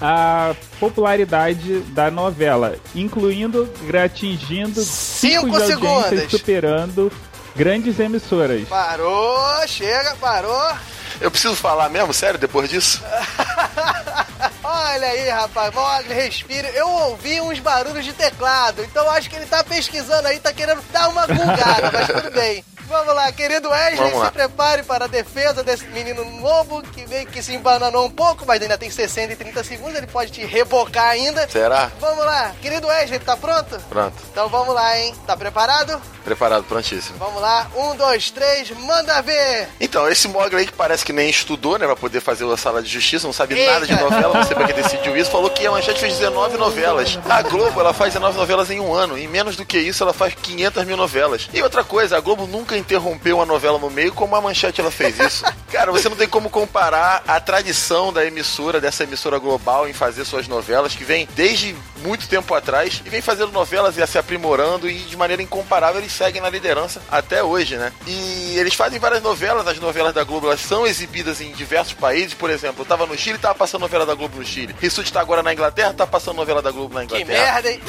a 0.00 0.54
popularidade 0.80 1.80
da 1.90 2.10
novela, 2.10 2.76
incluindo 2.94 3.68
atingindo 4.02 4.80
5 4.80 5.60
segundos, 5.60 6.30
superando 6.30 7.12
grandes 7.54 7.98
emissoras. 7.98 8.68
Parou, 8.68 9.66
chega, 9.66 10.14
parou. 10.16 10.72
Eu 11.20 11.30
preciso 11.30 11.56
falar 11.56 11.88
mesmo, 11.88 12.12
sério, 12.12 12.38
depois 12.38 12.68
disso? 12.68 13.02
Olha 14.62 15.06
aí, 15.06 15.28
rapaz, 15.28 15.74
Mogli, 15.74 16.14
respira. 16.14 16.68
Eu 16.70 16.88
ouvi 16.88 17.40
uns 17.40 17.58
barulhos 17.58 18.04
de 18.04 18.12
teclado, 18.12 18.82
então 18.82 19.08
acho 19.10 19.28
que 19.30 19.36
ele 19.36 19.46
tá 19.46 19.62
pesquisando 19.62 20.28
aí, 20.28 20.38
tá 20.40 20.52
querendo 20.52 20.82
dar 20.92 21.08
uma 21.08 21.26
bugada, 21.26 21.90
mas 21.92 22.06
tudo 22.06 22.30
bem. 22.30 22.64
Vamos 22.86 23.14
lá, 23.14 23.32
querido 23.32 23.68
Wesley, 23.70 24.10
se 24.24 24.30
prepare 24.30 24.82
para 24.82 25.06
a 25.06 25.08
defesa 25.08 25.62
desse 25.62 25.86
menino 25.86 26.24
novo 26.40 26.82
que 26.82 27.06
meio 27.08 27.26
que 27.26 27.42
se 27.42 27.54
embananou 27.54 28.06
um 28.06 28.10
pouco, 28.10 28.44
mas 28.46 28.60
ainda 28.62 28.76
tem 28.78 28.90
60 28.90 29.32
e 29.32 29.36
30 29.36 29.64
segundos, 29.64 29.96
ele 29.96 30.06
pode 30.06 30.30
te 30.30 30.44
rebocar 30.44 31.08
ainda. 31.08 31.48
Será? 31.48 31.90
Vamos 32.00 32.24
lá, 32.24 32.52
querido 32.60 32.86
Wesley, 32.86 33.18
tá 33.18 33.36
pronto? 33.36 33.78
Pronto. 33.88 34.14
Então 34.30 34.48
vamos 34.48 34.74
lá, 34.74 34.98
hein? 34.98 35.14
Tá 35.26 35.36
preparado? 35.36 36.00
Preparado, 36.24 36.64
prontíssimo. 36.64 37.18
Vamos 37.18 37.40
lá, 37.40 37.66
um, 37.76 37.96
dois, 37.96 38.30
três, 38.30 38.70
manda 38.70 39.20
ver! 39.20 39.68
Então, 39.78 40.08
esse 40.08 40.26
Mogli 40.26 40.56
aí 40.56 40.66
que 40.66 40.72
parece 40.72 41.04
que 41.04 41.12
nem 41.12 41.28
estudou, 41.28 41.78
né, 41.78 41.84
pra 41.84 41.94
poder 41.96 42.20
fazer 42.20 42.50
a 42.50 42.56
sala 42.56 42.82
de 42.82 42.88
justiça, 42.88 43.26
não 43.26 43.32
sabe 43.32 43.54
Eita. 43.58 43.72
nada 43.72 43.86
de 43.86 43.94
novela, 43.94 44.34
não 44.34 44.44
sei 44.44 44.56
pra 44.56 44.66
que 44.66 44.72
decidiu 44.72 45.14
isso, 45.16 45.30
falou 45.30 45.50
que 45.50 45.66
a 45.66 45.70
Manchete 45.70 46.00
fez 46.00 46.16
19 46.18 46.56
novelas. 46.56 47.18
A 47.28 47.42
Globo, 47.42 47.78
ela 47.78 47.92
faz 47.92 48.14
19 48.14 48.38
novelas 48.38 48.70
em 48.70 48.80
um 48.80 48.94
ano, 48.94 49.18
e 49.18 49.28
menos 49.28 49.54
do 49.56 49.66
que 49.66 49.78
isso, 49.78 50.02
ela 50.02 50.14
faz 50.14 50.34
500 50.34 50.84
mil 50.84 50.96
novelas. 50.96 51.48
E 51.52 51.62
outra 51.62 51.84
coisa, 51.84 52.16
a 52.16 52.20
Globo 52.20 52.46
nunca 52.46 52.73
interrompeu 52.76 53.36
uma 53.36 53.46
novela 53.46 53.78
no 53.78 53.90
meio 53.90 54.12
como 54.12 54.34
a 54.36 54.40
Manchete 54.40 54.80
ela 54.80 54.90
fez 54.90 55.18
isso. 55.18 55.44
Cara, 55.70 55.90
você 55.90 56.08
não 56.08 56.16
tem 56.16 56.28
como 56.28 56.48
comparar 56.48 57.22
a 57.26 57.40
tradição 57.40 58.12
da 58.12 58.24
emissora, 58.24 58.80
dessa 58.80 59.04
emissora 59.04 59.38
global, 59.38 59.88
em 59.88 59.92
fazer 59.92 60.24
suas 60.24 60.46
novelas, 60.46 60.94
que 60.94 61.04
vem 61.04 61.28
desde 61.34 61.74
muito 62.02 62.28
tempo 62.28 62.54
atrás, 62.54 63.02
e 63.04 63.08
vem 63.08 63.20
fazendo 63.20 63.50
novelas 63.50 63.96
e 63.98 64.06
se 64.06 64.18
aprimorando, 64.18 64.88
e 64.88 64.94
de 64.94 65.16
maneira 65.16 65.42
incomparável 65.42 66.00
eles 66.00 66.12
seguem 66.12 66.40
na 66.40 66.50
liderança 66.50 67.02
até 67.10 67.42
hoje, 67.42 67.76
né? 67.76 67.92
E 68.06 68.56
eles 68.58 68.74
fazem 68.74 68.98
várias 68.98 69.22
novelas, 69.22 69.66
as 69.66 69.80
novelas 69.80 70.14
da 70.14 70.22
Globo 70.22 70.46
elas 70.46 70.60
são 70.60 70.86
exibidas 70.86 71.40
em 71.40 71.50
diversos 71.52 71.94
países, 71.94 72.34
por 72.34 72.50
exemplo, 72.50 72.82
eu 72.82 72.86
tava 72.86 73.06
no 73.06 73.16
Chile, 73.16 73.38
tava 73.38 73.54
passando 73.54 73.80
novela 73.80 74.06
da 74.06 74.14
Globo 74.14 74.36
no 74.36 74.44
Chile. 74.44 74.74
Rissuti 74.80 75.12
tá 75.12 75.20
agora 75.20 75.42
na 75.42 75.52
Inglaterra, 75.52 75.92
tá 75.92 76.06
passando 76.06 76.36
novela 76.36 76.62
da 76.62 76.70
Globo 76.70 76.94
na 76.94 77.04
Inglaterra. 77.04 77.26
Que 77.26 77.32
merda, 77.32 77.70
hein? 77.70 77.80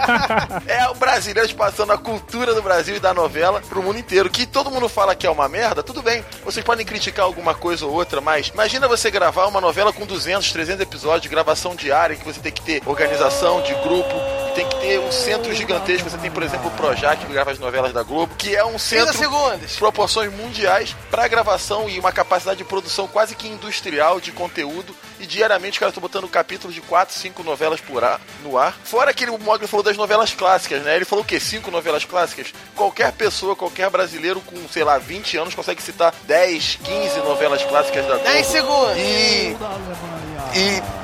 é 0.66 0.88
o 0.88 0.94
brasileiro 0.94 1.54
passando 1.54 1.92
a 1.92 1.98
cultura 1.98 2.54
do 2.54 2.62
Brasil 2.62 2.96
e 2.96 3.00
da 3.00 3.14
novela 3.14 3.60
pro 3.68 3.82
mundo 3.82 3.98
inteiro. 3.98 4.19
Que 4.28 4.46
todo 4.46 4.70
mundo 4.70 4.88
fala 4.88 5.14
que 5.14 5.26
é 5.26 5.30
uma 5.30 5.48
merda, 5.48 5.82
tudo 5.82 6.02
bem. 6.02 6.24
Vocês 6.44 6.64
podem 6.64 6.84
criticar 6.84 7.24
alguma 7.24 7.54
coisa 7.54 7.86
ou 7.86 7.92
outra, 7.92 8.20
mas 8.20 8.48
imagina 8.48 8.88
você 8.88 9.10
gravar 9.10 9.46
uma 9.46 9.60
novela 9.60 9.92
com 9.92 10.04
200, 10.04 10.52
300 10.52 10.80
episódios 10.80 11.22
de 11.22 11.28
gravação 11.28 11.74
diária, 11.74 12.16
que 12.16 12.24
você 12.24 12.40
tem 12.40 12.52
que 12.52 12.60
ter 12.60 12.82
organização 12.86 13.62
de 13.62 13.74
grupo, 13.76 14.14
tem 14.54 14.68
que 14.68 14.76
ter 14.80 14.98
um 14.98 15.12
centro 15.12 15.54
gigantesco. 15.54 16.10
Você 16.10 16.18
tem, 16.18 16.30
por 16.30 16.42
exemplo, 16.42 16.68
o 16.68 16.70
Projac, 16.72 17.24
que 17.24 17.32
grava 17.32 17.50
as 17.50 17.58
novelas 17.58 17.92
da 17.92 18.02
Globo, 18.02 18.34
que 18.36 18.54
é 18.54 18.64
um 18.64 18.78
centro 18.78 19.16
de 19.16 19.78
proporções 19.78 20.32
mundiais 20.32 20.94
para 21.10 21.28
gravação 21.28 21.88
e 21.88 21.98
uma 21.98 22.12
capacidade 22.12 22.58
de 22.58 22.64
produção 22.64 23.06
quase 23.06 23.34
que 23.34 23.48
industrial 23.48 24.20
de 24.20 24.32
conteúdo. 24.32 24.94
E 25.18 25.26
diariamente 25.26 25.72
os 25.72 25.78
caras 25.78 25.92
estão 25.92 26.00
botando 26.00 26.26
capítulos 26.28 26.74
de 26.74 26.80
4, 26.80 27.14
5 27.14 27.42
novelas 27.42 27.78
por 27.80 28.02
ar, 28.02 28.18
no 28.42 28.56
ar. 28.56 28.74
Fora 28.84 29.12
que 29.12 29.26
o 29.26 29.38
Mogli 29.38 29.66
falou 29.66 29.84
das 29.84 29.96
novelas 29.96 30.32
clássicas, 30.32 30.82
né? 30.82 30.96
Ele 30.96 31.04
falou 31.04 31.22
o 31.22 31.26
quê? 31.26 31.38
5 31.38 31.70
novelas 31.70 32.06
clássicas? 32.06 32.54
Qualquer 32.74 33.12
pessoa, 33.12 33.54
qualquer 33.54 33.90
brasileiro 33.90 34.09
com, 34.46 34.68
sei 34.68 34.84
lá, 34.84 34.98
20 34.98 35.36
anos 35.36 35.54
consegue 35.54 35.82
citar 35.82 36.14
10, 36.24 36.78
15 36.82 37.18
novelas 37.20 37.62
clásicas 37.64 38.06
da 38.06 38.14
Globo. 38.14 38.24
10 38.24 38.46
segundos! 38.46 38.96
E. 38.96 39.56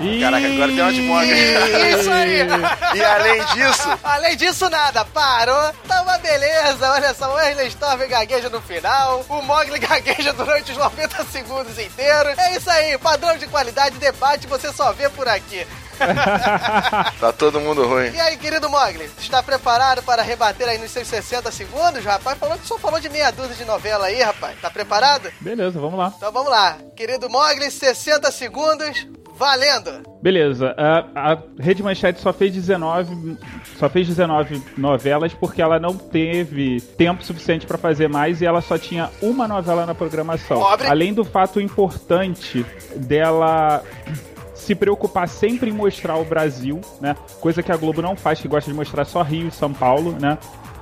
E. 0.00 0.20
Caraca, 0.20 0.46
agora 0.46 0.72
tem 0.72 0.80
uma 0.80 0.92
de 0.92 1.02
Mogli. 1.02 1.30
Isso 1.30 2.10
aí! 2.10 2.38
e 2.94 3.04
além 3.04 3.44
disso. 3.44 3.98
Além 4.02 4.36
disso, 4.36 4.70
nada. 4.70 5.04
Parou. 5.04 5.72
Tá 5.86 6.02
uma 6.02 6.18
beleza. 6.18 6.90
Olha 6.90 7.14
só, 7.14 7.30
o 7.30 7.34
Wesley 7.34 7.68
Storm 7.68 8.08
gagueja 8.08 8.48
no 8.48 8.60
final. 8.60 9.24
O 9.28 9.42
Mogli 9.42 9.78
gagueja 9.80 10.32
durante 10.32 10.72
os 10.72 10.78
90 10.78 11.24
segundos 11.26 11.78
inteiros. 11.78 12.36
É 12.38 12.56
isso 12.56 12.70
aí. 12.70 12.98
Padrão 12.98 13.36
de 13.36 13.46
qualidade, 13.46 13.98
debate, 13.98 14.46
você 14.46 14.72
só 14.72 14.92
vê 14.92 15.08
por 15.08 15.28
aqui. 15.28 15.66
tá 17.20 17.32
todo 17.32 17.60
mundo 17.60 17.86
ruim. 17.86 18.10
E 18.10 18.20
aí, 18.20 18.36
querido 18.36 18.68
Mogli, 18.68 19.10
está 19.18 19.42
preparado 19.42 20.02
para 20.02 20.22
rebater 20.22 20.68
aí 20.68 20.78
nos 20.78 20.90
seus 20.90 21.08
60 21.08 21.50
segundos? 21.50 22.04
Rapaz, 22.04 22.38
falou 22.38 22.58
que 22.58 22.66
só 22.66 22.78
falou 22.78 23.00
de 23.00 23.08
meia 23.08 23.30
dúzia 23.30 23.54
de 23.54 23.64
novela 23.64 24.06
aí, 24.06 24.22
rapaz. 24.22 24.60
Tá 24.60 24.70
preparado? 24.70 25.30
Beleza, 25.40 25.78
vamos 25.80 25.98
lá. 25.98 26.12
Então 26.16 26.32
vamos 26.32 26.50
lá. 26.50 26.78
Querido 26.96 27.28
Mogli, 27.28 27.70
60 27.70 28.30
segundos. 28.30 29.06
Valendo! 29.38 30.02
Beleza, 30.22 30.74
a, 30.78 31.32
a 31.32 31.38
Rede 31.60 31.82
Manchete 31.82 32.22
só 32.22 32.32
fez 32.32 32.54
19 32.54 33.36
só 33.78 33.88
fez 33.88 34.06
19 34.08 34.62
novelas 34.78 35.34
porque 35.34 35.60
ela 35.60 35.78
não 35.78 35.94
teve 35.94 36.80
tempo 36.80 37.22
suficiente 37.22 37.66
para 37.66 37.76
fazer 37.76 38.08
mais 38.08 38.40
e 38.40 38.46
ela 38.46 38.62
só 38.62 38.78
tinha 38.78 39.10
uma 39.20 39.46
novela 39.46 39.84
na 39.84 39.94
programação. 39.94 40.58
Pobre. 40.58 40.88
Além 40.88 41.12
do 41.12 41.22
fato 41.22 41.60
importante 41.60 42.64
dela 42.96 43.82
se 44.66 44.74
preocupar 44.74 45.28
sempre 45.28 45.70
em 45.70 45.72
mostrar 45.72 46.16
o 46.16 46.24
Brasil, 46.24 46.80
né? 47.00 47.14
Coisa 47.40 47.62
que 47.62 47.70
a 47.70 47.76
Globo 47.76 48.02
não 48.02 48.16
faz, 48.16 48.40
que 48.40 48.48
gosta 48.48 48.68
de 48.68 48.76
mostrar 48.76 49.04
só 49.04 49.22
Rio 49.22 49.46
e 49.46 49.50
São 49.52 49.72
Paulo, 49.72 50.16
né? 50.20 50.36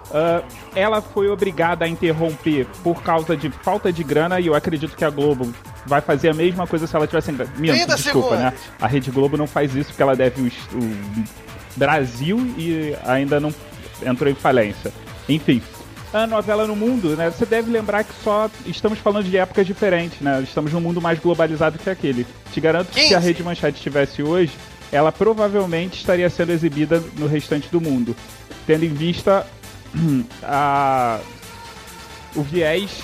Uh, 0.07 0.45
ela 0.75 1.03
foi 1.03 1.29
obrigada 1.29 1.85
a 1.85 1.89
interromper 1.89 2.67
por 2.83 3.03
causa 3.03 3.37
de 3.37 3.51
falta 3.51 3.93
de 3.93 4.03
grana 4.03 4.41
e 4.41 4.47
eu 4.47 4.55
acredito 4.55 4.97
que 4.97 5.05
a 5.05 5.11
Globo 5.11 5.53
vai 5.87 6.01
fazer 6.01 6.31
a 6.31 6.35
mesma 6.35 6.67
coisa 6.67 6.87
se 6.87 6.97
ela 6.97 7.07
tivesse 7.07 7.31
grana. 7.33 7.53
Minto, 7.59 7.95
desculpa, 7.95 8.37
né? 8.37 8.55
A 8.81 8.87
Rede 8.87 9.11
Globo 9.11 9.37
não 9.37 9.47
faz 9.47 9.75
isso 9.75 9.91
porque 9.91 10.03
ela 10.03 10.17
deve 10.17 10.41
o, 10.41 10.79
o 10.79 11.25
Brasil 11.77 12.39
e 12.57 12.97
ainda 13.05 13.39
não 13.39 13.53
entrou 14.03 14.31
em 14.31 14.35
falência. 14.35 14.93
Enfim, 15.29 15.61
a 16.15 16.27
novela 16.27 16.67
no 16.67 16.77
mundo, 16.77 17.17
né? 17.17 17.31
Você 17.31 17.45
deve 17.45 17.71
lembrar 17.71 18.05
que 18.05 18.15
só 18.23 18.49
estamos 18.67 18.99
falando 19.01 19.29
de 19.29 19.37
épocas 19.37 19.67
diferentes, 19.67 20.21
né? 20.21 20.41
Estamos 20.43 20.73
num 20.73 20.81
mundo 20.81 21.01
mais 21.01 21.19
globalizado 21.19 21.79
que 21.79 21.91
aquele. 21.91 22.27
Te 22.53 22.61
garanto 22.61 22.93
que 22.93 23.09
se 23.09 23.15
a 23.15 23.19
Rede 23.19 23.43
Manchete 23.43 23.79
estivesse 23.79 24.23
hoje, 24.23 24.53
ela 24.93 25.11
provavelmente 25.11 25.99
estaria 25.99 26.31
sendo 26.31 26.53
exibida 26.53 27.03
no 27.19 27.27
restante 27.27 27.69
do 27.69 27.81
mundo, 27.81 28.15
tendo 28.67 28.85
em 28.85 28.95
vista 28.95 29.47
a 30.43 31.19
o 32.37 32.43
viés 32.43 33.03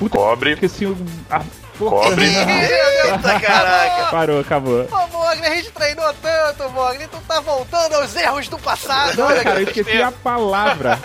Puta, 0.00 0.16
Cobre. 0.16 0.52
Esqueci 0.52 0.86
o. 0.86 0.96
A 1.28 1.42
Cobre. 1.88 2.26
Eita, 2.28 3.40
caraca. 3.40 4.10
Parou, 4.10 4.40
acabou. 4.40 4.86
Ô, 4.90 5.06
Mogli, 5.08 5.46
a 5.46 5.54
gente 5.56 5.70
treinou 5.70 6.12
tanto, 6.14 6.68
Mogli. 6.70 7.06
Tu 7.06 7.16
tá 7.26 7.40
voltando 7.40 7.94
aos 7.94 8.14
erros 8.14 8.48
do 8.48 8.58
passado. 8.58 9.16
Não, 9.16 9.42
cara, 9.42 9.60
eu 9.60 9.66
esqueci 9.66 10.02
a 10.02 10.12
palavra. 10.12 10.98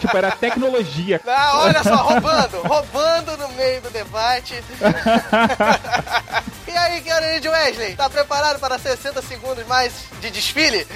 tipo, 0.00 0.16
era 0.16 0.30
tecnologia. 0.30 1.20
Não, 1.24 1.58
olha 1.58 1.82
só, 1.82 1.96
roubando. 1.96 2.58
roubando 2.62 3.36
no 3.36 3.48
meio 3.50 3.80
do 3.80 3.90
debate. 3.90 4.62
e 6.68 6.70
aí, 6.70 7.00
querido 7.00 7.50
Wesley, 7.50 7.96
tá 7.96 8.08
preparado 8.08 8.58
para 8.58 8.78
60 8.78 9.20
segundos 9.22 9.66
mais 9.66 9.92
de 10.20 10.30
desfile? 10.30 10.86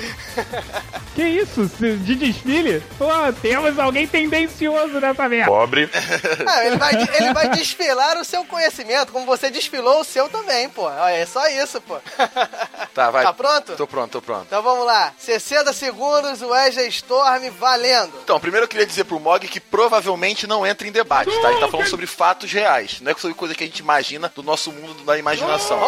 que 1.15 1.23
isso? 1.23 1.67
De 1.79 2.15
desfile? 2.15 2.83
Pô, 2.99 3.09
temos 3.41 3.79
alguém 3.79 4.07
tendencioso 4.07 5.01
nessa 5.01 5.29
merda. 5.29 5.51
Pobre. 5.51 5.91
Ah, 6.49 6.65
ele, 6.65 6.77
vai, 6.77 6.93
ele 6.95 7.33
vai 7.33 7.49
desfilar 7.51 8.17
o 8.19 8.25
seu 8.25 8.45
conhecimento, 8.45 9.13
como 9.17 9.25
você 9.25 9.51
desfilou 9.51 10.01
o 10.01 10.05
seu 10.05 10.29
também, 10.29 10.69
pô. 10.69 10.91
É 10.91 11.25
só 11.25 11.49
isso, 11.49 11.81
pô. 11.81 11.97
Tá, 12.97 13.11
vai. 13.11 13.25
Tá 13.25 13.33
pronto? 13.35 13.77
Tô 13.77 13.87
pronto, 13.87 14.11
tô 14.11 14.23
pronto. 14.23 14.47
Então 14.47 14.63
vamos 14.63 14.87
lá. 14.87 15.13
60 15.19 15.71
segundos, 15.75 16.41
Wesley 16.41 16.89
Storm 16.89 17.51
valendo. 17.51 18.15
Então, 18.25 18.41
primeiro 18.41 18.65
eu 18.65 18.69
queria 18.69 18.87
dizer 18.87 19.05
pro 19.05 19.21
Mog 19.21 19.47
que 19.47 19.61
provavelmente 19.61 20.47
não 20.47 20.67
entra 20.67 20.89
em 20.89 20.91
debate, 20.91 21.31
tá? 21.43 21.51
Ele 21.51 21.61
tá 21.61 21.69
falando 21.69 21.89
sobre 21.89 22.07
fatos 22.07 22.51
reais, 22.51 23.03
não 23.03 23.13
é 23.13 23.15
sobre 23.15 23.37
coisa 23.37 23.55
que 23.55 23.63
a 23.63 23.67
gente 23.67 23.81
imagina 23.81 24.33
do 24.35 24.43
nosso 24.43 24.73
mundo 24.73 25.05
da 25.05 25.19
imaginação. 25.19 25.79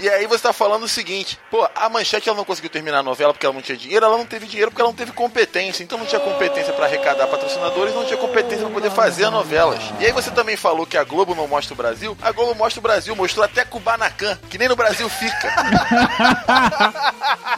E 0.00 0.08
aí 0.08 0.24
você 0.28 0.44
tá 0.44 0.52
falando 0.52 0.84
o 0.84 0.88
seguinte, 0.88 1.36
pô, 1.50 1.68
a 1.74 1.88
Manchete 1.88 2.28
ela 2.28 2.38
não 2.38 2.44
conseguiu 2.44 2.70
terminar 2.70 3.00
a 3.00 3.02
novela 3.02 3.32
porque 3.32 3.44
ela 3.44 3.54
não 3.56 3.60
tinha 3.62 3.76
dinheiro, 3.76 4.06
ela 4.06 4.16
não 4.16 4.24
teve 4.24 4.46
dinheiro 4.46 4.70
porque 4.70 4.82
ela 4.82 4.90
não 4.90 4.96
teve 4.96 5.10
competência, 5.10 5.82
então 5.82 5.98
não 5.98 6.06
tinha 6.06 6.20
competência 6.20 6.72
para 6.72 6.86
arrecadar 6.86 7.26
patrocinadores, 7.26 7.92
não 7.92 8.04
tinha 8.04 8.16
competência 8.16 8.64
para 8.66 8.74
poder 8.74 8.92
fazer 8.92 9.24
as 9.24 9.32
novelas. 9.32 9.82
E 9.98 10.06
aí 10.06 10.12
você 10.12 10.30
também 10.30 10.56
falou 10.56 10.86
que 10.86 10.96
a 10.96 11.02
Globo 11.02 11.34
não 11.34 11.48
mostra 11.48 11.74
o 11.74 11.76
Brasil, 11.76 12.16
a 12.22 12.30
Globo 12.30 12.54
mostra 12.54 12.78
o 12.78 12.82
Brasil, 12.82 13.16
mostrou 13.16 13.44
até 13.44 13.64
Kubanacan, 13.64 14.38
que 14.48 14.56
nem 14.56 14.68
no 14.68 14.76
Brasil 14.76 15.08
fica. 15.08 15.50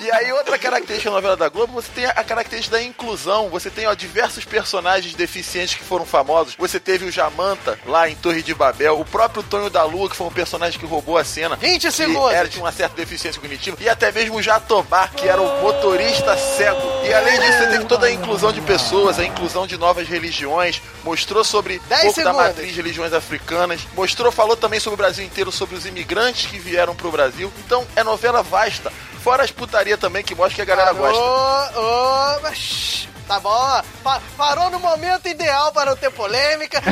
e 0.01 0.11
aí 0.11 0.33
outra 0.33 0.59
característica 0.59 1.11
da 1.11 1.17
novela 1.17 1.37
da 1.37 1.49
Globo, 1.49 1.73
você 1.73 1.89
tem 1.95 2.07
a 2.07 2.25
característica 2.25 2.77
da 2.77 2.83
inclusão, 2.83 3.49
você 3.49 3.71
tem 3.71 3.87
ó, 3.87 3.95
diversos 3.95 4.45
personagens 4.45 5.15
deficientes 5.15 5.75
que 5.75 5.85
foram 5.85 6.05
famosos, 6.05 6.55
você 6.57 6.79
teve 6.79 7.05
o 7.05 7.11
Jamanta 7.11 7.79
lá 7.87 8.09
em 8.09 8.15
Torre 8.15 8.43
de 8.43 8.55
Babel, 8.55 8.99
o 8.99 9.05
próprio 9.05 9.43
Tonho 9.43 9.71
da 9.71 9.85
Lua, 9.85 10.09
que 10.09 10.17
foi 10.17 10.27
um 10.27 10.33
personagem 10.33 10.79
que 10.79 10.87
roubou 10.87 11.19
a 11.19 11.25
cena. 11.25 11.57
20 11.57 11.93
segundos! 11.93 12.33
Era, 12.33 12.49
tinha 12.49 12.65
uma 12.65 12.73
certa 12.73 12.97
deficiência 12.97 13.41
cognitiva, 13.41 13.77
e 13.81 13.89
até 13.89 14.11
mesmo 14.13 14.37
o 14.37 14.43
Jatobá, 14.43 15.09
que 15.09 15.29
era 15.29 15.41
o 15.41 15.63
motorista 15.63 16.37
cego. 16.37 16.81
E 17.05 17.13
além 17.13 17.39
disso, 17.41 17.59
você 17.59 17.67
teve 17.67 17.85
toda 17.85 18.07
a 18.07 18.13
inclusão 18.13 18.53
de 18.53 18.61
pessoas, 18.61 19.19
a 19.19 19.25
inclusão 19.25 19.67
de 19.67 19.77
novas 19.77 20.09
religiões, 20.09 20.81
mostrou 21.05 21.45
sobre 21.45 21.77
um 21.77 21.79
pouco 21.79 22.15
segundos. 22.15 22.25
da 22.25 22.33
matriz 22.33 22.69
de 22.69 22.75
religiões 22.75 23.13
africanas, 23.13 23.81
mostrou, 23.95 24.31
falou 24.31 24.57
também 24.57 24.81
sobre 24.81 24.95
o 24.95 24.97
Brasil 24.97 25.25
inteiro, 25.25 25.51
sobre 25.51 25.77
os 25.77 25.87
imigrantes 25.87 26.47
que 26.47 26.59
vieram 26.59 26.95
pro 26.95 27.11
Brasil. 27.11 27.53
Então, 27.65 27.87
é 27.97 28.03
novela 28.03 28.43
vasta. 28.53 28.93
Fora 29.23 29.43
as 29.43 29.51
putaria 29.51 29.97
também, 29.97 30.23
que 30.23 30.35
mostra 30.35 30.57
que 30.57 30.63
a 30.63 30.77
galera 30.77 30.95
Parou, 30.95 31.11
gosta. 31.11 31.81
Ô, 31.81 32.41
mas... 32.43 33.09
Tá 33.27 33.39
bom, 33.39 33.83
pa 34.03 34.21
parou 34.37 34.69
no 34.69 34.81
momento 34.81 35.29
ideal 35.29 35.73
para 35.73 35.91
não 35.91 35.97
ter 35.97 36.11
polêmica. 36.11 36.83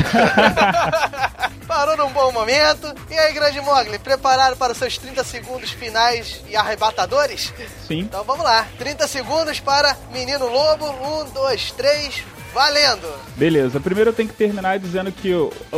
parou 1.66 1.96
num 1.96 2.08
bom 2.12 2.30
momento. 2.32 2.94
E 3.10 3.18
aí, 3.18 3.34
grande 3.34 3.60
Mogli, 3.60 3.98
preparado 3.98 4.56
para 4.56 4.72
os 4.72 4.78
seus 4.78 4.96
30 4.96 5.24
segundos 5.24 5.70
finais 5.72 6.40
e 6.48 6.56
arrebatadores? 6.56 7.52
Sim. 7.86 8.00
Então 8.00 8.22
vamos 8.22 8.44
lá. 8.44 8.66
30 8.78 9.08
segundos 9.08 9.58
para 9.58 9.96
Menino 10.12 10.46
Lobo. 10.46 10.86
Um, 10.86 11.24
dois, 11.30 11.72
três. 11.72 12.24
Valendo! 12.52 13.08
Beleza, 13.36 13.78
primeiro 13.78 14.10
eu 14.10 14.14
tenho 14.14 14.28
que 14.28 14.34
terminar 14.34 14.78
dizendo 14.78 15.12
que 15.12 15.32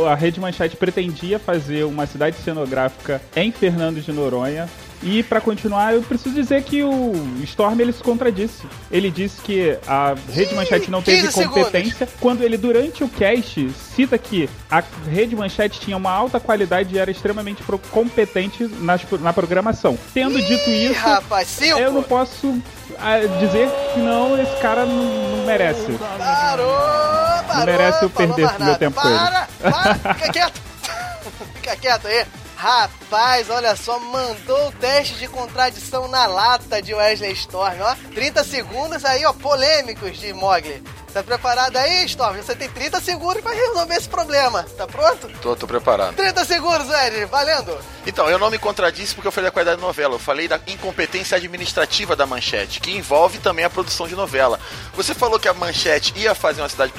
a 0.09 0.15
Rede 0.15 0.39
Manchete 0.39 0.75
pretendia 0.75 1.37
fazer 1.37 1.83
uma 1.83 2.07
cidade 2.07 2.37
cenográfica 2.37 3.21
em 3.35 3.51
Fernando 3.51 4.01
de 4.01 4.11
Noronha. 4.11 4.67
E 5.03 5.21
pra 5.21 5.41
continuar, 5.41 5.93
eu 5.93 6.01
preciso 6.01 6.33
dizer 6.33 6.63
que 6.63 6.81
o 6.81 7.13
Storm 7.43 7.79
ele 7.79 7.91
se 7.91 8.01
contradisse. 8.01 8.63
Ele 8.89 9.11
disse 9.11 9.41
que 9.41 9.77
a 9.85 10.15
Rede 10.31 10.55
Manchete 10.55 10.89
não 10.89 11.01
teve 11.01 11.27
15 11.27 11.43
competência 11.47 12.07
quando 12.21 12.41
ele 12.41 12.57
durante 12.57 13.03
o 13.03 13.09
cast 13.09 13.69
cita 13.95 14.17
que 14.17 14.49
a 14.71 14.81
Rede 15.11 15.35
Manchete 15.35 15.79
tinha 15.79 15.97
uma 15.97 16.11
alta 16.11 16.39
qualidade 16.39 16.95
e 16.95 16.97
era 16.99 17.11
extremamente 17.11 17.61
competente 17.91 18.65
nas- 18.79 19.01
na 19.19 19.33
programação. 19.33 19.97
Tendo 20.13 20.41
dito 20.41 20.69
Ih, 20.69 20.91
isso, 20.91 20.99
rapaz, 20.99 21.61
eu 21.61 21.91
não 21.91 22.03
posso 22.03 22.57
ah, 22.97 23.19
dizer 23.39 23.69
que 23.93 23.99
não, 23.99 24.41
esse 24.41 24.55
cara 24.61 24.85
não, 24.85 25.37
não 25.37 25.45
merece. 25.45 25.91
Parou, 25.93 26.17
parou. 26.17 27.57
Não 27.57 27.65
merece 27.65 28.03
eu 28.03 28.09
perder 28.09 28.49
meu 28.59 28.75
tempo 28.77 29.01
com 29.01 29.07
ele. 29.07 29.17
Para, 29.17 29.47
para, 29.59 30.13
fica 30.15 30.31
quieto. 30.31 30.61
fica 31.55 31.75
quieto 31.75 32.07
aí. 32.07 32.25
Rapaz, 32.63 33.49
olha 33.49 33.75
só, 33.75 33.99
mandou 33.99 34.69
o 34.69 34.71
teste 34.71 35.15
de 35.15 35.27
contradição 35.27 36.07
na 36.07 36.25
lata 36.25 36.81
de 36.81 36.93
Wesley 36.93 37.33
Storm, 37.33 37.75
ó. 37.81 37.93
30 38.15 38.41
segundos 38.45 39.03
aí, 39.03 39.25
ó, 39.25 39.33
polêmicos 39.33 40.17
de 40.17 40.31
Mogli. 40.31 40.81
Tá 41.13 41.21
preparado 41.21 41.75
aí, 41.75 42.05
Storm? 42.05 42.37
Você 42.37 42.55
tem 42.55 42.69
30 42.69 43.01
segundos 43.01 43.41
pra 43.43 43.51
resolver 43.51 43.95
esse 43.95 44.07
problema. 44.07 44.63
Tá 44.77 44.87
pronto? 44.87 45.27
Tô, 45.41 45.57
tô 45.57 45.67
preparado. 45.67 46.15
30 46.15 46.45
segundos, 46.45 46.87
Wesley, 46.89 47.25
valendo. 47.25 47.77
Então, 48.07 48.29
eu 48.29 48.39
não 48.39 48.49
me 48.49 48.57
contradisse 48.57 49.13
porque 49.13 49.27
eu 49.27 49.31
falei 49.31 49.49
da 49.49 49.53
qualidade 49.53 49.79
da 49.79 49.85
novela. 49.85 50.15
Eu 50.15 50.19
falei 50.19 50.47
da 50.47 50.59
incompetência 50.65 51.35
administrativa 51.35 52.15
da 52.15 52.25
Manchete, 52.25 52.79
que 52.79 52.91
envolve 52.91 53.39
também 53.39 53.63
a 53.63 53.69
produção 53.69 54.07
de 54.07 54.15
novela. 54.15 54.59
Você 54.95 55.13
falou 55.13 55.37
que 55.37 55.47
a 55.47 55.53
Manchete 55.53 56.17
ia 56.17 56.33
fazer 56.33 56.61
uma 56.61 56.69
cidade 56.69 56.93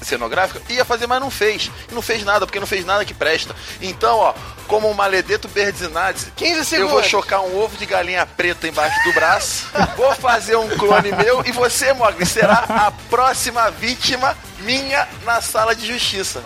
cenográfica, 0.00 0.62
ia 0.72 0.84
fazer, 0.84 1.06
mas 1.06 1.20
não 1.20 1.30
fez. 1.30 1.70
E 1.90 1.94
não 1.94 2.00
fez 2.00 2.24
nada, 2.24 2.46
porque 2.46 2.60
não 2.60 2.66
fez 2.66 2.86
nada 2.86 3.04
que 3.04 3.12
presta. 3.12 3.54
Então, 3.82 4.16
ó, 4.16 4.34
como 4.70 4.88
o 4.88 4.94
Maledeto 4.94 5.48
Berzinazzi, 5.48 6.32
15 6.36 6.58
eu 6.58 6.64
segundos. 6.64 6.92
vou 6.92 7.02
chocar 7.02 7.40
um 7.42 7.60
ovo 7.60 7.76
de 7.76 7.84
galinha 7.84 8.24
preta 8.24 8.68
embaixo 8.68 9.02
do 9.02 9.12
braço, 9.12 9.66
vou 9.96 10.14
fazer 10.14 10.54
um 10.54 10.68
clone 10.78 11.10
meu 11.10 11.44
e 11.44 11.50
você, 11.50 11.92
Mogli, 11.92 12.24
será 12.24 12.64
a 12.68 12.92
próxima 13.10 13.68
vítima 13.72 14.38
minha 14.60 15.08
na 15.24 15.40
sala 15.40 15.74
de 15.74 15.84
justiça. 15.84 16.40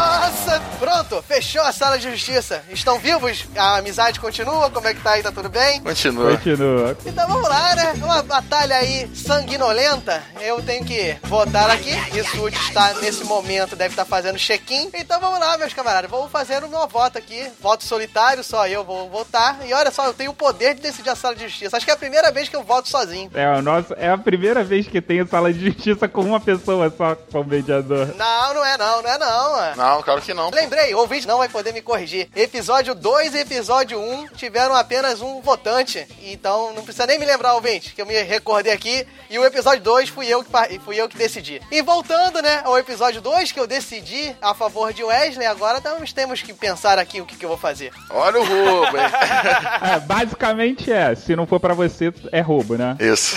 Nossa, 0.00 0.62
pronto, 0.78 1.22
fechou 1.28 1.60
a 1.60 1.72
sala 1.72 1.98
de 1.98 2.10
justiça. 2.10 2.62
Estão 2.70 2.98
vivos? 2.98 3.44
A 3.54 3.76
amizade 3.76 4.18
continua? 4.18 4.70
Como 4.70 4.88
é 4.88 4.94
que 4.94 5.02
tá 5.02 5.10
aí? 5.12 5.22
Tá 5.22 5.30
tudo 5.30 5.50
bem? 5.50 5.78
Continua. 5.82 6.30
Continua. 6.30 6.96
Então 7.04 7.28
vamos 7.28 7.46
lá, 7.46 7.74
né? 7.74 7.92
Uma 7.96 8.22
batalha 8.22 8.76
aí 8.76 9.14
sanguinolenta. 9.14 10.22
Eu 10.40 10.62
tenho 10.62 10.86
que 10.86 11.18
votar 11.24 11.68
aqui. 11.68 11.90
Rissuti 11.90 12.56
está 12.56 12.94
nesse 12.94 13.24
momento, 13.24 13.76
deve 13.76 13.92
estar 13.92 14.06
fazendo 14.06 14.38
check-in. 14.38 14.90
Então 14.94 15.20
vamos 15.20 15.38
lá, 15.38 15.58
meus 15.58 15.74
camaradas. 15.74 16.10
Vamos 16.10 16.30
fazer 16.32 16.64
o 16.64 16.68
meu 16.68 16.88
voto 16.88 17.18
aqui. 17.18 17.50
Voto 17.60 17.84
solitário, 17.84 18.42
só 18.42 18.66
eu 18.66 18.82
vou 18.82 19.10
votar. 19.10 19.58
E 19.66 19.74
olha 19.74 19.90
só, 19.90 20.06
eu 20.06 20.14
tenho 20.14 20.30
o 20.30 20.34
poder 20.34 20.76
de 20.76 20.80
decidir 20.80 21.10
a 21.10 21.14
sala 21.14 21.34
de 21.36 21.46
justiça. 21.46 21.76
Acho 21.76 21.84
que 21.84 21.90
é 21.90 21.94
a 21.94 21.98
primeira 21.98 22.32
vez 22.32 22.48
que 22.48 22.56
eu 22.56 22.62
voto 22.62 22.88
sozinho. 22.88 23.30
É, 23.34 23.46
o 23.58 23.60
nosso, 23.60 23.92
é 23.98 24.08
a 24.08 24.16
primeira 24.16 24.64
vez 24.64 24.88
que 24.88 25.02
tem 25.02 25.26
sala 25.26 25.52
de 25.52 25.62
justiça 25.62 26.08
com 26.08 26.22
uma 26.22 26.40
pessoa 26.40 26.90
só 26.96 27.14
como 27.30 27.50
mediador. 27.50 28.14
Não, 28.16 28.54
não 28.54 28.64
é 28.64 28.78
não, 28.78 29.02
não 29.02 29.10
é 29.10 29.18
não. 29.18 29.52
mano. 29.52 29.76
Não, 29.76 29.89
claro 30.02 30.22
que 30.22 30.32
não. 30.32 30.50
Lembrei, 30.50 30.94
o 30.94 30.98
ouvinte 30.98 31.26
não 31.26 31.38
vai 31.38 31.48
poder 31.48 31.72
me 31.72 31.82
corrigir. 31.82 32.28
Episódio 32.34 32.94
2 32.94 33.34
e 33.34 33.38
episódio 33.38 34.00
1 34.00 34.28
tiveram 34.36 34.74
apenas 34.74 35.20
um 35.20 35.40
votante. 35.40 36.06
Então 36.22 36.72
não 36.72 36.82
precisa 36.82 37.06
nem 37.06 37.18
me 37.18 37.26
lembrar, 37.26 37.54
ouvinte, 37.54 37.94
que 37.94 38.00
eu 38.00 38.06
me 38.06 38.20
recordei 38.22 38.72
aqui. 38.72 39.06
E 39.28 39.38
o 39.38 39.44
episódio 39.44 39.82
2 39.82 40.08
fui 40.08 40.26
eu 40.26 40.42
que, 40.42 40.78
fui 40.80 40.96
eu 40.96 41.08
que 41.08 41.16
decidi. 41.16 41.60
E 41.70 41.82
voltando, 41.82 42.40
né, 42.42 42.62
ao 42.64 42.78
episódio 42.78 43.20
2, 43.20 43.52
que 43.52 43.60
eu 43.60 43.66
decidi 43.66 44.34
a 44.40 44.54
favor 44.54 44.92
de 44.92 45.02
Wesley, 45.02 45.46
agora 45.46 45.80
nós 45.82 46.12
temos 46.12 46.42
que 46.42 46.52
pensar 46.52 46.98
aqui 46.98 47.20
o 47.20 47.26
que, 47.26 47.36
que 47.36 47.44
eu 47.44 47.48
vou 47.48 47.58
fazer. 47.58 47.92
Olha 48.10 48.40
o 48.40 48.44
roubo, 48.44 48.96
hein? 48.96 49.04
É, 49.82 49.98
basicamente 50.00 50.92
é, 50.92 51.14
se 51.14 51.34
não 51.34 51.46
for 51.46 51.58
pra 51.58 51.74
você, 51.74 52.12
é 52.30 52.40
roubo, 52.40 52.76
né? 52.76 52.96
Isso. 53.00 53.36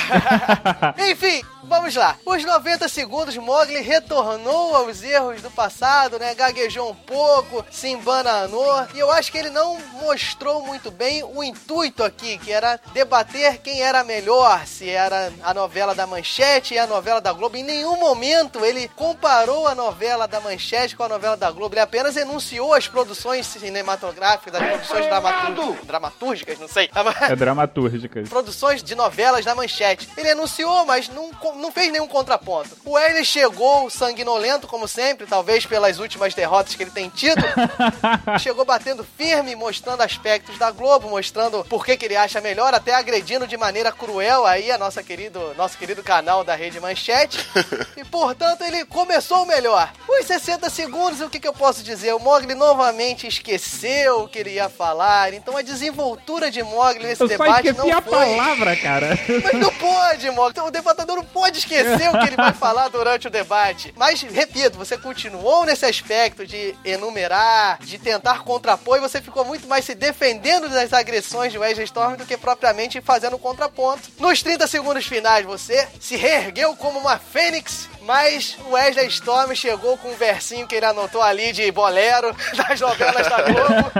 Enfim, 1.09 1.41
vamos 1.63 1.95
lá. 1.95 2.17
Os 2.25 2.43
90 2.43 2.87
segundos, 2.87 3.35
Mogli 3.37 3.81
retornou 3.81 4.75
aos 4.75 5.01
erros 5.03 5.41
do 5.41 5.49
passado, 5.51 6.19
né? 6.19 6.33
Gaguejou 6.35 6.89
um 6.89 6.95
pouco, 6.95 7.65
se 7.71 7.87
embananou. 7.89 8.87
E 8.93 8.99
eu 8.99 9.11
acho 9.11 9.31
que 9.31 9.37
ele 9.37 9.49
não 9.49 9.77
mostrou 10.01 10.61
muito 10.65 10.91
bem 10.91 11.23
o 11.23 11.43
intuito 11.43 12.03
aqui, 12.03 12.37
que 12.37 12.51
era 12.51 12.79
debater 12.93 13.57
quem 13.59 13.81
era 13.81 14.03
melhor, 14.03 14.65
se 14.65 14.89
era 14.89 15.31
a 15.43 15.53
novela 15.53 15.93
da 15.95 16.05
Manchete 16.07 16.73
e 16.73 16.79
a 16.79 16.87
novela 16.87 17.19
da 17.21 17.31
Globo. 17.33 17.57
Em 17.57 17.63
nenhum 17.63 17.97
momento 17.97 18.63
ele 18.65 18.87
comparou 18.95 19.67
a 19.67 19.75
novela 19.75 20.27
da 20.27 20.39
Manchete 20.39 20.95
com 20.95 21.03
a 21.03 21.09
novela 21.09 21.37
da 21.37 21.49
Globo. 21.51 21.73
Ele 21.75 21.81
apenas 21.81 22.15
enunciou 22.17 22.73
as 22.73 22.87
produções 22.87 23.45
cinematográficas, 23.47 24.53
as 24.55 24.67
produções 24.69 25.05
dramatur- 25.05 25.75
dramatúrgicas, 25.85 26.59
não 26.59 26.67
sei. 26.67 26.89
É 27.29 27.35
dramatúrgica. 27.35 28.23
produções 28.29 28.81
de 28.83 28.95
novelas 28.95 29.43
da 29.45 29.55
Manchete. 29.55 30.09
Ele 30.17 30.31
anunciou, 30.31 30.85
mas 30.85 31.09
não, 31.09 31.31
não 31.55 31.71
fez 31.71 31.91
nenhum 31.91 32.07
contraponto. 32.07 32.77
O 32.85 32.91
Wesley 32.91 33.25
chegou 33.25 33.89
sanguinolento, 33.89 34.67
como 34.67 34.87
sempre, 34.87 35.25
talvez 35.27 35.65
pelas 35.65 35.99
últimas 35.99 36.33
derrotas 36.33 36.75
que 36.75 36.83
ele 36.83 36.91
tem 36.91 37.09
tido. 37.09 37.41
chegou 38.39 38.65
batendo 38.65 39.05
firme, 39.17 39.55
mostrando 39.55 40.01
aspectos 40.01 40.57
da 40.57 40.71
Globo, 40.71 41.09
mostrando 41.09 41.63
por 41.65 41.85
que, 41.85 41.97
que 41.97 42.05
ele 42.05 42.15
acha 42.15 42.41
melhor, 42.41 42.73
até 42.73 42.93
agredindo 42.93 43.47
de 43.47 43.57
maneira 43.57 43.91
cruel 43.91 44.45
aí 44.45 44.71
a 44.71 44.77
nossa 44.77 45.03
querido, 45.03 45.53
nosso 45.55 45.77
querido 45.77 46.03
canal 46.03 46.43
da 46.43 46.55
Rede 46.55 46.79
Manchete. 46.79 47.37
e, 47.95 48.03
portanto, 48.03 48.63
ele 48.63 48.85
começou 48.85 49.45
melhor. 49.45 49.91
Os 50.07 50.25
60 50.25 50.69
segundos, 50.69 51.21
o 51.21 51.29
que, 51.29 51.39
que 51.39 51.47
eu 51.47 51.53
posso 51.53 51.83
dizer? 51.83 52.13
O 52.13 52.19
Mogli 52.19 52.55
novamente 52.55 53.27
esqueceu 53.27 54.21
o 54.21 54.27
que 54.27 54.39
ele 54.39 54.51
ia 54.51 54.69
falar, 54.69 55.33
então 55.33 55.57
a 55.57 55.61
desenvoltura 55.61 56.49
de 56.49 56.63
Mogli 56.63 57.03
nesse 57.03 57.21
Eu 57.21 57.27
debate 57.27 57.71
não 57.73 57.89
a 57.97 58.01
foi... 58.01 58.11
palavra, 58.11 58.75
cara. 58.75 59.19
Mas 59.43 59.53
não 59.53 59.73
pode, 59.73 60.29
Mogli. 60.31 60.51
Então, 60.51 60.67
O 60.67 60.71
debatedor 60.71 61.15
não 61.17 61.25
pode 61.25 61.42
esquecer 61.51 62.09
o 62.09 62.19
que 62.19 62.27
ele 62.27 62.35
vai 62.35 62.53
falar 62.53 62.87
durante 62.87 63.27
o 63.27 63.31
debate. 63.31 63.93
Mas, 63.97 64.21
repito, 64.21 64.77
você 64.77 64.97
continuou 64.97 65.65
nesse 65.65 65.85
aspecto 65.85 66.45
de 66.45 66.75
enumerar, 66.83 67.79
de 67.81 67.97
tentar 67.97 68.43
contrapor, 68.43 68.97
e 68.97 69.01
você 69.01 69.21
ficou 69.21 69.45
muito 69.45 69.67
mais 69.67 69.85
se 69.85 69.95
defendendo 69.95 70.69
das 70.69 70.93
agressões 70.93 71.51
de 71.51 71.57
Wesley 71.57 71.85
Storm 71.85 72.15
do 72.15 72.25
que 72.25 72.37
propriamente 72.37 73.01
fazendo 73.01 73.37
contraponto. 73.37 74.09
Nos 74.19 74.41
30 74.41 74.67
segundos 74.67 75.05
finais, 75.05 75.45
você 75.45 75.87
se 75.99 76.15
reergueu 76.15 76.75
como 76.75 76.99
uma 76.99 77.17
fênix, 77.17 77.89
mas 78.05 78.57
o 78.65 78.71
Wesley 78.71 79.07
Storm 79.07 79.53
chegou 79.55 79.97
com 79.97 80.09
um 80.11 80.15
versinho 80.15 80.67
que 80.67 80.75
ele 80.75 80.85
anotou 80.85 81.21
ali 81.21 81.51
de 81.51 81.71
bolero 81.71 82.35
das 82.55 82.79
novelas 82.79 83.27
da 83.27 83.41
Globo. 83.41 83.91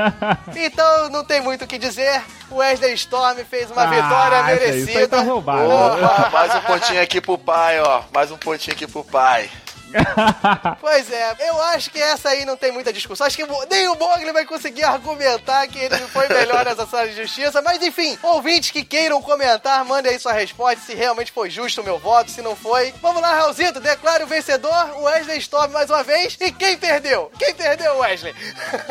Então 0.55 1.09
não 1.09 1.23
tem 1.23 1.41
muito 1.41 1.65
o 1.65 1.67
que 1.67 1.77
dizer. 1.77 2.21
O 2.49 2.55
Wesley 2.57 2.93
Storm 2.93 3.37
fez 3.49 3.71
uma 3.71 3.83
Ah, 3.83 3.87
vitória 3.87 4.43
merecida. 4.43 4.91
isso 4.91 4.97
aí 4.99 5.07
tá 5.07 5.21
roubado. 5.21 5.69
Opa, 5.69 6.29
mais 6.31 6.55
um 6.55 6.61
pontinho 6.61 7.01
aqui 7.01 7.19
pro 7.19 7.37
pai, 7.37 7.79
ó. 7.79 8.03
Mais 8.13 8.29
um 8.31 8.37
pontinho 8.37 8.75
aqui 8.75 8.85
pro 8.87 9.03
pai. 9.03 9.49
Pois 10.79 11.11
é, 11.11 11.35
eu 11.49 11.61
acho 11.63 11.89
que 11.89 12.01
essa 12.01 12.29
aí 12.29 12.45
não 12.45 12.55
tem 12.57 12.71
muita 12.71 12.91
discussão. 12.91 13.25
Acho 13.25 13.37
que 13.37 13.45
nem 13.69 13.87
o 13.87 13.95
Mogli 13.95 14.31
vai 14.31 14.45
conseguir 14.45 14.83
argumentar 14.83 15.65
que 15.67 15.79
ele 15.79 15.97
foi 16.07 16.27
melhor 16.27 16.65
nessa 16.65 16.85
sala 16.85 17.07
de 17.07 17.15
justiça. 17.15 17.61
Mas 17.61 17.81
enfim, 17.81 18.17
ouvintes 18.21 18.71
que 18.71 18.83
queiram 18.83 19.21
comentar, 19.21 19.83
mandem 19.85 20.11
aí 20.11 20.19
sua 20.19 20.33
resposta 20.33 20.81
se 20.85 20.93
realmente 20.93 21.31
foi 21.31 21.49
justo 21.49 21.81
o 21.81 21.83
meu 21.83 21.97
voto, 21.99 22.31
se 22.31 22.41
não 22.41 22.55
foi. 22.55 22.93
Vamos 23.01 23.21
lá, 23.21 23.33
Raulzito, 23.33 23.79
declare 23.79 24.23
o 24.23 24.27
vencedor, 24.27 24.91
o 24.97 25.03
Wesley 25.03 25.37
Storm 25.39 25.71
mais 25.71 25.89
uma 25.89 26.03
vez. 26.03 26.37
E 26.39 26.51
quem 26.51 26.77
perdeu? 26.77 27.31
Quem 27.37 27.53
perdeu, 27.53 27.97
Wesley? 27.99 28.33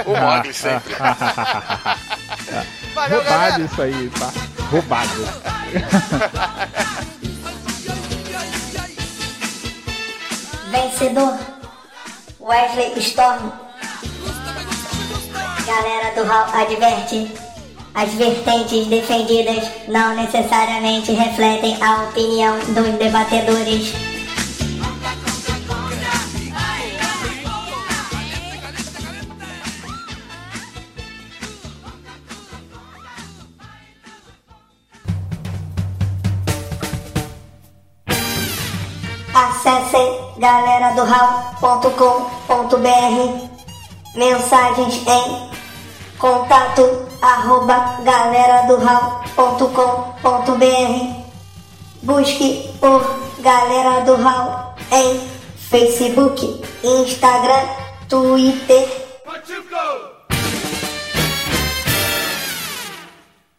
O 0.06 0.16
Mogli 0.16 0.54
sempre. 0.54 0.94
Valeu, 2.94 3.18
Roubado 3.18 3.24
galera. 3.24 3.62
isso 3.64 3.82
aí, 3.82 4.10
tá? 4.10 4.32
Roubado. 4.70 5.12
Vencedor 10.72 11.38
Wesley 12.40 12.98
Storm. 12.98 13.52
Galera 15.66 16.14
do 16.14 16.24
Hall 16.24 16.46
adverte: 16.54 17.30
as 17.94 18.08
vertentes 18.14 18.86
defendidas 18.86 19.70
não 19.86 20.16
necessariamente 20.16 21.12
refletem 21.12 21.76
a 21.82 22.04
opinião 22.04 22.58
dos 22.72 22.88
debatedores. 22.98 23.92
Acessem 39.34 40.31
galera 40.42 40.92
do 40.96 41.04
mensagens 44.16 45.00
em 45.06 45.50
contato 46.18 46.82
arroba 47.22 47.98
galera 48.02 48.66
do 48.66 48.76
busque 52.02 52.74
por 52.80 53.00
galera 53.38 54.00
do 54.00 54.16
Hall 54.16 54.74
em 54.90 55.20
Facebook, 55.70 56.60
Instagram, 56.82 57.68
Twitter 58.08 59.02